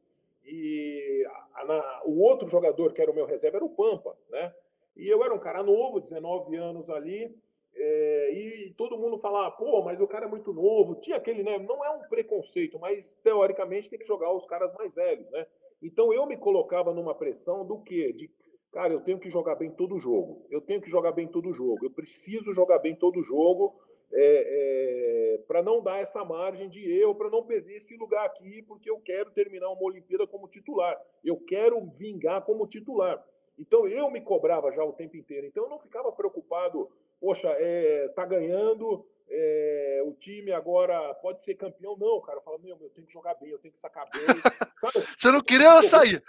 e 0.42 1.24
a, 1.54 1.64
na, 1.64 2.02
o 2.04 2.20
outro 2.20 2.48
jogador 2.48 2.92
que 2.94 3.02
era 3.02 3.10
o 3.10 3.14
meu 3.14 3.26
reserva 3.26 3.58
era 3.58 3.64
o 3.64 3.70
Pampa, 3.70 4.16
né? 4.30 4.52
E 4.96 5.06
eu 5.08 5.22
era 5.22 5.34
um 5.34 5.38
cara 5.38 5.62
novo, 5.62 6.00
19 6.00 6.56
anos 6.56 6.88
ali, 6.88 7.34
é, 7.74 8.32
e 8.32 8.74
todo 8.74 8.96
mundo 8.96 9.18
falava, 9.18 9.50
pô, 9.54 9.82
mas 9.82 10.00
o 10.00 10.06
cara 10.06 10.24
é 10.24 10.28
muito 10.28 10.52
novo. 10.52 10.94
Tinha 10.96 11.16
aquele, 11.16 11.42
né? 11.42 11.58
Não 11.58 11.84
é 11.84 11.90
um 11.90 12.08
preconceito, 12.08 12.78
mas 12.78 13.14
teoricamente 13.22 13.90
tem 13.90 13.98
que 13.98 14.06
jogar 14.06 14.32
os 14.32 14.46
caras 14.46 14.72
mais 14.74 14.94
velhos, 14.94 15.30
né? 15.30 15.46
Então 15.82 16.12
eu 16.12 16.26
me 16.26 16.38
colocava 16.38 16.94
numa 16.94 17.14
pressão 17.14 17.66
do 17.66 17.78
quê? 17.82 18.12
De, 18.14 18.30
cara, 18.72 18.94
eu 18.94 19.00
tenho 19.02 19.18
que 19.18 19.30
jogar 19.30 19.56
bem 19.56 19.70
todo 19.70 19.98
jogo. 19.98 20.46
Eu 20.50 20.62
tenho 20.62 20.80
que 20.80 20.90
jogar 20.90 21.12
bem 21.12 21.28
todo 21.28 21.52
jogo. 21.52 21.84
Eu 21.84 21.90
preciso 21.90 22.54
jogar 22.54 22.78
bem 22.78 22.96
todo 22.96 23.22
jogo 23.22 23.78
é, 24.10 25.34
é, 25.34 25.38
para 25.46 25.62
não 25.62 25.82
dar 25.82 25.98
essa 25.98 26.24
margem 26.24 26.70
de 26.70 26.90
erro, 26.90 27.14
para 27.14 27.28
não 27.28 27.44
perder 27.44 27.76
esse 27.76 27.94
lugar 27.96 28.24
aqui, 28.24 28.62
porque 28.62 28.90
eu 28.90 28.98
quero 29.00 29.30
terminar 29.32 29.68
uma 29.68 29.84
Olimpíada 29.84 30.26
como 30.26 30.48
titular. 30.48 30.98
Eu 31.22 31.36
quero 31.36 31.84
vingar 31.90 32.42
como 32.46 32.66
titular. 32.66 33.22
Então 33.58 33.88
eu 33.88 34.10
me 34.10 34.20
cobrava 34.20 34.72
já 34.72 34.84
o 34.84 34.92
tempo 34.92 35.16
inteiro. 35.16 35.46
Então 35.46 35.64
eu 35.64 35.70
não 35.70 35.78
ficava 35.78 36.12
preocupado, 36.12 36.90
poxa, 37.20 37.48
é, 37.58 38.08
tá 38.08 38.24
ganhando, 38.24 39.06
é, 39.28 40.02
o 40.04 40.12
time 40.12 40.52
agora 40.52 41.14
pode 41.14 41.42
ser 41.42 41.54
campeão. 41.54 41.96
Não, 41.96 42.20
cara, 42.20 42.38
eu 42.38 42.42
falo, 42.42 42.58
meu, 42.58 42.76
eu 42.80 42.90
tenho 42.90 43.06
que 43.06 43.12
jogar 43.12 43.34
bem, 43.34 43.50
eu 43.50 43.58
tenho 43.58 43.72
que 43.72 43.80
sacar 43.80 44.08
bem. 44.10 44.22
Sabe? 44.80 45.06
Você 45.16 45.30
não 45.30 45.42
queria 45.42 45.82
sair. 45.82 46.22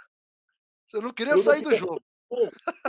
Você 0.84 1.00
não 1.00 1.12
queria 1.12 1.34
eu 1.34 1.38
sair 1.38 1.62
não 1.62 1.70
do 1.70 1.76
jogo. 1.76 2.02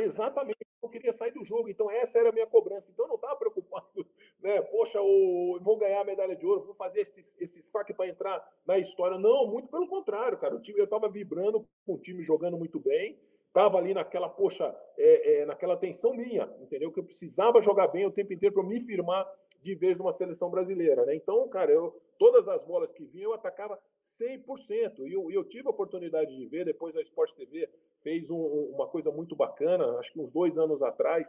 Exatamente, 0.01 0.57
eu 0.61 0.67
não 0.83 0.89
queria 0.89 1.13
sair 1.13 1.31
do 1.31 1.43
jogo. 1.43 1.67
Então 1.67 1.91
essa 1.91 2.17
era 2.17 2.29
a 2.29 2.31
minha 2.31 2.47
cobrança. 2.47 2.89
Então 2.89 3.05
eu 3.05 3.09
não 3.09 3.15
estava 3.15 3.35
preocupado, 3.35 4.07
né? 4.39 4.61
Poxa, 4.61 5.01
o, 5.01 5.59
vou 5.61 5.77
ganhar 5.77 6.01
a 6.01 6.05
medalha 6.05 6.35
de 6.35 6.45
ouro, 6.45 6.65
vou 6.65 6.75
fazer 6.75 7.01
esse, 7.01 7.43
esse 7.43 7.61
saque 7.61 7.93
para 7.93 8.07
entrar 8.07 8.41
na 8.65 8.77
história. 8.77 9.17
Não, 9.17 9.47
muito 9.47 9.67
pelo 9.67 9.87
contrário, 9.87 10.37
cara. 10.37 10.55
O 10.55 10.61
time, 10.61 10.79
eu 10.79 10.85
estava 10.85 11.09
vibrando 11.09 11.67
com 11.85 11.95
o 11.95 11.99
time 11.99 12.23
jogando 12.23 12.57
muito 12.57 12.79
bem 12.79 13.19
estava 13.49 13.77
ali 13.77 13.93
naquela, 13.93 14.29
poxa, 14.29 14.73
é, 14.97 15.41
é, 15.41 15.45
naquela 15.45 15.75
tensão 15.75 16.13
minha, 16.13 16.49
entendeu? 16.61 16.91
Que 16.91 16.99
eu 16.99 17.03
precisava 17.03 17.61
jogar 17.61 17.87
bem 17.87 18.05
o 18.05 18.11
tempo 18.11 18.31
inteiro 18.31 18.55
para 18.55 18.63
me 18.63 18.79
firmar 18.79 19.27
de 19.61 19.75
vez 19.75 19.97
numa 19.97 20.13
seleção 20.13 20.49
brasileira, 20.49 21.05
né? 21.05 21.15
Então, 21.15 21.47
cara, 21.49 21.71
eu, 21.71 21.99
todas 22.17 22.47
as 22.47 22.63
bolas 22.63 22.91
que 22.93 23.03
vinham 23.05 23.31
eu 23.31 23.35
atacava 23.35 23.77
100%. 24.19 25.07
E 25.07 25.13
eu, 25.13 25.29
eu 25.31 25.43
tive 25.43 25.67
a 25.67 25.71
oportunidade 25.71 26.35
de 26.35 26.45
ver, 26.45 26.65
depois 26.65 26.95
a 26.95 27.01
Sport 27.01 27.33
TV 27.35 27.67
fez 28.01 28.29
um, 28.29 28.39
uma 28.73 28.87
coisa 28.87 29.11
muito 29.11 29.35
bacana, 29.35 29.97
acho 29.99 30.13
que 30.13 30.19
uns 30.19 30.31
dois 30.31 30.57
anos 30.57 30.81
atrás, 30.81 31.27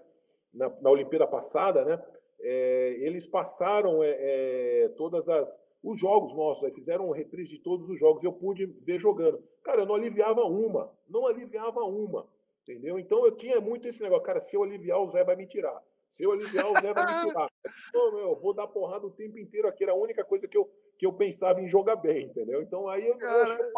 na, 0.52 0.68
na 0.80 0.90
Olimpíada 0.90 1.26
passada, 1.26 1.84
né? 1.84 2.02
É, 2.42 2.96
eles 3.00 3.26
passaram 3.26 4.02
é, 4.02 4.16
é, 4.18 4.88
todas 4.96 5.28
as 5.28 5.60
os 5.82 5.98
jogos 5.98 6.34
nossos, 6.34 6.64
aí 6.64 6.72
fizeram 6.72 7.08
um 7.08 7.12
reprise 7.12 7.50
de 7.50 7.58
todos 7.58 7.88
os 7.88 7.98
jogos, 7.98 8.22
eu 8.22 8.32
pude 8.32 8.66
ver 8.66 9.00
jogando. 9.00 9.42
Cara, 9.62 9.82
eu 9.82 9.86
não 9.86 9.94
aliviava 9.94 10.42
uma, 10.42 10.92
não 11.08 11.26
aliviava 11.26 11.80
uma, 11.84 12.26
entendeu? 12.62 12.98
Então 12.98 13.24
eu 13.24 13.36
tinha 13.36 13.60
muito 13.60 13.88
esse 13.88 14.02
negócio, 14.02 14.24
cara, 14.24 14.40
se 14.40 14.54
eu 14.54 14.62
aliviar, 14.62 15.00
o 15.00 15.10
Zé 15.10 15.24
vai 15.24 15.36
me 15.36 15.46
tirar. 15.46 15.82
Se 16.12 16.22
eu 16.22 16.32
aliviar, 16.32 16.70
o 16.70 16.80
Zé 16.80 16.92
vai 16.92 17.06
me 17.06 17.28
tirar. 17.28 17.50
Então, 17.90 18.12
meu, 18.12 18.30
eu 18.30 18.36
vou 18.36 18.54
dar 18.54 18.66
porrada 18.66 19.06
o 19.06 19.10
tempo 19.10 19.38
inteiro 19.38 19.68
aqui, 19.68 19.82
era 19.82 19.92
a 19.92 19.96
única 19.96 20.24
coisa 20.24 20.46
que 20.46 20.56
eu, 20.56 20.70
que 20.98 21.04
eu 21.04 21.12
pensava 21.12 21.60
em 21.60 21.68
jogar 21.68 21.96
bem, 21.96 22.26
entendeu? 22.26 22.62
Então 22.62 22.88
aí 22.88 23.06
eu, 23.06 23.18
eu 23.18 23.72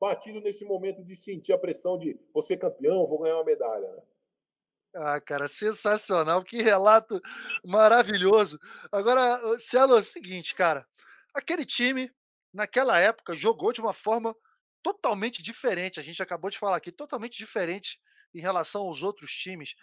batido 0.00 0.40
nesse 0.40 0.64
momento 0.64 1.04
de 1.04 1.16
sentir 1.16 1.52
a 1.52 1.58
pressão 1.58 1.98
de 1.98 2.18
você 2.32 2.56
campeão, 2.56 3.06
vou 3.06 3.20
ganhar 3.20 3.36
uma 3.36 3.44
medalha, 3.44 3.88
né? 3.92 4.02
Ah, 4.94 5.20
cara, 5.20 5.48
sensacional, 5.48 6.42
que 6.42 6.62
relato 6.62 7.20
maravilhoso. 7.64 8.58
Agora, 8.90 9.40
Cielo, 9.58 9.96
é 9.96 10.00
o 10.00 10.02
seguinte, 10.02 10.54
cara, 10.54 10.86
Aquele 11.34 11.64
time, 11.64 12.10
naquela 12.52 12.98
época, 12.98 13.34
jogou 13.34 13.72
de 13.72 13.80
uma 13.80 13.92
forma 13.92 14.34
totalmente 14.82 15.42
diferente. 15.42 16.00
A 16.00 16.02
gente 16.02 16.22
acabou 16.22 16.50
de 16.50 16.58
falar 16.58 16.76
aqui, 16.76 16.92
totalmente 16.92 17.36
diferente 17.36 17.98
em 18.34 18.40
relação 18.40 18.82
aos 18.82 19.02
outros 19.02 19.32
times. 19.32 19.74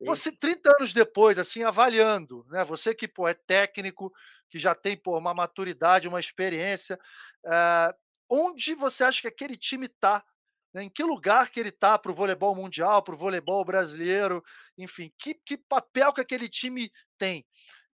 Você, 0.00 0.32
30 0.32 0.76
anos 0.76 0.92
depois, 0.92 1.38
assim, 1.38 1.62
avaliando, 1.62 2.46
né? 2.48 2.64
Você 2.64 2.94
que 2.94 3.06
pô, 3.06 3.28
é 3.28 3.34
técnico, 3.34 4.12
que 4.48 4.58
já 4.58 4.74
tem 4.74 4.96
pô, 4.96 5.18
uma 5.18 5.34
maturidade, 5.34 6.08
uma 6.08 6.20
experiência, 6.20 6.98
é, 7.46 7.94
onde 8.28 8.74
você 8.74 9.04
acha 9.04 9.20
que 9.20 9.28
aquele 9.28 9.56
time 9.56 9.86
está? 9.86 10.24
Né? 10.72 10.84
Em 10.84 10.88
que 10.88 11.02
lugar 11.02 11.50
que 11.50 11.60
ele 11.60 11.68
está 11.68 11.98
para 11.98 12.10
o 12.10 12.14
voleibol 12.14 12.54
mundial, 12.54 13.02
para 13.02 13.14
o 13.14 13.18
voleibol 13.18 13.64
brasileiro, 13.64 14.42
enfim, 14.78 15.12
que, 15.18 15.34
que 15.34 15.56
papel 15.56 16.12
que 16.12 16.20
aquele 16.20 16.48
time 16.48 16.90
tem? 17.18 17.46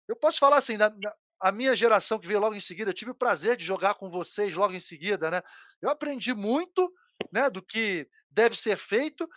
Eu 0.07 0.15
posso 0.15 0.39
falar 0.39 0.57
assim, 0.57 0.77
na, 0.77 0.89
na, 0.89 1.13
a 1.45 1.51
minha 1.51 1.75
geração 1.75 2.17
que 2.17 2.27
veio 2.27 2.39
logo 2.39 2.55
em 2.55 2.59
seguida, 2.59 2.89
eu 2.89 2.93
tive 2.93 3.11
o 3.11 3.15
prazer 3.15 3.55
de 3.55 3.63
jogar 3.63 3.93
com 3.93 4.09
vocês 4.09 4.55
logo 4.55 4.73
em 4.73 4.79
seguida, 4.79 5.29
né? 5.29 5.43
Eu 5.79 5.91
aprendi 5.91 6.33
muito, 6.33 6.91
né, 7.31 7.51
do 7.51 7.61
que 7.61 8.09
deve 8.31 8.57
ser 8.57 8.79
feito 8.79 9.29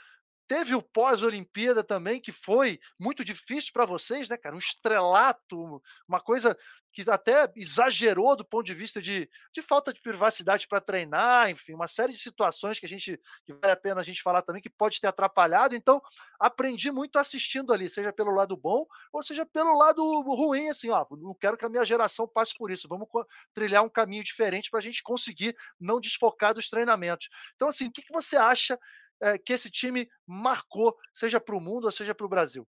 Teve 0.49 0.75
o 0.75 0.83
pós-Olimpíada 0.83 1.85
também, 1.85 2.19
que 2.19 2.33
foi 2.33 2.81
muito 2.99 3.23
difícil 3.23 3.71
para 3.71 3.85
vocês, 3.85 4.31
né, 4.31 4.37
cara? 4.39 4.57
Um 4.57 4.59
estrelato, 4.59 5.83
uma 6.09 6.21
coisa 6.21 6.57
que 6.91 7.09
até 7.09 7.53
exagerou 7.55 8.35
do 8.35 8.45
ponto 8.45 8.65
de 8.65 8.75
vista 8.75 9.01
de, 9.01 9.29
de 9.55 9.63
falta 9.63 9.93
de 9.93 10.01
privacidade 10.01 10.67
para 10.67 10.81
treinar, 10.81 11.51
enfim, 11.51 11.75
uma 11.75 11.87
série 11.87 12.13
de 12.13 12.19
situações 12.19 12.81
que 12.81 12.87
a 12.87 12.89
gente 12.89 13.21
que 13.45 13.53
vale 13.53 13.73
a 13.73 13.77
pena 13.77 14.01
a 14.01 14.05
gente 14.05 14.23
falar 14.23 14.41
também 14.41 14.63
que 14.63 14.71
pode 14.71 15.01
ter 15.01 15.07
atrapalhado. 15.07 15.77
Então, 15.77 16.01
aprendi 16.41 16.91
muito 16.91 17.19
assistindo 17.19 17.73
ali, 17.73 17.89
seja 17.89 18.13
pelo 18.13 18.35
lado 18.35 18.57
bom 18.57 18.87
ou 19.13 19.23
seja 19.23 19.45
pelo 19.45 19.77
lado 19.77 20.03
ruim, 20.23 20.71
assim, 20.71 20.89
ó, 20.91 21.07
não 21.11 21.35
quero 21.35 21.59
que 21.59 21.67
a 21.67 21.69
minha 21.69 21.85
geração 21.85 22.27
passe 22.27 22.55
por 22.57 22.71
isso. 22.71 22.89
Vamos 22.89 23.07
trilhar 23.53 23.85
um 23.85 23.91
caminho 23.91 24.25
diferente 24.25 24.71
para 24.71 24.81
a 24.81 24.83
gente 24.83 25.03
conseguir 25.03 25.55
não 25.79 26.01
desfocar 26.01 26.55
dos 26.55 26.71
treinamentos. 26.71 27.29
Então, 27.55 27.69
assim, 27.69 27.89
o 27.89 27.93
que, 27.93 28.03
que 28.03 28.13
você 28.13 28.37
acha 28.37 28.79
é, 29.21 29.39
que 29.39 29.53
esse 29.53 29.71
time 29.71 30.09
marcou, 30.27 30.95
seja 31.15 31.41
para 31.41 31.57
o 31.57 31.61
mundo 31.61 31.85
ou 31.85 31.93
seja 31.93 32.15
para 32.15 32.27
o 32.27 32.29
Brasil? 32.29 32.67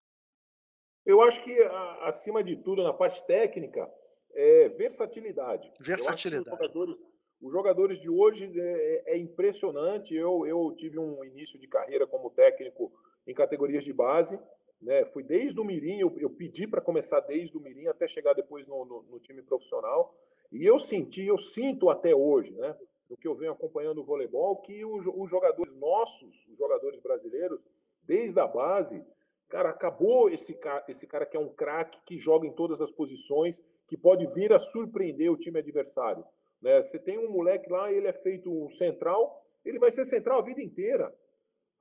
Eu 1.05 1.21
acho 1.23 1.43
que, 1.43 1.53
acima 2.03 2.43
de 2.45 2.57
tudo, 2.57 2.83
na 2.83 2.93
parte 2.93 3.25
técnica, 3.27 3.91
é 4.35 4.69
versatilidade. 4.71 5.71
Versatilidade. 5.81 6.51
Os 6.51 6.59
jogadores, 6.59 6.97
Os 7.41 7.53
jogadores 7.53 8.01
de 8.01 8.09
hoje 8.09 8.53
é, 8.55 9.15
é, 9.15 9.19
impressionante. 9.19 10.15
Eu, 10.15 10.47
eu 10.47 10.75
tive 10.79 10.99
um 10.99 11.25
início 11.25 11.59
de 11.59 11.67
carreira 11.67 12.07
como 12.07 12.31
técnico 12.31 12.93
em 13.27 13.35
categorias 13.35 13.85
de 13.85 13.93
base. 13.93 14.39
Né? 14.81 15.05
Fui 15.07 15.23
desde 15.23 15.59
o 15.61 15.65
Mirim, 15.65 16.01
eu, 16.01 16.13
eu 16.19 16.31
pedi 16.31 16.67
para 16.67 16.81
começar 16.81 17.21
desde 17.21 17.57
o 17.57 17.61
Mirim 17.61 17.87
até 17.87 18.09
chegar 18.09 18.33
depois 18.35 18.67
no, 18.67 18.85
no, 18.85 19.03
no, 19.03 19.21
time 19.21 19.43
profissional. 19.43 20.15
E 20.51 20.65
eu 20.65 20.79
senti, 20.81 21.25
eu 21.25 21.39
sinto 21.39 21.89
até 21.89 22.15
hoje, 22.15 22.51
né? 22.53 22.77
Do 23.13 23.17
que 23.19 23.29
eu 23.29 23.35
venho 23.35 23.53
acompanhando 23.53 24.01
o 24.01 24.05
voleibol, 24.05 24.57
que 24.63 24.83
os, 24.87 25.29
jogadores 25.29 25.77
nossos, 25.77 26.49
os 26.49 26.57
jogadores 26.57 26.99
brasileiros, 26.99 27.61
desde 28.05 28.41
a 28.41 28.47
base, 28.47 29.05
cara, 29.51 29.69
acabou 29.69 30.31
esse 30.31 30.55
cara, 30.55 30.83
esse 30.89 31.07
cara 31.07 31.27
que 31.27 31.37
é 31.37 31.41
um 31.41 31.51
craque, 31.51 32.01
que 32.07 32.17
joga 32.19 32.47
em 32.47 32.55
todas 32.55 32.81
as 32.81 32.91
posições, 32.91 33.55
que 33.87 33.99
pode 33.99 34.25
vir 34.29 34.51
a 34.51 34.59
surpreender 34.59 35.31
o 35.31 35.37
time 35.37 35.59
adversário. 35.59 36.25
Né? 36.63 36.83
Você 36.85 36.99
tem 36.99 37.19
um 37.19 37.31
moleque 37.31 37.71
lá, 37.71 37.93
ele 37.93 38.07
é 38.07 38.15
feito 38.15 38.51
um 38.51 38.71
central, 38.71 39.45
ele 39.63 39.79
vai 39.79 39.93
ser 39.93 40.07
central 40.07 40.39
a 40.39 40.43
vida 40.43 40.63
inteira. 40.63 41.15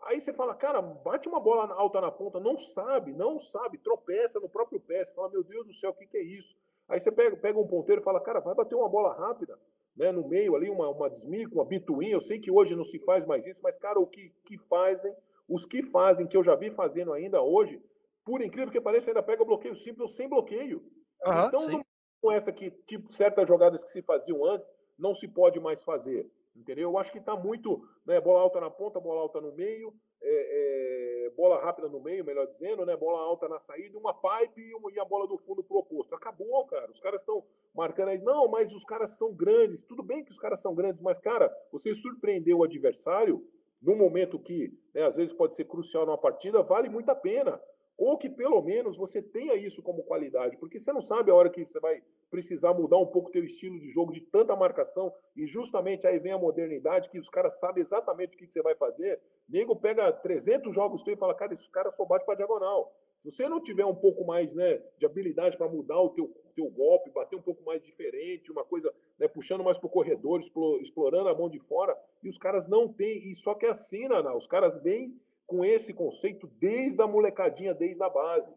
Aí 0.02 0.20
você 0.20 0.34
fala, 0.34 0.54
cara, 0.54 0.82
bate 0.82 1.30
uma 1.30 1.40
bola 1.40 1.74
alta 1.76 2.02
na 2.02 2.12
ponta, 2.12 2.42
não 2.42 2.58
sabe, 2.58 3.14
não 3.14 3.40
sabe, 3.40 3.78
tropeça 3.78 4.38
no 4.38 4.50
próprio 4.50 4.82
pé. 4.82 5.06
Você 5.06 5.14
fala, 5.14 5.30
meu 5.30 5.46
Deus 5.46 5.66
do 5.66 5.74
céu, 5.76 5.92
o 5.92 5.94
que, 5.94 6.08
que 6.08 6.18
é 6.18 6.24
isso? 6.24 6.54
Aí 6.90 7.00
você 7.00 7.10
pega, 7.10 7.38
pega 7.38 7.58
um 7.58 7.66
ponteiro 7.66 8.02
e 8.02 8.04
fala, 8.04 8.20
cara, 8.20 8.42
vai 8.42 8.54
bater 8.54 8.76
uma 8.76 8.90
bola 8.90 9.14
rápida, 9.14 9.58
né, 9.96 10.12
no 10.12 10.28
meio 10.28 10.56
ali, 10.56 10.70
uma, 10.70 10.90
uma 10.90 11.10
desmica, 11.10 11.54
uma 11.54 11.66
bituin. 11.66 12.10
Eu 12.10 12.22
sei 12.22 12.40
que 12.40 12.52
hoje 12.52 12.76
não 12.76 12.84
se 12.84 13.00
faz 13.00 13.26
mais 13.26 13.46
isso, 13.46 13.60
mas, 13.64 13.78
cara, 13.78 14.00
o 14.00 14.08
que, 14.08 14.32
que 14.46 14.58
fazem, 14.58 15.14
os 15.48 15.66
que 15.66 15.84
fazem, 15.84 16.28
que 16.28 16.38
eu 16.38 16.44
já 16.44 16.56
vi 16.56 16.72
fazendo 16.72 17.14
ainda 17.14 17.42
hoje, 17.42 17.82
por 18.24 18.42
incrível 18.42 18.72
que 18.72 18.82
pareça, 18.82 19.10
ainda 19.10 19.24
pega 19.24 19.44
bloqueio 19.44 19.76
simples 19.76 20.12
sem 20.16 20.30
bloqueio. 20.30 20.78
Uhum, 21.26 21.48
então, 21.48 21.68
não, 21.68 21.86
com 22.22 22.32
essa 22.32 22.52
que, 22.52 22.72
tipo, 22.88 23.12
certas 23.12 23.48
jogadas 23.48 23.84
que 23.84 23.92
se 23.92 24.02
faziam 24.02 24.46
antes, 24.46 24.70
não 24.98 25.16
se 25.16 25.28
pode 25.28 25.60
mais 25.60 25.82
fazer. 25.84 26.30
Entendeu? 26.56 26.90
Eu 26.90 26.98
acho 26.98 27.12
que 27.12 27.18
está 27.18 27.36
muito. 27.36 27.82
Né, 28.06 28.20
bola 28.20 28.42
alta 28.42 28.60
na 28.60 28.70
ponta, 28.70 29.00
bola 29.00 29.22
alta 29.22 29.40
no 29.40 29.54
meio, 29.54 29.94
é, 30.22 30.30
é, 30.30 31.11
bola 31.36 31.62
rápida 31.62 31.88
no 31.88 32.00
meio, 32.00 32.26
melhor 32.26 32.48
dizendo, 32.48 32.86
né, 32.86 32.96
bola 32.96 33.20
alta 33.20 33.48
na 33.48 33.60
saída, 33.60 33.98
uma 33.98 34.14
pipe 34.14 34.62
e, 34.62 34.74
uma, 34.76 34.92
e 34.92 35.00
a 35.00 35.06
bola 35.06 35.28
do 35.28 35.38
fundo 35.38 35.64
pro 35.64 35.78
oposto. 35.78 36.14
Acabou, 36.16 36.66
cara. 36.66 36.92
Os 36.92 37.00
caras 37.00 37.22
estão 37.22 37.44
marcando 37.76 38.10
aí. 38.10 38.20
Não, 38.20 38.48
mas 38.48 38.72
os 38.74 38.84
caras 38.84 39.12
são 39.18 39.34
grandes. 39.34 39.82
Tudo 39.84 40.04
bem 40.04 40.24
que 40.24 40.32
os 40.32 40.40
caras 40.40 40.62
são 40.62 40.76
grandes, 40.76 41.02
mas, 41.02 41.20
cara, 41.20 41.52
você 41.72 41.94
surpreendeu 41.96 42.60
o 42.60 42.64
adversário 42.64 43.46
num 43.82 43.96
momento 43.96 44.38
que 44.38 44.72
né, 44.94 45.06
às 45.06 45.16
vezes 45.16 45.34
pode 45.34 45.56
ser 45.56 45.66
crucial 45.66 46.06
numa 46.06 46.18
partida, 46.18 46.62
vale 46.62 46.88
muito 46.88 47.10
a 47.10 47.16
pena 47.16 47.60
ou 48.02 48.18
que 48.18 48.28
pelo 48.28 48.60
menos 48.64 48.98
você 48.98 49.22
tenha 49.22 49.56
isso 49.56 49.80
como 49.84 50.02
qualidade, 50.02 50.58
porque 50.58 50.80
você 50.80 50.92
não 50.92 51.04
sabe 51.04 51.30
a 51.30 51.36
hora 51.36 51.52
que 51.52 51.64
você 51.64 51.80
vai 51.80 52.02
precisar 52.32 52.74
mudar 52.74 52.98
um 52.98 53.06
pouco 53.06 53.30
o 53.30 53.32
teu 53.32 53.44
estilo 53.44 53.80
de 53.80 53.92
jogo 53.92 54.12
de 54.12 54.22
tanta 54.22 54.56
marcação 54.56 55.14
e 55.36 55.46
justamente 55.46 56.08
aí 56.08 56.18
vem 56.18 56.32
a 56.32 56.38
modernidade 56.38 57.12
que 57.12 57.20
os 57.20 57.30
caras 57.30 57.60
sabem 57.60 57.84
exatamente 57.84 58.34
o 58.36 58.40
que 58.40 58.48
você 58.48 58.60
vai 58.60 58.74
fazer. 58.74 59.20
Nego 59.48 59.76
pega 59.76 60.12
300 60.12 60.74
jogos 60.74 61.06
e 61.06 61.16
fala, 61.16 61.36
cara, 61.36 61.54
esse 61.54 61.70
cara 61.70 61.92
só 61.92 62.04
bate 62.04 62.26
para 62.26 62.34
diagonal. 62.34 62.92
Se 63.22 63.30
você 63.30 63.48
não 63.48 63.62
tiver 63.62 63.86
um 63.86 63.94
pouco 63.94 64.26
mais 64.26 64.56
né, 64.56 64.82
de 64.98 65.06
habilidade 65.06 65.56
para 65.56 65.70
mudar 65.70 66.02
o 66.02 66.10
teu, 66.10 66.28
teu 66.56 66.68
golpe, 66.72 67.12
bater 67.12 67.36
um 67.36 67.42
pouco 67.42 67.64
mais 67.64 67.84
diferente, 67.84 68.52
uma 68.52 68.64
coisa, 68.64 68.92
né, 69.20 69.28
puxando 69.28 69.64
mais 69.64 69.78
para 69.78 69.86
o 69.86 69.92
corredor, 69.92 70.42
explorando 70.82 71.30
a 71.30 71.36
mão 71.36 71.48
de 71.48 71.60
fora, 71.60 71.96
e 72.24 72.30
os 72.30 72.40
caras 72.40 72.68
não 72.68 72.92
têm, 72.92 73.30
e 73.30 73.36
só 73.36 73.54
que 73.54 73.68
é 73.68 73.70
assim, 73.70 74.08
Naná, 74.08 74.36
os 74.36 74.48
caras 74.48 74.82
vêm 74.82 75.16
com 75.52 75.66
esse 75.66 75.94
conceito 75.94 76.48
desde 76.62 77.02
a 77.02 77.06
molecadinha, 77.06 77.74
desde 77.74 78.02
a 78.02 78.10
base. 78.10 78.50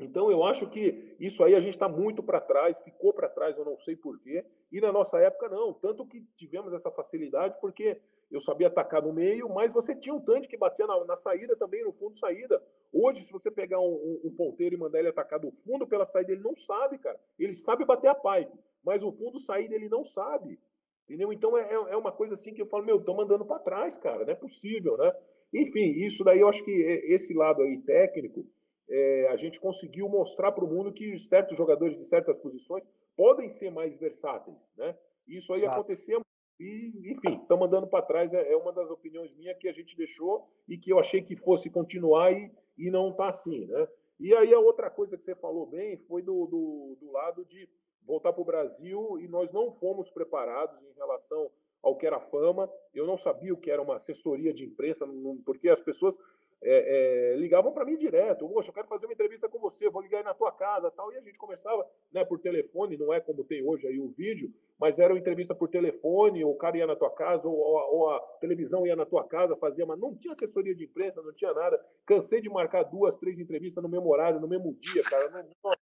Então, 0.00 0.30
eu 0.30 0.42
acho 0.42 0.66
que 0.70 1.14
isso 1.20 1.44
aí 1.44 1.54
a 1.54 1.60
gente 1.60 1.74
está 1.74 1.86
muito 1.86 2.22
para 2.22 2.40
trás, 2.40 2.80
ficou 2.80 3.12
para 3.12 3.28
trás, 3.28 3.58
eu 3.58 3.64
não 3.64 3.76
sei 3.80 3.94
porquê, 3.94 4.42
e 4.72 4.80
na 4.80 4.90
nossa 4.90 5.18
época 5.18 5.50
não. 5.50 5.74
Tanto 5.74 6.06
que 6.06 6.22
tivemos 6.38 6.72
essa 6.72 6.90
facilidade, 6.90 7.60
porque 7.60 8.00
eu 8.30 8.40
sabia 8.40 8.68
atacar 8.68 9.02
no 9.02 9.12
meio, 9.12 9.50
mas 9.50 9.74
você 9.74 9.94
tinha 9.94 10.14
um 10.14 10.20
tanque 10.20 10.48
que 10.48 10.56
batia 10.56 10.86
na, 10.86 11.04
na 11.04 11.16
saída 11.16 11.54
também, 11.56 11.84
no 11.84 11.92
fundo 11.92 12.18
saída. 12.18 12.62
Hoje, 12.90 13.22
se 13.24 13.32
você 13.32 13.50
pegar 13.50 13.80
um, 13.80 13.92
um, 13.92 14.20
um, 14.24 14.34
ponteiro 14.34 14.74
e 14.74 14.78
mandar 14.78 15.00
ele 15.00 15.08
atacar 15.08 15.38
do 15.38 15.50
fundo 15.62 15.86
pela 15.86 16.06
saída, 16.06 16.32
ele 16.32 16.42
não 16.42 16.56
sabe, 16.56 16.96
cara. 16.98 17.20
Ele 17.38 17.54
sabe 17.54 17.84
bater 17.84 18.08
a 18.08 18.14
pipe, 18.14 18.58
mas 18.82 19.02
o 19.02 19.12
fundo 19.12 19.38
saída 19.40 19.74
ele 19.74 19.90
não 19.90 20.04
sabe. 20.04 20.58
Entendeu? 21.04 21.32
Então 21.32 21.58
é, 21.58 21.72
é 21.72 21.96
uma 21.96 22.12
coisa 22.12 22.34
assim 22.34 22.54
que 22.54 22.62
eu 22.62 22.66
falo, 22.66 22.84
meu, 22.84 22.96
estão 22.96 23.14
mandando 23.14 23.44
para 23.44 23.58
trás, 23.58 23.98
cara, 23.98 24.24
não 24.24 24.32
é 24.32 24.36
possível, 24.36 24.96
né? 24.96 25.12
Enfim, 25.52 25.90
isso 26.04 26.22
daí 26.24 26.40
eu 26.40 26.48
acho 26.48 26.62
que 26.64 26.70
esse 26.70 27.32
lado 27.32 27.62
aí 27.62 27.78
técnico, 27.78 28.46
é, 28.88 29.28
a 29.30 29.36
gente 29.36 29.60
conseguiu 29.60 30.08
mostrar 30.08 30.52
para 30.52 30.64
o 30.64 30.68
mundo 30.68 30.92
que 30.92 31.18
certos 31.20 31.56
jogadores 31.56 31.96
de 31.98 32.04
certas 32.06 32.36
posições 32.38 32.84
podem 33.16 33.48
ser 33.50 33.70
mais 33.70 33.94
versáteis, 33.98 34.56
né? 34.76 34.96
Isso 35.26 35.52
aí 35.52 35.60
Exato. 35.60 35.80
aconteceu 35.80 36.22
e, 36.58 37.12
enfim, 37.12 37.40
estão 37.40 37.58
mandando 37.58 37.86
para 37.86 38.04
trás. 38.04 38.32
É, 38.32 38.52
é, 38.52 38.56
uma 38.56 38.72
das 38.72 38.90
opiniões 38.90 39.34
minhas 39.36 39.58
que 39.58 39.68
a 39.68 39.72
gente 39.72 39.96
deixou 39.96 40.48
e 40.66 40.78
que 40.78 40.90
eu 40.90 40.98
achei 40.98 41.22
que 41.22 41.36
fosse 41.36 41.68
continuar 41.68 42.32
e, 42.32 42.50
e 42.76 42.90
não 42.90 43.10
está 43.10 43.28
assim, 43.28 43.66
né? 43.66 43.88
E 44.18 44.34
aí 44.34 44.52
a 44.52 44.58
outra 44.58 44.90
coisa 44.90 45.16
que 45.16 45.24
você 45.24 45.34
falou 45.34 45.66
bem 45.66 45.96
foi 46.08 46.22
do, 46.22 46.46
do, 46.46 46.96
do 47.00 47.12
lado 47.12 47.44
de 47.44 47.68
voltar 48.04 48.32
para 48.32 48.42
o 48.42 48.44
Brasil 48.44 49.18
e 49.20 49.28
nós 49.28 49.52
não 49.52 49.70
fomos 49.72 50.10
preparados 50.10 50.82
em 50.82 50.92
relação 50.94 51.50
ao 51.82 51.96
que 51.96 52.06
era 52.06 52.20
fama. 52.20 52.70
Eu 52.94 53.06
não 53.06 53.16
sabia 53.16 53.54
o 53.54 53.56
que 53.56 53.70
era 53.70 53.82
uma 53.82 53.96
assessoria 53.96 54.52
de 54.52 54.64
imprensa, 54.64 55.06
porque 55.44 55.68
as 55.68 55.80
pessoas 55.80 56.16
é, 56.62 57.32
é, 57.32 57.36
ligavam 57.36 57.72
para 57.72 57.84
mim 57.84 57.96
direto. 57.96 58.48
Poxa, 58.48 58.70
eu 58.70 58.74
quero 58.74 58.88
fazer 58.88 59.06
uma 59.06 59.12
entrevista 59.12 59.48
com 59.48 59.58
você, 59.58 59.88
vou 59.88 60.02
ligar 60.02 60.18
aí 60.18 60.24
na 60.24 60.34
tua 60.34 60.50
casa 60.50 60.90
tal. 60.90 61.12
E 61.12 61.16
a 61.16 61.20
gente 61.20 61.38
conversava 61.38 61.86
né, 62.12 62.24
por 62.24 62.40
telefone, 62.40 62.96
não 62.96 63.12
é 63.12 63.20
como 63.20 63.44
tem 63.44 63.64
hoje 63.64 63.86
aí 63.86 63.98
o 63.98 64.08
vídeo, 64.08 64.52
mas 64.78 64.98
era 64.98 65.12
uma 65.12 65.18
entrevista 65.18 65.54
por 65.54 65.68
telefone, 65.68 66.44
o 66.44 66.54
cara 66.54 66.78
ia 66.78 66.86
na 66.86 66.96
tua 66.96 67.10
casa, 67.10 67.48
ou, 67.48 67.54
ou, 67.56 68.10
a 68.10 68.20
televisão 68.40 68.86
ia 68.86 68.96
na 68.96 69.06
tua 69.06 69.24
casa, 69.24 69.56
fazia, 69.56 69.86
mas 69.86 69.98
não 69.98 70.14
tinha 70.16 70.32
assessoria 70.32 70.74
de 70.74 70.84
imprensa, 70.84 71.22
não 71.22 71.32
tinha 71.32 71.52
nada. 71.52 71.80
Cansei 72.04 72.40
de 72.40 72.48
marcar 72.48 72.84
duas, 72.84 73.16
três 73.18 73.38
entrevistas 73.38 73.82
no 73.82 73.88
mesmo 73.88 74.08
horário, 74.10 74.40
no 74.40 74.48
mesmo 74.48 74.74
dia, 74.74 75.02
cara. 75.04 75.46
Nossa, 75.62 75.78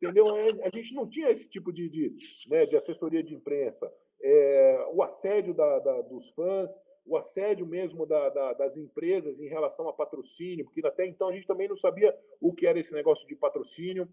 entendeu? 0.00 0.26
A 0.64 0.68
gente 0.76 0.94
não 0.94 1.08
tinha 1.08 1.30
esse 1.30 1.48
tipo 1.48 1.72
de, 1.72 1.88
de, 1.88 2.16
né, 2.48 2.66
de 2.66 2.76
assessoria 2.76 3.22
de 3.22 3.34
imprensa 3.34 3.90
é, 4.22 4.86
o 4.92 5.02
assédio 5.02 5.54
da, 5.54 5.78
da, 5.78 6.02
dos 6.02 6.28
fãs, 6.30 6.70
o 7.06 7.16
assédio 7.16 7.66
mesmo 7.66 8.06
da, 8.06 8.52
das 8.54 8.76
empresas 8.76 9.38
em 9.40 9.48
relação 9.48 9.88
a 9.88 9.92
patrocínio, 9.92 10.64
porque 10.64 10.86
até 10.86 11.06
então 11.06 11.28
a 11.28 11.32
gente 11.32 11.46
também 11.46 11.68
não 11.68 11.76
sabia 11.76 12.16
o 12.40 12.52
que 12.52 12.66
era 12.66 12.78
esse 12.78 12.92
negócio 12.92 13.26
de 13.26 13.34
patrocínio, 13.34 14.08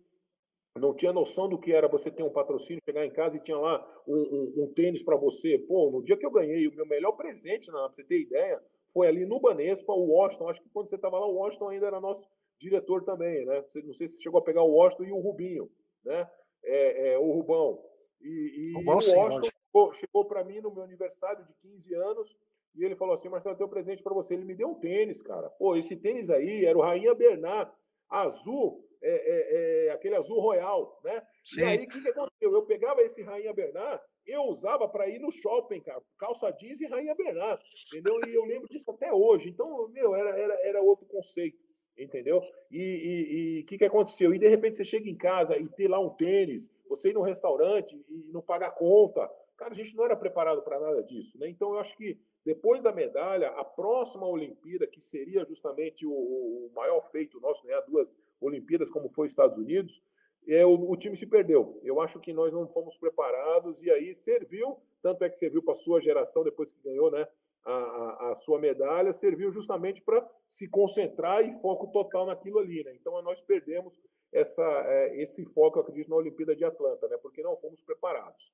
não 0.79 0.93
tinha 0.93 1.11
noção 1.11 1.49
do 1.49 1.57
que 1.57 1.73
era 1.73 1.87
você 1.87 2.09
ter 2.09 2.23
um 2.23 2.29
patrocínio, 2.29 2.81
chegar 2.85 3.05
em 3.05 3.11
casa 3.11 3.35
e 3.35 3.39
tinha 3.39 3.57
lá 3.57 3.85
um, 4.07 4.15
um, 4.15 4.63
um 4.63 4.73
tênis 4.73 5.01
para 5.01 5.15
você. 5.15 5.57
Pô, 5.57 5.89
no 5.91 6.03
dia 6.03 6.15
que 6.15 6.25
eu 6.25 6.31
ganhei 6.31 6.67
o 6.67 6.75
meu 6.75 6.85
melhor 6.85 7.13
presente, 7.13 7.69
para 7.71 7.87
você 7.87 8.03
ter 8.03 8.21
ideia, 8.21 8.61
foi 8.93 9.07
ali 9.07 9.25
no 9.25 9.39
Banespa, 9.39 9.91
o 9.91 10.11
Washington. 10.11 10.49
Acho 10.49 10.61
que 10.61 10.69
quando 10.69 10.89
você 10.89 10.95
estava 10.95 11.19
lá, 11.19 11.27
o 11.27 11.35
Washington 11.35 11.69
ainda 11.69 11.87
era 11.87 11.99
nosso 11.99 12.27
diretor 12.59 13.03
também, 13.03 13.45
né? 13.45 13.63
Não 13.83 13.93
sei 13.93 14.07
se 14.07 14.21
chegou 14.21 14.39
a 14.39 14.43
pegar 14.43 14.63
o 14.63 14.71
Washington 14.71 15.03
e 15.05 15.11
o 15.11 15.19
Rubinho, 15.19 15.69
né? 16.05 16.29
É, 16.63 17.13
é, 17.13 17.17
o 17.17 17.31
Rubão. 17.31 17.83
E, 18.21 18.71
e 18.71 18.75
o, 18.75 18.79
o 18.79 18.85
Washington 18.85 19.41
chegou, 19.77 19.93
chegou 19.93 20.25
para 20.25 20.43
mim 20.43 20.59
no 20.59 20.73
meu 20.73 20.83
aniversário 20.83 21.45
de 21.45 21.53
15 21.61 21.93
anos 21.95 22.35
e 22.75 22.83
ele 22.83 22.95
falou 22.95 23.15
assim: 23.15 23.29
Marcelo, 23.29 23.53
eu 23.53 23.57
tenho 23.57 23.67
um 23.67 23.71
presente 23.71 24.03
para 24.03 24.13
você. 24.13 24.33
Ele 24.33 24.45
me 24.45 24.55
deu 24.55 24.69
um 24.69 24.79
tênis, 24.79 25.21
cara. 25.21 25.49
Pô, 25.51 25.75
esse 25.75 25.95
tênis 25.95 26.29
aí 26.29 26.65
era 26.65 26.77
o 26.77 26.81
Rainha 26.81 27.13
Bernard, 27.13 27.71
azul, 28.09 28.83
é, 29.01 29.09
é, 29.09 29.87
é 29.87 29.91
aquele 29.91 30.15
azul 30.15 30.39
royal, 30.39 30.99
né? 31.03 31.21
Sim. 31.43 31.61
E 31.61 31.63
aí, 31.63 31.85
o 31.85 31.87
que, 31.87 32.01
que 32.01 32.09
aconteceu? 32.09 32.53
Eu 32.53 32.63
pegava 32.63 33.01
esse 33.01 33.21
Rainha 33.21 33.53
Bernard, 33.53 34.01
eu 34.25 34.43
usava 34.43 34.87
para 34.87 35.07
ir 35.07 35.19
no 35.19 35.31
shopping, 35.31 35.81
cara, 35.81 36.01
calça 36.17 36.51
jeans 36.51 36.81
e 36.81 36.87
Rainha 36.87 37.15
Bernard, 37.15 37.63
entendeu? 37.87 38.19
E 38.27 38.33
eu 38.33 38.45
lembro 38.45 38.67
disso 38.67 38.89
até 38.91 39.11
hoje. 39.11 39.49
Então, 39.49 39.87
meu, 39.89 40.15
era, 40.15 40.37
era, 40.37 40.53
era 40.67 40.81
outro 40.81 41.05
conceito, 41.05 41.57
entendeu? 41.97 42.41
E 42.71 43.61
o 43.63 43.67
que, 43.67 43.77
que 43.77 43.85
aconteceu? 43.85 44.33
E 44.33 44.39
de 44.39 44.47
repente 44.47 44.77
você 44.77 44.85
chega 44.85 45.09
em 45.09 45.17
casa 45.17 45.57
e 45.57 45.67
tem 45.69 45.87
lá 45.87 45.99
um 45.99 46.09
tênis, 46.09 46.69
você 46.87 47.09
ir 47.09 47.13
num 47.13 47.21
restaurante 47.21 47.95
e 48.09 48.31
não 48.31 48.41
pagar 48.41 48.71
conta. 48.71 49.29
Cara, 49.57 49.73
a 49.73 49.75
gente 49.75 49.95
não 49.95 50.05
era 50.05 50.15
preparado 50.15 50.61
para 50.61 50.79
nada 50.79 51.01
disso, 51.03 51.37
né? 51.37 51.49
Então 51.49 51.73
eu 51.73 51.79
acho 51.79 51.95
que 51.97 52.17
depois 52.45 52.81
da 52.81 52.93
medalha, 52.93 53.49
a 53.49 53.65
próxima 53.65 54.27
Olimpíada, 54.27 54.85
que 54.85 55.01
seria 55.01 55.43
justamente 55.45 56.05
o, 56.05 56.11
o 56.11 56.71
maior 56.75 57.09
feito 57.11 57.39
nosso, 57.39 57.65
né? 57.65 57.73
Duas 57.87 58.07
Olimpíadas, 58.39 58.89
como 58.89 59.09
foi 59.09 59.25
os 59.25 59.33
Estados 59.33 59.57
Unidos, 59.57 59.99
é, 60.47 60.65
o, 60.65 60.91
o, 60.91 60.95
time 60.95 61.17
se 61.17 61.25
perdeu. 61.25 61.79
Eu 61.83 61.99
acho 61.99 62.19
que 62.19 62.31
nós 62.31 62.53
não 62.53 62.67
fomos 62.67 62.95
preparados 62.97 63.81
e 63.81 63.91
aí 63.91 64.15
serviu, 64.15 64.77
tanto 65.01 65.23
é 65.23 65.29
que 65.29 65.37
serviu 65.37 65.61
para 65.61 65.73
a 65.73 65.77
sua 65.77 65.99
geração 65.99 66.43
depois 66.43 66.71
que 66.71 66.81
ganhou, 66.83 67.11
né? 67.11 67.27
A, 67.65 68.31
a, 68.31 68.35
sua 68.35 68.57
medalha 68.57 69.11
serviu 69.11 69.51
justamente 69.51 70.01
para 70.01 70.25
se 70.51 70.69
concentrar 70.69 71.45
e 71.45 71.51
foco 71.59 71.87
total 71.87 72.25
naquilo 72.27 72.59
ali, 72.59 72.81
né? 72.83 72.93
Então 72.95 73.21
nós 73.21 73.41
perdemos 73.41 73.99
essa, 74.31 74.63
é, 74.85 75.21
esse 75.21 75.43
foco, 75.47 75.79
acredito, 75.79 76.09
na 76.09 76.15
Olimpíada 76.15 76.55
de 76.55 76.63
Atlanta, 76.63 77.09
né? 77.09 77.17
Porque 77.17 77.41
não 77.41 77.57
fomos 77.57 77.81
preparados. 77.81 78.53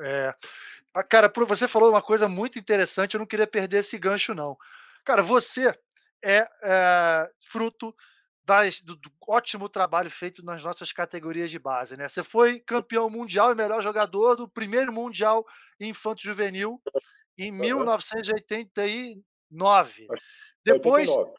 É. 0.00 0.34
Ah, 0.94 1.02
cara, 1.02 1.30
você 1.46 1.68
falou 1.68 1.90
uma 1.90 2.02
coisa 2.02 2.28
muito 2.28 2.58
interessante, 2.58 3.14
eu 3.14 3.18
não 3.18 3.26
queria 3.26 3.46
perder 3.46 3.78
esse 3.78 3.98
gancho, 3.98 4.34
não. 4.34 4.56
Cara, 5.04 5.22
você 5.22 5.78
é, 6.22 6.48
é 6.62 7.30
fruto 7.40 7.94
das, 8.44 8.80
do, 8.80 8.96
do, 8.96 9.12
ótimo 9.28 9.68
trabalho 9.68 10.10
feito 10.10 10.42
nas 10.42 10.64
nossas 10.64 10.90
categorias 10.90 11.50
de 11.50 11.58
base. 11.58 11.94
Né? 11.96 12.08
Você 12.08 12.24
foi 12.24 12.60
campeão 12.60 13.10
mundial 13.10 13.52
e 13.52 13.54
melhor 13.54 13.82
jogador 13.82 14.36
do 14.36 14.48
primeiro 14.48 14.90
Mundial 14.92 15.46
Infanto 15.78 16.22
Juvenil 16.22 16.80
em 17.36 17.52
uhum. 17.52 17.58
1989. 17.58 20.08
Depois. 20.64 21.10
89. 21.10 21.38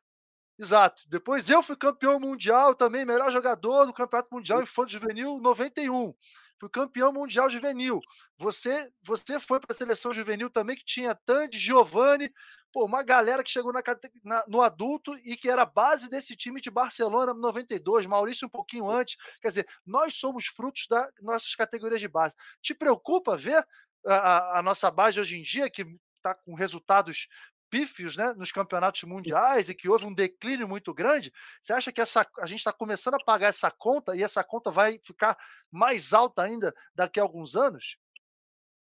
Exato. 0.59 1.03
Depois 1.07 1.49
eu 1.49 1.63
fui 1.63 1.77
campeão 1.77 2.19
mundial 2.19 2.75
também, 2.75 3.05
melhor 3.05 3.31
jogador 3.31 3.85
do 3.85 3.93
Campeonato 3.93 4.35
Mundial 4.35 4.61
Infanto 4.61 4.91
Juvenil 4.91 5.39
91 5.39 6.13
fui 6.59 6.69
campeão 6.69 7.13
mundial 7.13 7.49
juvenil. 7.49 7.99
Você 8.37 8.91
você 9.01 9.39
foi 9.39 9.59
para 9.59 9.73
a 9.73 9.75
seleção 9.75 10.13
juvenil 10.13 10.49
também, 10.49 10.75
que 10.75 10.85
tinha 10.85 11.15
Tandy, 11.15 11.57
Giovanni, 11.57 12.31
pô, 12.71 12.85
uma 12.85 13.03
galera 13.03 13.43
que 13.43 13.49
chegou 13.49 13.73
na, 13.73 13.81
na, 14.23 14.43
no 14.47 14.61
adulto 14.61 15.15
e 15.17 15.35
que 15.35 15.49
era 15.49 15.65
base 15.65 16.09
desse 16.09 16.35
time 16.35 16.61
de 16.61 16.69
Barcelona 16.69 17.33
92, 17.33 18.05
Maurício 18.05 18.47
um 18.47 18.49
pouquinho 18.49 18.89
antes. 18.89 19.17
Quer 19.41 19.47
dizer, 19.49 19.67
nós 19.85 20.15
somos 20.15 20.47
frutos 20.47 20.85
das 20.89 21.09
nossas 21.21 21.55
categorias 21.55 22.01
de 22.01 22.07
base. 22.07 22.35
Te 22.61 22.73
preocupa 22.73 23.37
ver 23.37 23.65
a, 24.05 24.59
a 24.59 24.61
nossa 24.61 24.89
base 24.91 25.19
hoje 25.19 25.37
em 25.37 25.43
dia, 25.43 25.69
que 25.69 25.85
está 26.17 26.35
com 26.35 26.53
resultados 26.53 27.27
pífios 27.69 28.17
né, 28.17 28.33
nos 28.35 28.51
campeonatos 28.51 29.03
mundiais 29.03 29.69
e 29.69 29.75
que 29.75 29.89
houve 29.89 30.05
um 30.05 30.13
declínio 30.13 30.67
muito 30.67 30.93
grande, 30.93 31.31
você 31.61 31.73
acha 31.73 31.91
que 31.91 32.01
essa, 32.01 32.25
a 32.39 32.45
gente 32.45 32.59
está 32.59 32.73
começando 32.73 33.15
a 33.15 33.23
pagar 33.23 33.47
essa 33.47 33.71
conta 33.71 34.15
e 34.15 34.23
essa 34.23 34.43
conta 34.43 34.71
vai 34.71 34.99
ficar 35.03 35.37
mais 35.71 36.13
alta 36.13 36.43
ainda 36.43 36.73
daqui 36.93 37.19
a 37.19 37.23
alguns 37.23 37.55
anos? 37.55 37.97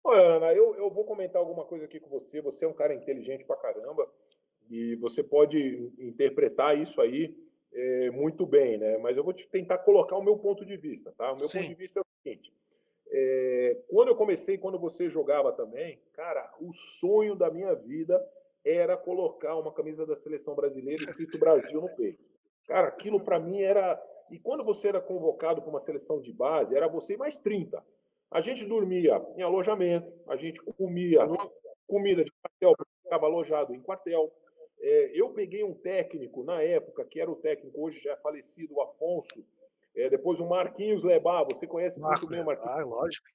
Olha, 0.02 0.36
Ana, 0.36 0.52
eu, 0.55 0.74
eu 0.77 0.90
vou 0.90 1.05
comentar 1.05 1.40
alguma 1.40 1.65
coisa 1.65 1.85
aqui 1.85 2.01
com 2.01 2.09
você. 2.09 2.40
Você 2.40 2.65
é 2.65 2.69
um 2.69 2.73
cara 2.73 2.94
inteligente 2.94 3.44
pra 3.44 3.57
caramba 3.57 4.09
e 4.70 4.97
você 4.97 5.23
pode 5.23 5.93
interpretar 5.98 6.78
isso 6.78 7.01
aí 7.01 7.36
é, 7.73 8.11
muito 8.11 8.47
bem, 8.47 8.78
né? 8.78 8.98
Mas 8.98 9.16
eu 9.16 9.23
vou 9.23 9.32
te 9.32 9.47
tentar 9.48 9.78
colocar 9.78 10.16
o 10.16 10.23
meu 10.23 10.39
ponto 10.39 10.65
de 10.65 10.77
vista, 10.77 11.12
tá? 11.16 11.32
O 11.32 11.36
meu 11.36 11.48
Sim. 11.48 11.59
ponto 11.59 11.69
de 11.69 11.74
vista 11.74 12.01
é 12.01 12.02
o 12.02 12.07
seguinte: 12.23 12.52
é, 13.12 13.77
quando 13.89 14.09
eu 14.09 14.16
comecei, 14.16 14.59
quando 14.59 14.78
você 14.78 15.09
jogava 15.09 15.52
também, 15.52 16.01
cara, 16.12 16.51
o 16.61 16.73
sonho 16.98 17.36
da 17.36 17.51
minha 17.51 17.74
vida 17.74 18.20
era 18.65 18.97
colocar 18.97 19.57
uma 19.57 19.73
camisa 19.73 20.07
da 20.07 20.16
seleção 20.16 20.55
brasileira 20.55 21.03
escrito 21.03 21.39
Brasil 21.39 21.81
no 21.81 21.89
peito. 21.97 22.23
Cara, 22.66 22.89
aquilo 22.89 23.20
para 23.20 23.39
mim 23.39 23.61
era. 23.62 24.01
E 24.31 24.39
quando 24.39 24.62
você 24.62 24.89
era 24.89 25.01
convocado 25.01 25.61
para 25.61 25.70
uma 25.70 25.81
seleção 25.81 26.20
de 26.20 26.32
base, 26.32 26.77
era 26.77 26.87
você 26.87 27.16
mais 27.16 27.39
30. 27.39 27.82
A 28.31 28.41
gente 28.41 28.65
dormia 28.65 29.20
em 29.37 29.43
alojamento, 29.43 30.12
a 30.28 30.37
gente 30.37 30.61
comia 30.78 31.27
comida 31.89 32.24
de 32.24 32.31
quartel, 32.31 32.87
ficava 33.03 33.27
alojado 33.27 33.74
em 33.74 33.81
quartel. 33.81 34.32
É, 34.81 35.11
eu 35.20 35.31
peguei 35.31 35.65
um 35.65 35.74
técnico 35.74 36.45
na 36.45 36.62
época, 36.62 37.05
que 37.05 37.20
era 37.20 37.31
o 37.31 37.37
técnico, 37.37 37.82
hoje 37.82 38.01
já 38.01 38.12
é 38.12 38.16
falecido, 38.16 38.74
o 38.74 38.81
Afonso. 38.81 39.45
É, 39.97 40.09
depois 40.09 40.39
o 40.39 40.47
Marquinhos 40.47 41.03
Lebá, 41.03 41.43
você 41.43 41.66
conhece 41.66 41.99
Marco, 41.99 42.20
muito 42.20 42.31
bem 42.31 42.43
o 42.43 42.47
Marquinhos. 42.47 42.78
Ah, 42.78 42.85
lógico. 42.85 43.27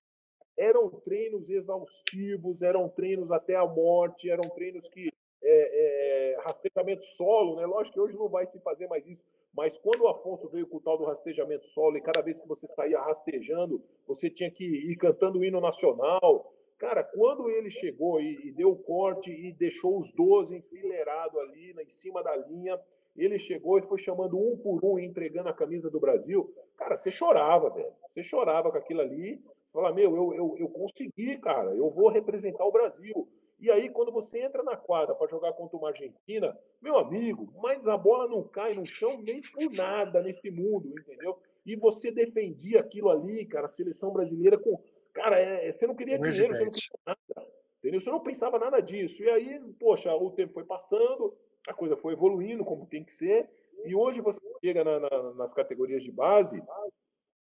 Eram 0.58 0.90
treinos 0.90 1.50
exaustivos, 1.50 2.62
eram 2.62 2.88
treinos 2.88 3.30
até 3.30 3.56
a 3.56 3.66
morte, 3.66 4.30
eram 4.30 4.50
treinos 4.52 4.88
que 4.88 5.12
é, 5.46 6.34
é, 6.34 6.42
rastejamento 6.42 7.06
solo, 7.18 7.58
né? 7.58 7.66
Lógico 7.66 7.94
que 7.94 8.00
hoje 8.00 8.18
não 8.18 8.28
vai 8.28 8.46
se 8.48 8.60
fazer 8.60 8.88
mais 8.88 9.06
isso, 9.06 9.24
mas 9.56 9.78
quando 9.78 10.02
o 10.02 10.08
Afonso 10.08 10.50
veio 10.50 10.68
com 10.68 10.78
o 10.78 10.82
tal 10.82 10.98
do 10.98 11.06
rastejamento 11.06 11.66
solo, 11.68 11.98
e 11.98 12.02
cada 12.02 12.22
vez 12.22 12.38
que 12.40 12.48
você 12.48 12.68
saía 12.68 13.00
rastejando, 13.00 13.82
você 14.08 14.30
tinha 14.30 14.52
que 14.52 14.66
ir 14.66 14.96
cantando 14.98 15.40
o 15.40 15.46
hino 15.46 15.62
nacional. 15.62 16.52
Cara, 16.78 17.04
quando 17.04 17.50
ele 17.50 17.72
chegou 17.72 18.20
e, 18.20 18.48
e 18.48 18.52
deu 18.52 18.72
o 18.72 18.78
corte 18.78 19.32
e 19.32 19.54
deixou 19.54 20.00
os 20.00 20.12
12 20.12 20.56
enfileirados 20.56 21.40
ali 21.40 21.74
na, 21.74 21.84
em 21.84 21.90
cima 21.90 22.22
da 22.22 22.36
linha, 22.36 22.78
ele 23.16 23.40
chegou 23.40 23.80
e 23.80 23.84
foi 23.84 24.00
chamando 24.00 24.38
um 24.38 24.58
por 24.58 24.84
um, 24.84 25.00
entregando 25.00 25.48
a 25.48 25.54
camisa 25.54 25.90
do 25.90 26.02
Brasil. 26.02 26.54
Cara, 26.78 26.98
você 26.98 27.10
chorava, 27.10 27.70
velho. 27.70 27.94
Você 28.14 28.24
chorava 28.24 28.70
com 28.70 28.78
aquilo 28.78 29.00
ali. 29.00 29.42
Fala, 29.72 29.94
meu, 29.94 30.16
eu, 30.16 30.34
eu, 30.34 30.56
eu 30.60 30.70
consegui, 30.70 31.38
cara. 31.38 31.74
Eu 31.74 31.90
vou 31.90 32.10
representar 32.10 32.66
o 32.66 32.72
Brasil. 32.72 33.28
E 33.66 33.72
aí, 33.72 33.90
quando 33.90 34.12
você 34.12 34.42
entra 34.42 34.62
na 34.62 34.78
quadra 34.78 35.16
para 35.16 35.28
jogar 35.28 35.52
contra 35.54 35.76
uma 35.76 35.88
Argentina, 35.88 36.56
meu 36.80 37.00
amigo, 37.00 37.52
mas 37.60 37.88
a 37.88 37.98
bola 37.98 38.28
não 38.28 38.44
cai 38.44 38.76
no 38.76 38.86
chão 38.86 39.20
nem 39.24 39.42
por 39.42 39.72
nada 39.72 40.22
nesse 40.22 40.52
mundo, 40.52 40.94
entendeu? 41.00 41.40
E 41.66 41.76
você 41.76 42.12
defendia 42.12 42.80
aquilo 42.80 43.10
ali, 43.10 43.44
cara, 43.48 43.66
a 43.66 43.70
seleção 43.70 44.14
brasileira 44.14 44.56
com. 44.56 44.80
Cara, 45.12 45.40
é, 45.40 45.72
você 45.72 45.88
não 45.88 45.96
queria 45.96 46.20
dinheiro, 46.20 46.56
você 46.56 46.64
não 46.64 46.72
queria 46.72 47.00
nada. 47.08 47.52
Entendeu? 47.80 48.02
Você 48.02 48.10
não 48.12 48.20
pensava 48.20 48.60
nada 48.60 48.80
disso. 48.80 49.24
E 49.24 49.30
aí, 49.32 49.60
poxa, 49.80 50.14
o 50.14 50.30
tempo 50.30 50.54
foi 50.54 50.64
passando, 50.64 51.36
a 51.68 51.74
coisa 51.74 51.98
foi 51.98 52.14
evoluindo 52.14 52.64
como 52.64 52.86
tem 52.86 53.04
que 53.04 53.16
ser. 53.16 53.50
E 53.84 53.96
hoje 53.96 54.22
você 54.22 54.40
chega 54.64 54.84
na, 54.84 55.00
na, 55.00 55.34
nas 55.34 55.52
categorias 55.56 56.04
de 56.04 56.12
base 56.12 56.62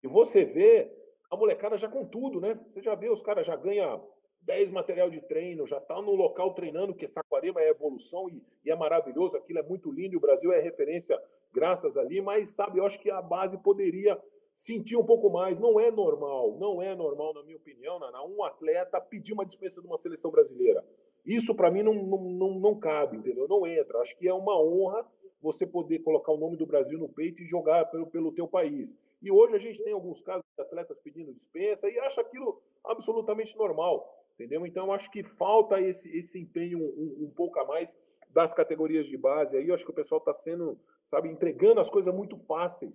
e 0.01 0.07
você 0.07 0.45
vê 0.45 0.89
a 1.29 1.37
molecada 1.37 1.77
já 1.77 1.89
com 1.89 2.07
tudo, 2.07 2.41
né? 2.41 2.55
Você 2.73 2.83
já 2.83 2.95
vê 2.95 3.11
os 3.11 3.21
caras 3.21 3.45
já 3.45 3.57
ganham 3.57 4.14
10 4.45 4.71
material 4.71 5.11
de 5.11 5.21
treino, 5.23 5.67
já 5.67 5.79
está 5.79 6.01
no 6.01 6.15
local 6.15 6.55
treinando, 6.55 6.93
porque 6.93 7.09
Saquarema 7.09 7.61
é 7.61 7.71
evolução 7.71 8.29
e, 8.29 8.43
e, 8.65 8.71
é 8.71 8.77
maravilhoso, 8.77 9.37
aquilo 9.37 9.59
é 9.59 9.63
muito 9.63 9.91
lindo, 9.91 10.15
e 10.15 10.17
o 10.17 10.21
Brasil 10.21 10.53
é 10.53 10.61
referência 10.61 11.19
graças 11.53 11.97
ali, 11.97 12.21
mas 12.21 12.51
sabe, 12.51 12.79
eu 12.79 12.87
acho 12.87 12.99
que 13.01 13.11
a 13.11 13.23
base 13.23 13.57
poderia 13.59 14.21
sentir 14.57 14.97
um 14.97 15.05
pouco 15.05 15.31
mais. 15.31 15.59
Não 15.59 15.79
é 15.79 15.91
normal, 15.91 16.57
não 16.59 16.83
é 16.83 16.95
normal, 16.95 17.35
na 17.35 17.43
minha 17.43 17.57
opinião, 17.57 17.99
Naná, 17.99 18.25
um 18.25 18.43
atleta 18.43 19.01
pedir 19.01 19.33
uma 19.33 19.47
dispensa 19.47 19.81
de 19.81 19.87
uma 19.87 19.99
seleção 19.99 20.31
brasileira. 20.31 20.85
Isso 21.25 21.55
para 21.55 21.71
mim 21.71 21.83
não, 21.83 21.95
não, 21.95 22.19
não, 22.19 22.61
não 22.61 22.79
cabe, 22.79 23.17
entendeu? 23.17 23.49
Não 23.49 23.67
entra. 23.67 23.99
Acho 24.01 24.17
que 24.19 24.29
é 24.29 24.35
uma 24.35 24.61
honra 24.61 25.07
você 25.41 25.67
poder 25.67 26.01
colocar 26.01 26.33
o 26.33 26.39
nome 26.39 26.57
do 26.57 26.67
Brasil 26.67 26.99
no 26.99 27.09
peito 27.09 27.43
e 27.43 27.47
jogar 27.47 27.87
pelo, 27.87 28.07
pelo 28.07 28.33
teu 28.33 28.49
país. 28.49 28.89
E 29.23 29.31
hoje 29.31 29.55
a 29.55 29.59
gente 29.59 29.83
tem 29.83 29.93
alguns 29.93 30.21
casos 30.21 30.45
de 30.57 30.63
atletas 30.63 30.99
pedindo 31.01 31.33
dispensa 31.33 31.89
e 31.89 31.99
acha 31.99 32.21
aquilo 32.21 32.61
absolutamente 32.85 33.57
normal 33.57 34.24
entendeu? 34.35 34.67
Então, 34.67 34.93
acho 34.93 35.11
que 35.11 35.23
falta 35.23 35.81
esse, 35.81 36.09
esse 36.17 36.39
empenho 36.39 36.79
um, 36.79 37.25
um, 37.25 37.31
pouco 37.35 37.59
a 37.59 37.65
mais 37.65 37.95
das 38.31 38.53
categorias 38.53 39.07
de 39.07 39.17
base. 39.17 39.57
Aí, 39.57 39.69
eu 39.69 39.75
acho 39.75 39.85
que 39.85 39.91
o 39.91 39.95
pessoal 39.95 40.19
está 40.19 40.35
sendo, 40.35 40.79
sabe, 41.11 41.29
entregando 41.29 41.81
as 41.81 41.89
coisas 41.89 42.15
muito 42.15 42.37
fáceis 42.47 42.93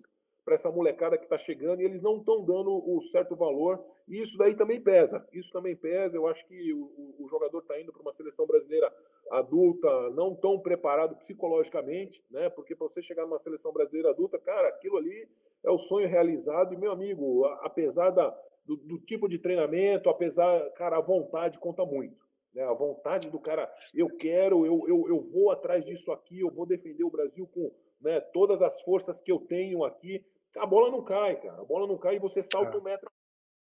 para 0.49 0.55
essa 0.55 0.71
molecada 0.71 1.17
que 1.17 1.25
está 1.25 1.37
chegando 1.37 1.81
e 1.81 1.85
eles 1.85 2.01
não 2.01 2.17
estão 2.17 2.43
dando 2.43 2.71
o 2.71 3.01
certo 3.11 3.35
valor. 3.35 3.79
E 4.07 4.19
isso 4.19 4.35
daí 4.37 4.55
também 4.55 4.81
pesa. 4.81 5.23
Isso 5.31 5.51
também 5.51 5.75
pesa. 5.75 6.15
Eu 6.15 6.27
acho 6.27 6.45
que 6.47 6.73
o, 6.73 7.15
o 7.19 7.27
jogador 7.29 7.59
está 7.59 7.79
indo 7.79 7.93
para 7.93 8.01
uma 8.01 8.13
seleção 8.13 8.47
brasileira 8.47 8.91
adulta 9.29 10.09
não 10.09 10.33
tão 10.33 10.59
preparado 10.59 11.15
psicologicamente, 11.17 12.23
né? 12.31 12.49
Porque 12.49 12.75
para 12.75 12.87
você 12.87 13.01
chegar 13.03 13.27
numa 13.27 13.37
seleção 13.37 13.71
brasileira 13.71 14.09
adulta, 14.09 14.39
cara, 14.39 14.69
aquilo 14.69 14.97
ali 14.97 15.27
é 15.63 15.69
o 15.69 15.77
sonho 15.77 16.07
realizado. 16.07 16.73
E, 16.73 16.77
meu 16.77 16.91
amigo, 16.91 17.45
apesar 17.61 18.09
da, 18.09 18.35
do, 18.69 18.77
do, 18.77 18.99
tipo 18.99 19.27
de 19.27 19.39
treinamento, 19.39 20.11
apesar, 20.11 20.61
cara, 20.73 20.97
a 20.97 21.01
vontade 21.01 21.57
conta 21.57 21.83
muito. 21.83 22.23
Né? 22.53 22.63
A 22.63 22.73
vontade 22.73 23.27
do 23.27 23.39
cara, 23.39 23.67
eu 23.95 24.07
quero, 24.15 24.63
eu, 24.63 24.85
eu, 24.87 25.09
eu 25.09 25.21
vou 25.31 25.49
atrás 25.49 25.83
disso 25.83 26.11
aqui, 26.11 26.39
eu 26.39 26.51
vou 26.51 26.67
defender 26.67 27.03
o 27.03 27.09
Brasil 27.09 27.47
com 27.47 27.73
né, 27.99 28.19
todas 28.19 28.61
as 28.61 28.79
forças 28.83 29.19
que 29.19 29.31
eu 29.31 29.39
tenho 29.39 29.83
aqui. 29.83 30.23
A 30.55 30.67
bola 30.67 30.91
não 30.91 31.03
cai, 31.03 31.41
cara. 31.41 31.59
A 31.59 31.65
bola 31.65 31.87
não 31.87 31.97
cai 31.97 32.17
e 32.17 32.19
você 32.19 32.43
salta 32.43 32.77
é. 32.77 32.79
um 32.79 32.83
metro. 32.83 33.09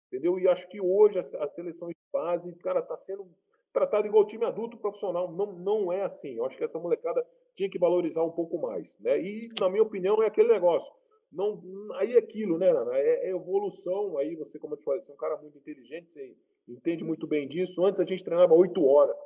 Entendeu? 0.09 0.41
E 0.41 0.49
acho 0.49 0.69
que 0.69 0.81
hoje 0.81 1.21
a, 1.21 1.47
seleção 1.47 1.89
de 1.89 1.97
base, 2.13 2.53
cara, 2.57 2.83
tá 2.83 2.97
sendo 2.97 3.29
tratado 3.73 4.09
igual 4.09 4.27
time 4.27 4.45
adulto 4.45 4.77
profissional. 4.77 5.31
Não, 5.31 5.53
não 5.53 5.93
é 5.93 6.03
assim. 6.03 6.37
Eu 6.37 6.47
acho 6.47 6.57
que 6.57 6.65
essa 6.65 6.81
molecada 6.81 7.25
tinha 7.57 7.71
que 7.71 7.79
valorizar 7.79 8.25
um 8.25 8.33
pouco 8.33 8.59
mais. 8.59 8.89
Né? 8.99 9.21
E, 9.23 9.49
na 9.61 9.69
minha 9.69 9.85
opinião, 9.85 10.21
é 10.21 10.27
aquele 10.27 10.53
negócio 10.53 10.91
não 11.33 11.61
aí 11.95 12.15
é 12.15 12.19
aquilo, 12.19 12.59
né, 12.59 12.73
Nana? 12.73 12.97
É, 12.97 13.29
é, 13.29 13.31
evolução. 13.31 14.19
Aí 14.19 14.35
você, 14.35 14.59
como 14.59 14.75
eu 14.75 14.79
te 14.79 14.85
falei, 14.85 15.01
você 15.01 15.11
é 15.11 15.15
um 15.15 15.19
cara 15.19 15.37
muito 15.37 15.57
inteligente, 15.59 16.11
você 16.11 16.37
entende 16.69 17.05
muito 17.05 17.27
bem 17.27 17.47
disso. 17.47 17.85
Antes 17.85 18.01
a 18.01 18.05
gente 18.05 18.25
treinava 18.25 18.55
oito 18.55 18.85
horas. 18.85 19.17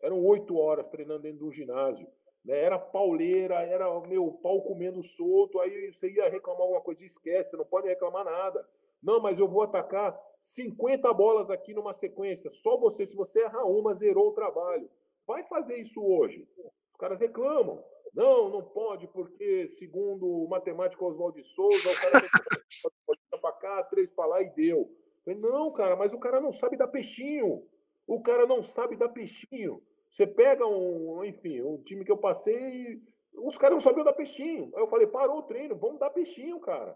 Eram 0.00 0.24
oito 0.24 0.56
horas 0.56 0.88
treinando 0.88 1.22
dentro 1.22 1.38
de 1.38 1.44
um 1.44 1.52
ginásio. 1.52 2.06
Né? 2.44 2.58
Era 2.58 2.78
pauleira, 2.78 3.62
era 3.62 3.88
meu 4.06 4.32
pau 4.42 4.62
comendo 4.62 5.02
solto. 5.16 5.60
Aí 5.60 5.92
você 5.92 6.10
ia 6.10 6.28
reclamar 6.28 6.62
alguma 6.62 6.80
coisa, 6.80 7.04
esquece, 7.04 7.50
você 7.50 7.56
não 7.56 7.64
pode 7.64 7.88
reclamar 7.88 8.24
nada. 8.24 8.66
Não, 9.02 9.20
mas 9.20 9.38
eu 9.38 9.48
vou 9.48 9.62
atacar 9.62 10.18
50 10.44 11.12
bolas 11.12 11.50
aqui 11.50 11.74
numa 11.74 11.92
sequência. 11.92 12.50
Só 12.62 12.76
você, 12.76 13.06
se 13.06 13.16
você 13.16 13.40
errar 13.40 13.64
uma, 13.64 13.94
zerou 13.94 14.28
o 14.28 14.34
trabalho. 14.34 14.88
Vai 15.26 15.44
fazer 15.44 15.76
isso 15.76 16.00
hoje. 16.00 16.46
Os 16.92 16.96
caras 16.98 17.18
reclamam. 17.18 17.82
Não, 18.14 18.50
não 18.50 18.62
pode, 18.62 19.06
porque, 19.08 19.68
segundo 19.78 20.26
o 20.26 20.48
matemático 20.48 21.04
Oswaldo 21.06 21.40
de 21.40 21.44
Souza, 21.48 21.90
o 21.90 21.94
cara 21.94 22.20
tem 22.20 22.30
para 23.40 23.52
cá, 23.52 23.82
três 23.84 24.10
para 24.10 24.26
lá 24.26 24.42
e 24.42 24.50
deu. 24.50 24.90
Falei, 25.24 25.40
não, 25.40 25.72
cara, 25.72 25.96
mas 25.96 26.12
o 26.12 26.18
cara 26.18 26.40
não 26.40 26.52
sabe 26.52 26.76
dar 26.76 26.88
peixinho. 26.88 27.66
O 28.06 28.20
cara 28.20 28.46
não 28.46 28.62
sabe 28.62 28.96
dar 28.96 29.08
peixinho. 29.08 29.82
Você 30.10 30.26
pega 30.26 30.66
um, 30.66 31.24
enfim, 31.24 31.62
um 31.62 31.78
time 31.82 32.04
que 32.04 32.12
eu 32.12 32.18
passei, 32.18 33.00
os 33.34 33.56
caras 33.56 33.76
não 33.76 33.80
sabiam 33.80 34.04
dar 34.04 34.12
peixinho. 34.12 34.70
Aí 34.74 34.82
eu 34.82 34.88
falei, 34.88 35.06
parou 35.06 35.38
o 35.38 35.42
treino, 35.44 35.74
vamos 35.76 35.98
dar 35.98 36.10
peixinho, 36.10 36.60
cara. 36.60 36.94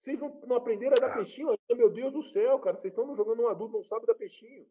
Vocês 0.00 0.18
não, 0.18 0.40
não 0.46 0.56
aprenderam 0.56 0.94
a 0.98 1.06
dar 1.06 1.14
peixinho? 1.14 1.54
Meu 1.70 1.90
Deus 1.90 2.12
do 2.12 2.22
céu, 2.24 2.58
cara, 2.58 2.76
vocês 2.76 2.92
estão 2.92 3.14
jogando 3.14 3.42
um 3.42 3.48
adulto, 3.48 3.76
não 3.76 3.84
sabe 3.84 4.06
dar 4.06 4.14
peixinho. 4.14 4.66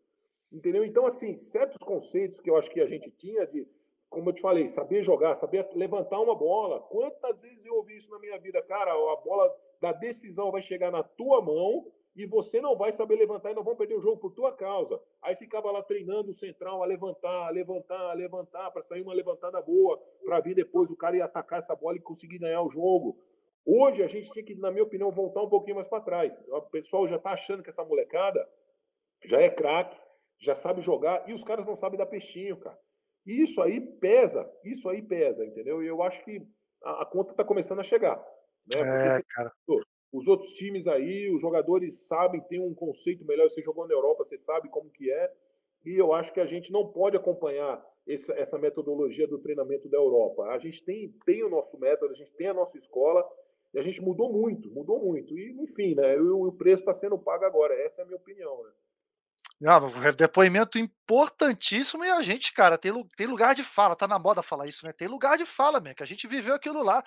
Entendeu? 0.52 0.84
Então, 0.84 1.06
assim, 1.06 1.38
certos 1.38 1.78
conceitos 1.78 2.40
que 2.42 2.50
eu 2.50 2.58
acho 2.58 2.70
que 2.72 2.82
a 2.82 2.88
gente 2.88 3.12
tinha 3.12 3.46
de 3.46 3.66
como 4.10 4.30
eu 4.30 4.34
te 4.34 4.42
falei, 4.42 4.68
saber 4.70 5.04
jogar, 5.04 5.36
saber 5.36 5.68
levantar 5.76 6.20
uma 6.20 6.36
bola. 6.36 6.80
Quantas 6.82 7.40
vezes 7.40 7.64
eu 7.66 7.76
ouvi 7.76 7.98
isso 7.98 8.10
na 8.10 8.20
minha 8.20 8.38
vida? 8.40 8.62
Cara, 8.64 8.92
a 8.92 9.16
bola 9.18 9.56
da 9.80 9.92
decisão 9.92 10.52
vai 10.52 10.62
chegar 10.64 10.92
na 10.92 11.04
tua 11.04 11.42
mão 11.42 11.86
e 12.16 12.26
você 12.26 12.60
não 12.60 12.76
vai 12.76 12.92
saber 12.92 13.16
levantar 13.16 13.52
e 13.52 13.54
não 13.54 13.64
vão 13.64 13.76
perder 13.76 13.96
o 13.96 14.02
jogo 14.02 14.18
por 14.18 14.34
tua 14.34 14.52
causa. 14.52 15.00
Aí 15.22 15.36
ficava 15.36 15.72
lá 15.72 15.84
treinando 15.84 16.32
o 16.32 16.34
central 16.34 16.82
a 16.82 16.86
levantar, 16.86 17.48
a 17.48 17.50
levantar, 17.50 18.10
a 18.10 18.14
levantar, 18.14 18.72
para 18.72 18.82
sair 18.82 19.02
uma 19.02 19.14
levantada 19.14 19.62
boa, 19.62 19.98
para 20.26 20.40
vir 20.40 20.56
depois 20.56 20.90
o 20.90 20.98
cara 20.98 21.16
ir 21.16 21.22
atacar 21.22 21.60
essa 21.60 21.76
bola 21.76 21.96
e 21.96 22.02
conseguir 22.02 22.40
ganhar 22.40 22.64
o 22.64 22.72
jogo. 22.72 23.18
Hoje 23.66 24.02
a 24.04 24.08
gente 24.08 24.32
tem 24.34 24.44
que, 24.44 24.56
na 24.56 24.72
minha 24.72 24.84
opinião, 24.84 25.12
voltar 25.12 25.44
um 25.44 25.50
pouquinho 25.50 25.76
mais 25.76 25.88
para 25.88 26.02
trás. 26.02 26.34
O 26.48 26.62
pessoal 26.64 27.08
já 27.08 27.18
está 27.18 27.32
achando 27.32 27.62
que 27.62 27.70
essa 27.70 27.86
molecada 27.86 28.46
já 29.24 29.40
é 29.40 29.50
craque, 29.50 29.96
já 30.40 30.56
sabe 30.56 30.82
jogar 30.82 31.30
e 31.30 31.34
os 31.34 31.44
caras 31.44 31.66
não 31.66 31.76
sabem 31.76 31.98
dar 31.98 32.08
peixinho, 32.08 32.58
cara. 32.58 32.78
E 33.26 33.44
isso 33.44 33.62
aí 33.62 33.80
pesa, 33.80 34.50
isso 34.64 34.88
aí 34.90 35.02
pesa, 35.02 35.46
entendeu? 35.46 35.84
E 35.84 35.88
eu 35.88 36.02
acho 36.02 36.24
que 36.24 36.42
a, 36.84 37.04
a 37.04 37.06
conta 37.06 37.32
está 37.32 37.44
começando 37.44 37.80
a 37.80 37.84
chegar. 37.84 38.18
Né? 38.74 39.18
É, 39.18 39.24
cara. 39.30 39.52
Os 40.12 40.28
outros 40.28 40.52
times 40.54 40.88
aí, 40.88 41.30
os 41.32 41.40
jogadores 41.40 42.08
sabem, 42.08 42.42
tem 42.42 42.60
um 42.60 42.74
conceito 42.74 43.24
melhor. 43.26 43.50
Você 43.50 43.62
jogou 43.62 43.88
na 43.88 43.94
Europa, 43.94 44.26
você 44.26 44.38
sabe 44.40 44.68
como 44.70 44.90
que 44.90 45.12
é. 45.12 45.32
E 45.86 45.96
eu 45.96 46.14
acho 46.14 46.34
que 46.34 46.40
a 46.40 46.46
gente 46.46 46.72
não 46.72 46.88
pode 46.88 47.16
acompanhar 47.16 47.84
essa, 48.08 48.34
essa 48.34 48.58
metodologia 48.58 49.28
do 49.28 49.38
treinamento 49.38 49.88
da 49.88 49.98
Europa. 49.98 50.46
A 50.46 50.58
gente 50.58 50.84
tem, 50.84 51.14
tem 51.26 51.44
o 51.44 51.50
nosso 51.50 51.78
método, 51.80 52.14
a 52.14 52.18
gente 52.18 52.34
tem 52.34 52.48
a 52.48 52.54
nossa 52.54 52.78
escola, 52.78 53.24
e 53.74 53.80
a 53.80 53.84
gente 53.84 54.02
mudou 54.02 54.32
muito, 54.34 54.70
mudou 54.72 55.00
muito. 55.00 55.38
E, 55.38 55.52
enfim, 55.62 55.94
né, 55.94 56.18
o, 56.18 56.48
o 56.48 56.52
preço 56.52 56.82
está 56.82 56.94
sendo 56.94 57.20
pago 57.20 57.46
agora. 57.46 57.76
Essa 57.76 58.02
é 58.02 58.04
a 58.04 58.08
minha 58.08 58.18
opinião. 58.18 58.64
Né? 58.64 58.72
Não, 59.62 59.92
depoimento 60.16 60.80
importantíssimo 60.80 62.06
e 62.06 62.10
a 62.10 62.22
gente, 62.22 62.54
cara, 62.54 62.78
tem, 62.78 62.94
tem 63.18 63.28
lugar 63.28 63.54
de 63.54 63.62
fala, 63.62 63.94
tá 63.94 64.08
na 64.08 64.18
moda 64.18 64.42
falar 64.42 64.68
isso, 64.68 64.86
né? 64.86 64.94
Tem 64.94 65.08
lugar 65.10 65.38
de 65.38 65.46
fala, 65.46 65.82
mesmo, 65.82 65.98
que 65.98 66.04
a 66.04 66.06
gente 66.06 66.28
viveu 66.28 66.56
aquilo 66.56 66.82
lá. 66.82 67.04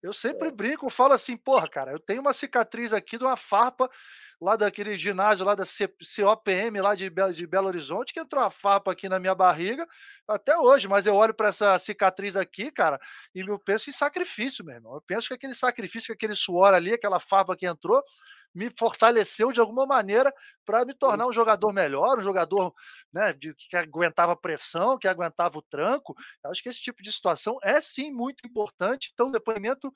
Eu 0.00 0.12
sempre 0.12 0.46
é. 0.46 0.50
brinco, 0.52 0.88
falo 0.88 1.14
assim, 1.14 1.36
porra, 1.36 1.68
cara, 1.68 1.90
eu 1.90 1.98
tenho 1.98 2.20
uma 2.20 2.32
cicatriz 2.32 2.92
aqui 2.92 3.18
de 3.18 3.24
uma 3.24 3.36
farpa 3.36 3.90
lá 4.40 4.54
daquele 4.54 4.96
ginásio 4.96 5.44
lá 5.44 5.56
da 5.56 5.64
COPM, 5.64 6.80
lá 6.80 6.94
de, 6.94 7.10
Belo, 7.10 7.34
de 7.34 7.44
Belo 7.44 7.66
Horizonte, 7.66 8.12
que 8.12 8.20
entrou 8.20 8.40
uma 8.40 8.50
farpa 8.50 8.92
aqui 8.92 9.08
na 9.08 9.18
minha 9.18 9.34
barriga 9.34 9.84
até 10.28 10.56
hoje, 10.56 10.86
mas 10.86 11.06
eu 11.06 11.14
olho 11.14 11.34
para 11.34 11.48
essa 11.48 11.76
cicatriz 11.78 12.36
aqui, 12.36 12.70
cara, 12.70 13.00
e 13.34 13.40
eu 13.40 13.58
penso 13.58 13.90
em 13.90 13.92
sacrifício, 13.92 14.64
meu 14.64 14.76
irmão. 14.76 14.94
Eu 14.94 15.02
penso 15.02 15.28
que 15.28 15.34
aquele 15.34 15.54
sacrifício, 15.54 16.14
aquele 16.14 16.34
suor 16.36 16.72
ali, 16.72 16.92
aquela 16.92 17.18
farpa 17.18 17.56
que 17.56 17.66
entrou, 17.66 18.00
me 18.56 18.72
fortaleceu 18.76 19.52
de 19.52 19.60
alguma 19.60 19.84
maneira 19.84 20.32
para 20.64 20.84
me 20.84 20.94
tornar 20.94 21.26
um 21.26 21.32
jogador 21.32 21.72
melhor, 21.72 22.18
um 22.18 22.22
jogador 22.22 22.72
né, 23.12 23.34
de, 23.34 23.54
que 23.54 23.76
aguentava 23.76 24.34
pressão, 24.34 24.98
que 24.98 25.06
aguentava 25.06 25.58
o 25.58 25.62
tranco. 25.62 26.14
Eu 26.42 26.50
acho 26.50 26.62
que 26.62 26.70
esse 26.70 26.80
tipo 26.80 27.02
de 27.02 27.12
situação 27.12 27.58
é 27.62 27.80
sim 27.82 28.10
muito 28.10 28.46
importante. 28.46 29.10
Então, 29.12 29.30
depoimento 29.30 29.92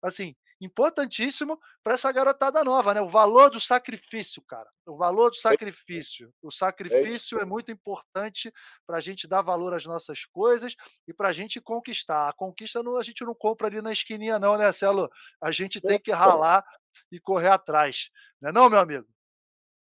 assim, 0.00 0.34
importantíssimo 0.60 1.58
para 1.82 1.94
essa 1.94 2.10
garotada 2.12 2.62
nova, 2.62 2.94
né? 2.94 3.00
O 3.00 3.08
valor 3.08 3.50
do 3.50 3.58
sacrifício, 3.58 4.42
cara. 4.42 4.68
O 4.86 4.96
valor 4.96 5.30
do 5.30 5.36
é 5.36 5.40
sacrifício. 5.40 6.32
O 6.42 6.48
é 6.48 6.52
sacrifício 6.52 7.38
é 7.40 7.44
muito 7.44 7.72
importante 7.72 8.52
para 8.86 8.98
a 8.98 9.00
gente 9.00 9.26
dar 9.26 9.42
valor 9.42 9.74
às 9.74 9.84
nossas 9.84 10.24
coisas 10.26 10.74
e 11.08 11.12
para 11.12 11.30
a 11.30 11.32
gente 11.32 11.60
conquistar. 11.60 12.28
A 12.28 12.32
conquista 12.32 12.82
não, 12.82 12.96
a 12.96 13.02
gente 13.02 13.24
não 13.24 13.34
compra 13.34 13.66
ali 13.66 13.82
na 13.82 13.92
esquininha, 13.92 14.38
não, 14.38 14.56
né, 14.56 14.70
Celo? 14.72 15.10
A 15.40 15.50
gente 15.50 15.80
tem 15.80 15.98
que 15.98 16.12
ralar 16.12 16.64
e 17.10 17.18
correr 17.18 17.48
atrás. 17.48 18.10
Não 18.40 18.50
é 18.50 18.52
não, 18.52 18.70
meu 18.70 18.78
amigo? 18.78 19.06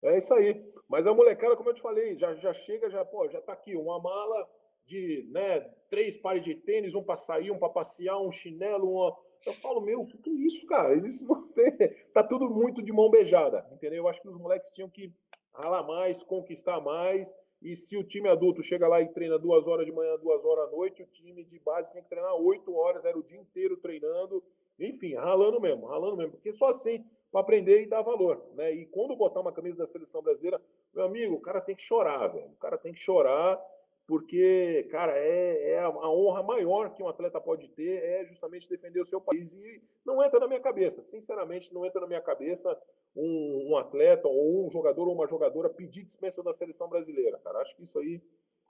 É 0.03 0.18
isso 0.18 0.34
aí. 0.34 0.61
Mas 0.90 1.07
a 1.07 1.14
molecada, 1.14 1.56
como 1.56 1.69
eu 1.69 1.73
te 1.73 1.81
falei, 1.81 2.18
já, 2.18 2.34
já 2.35 2.53
chega, 2.53 2.90
já, 2.90 3.03
pô, 3.06 3.27
já 3.30 3.41
tá 3.41 3.53
aqui, 3.53 3.76
uma 3.76 3.99
mala 3.99 4.48
de 4.85 5.27
né, 5.31 5.61
três 5.90 6.18
pares 6.18 6.44
de 6.44 6.56
tênis, 6.56 6.94
um 6.94 7.03
para 7.03 7.18
sair, 7.18 7.52
um 7.52 7.57
para 7.57 7.69
passear, 7.69 8.19
um 8.19 8.31
chinelo. 8.31 9.15
Eu 9.45 9.53
falo, 9.56 9.81
meu, 9.81 10.02
o 10.02 10.07
que, 10.07 10.18
que 10.18 10.30
é 10.30 10.34
isso, 10.34 10.65
cara? 10.68 10.94
Isso 10.95 11.26
não 11.26 11.48
tem. 11.49 11.72
Tá 12.14 12.23
tudo 12.23 12.49
muito 12.49 12.81
de 12.81 12.91
mão 12.91 13.10
beijada, 13.10 13.65
entendeu? 13.72 14.03
Eu 14.03 14.07
acho 14.07 14.22
que 14.22 14.30
os 14.30 14.38
moleques 14.38 14.72
tinham 14.73 14.90
que 14.90 15.11
ralar 15.53 15.84
mais, 15.84 16.22
conquistar 16.23 16.81
mais. 16.81 17.34
E 17.61 17.77
se 17.77 17.95
o 17.95 18.03
time 18.03 18.27
adulto 18.27 18.61
chega 18.61 18.88
lá 18.88 19.02
e 19.02 19.07
treina 19.14 19.40
duas 19.40 19.65
horas 19.65 19.85
de 19.85 19.91
manhã, 19.91 20.18
duas 20.18 20.44
horas 20.44 20.68
à 20.68 20.72
noite, 20.72 21.02
o 21.02 21.07
time 21.07 21.45
de 21.45 21.60
base 21.60 21.91
tem 21.94 22.03
que 22.03 22.10
treinar 22.10 22.35
oito 22.35 22.76
horas, 22.76 23.06
era 23.06 23.18
o 23.18 23.23
dia 23.23 23.40
inteiro 23.40 23.77
treinando 23.77 24.44
enfim, 24.79 25.15
ralando 25.15 25.59
mesmo, 25.59 25.85
ralando 25.85 26.17
mesmo, 26.17 26.31
porque 26.31 26.53
só 26.53 26.69
assim 26.69 27.05
para 27.31 27.41
aprender 27.41 27.81
e 27.81 27.87
dar 27.87 28.03
valor, 28.03 28.45
né? 28.53 28.71
E 28.71 28.85
quando 28.85 29.15
botar 29.15 29.39
uma 29.39 29.51
camisa 29.51 29.77
da 29.77 29.87
seleção 29.87 30.21
brasileira, 30.21 30.61
meu 30.93 31.05
amigo, 31.05 31.33
o 31.33 31.41
cara 31.41 31.59
tem 31.59 31.75
que 31.75 31.81
chorar, 31.81 32.27
velho. 32.27 32.45
O 32.45 32.57
cara 32.57 32.77
tem 32.77 32.93
que 32.93 32.99
chorar 32.99 33.59
porque, 34.05 34.87
cara, 34.91 35.17
é, 35.17 35.71
é 35.71 35.79
a, 35.79 35.89
honra 35.89 36.43
maior 36.43 36.93
que 36.93 37.01
um 37.01 37.07
atleta 37.07 37.39
pode 37.39 37.69
ter 37.69 38.03
é 38.03 38.25
justamente 38.25 38.67
defender 38.67 39.01
o 39.01 39.05
seu 39.05 39.21
país. 39.21 39.51
E 39.53 39.81
não 40.05 40.21
entra 40.23 40.39
na 40.39 40.47
minha 40.47 40.59
cabeça, 40.59 41.01
sinceramente, 41.03 41.73
não 41.73 41.85
entra 41.85 42.01
na 42.01 42.07
minha 42.07 42.21
cabeça 42.21 42.77
um, 43.15 43.71
um 43.71 43.77
atleta 43.77 44.27
ou 44.27 44.67
um 44.67 44.69
jogador 44.69 45.07
ou 45.07 45.15
uma 45.15 45.27
jogadora 45.27 45.69
pedir 45.69 46.03
dispensa 46.03 46.43
da 46.43 46.53
seleção 46.53 46.89
brasileira, 46.89 47.39
cara. 47.39 47.59
Acho 47.59 47.75
que 47.75 47.83
isso 47.83 47.97
aí 47.97 48.21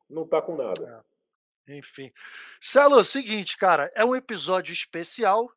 não 0.07 0.27
tá 0.27 0.41
com 0.41 0.55
nada. 0.55 1.03
É. 1.67 1.77
Enfim. 1.77 2.11
Celo, 2.61 3.03
seguinte, 3.03 3.57
cara, 3.57 3.91
é 3.95 4.05
um 4.05 4.15
episódio 4.15 4.71
especial 4.71 5.49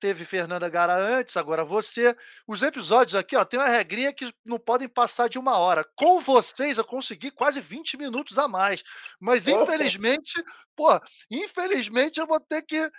teve 0.00 0.24
Fernanda 0.24 0.68
Gara 0.68 0.96
antes, 0.96 1.36
agora 1.36 1.64
você. 1.64 2.16
Os 2.48 2.62
episódios 2.62 3.14
aqui, 3.14 3.36
ó, 3.36 3.44
tem 3.44 3.60
uma 3.60 3.68
regrinha 3.68 4.12
que 4.12 4.32
não 4.44 4.58
podem 4.58 4.88
passar 4.88 5.28
de 5.28 5.38
uma 5.38 5.58
hora. 5.58 5.86
Com 5.94 6.20
vocês 6.20 6.78
eu 6.78 6.84
consegui 6.84 7.30
quase 7.30 7.60
20 7.60 7.98
minutos 7.98 8.38
a 8.38 8.48
mais. 8.48 8.82
Mas 9.20 9.46
infelizmente, 9.46 10.42
pô, 10.74 10.88
infelizmente 11.30 12.18
eu 12.18 12.26
vou 12.26 12.40
ter 12.40 12.62
que 12.62 12.90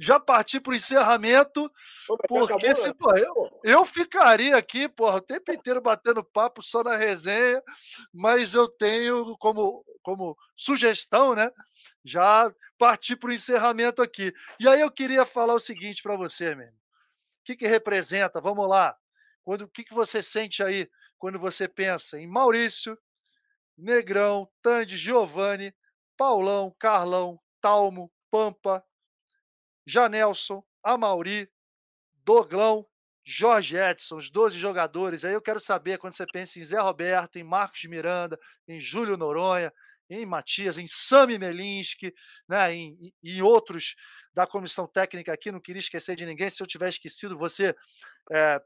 já 0.00 0.18
partir 0.18 0.60
para 0.60 0.72
o 0.72 0.74
encerramento, 0.74 1.70
porque 2.26 2.74
se, 2.74 2.92
pô, 2.94 3.14
eu, 3.14 3.60
eu 3.62 3.84
ficaria 3.84 4.56
aqui 4.56 4.88
porra, 4.88 5.18
o 5.18 5.20
tempo 5.20 5.52
inteiro 5.52 5.80
batendo 5.80 6.24
papo 6.24 6.62
só 6.62 6.82
na 6.82 6.96
resenha, 6.96 7.62
mas 8.12 8.54
eu 8.54 8.66
tenho 8.66 9.36
como, 9.38 9.84
como 10.02 10.36
sugestão, 10.56 11.34
né? 11.34 11.50
Já 12.04 12.52
partir 12.78 13.16
para 13.16 13.30
o 13.30 13.32
encerramento 13.32 14.02
aqui. 14.02 14.32
E 14.58 14.68
aí 14.68 14.80
eu 14.80 14.90
queria 14.90 15.24
falar 15.24 15.54
o 15.54 15.60
seguinte 15.60 16.02
para 16.02 16.16
você, 16.16 16.54
mesmo. 16.54 16.74
O 16.74 17.44
que, 17.44 17.56
que 17.56 17.66
representa? 17.66 18.40
Vamos 18.40 18.68
lá. 18.68 18.96
Quando, 19.42 19.62
o 19.62 19.68
que, 19.68 19.84
que 19.84 19.94
você 19.94 20.22
sente 20.22 20.62
aí 20.62 20.88
quando 21.18 21.38
você 21.38 21.68
pensa 21.68 22.18
em 22.18 22.26
Maurício, 22.26 22.98
Negrão, 23.76 24.48
Tandy, 24.62 24.96
Giovanni, 24.96 25.74
Paulão, 26.16 26.74
Carlão, 26.78 27.40
Talmo, 27.60 28.12
Pampa, 28.30 28.84
Janelson, 29.86 30.64
Amauri, 30.82 31.50
Doglão, 32.24 32.86
Jorge 33.24 33.76
Edson, 33.76 34.16
os 34.16 34.30
12 34.30 34.58
jogadores. 34.58 35.24
Aí 35.24 35.34
eu 35.34 35.42
quero 35.42 35.60
saber 35.60 35.98
quando 35.98 36.14
você 36.14 36.26
pensa 36.26 36.58
em 36.58 36.64
Zé 36.64 36.80
Roberto, 36.80 37.36
em 37.36 37.44
Marcos 37.44 37.84
Miranda, 37.84 38.38
em 38.66 38.80
Júlio 38.80 39.16
Noronha, 39.16 39.72
em 40.10 40.26
Matias, 40.26 40.76
em 40.76 40.86
Sami 40.86 41.38
Melinski, 41.38 42.12
né, 42.48 42.74
em, 42.74 43.12
em, 43.22 43.42
outros 43.42 43.94
da 44.34 44.46
comissão 44.46 44.86
técnica 44.86 45.32
aqui, 45.32 45.52
não 45.52 45.60
queria 45.60 45.78
esquecer 45.78 46.16
de 46.16 46.26
ninguém. 46.26 46.50
Se 46.50 46.62
eu 46.62 46.66
tiver 46.66 46.88
esquecido, 46.88 47.38
você 47.38 47.74
é, 48.30 48.60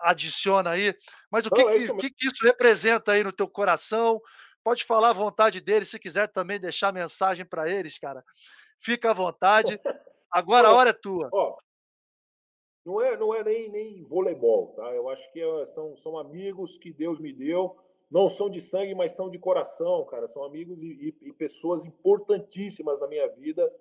adiciona 0.00 0.70
aí. 0.70 0.94
Mas 1.30 1.46
o 1.46 1.50
que, 1.50 1.60
é 1.60 1.86
que, 1.96 2.10
que, 2.10 2.26
isso 2.26 2.44
representa 2.44 3.12
aí 3.12 3.22
no 3.22 3.32
teu 3.32 3.48
coração? 3.48 4.20
Pode 4.64 4.84
falar 4.84 5.10
à 5.10 5.12
vontade 5.12 5.60
deles, 5.60 5.88
se 5.88 5.98
quiser 5.98 6.26
também 6.28 6.58
deixar 6.58 6.92
mensagem 6.92 7.46
para 7.46 7.70
eles, 7.70 7.98
cara. 7.98 8.24
Fica 8.80 9.12
à 9.12 9.14
vontade. 9.14 9.80
Agora 10.30 10.68
a 10.68 10.74
hora 10.74 10.90
é 10.90 10.92
tua. 10.92 11.30
Ó, 11.32 11.56
não 12.84 13.00
é, 13.00 13.16
não 13.16 13.34
é 13.34 13.42
nem, 13.42 13.70
nem 13.70 14.04
voleibol, 14.04 14.74
tá? 14.74 14.92
Eu 14.92 15.08
acho 15.08 15.32
que 15.32 15.40
é, 15.40 15.66
são, 15.66 15.96
são 15.96 16.18
amigos 16.18 16.76
que 16.78 16.92
Deus 16.92 17.20
me 17.20 17.32
deu. 17.32 17.76
Não 18.10 18.28
são 18.28 18.48
de 18.48 18.60
sangue, 18.60 18.94
mas 18.94 19.12
são 19.12 19.28
de 19.28 19.38
coração, 19.38 20.04
cara. 20.04 20.28
São 20.28 20.44
amigos 20.44 20.80
e, 20.82 21.14
e, 21.22 21.28
e 21.28 21.32
pessoas 21.32 21.84
importantíssimas 21.84 23.00
na 23.00 23.06
minha 23.06 23.26
vida. 23.28 23.72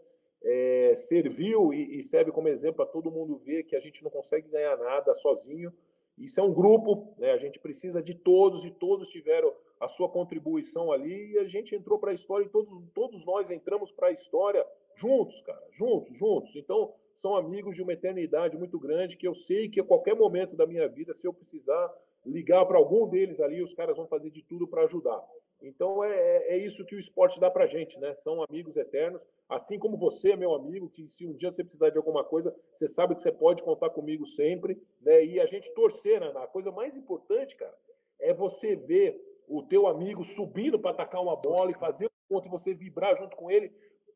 É, 0.43 0.95
serviu 1.07 1.73
e, 1.73 1.99
e 1.99 2.03
serve 2.03 2.31
como 2.31 2.47
exemplo 2.47 2.75
para 2.75 2.85
todo 2.85 3.09
mundo 3.09 3.37
ver 3.37 3.63
que 3.63 3.75
a 3.75 3.79
gente 3.79 4.03
não 4.03 4.11
consegue 4.11 4.47
ganhar 4.49 4.77
nada 4.77 5.13
sozinho. 5.15 5.71
Isso 6.17 6.39
é 6.39 6.43
um 6.43 6.53
grupo, 6.53 7.13
né? 7.17 7.31
A 7.31 7.37
gente 7.37 7.59
precisa 7.59 8.01
de 8.01 8.13
todos 8.13 8.63
e 8.63 8.71
todos 8.71 9.09
tiveram 9.09 9.53
a 9.79 9.87
sua 9.87 10.07
contribuição 10.07 10.91
ali 10.91 11.33
e 11.33 11.39
a 11.39 11.45
gente 11.45 11.75
entrou 11.75 11.99
para 11.99 12.11
a 12.11 12.13
história 12.13 12.45
e 12.45 12.49
todos, 12.49 12.71
todos 12.93 13.25
nós 13.25 13.49
entramos 13.51 13.91
para 13.91 14.07
a 14.07 14.11
história 14.11 14.65
juntos, 14.95 15.39
cara, 15.41 15.61
juntos, 15.71 16.15
juntos. 16.17 16.55
Então, 16.55 16.93
são 17.17 17.35
amigos 17.35 17.75
de 17.75 17.81
uma 17.81 17.93
eternidade 17.93 18.57
muito 18.57 18.79
grande 18.79 19.17
que 19.17 19.27
eu 19.27 19.35
sei 19.35 19.69
que 19.69 19.79
a 19.79 19.83
qualquer 19.83 20.15
momento 20.15 20.55
da 20.55 20.65
minha 20.65 20.87
vida, 20.87 21.13
se 21.13 21.27
eu 21.27 21.33
precisar 21.33 21.93
ligar 22.25 22.65
para 22.65 22.77
algum 22.77 23.07
deles 23.07 23.39
ali, 23.39 23.61
os 23.61 23.73
caras 23.73 23.95
vão 23.95 24.07
fazer 24.07 24.31
de 24.31 24.41
tudo 24.43 24.67
para 24.67 24.83
ajudar. 24.83 25.23
Então, 25.61 26.03
é, 26.03 26.11
é, 26.11 26.53
é 26.53 26.57
isso 26.57 26.85
que 26.85 26.95
o 26.95 26.99
esporte 26.99 27.39
dá 27.39 27.49
para 27.49 27.67
gente, 27.67 27.97
né? 27.99 28.13
São 28.23 28.43
amigos 28.43 28.75
eternos, 28.75 29.21
assim 29.49 29.79
como 29.79 29.97
você, 29.97 30.35
meu 30.35 30.53
amigo, 30.53 30.89
que 30.89 31.07
se 31.07 31.25
um 31.25 31.33
dia 31.33 31.51
você 31.51 31.63
precisar 31.63 31.89
de 31.89 31.97
alguma 31.97 32.23
coisa, 32.23 32.55
você 32.75 32.87
sabe 32.87 33.15
que 33.15 33.21
você 33.21 33.31
pode 33.31 33.63
contar 33.63 33.89
comigo 33.89 34.25
sempre, 34.27 34.77
né? 35.01 35.25
E 35.25 35.39
a 35.39 35.45
gente 35.45 35.69
torcer, 35.73 36.19
né? 36.19 36.31
A 36.35 36.47
coisa 36.47 36.71
mais 36.71 36.95
importante, 36.95 37.55
cara, 37.55 37.73
é 38.19 38.33
você 38.33 38.75
ver 38.75 39.19
o 39.47 39.63
teu 39.63 39.87
amigo 39.87 40.23
subindo 40.23 40.79
para 40.79 40.91
atacar 40.91 41.21
uma 41.21 41.35
bola 41.35 41.71
e 41.71 41.75
fazer 41.75 42.05
um 42.05 42.09
ponto 42.27 42.47
e 42.47 42.51
você 42.51 42.73
vibrar 42.73 43.17
junto 43.17 43.35
com 43.35 43.49
ele, 43.49 43.71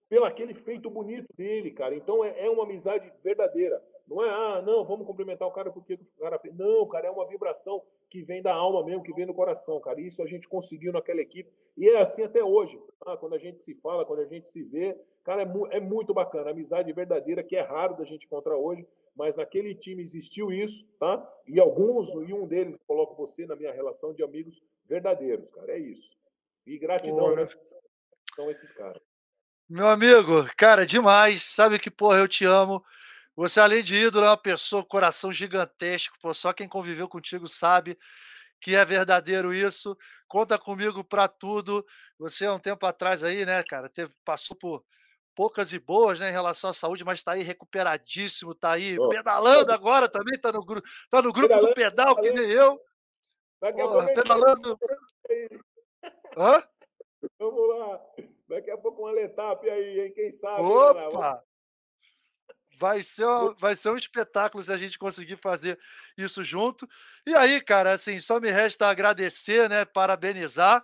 pelo 0.09 0.25
aquele 0.25 0.55
feito 0.55 0.89
bonito 0.89 1.27
dele, 1.37 1.71
cara. 1.71 1.95
Então 1.95 2.25
é, 2.25 2.45
é 2.45 2.49
uma 2.49 2.63
amizade 2.63 3.11
verdadeira. 3.23 3.81
Não 4.07 4.23
é, 4.23 4.29
ah, 4.29 4.61
não, 4.63 4.83
vamos 4.83 5.05
cumprimentar 5.05 5.47
o 5.47 5.51
cara 5.51 5.71
porque 5.71 5.93
o 5.93 6.21
cara 6.21 6.39
fez. 6.39 6.55
Não, 6.57 6.87
cara, 6.87 7.07
é 7.07 7.11
uma 7.11 7.27
vibração 7.27 7.83
que 8.09 8.23
vem 8.23 8.41
da 8.41 8.51
alma 8.51 8.83
mesmo, 8.83 9.03
que 9.03 9.13
vem 9.13 9.27
do 9.27 9.35
coração, 9.35 9.79
cara. 9.79 10.01
Isso 10.01 10.23
a 10.23 10.25
gente 10.25 10.49
conseguiu 10.49 10.91
naquela 10.91 11.21
equipe. 11.21 11.51
E 11.77 11.87
é 11.87 12.01
assim 12.01 12.23
até 12.23 12.43
hoje. 12.43 12.81
Tá? 13.05 13.15
Quando 13.17 13.35
a 13.35 13.37
gente 13.37 13.59
se 13.59 13.75
fala, 13.75 14.03
quando 14.03 14.21
a 14.21 14.25
gente 14.25 14.49
se 14.49 14.63
vê, 14.63 14.97
cara, 15.23 15.43
é, 15.43 15.45
mu 15.45 15.67
é 15.67 15.79
muito 15.79 16.11
bacana. 16.11 16.49
Amizade 16.49 16.91
verdadeira, 16.91 17.43
que 17.43 17.55
é 17.55 17.61
raro 17.61 17.95
da 17.95 18.03
gente 18.03 18.25
encontrar 18.25 18.57
hoje, 18.57 18.83
mas 19.15 19.35
naquele 19.35 19.75
time 19.75 20.01
existiu 20.01 20.51
isso, 20.51 20.83
tá? 20.99 21.31
E 21.47 21.59
alguns, 21.59 22.09
e 22.27 22.33
um 22.33 22.47
deles, 22.47 22.75
coloco 22.87 23.15
você 23.15 23.45
na 23.45 23.55
minha 23.55 23.71
relação 23.71 24.11
de 24.11 24.23
amigos 24.23 24.59
verdadeiros, 24.87 25.47
cara. 25.51 25.71
É 25.71 25.77
isso. 25.77 26.09
E 26.65 26.79
gratidão, 26.79 27.35
né? 27.35 27.47
São 28.35 28.49
esses 28.49 28.71
caras. 28.71 29.08
Meu 29.69 29.87
amigo, 29.87 30.49
cara, 30.57 30.83
demais. 30.83 31.43
Sabe 31.43 31.77
que, 31.77 31.91
porra, 31.91 32.17
eu 32.17 32.27
te 32.27 32.43
amo. 32.43 32.83
Você, 33.35 33.59
além 33.59 33.83
de 33.83 33.95
ídolo, 33.95 34.25
é 34.25 34.29
uma 34.29 34.37
pessoa, 34.37 34.83
coração 34.83 35.31
gigantesco. 35.31 36.17
Pô, 36.19 36.33
só 36.33 36.51
quem 36.51 36.67
conviveu 36.67 37.07
contigo 37.07 37.47
sabe 37.47 37.95
que 38.59 38.75
é 38.75 38.83
verdadeiro 38.83 39.53
isso. 39.53 39.95
Conta 40.27 40.57
comigo 40.57 41.03
para 41.03 41.27
tudo. 41.27 41.85
Você, 42.17 42.47
há 42.47 42.53
um 42.53 42.59
tempo 42.59 42.83
atrás 42.85 43.23
aí, 43.23 43.45
né, 43.45 43.63
cara, 43.63 43.87
teve, 43.87 44.11
passou 44.25 44.57
por 44.57 44.83
poucas 45.35 45.71
e 45.71 45.79
boas, 45.79 46.19
né, 46.19 46.29
em 46.29 46.33
relação 46.33 46.71
à 46.71 46.73
saúde, 46.73 47.05
mas 47.05 47.19
está 47.19 47.33
aí 47.33 47.43
recuperadíssimo, 47.43 48.51
está 48.51 48.71
aí 48.71 48.97
oh, 48.99 49.07
pedalando 49.07 49.71
agora 49.71 50.09
também, 50.09 50.35
está 50.35 50.51
no, 50.51 50.65
tá 51.09 51.21
no 51.21 51.31
grupo 51.31 51.59
do 51.59 51.73
pedal, 51.75 52.15
que 52.15 52.31
nem 52.31 52.49
eu. 52.49 52.77
Porra, 53.59 54.13
pedalando. 54.13 54.77
Hã? 56.35 56.63
Vamos 57.37 57.69
lá. 57.69 58.01
Daqui 58.49 58.71
a 58.71 58.77
pouco 58.77 59.03
uma 59.03 59.11
letap 59.11 59.69
aí, 59.69 59.99
hein? 59.99 60.11
Quem 60.11 60.31
sabe? 60.31 60.63
Opa! 60.63 61.43
Vai 62.79 63.03
ser, 63.03 63.25
vai 63.59 63.75
ser 63.75 63.89
um 63.89 63.95
espetáculo 63.95 64.63
se 64.63 64.71
a 64.71 64.77
gente 64.77 64.97
conseguir 64.97 65.35
fazer 65.35 65.77
isso 66.17 66.43
junto. 66.43 66.87
E 67.27 67.35
aí, 67.35 67.61
cara, 67.61 67.91
assim, 67.91 68.17
só 68.19 68.39
me 68.39 68.49
resta 68.49 68.87
agradecer, 68.87 69.69
né? 69.69 69.85
Parabenizar. 69.85 70.83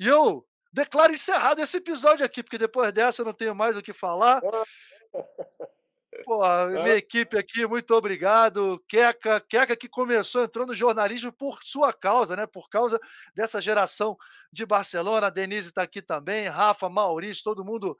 E 0.00 0.06
eu 0.06 0.46
declaro 0.72 1.12
encerrado 1.12 1.60
esse 1.60 1.76
episódio 1.76 2.24
aqui, 2.24 2.42
porque 2.42 2.56
depois 2.56 2.90
dessa 2.92 3.20
eu 3.20 3.26
não 3.26 3.34
tenho 3.34 3.54
mais 3.54 3.76
o 3.76 3.82
que 3.82 3.92
falar. 3.92 4.40
Pô, 6.24 6.42
minha 6.68 6.96
equipe 6.96 7.38
aqui, 7.38 7.66
muito 7.66 7.92
obrigado. 7.94 8.82
Queca, 8.86 9.40
Queca 9.40 9.76
que 9.76 9.88
começou, 9.88 10.44
entrou 10.44 10.66
no 10.66 10.74
jornalismo 10.74 11.32
por 11.32 11.62
sua 11.62 11.92
causa, 11.92 12.36
né? 12.36 12.46
Por 12.46 12.68
causa 12.68 13.00
dessa 13.34 13.60
geração 13.60 14.16
de 14.52 14.64
Barcelona. 14.66 15.28
A 15.28 15.30
Denise 15.30 15.68
está 15.68 15.82
aqui 15.82 16.02
também, 16.02 16.48
Rafa, 16.48 16.88
Maurício, 16.88 17.42
todo 17.42 17.64
mundo. 17.64 17.98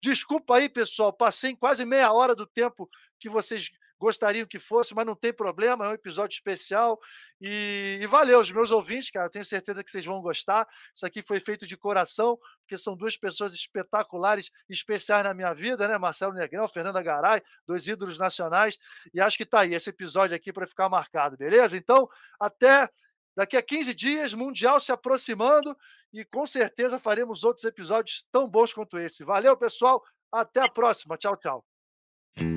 Desculpa 0.00 0.56
aí, 0.56 0.68
pessoal, 0.68 1.12
passei 1.12 1.56
quase 1.56 1.84
meia 1.84 2.12
hora 2.12 2.34
do 2.34 2.46
tempo 2.46 2.88
que 3.18 3.28
vocês 3.28 3.70
gostariam 3.98 4.46
que 4.46 4.58
fosse, 4.58 4.94
mas 4.94 5.06
não 5.06 5.14
tem 5.14 5.32
problema, 5.32 5.86
é 5.86 5.88
um 5.88 5.94
episódio 5.94 6.34
especial. 6.34 6.98
E, 7.40 7.98
e 8.00 8.06
valeu, 8.06 8.40
os 8.40 8.50
meus 8.50 8.70
ouvintes, 8.70 9.10
cara, 9.10 9.30
tenho 9.30 9.44
certeza 9.44 9.82
que 9.82 9.90
vocês 9.90 10.04
vão 10.04 10.20
gostar. 10.20 10.66
Isso 10.94 11.06
aqui 11.06 11.22
foi 11.22 11.40
feito 11.40 11.66
de 11.66 11.76
coração, 11.76 12.38
porque 12.60 12.76
são 12.76 12.96
duas 12.96 13.16
pessoas 13.16 13.54
espetaculares, 13.54 14.50
especiais 14.68 15.24
na 15.24 15.34
minha 15.34 15.52
vida, 15.52 15.86
né? 15.88 15.98
Marcelo 15.98 16.32
Negrão, 16.32 16.68
Fernanda 16.68 17.02
Garay, 17.02 17.42
dois 17.66 17.86
ídolos 17.86 18.18
nacionais. 18.18 18.78
E 19.12 19.20
acho 19.20 19.36
que 19.36 19.46
tá 19.46 19.60
aí 19.60 19.74
esse 19.74 19.90
episódio 19.90 20.36
aqui 20.36 20.52
para 20.52 20.66
ficar 20.66 20.88
marcado, 20.88 21.36
beleza? 21.36 21.76
Então, 21.76 22.08
até 22.40 22.88
daqui 23.36 23.56
a 23.56 23.62
15 23.62 23.94
dias, 23.94 24.34
Mundial 24.34 24.80
se 24.80 24.92
aproximando 24.92 25.76
e 26.12 26.24
com 26.24 26.46
certeza 26.46 26.98
faremos 26.98 27.42
outros 27.42 27.64
episódios 27.64 28.24
tão 28.30 28.48
bons 28.48 28.72
quanto 28.72 28.98
esse. 28.98 29.24
Valeu, 29.24 29.56
pessoal. 29.56 30.02
Até 30.32 30.60
a 30.60 30.68
próxima. 30.68 31.16
Tchau, 31.16 31.36
tchau. 31.36 31.64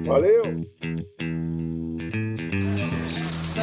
Valeu. 0.05 0.86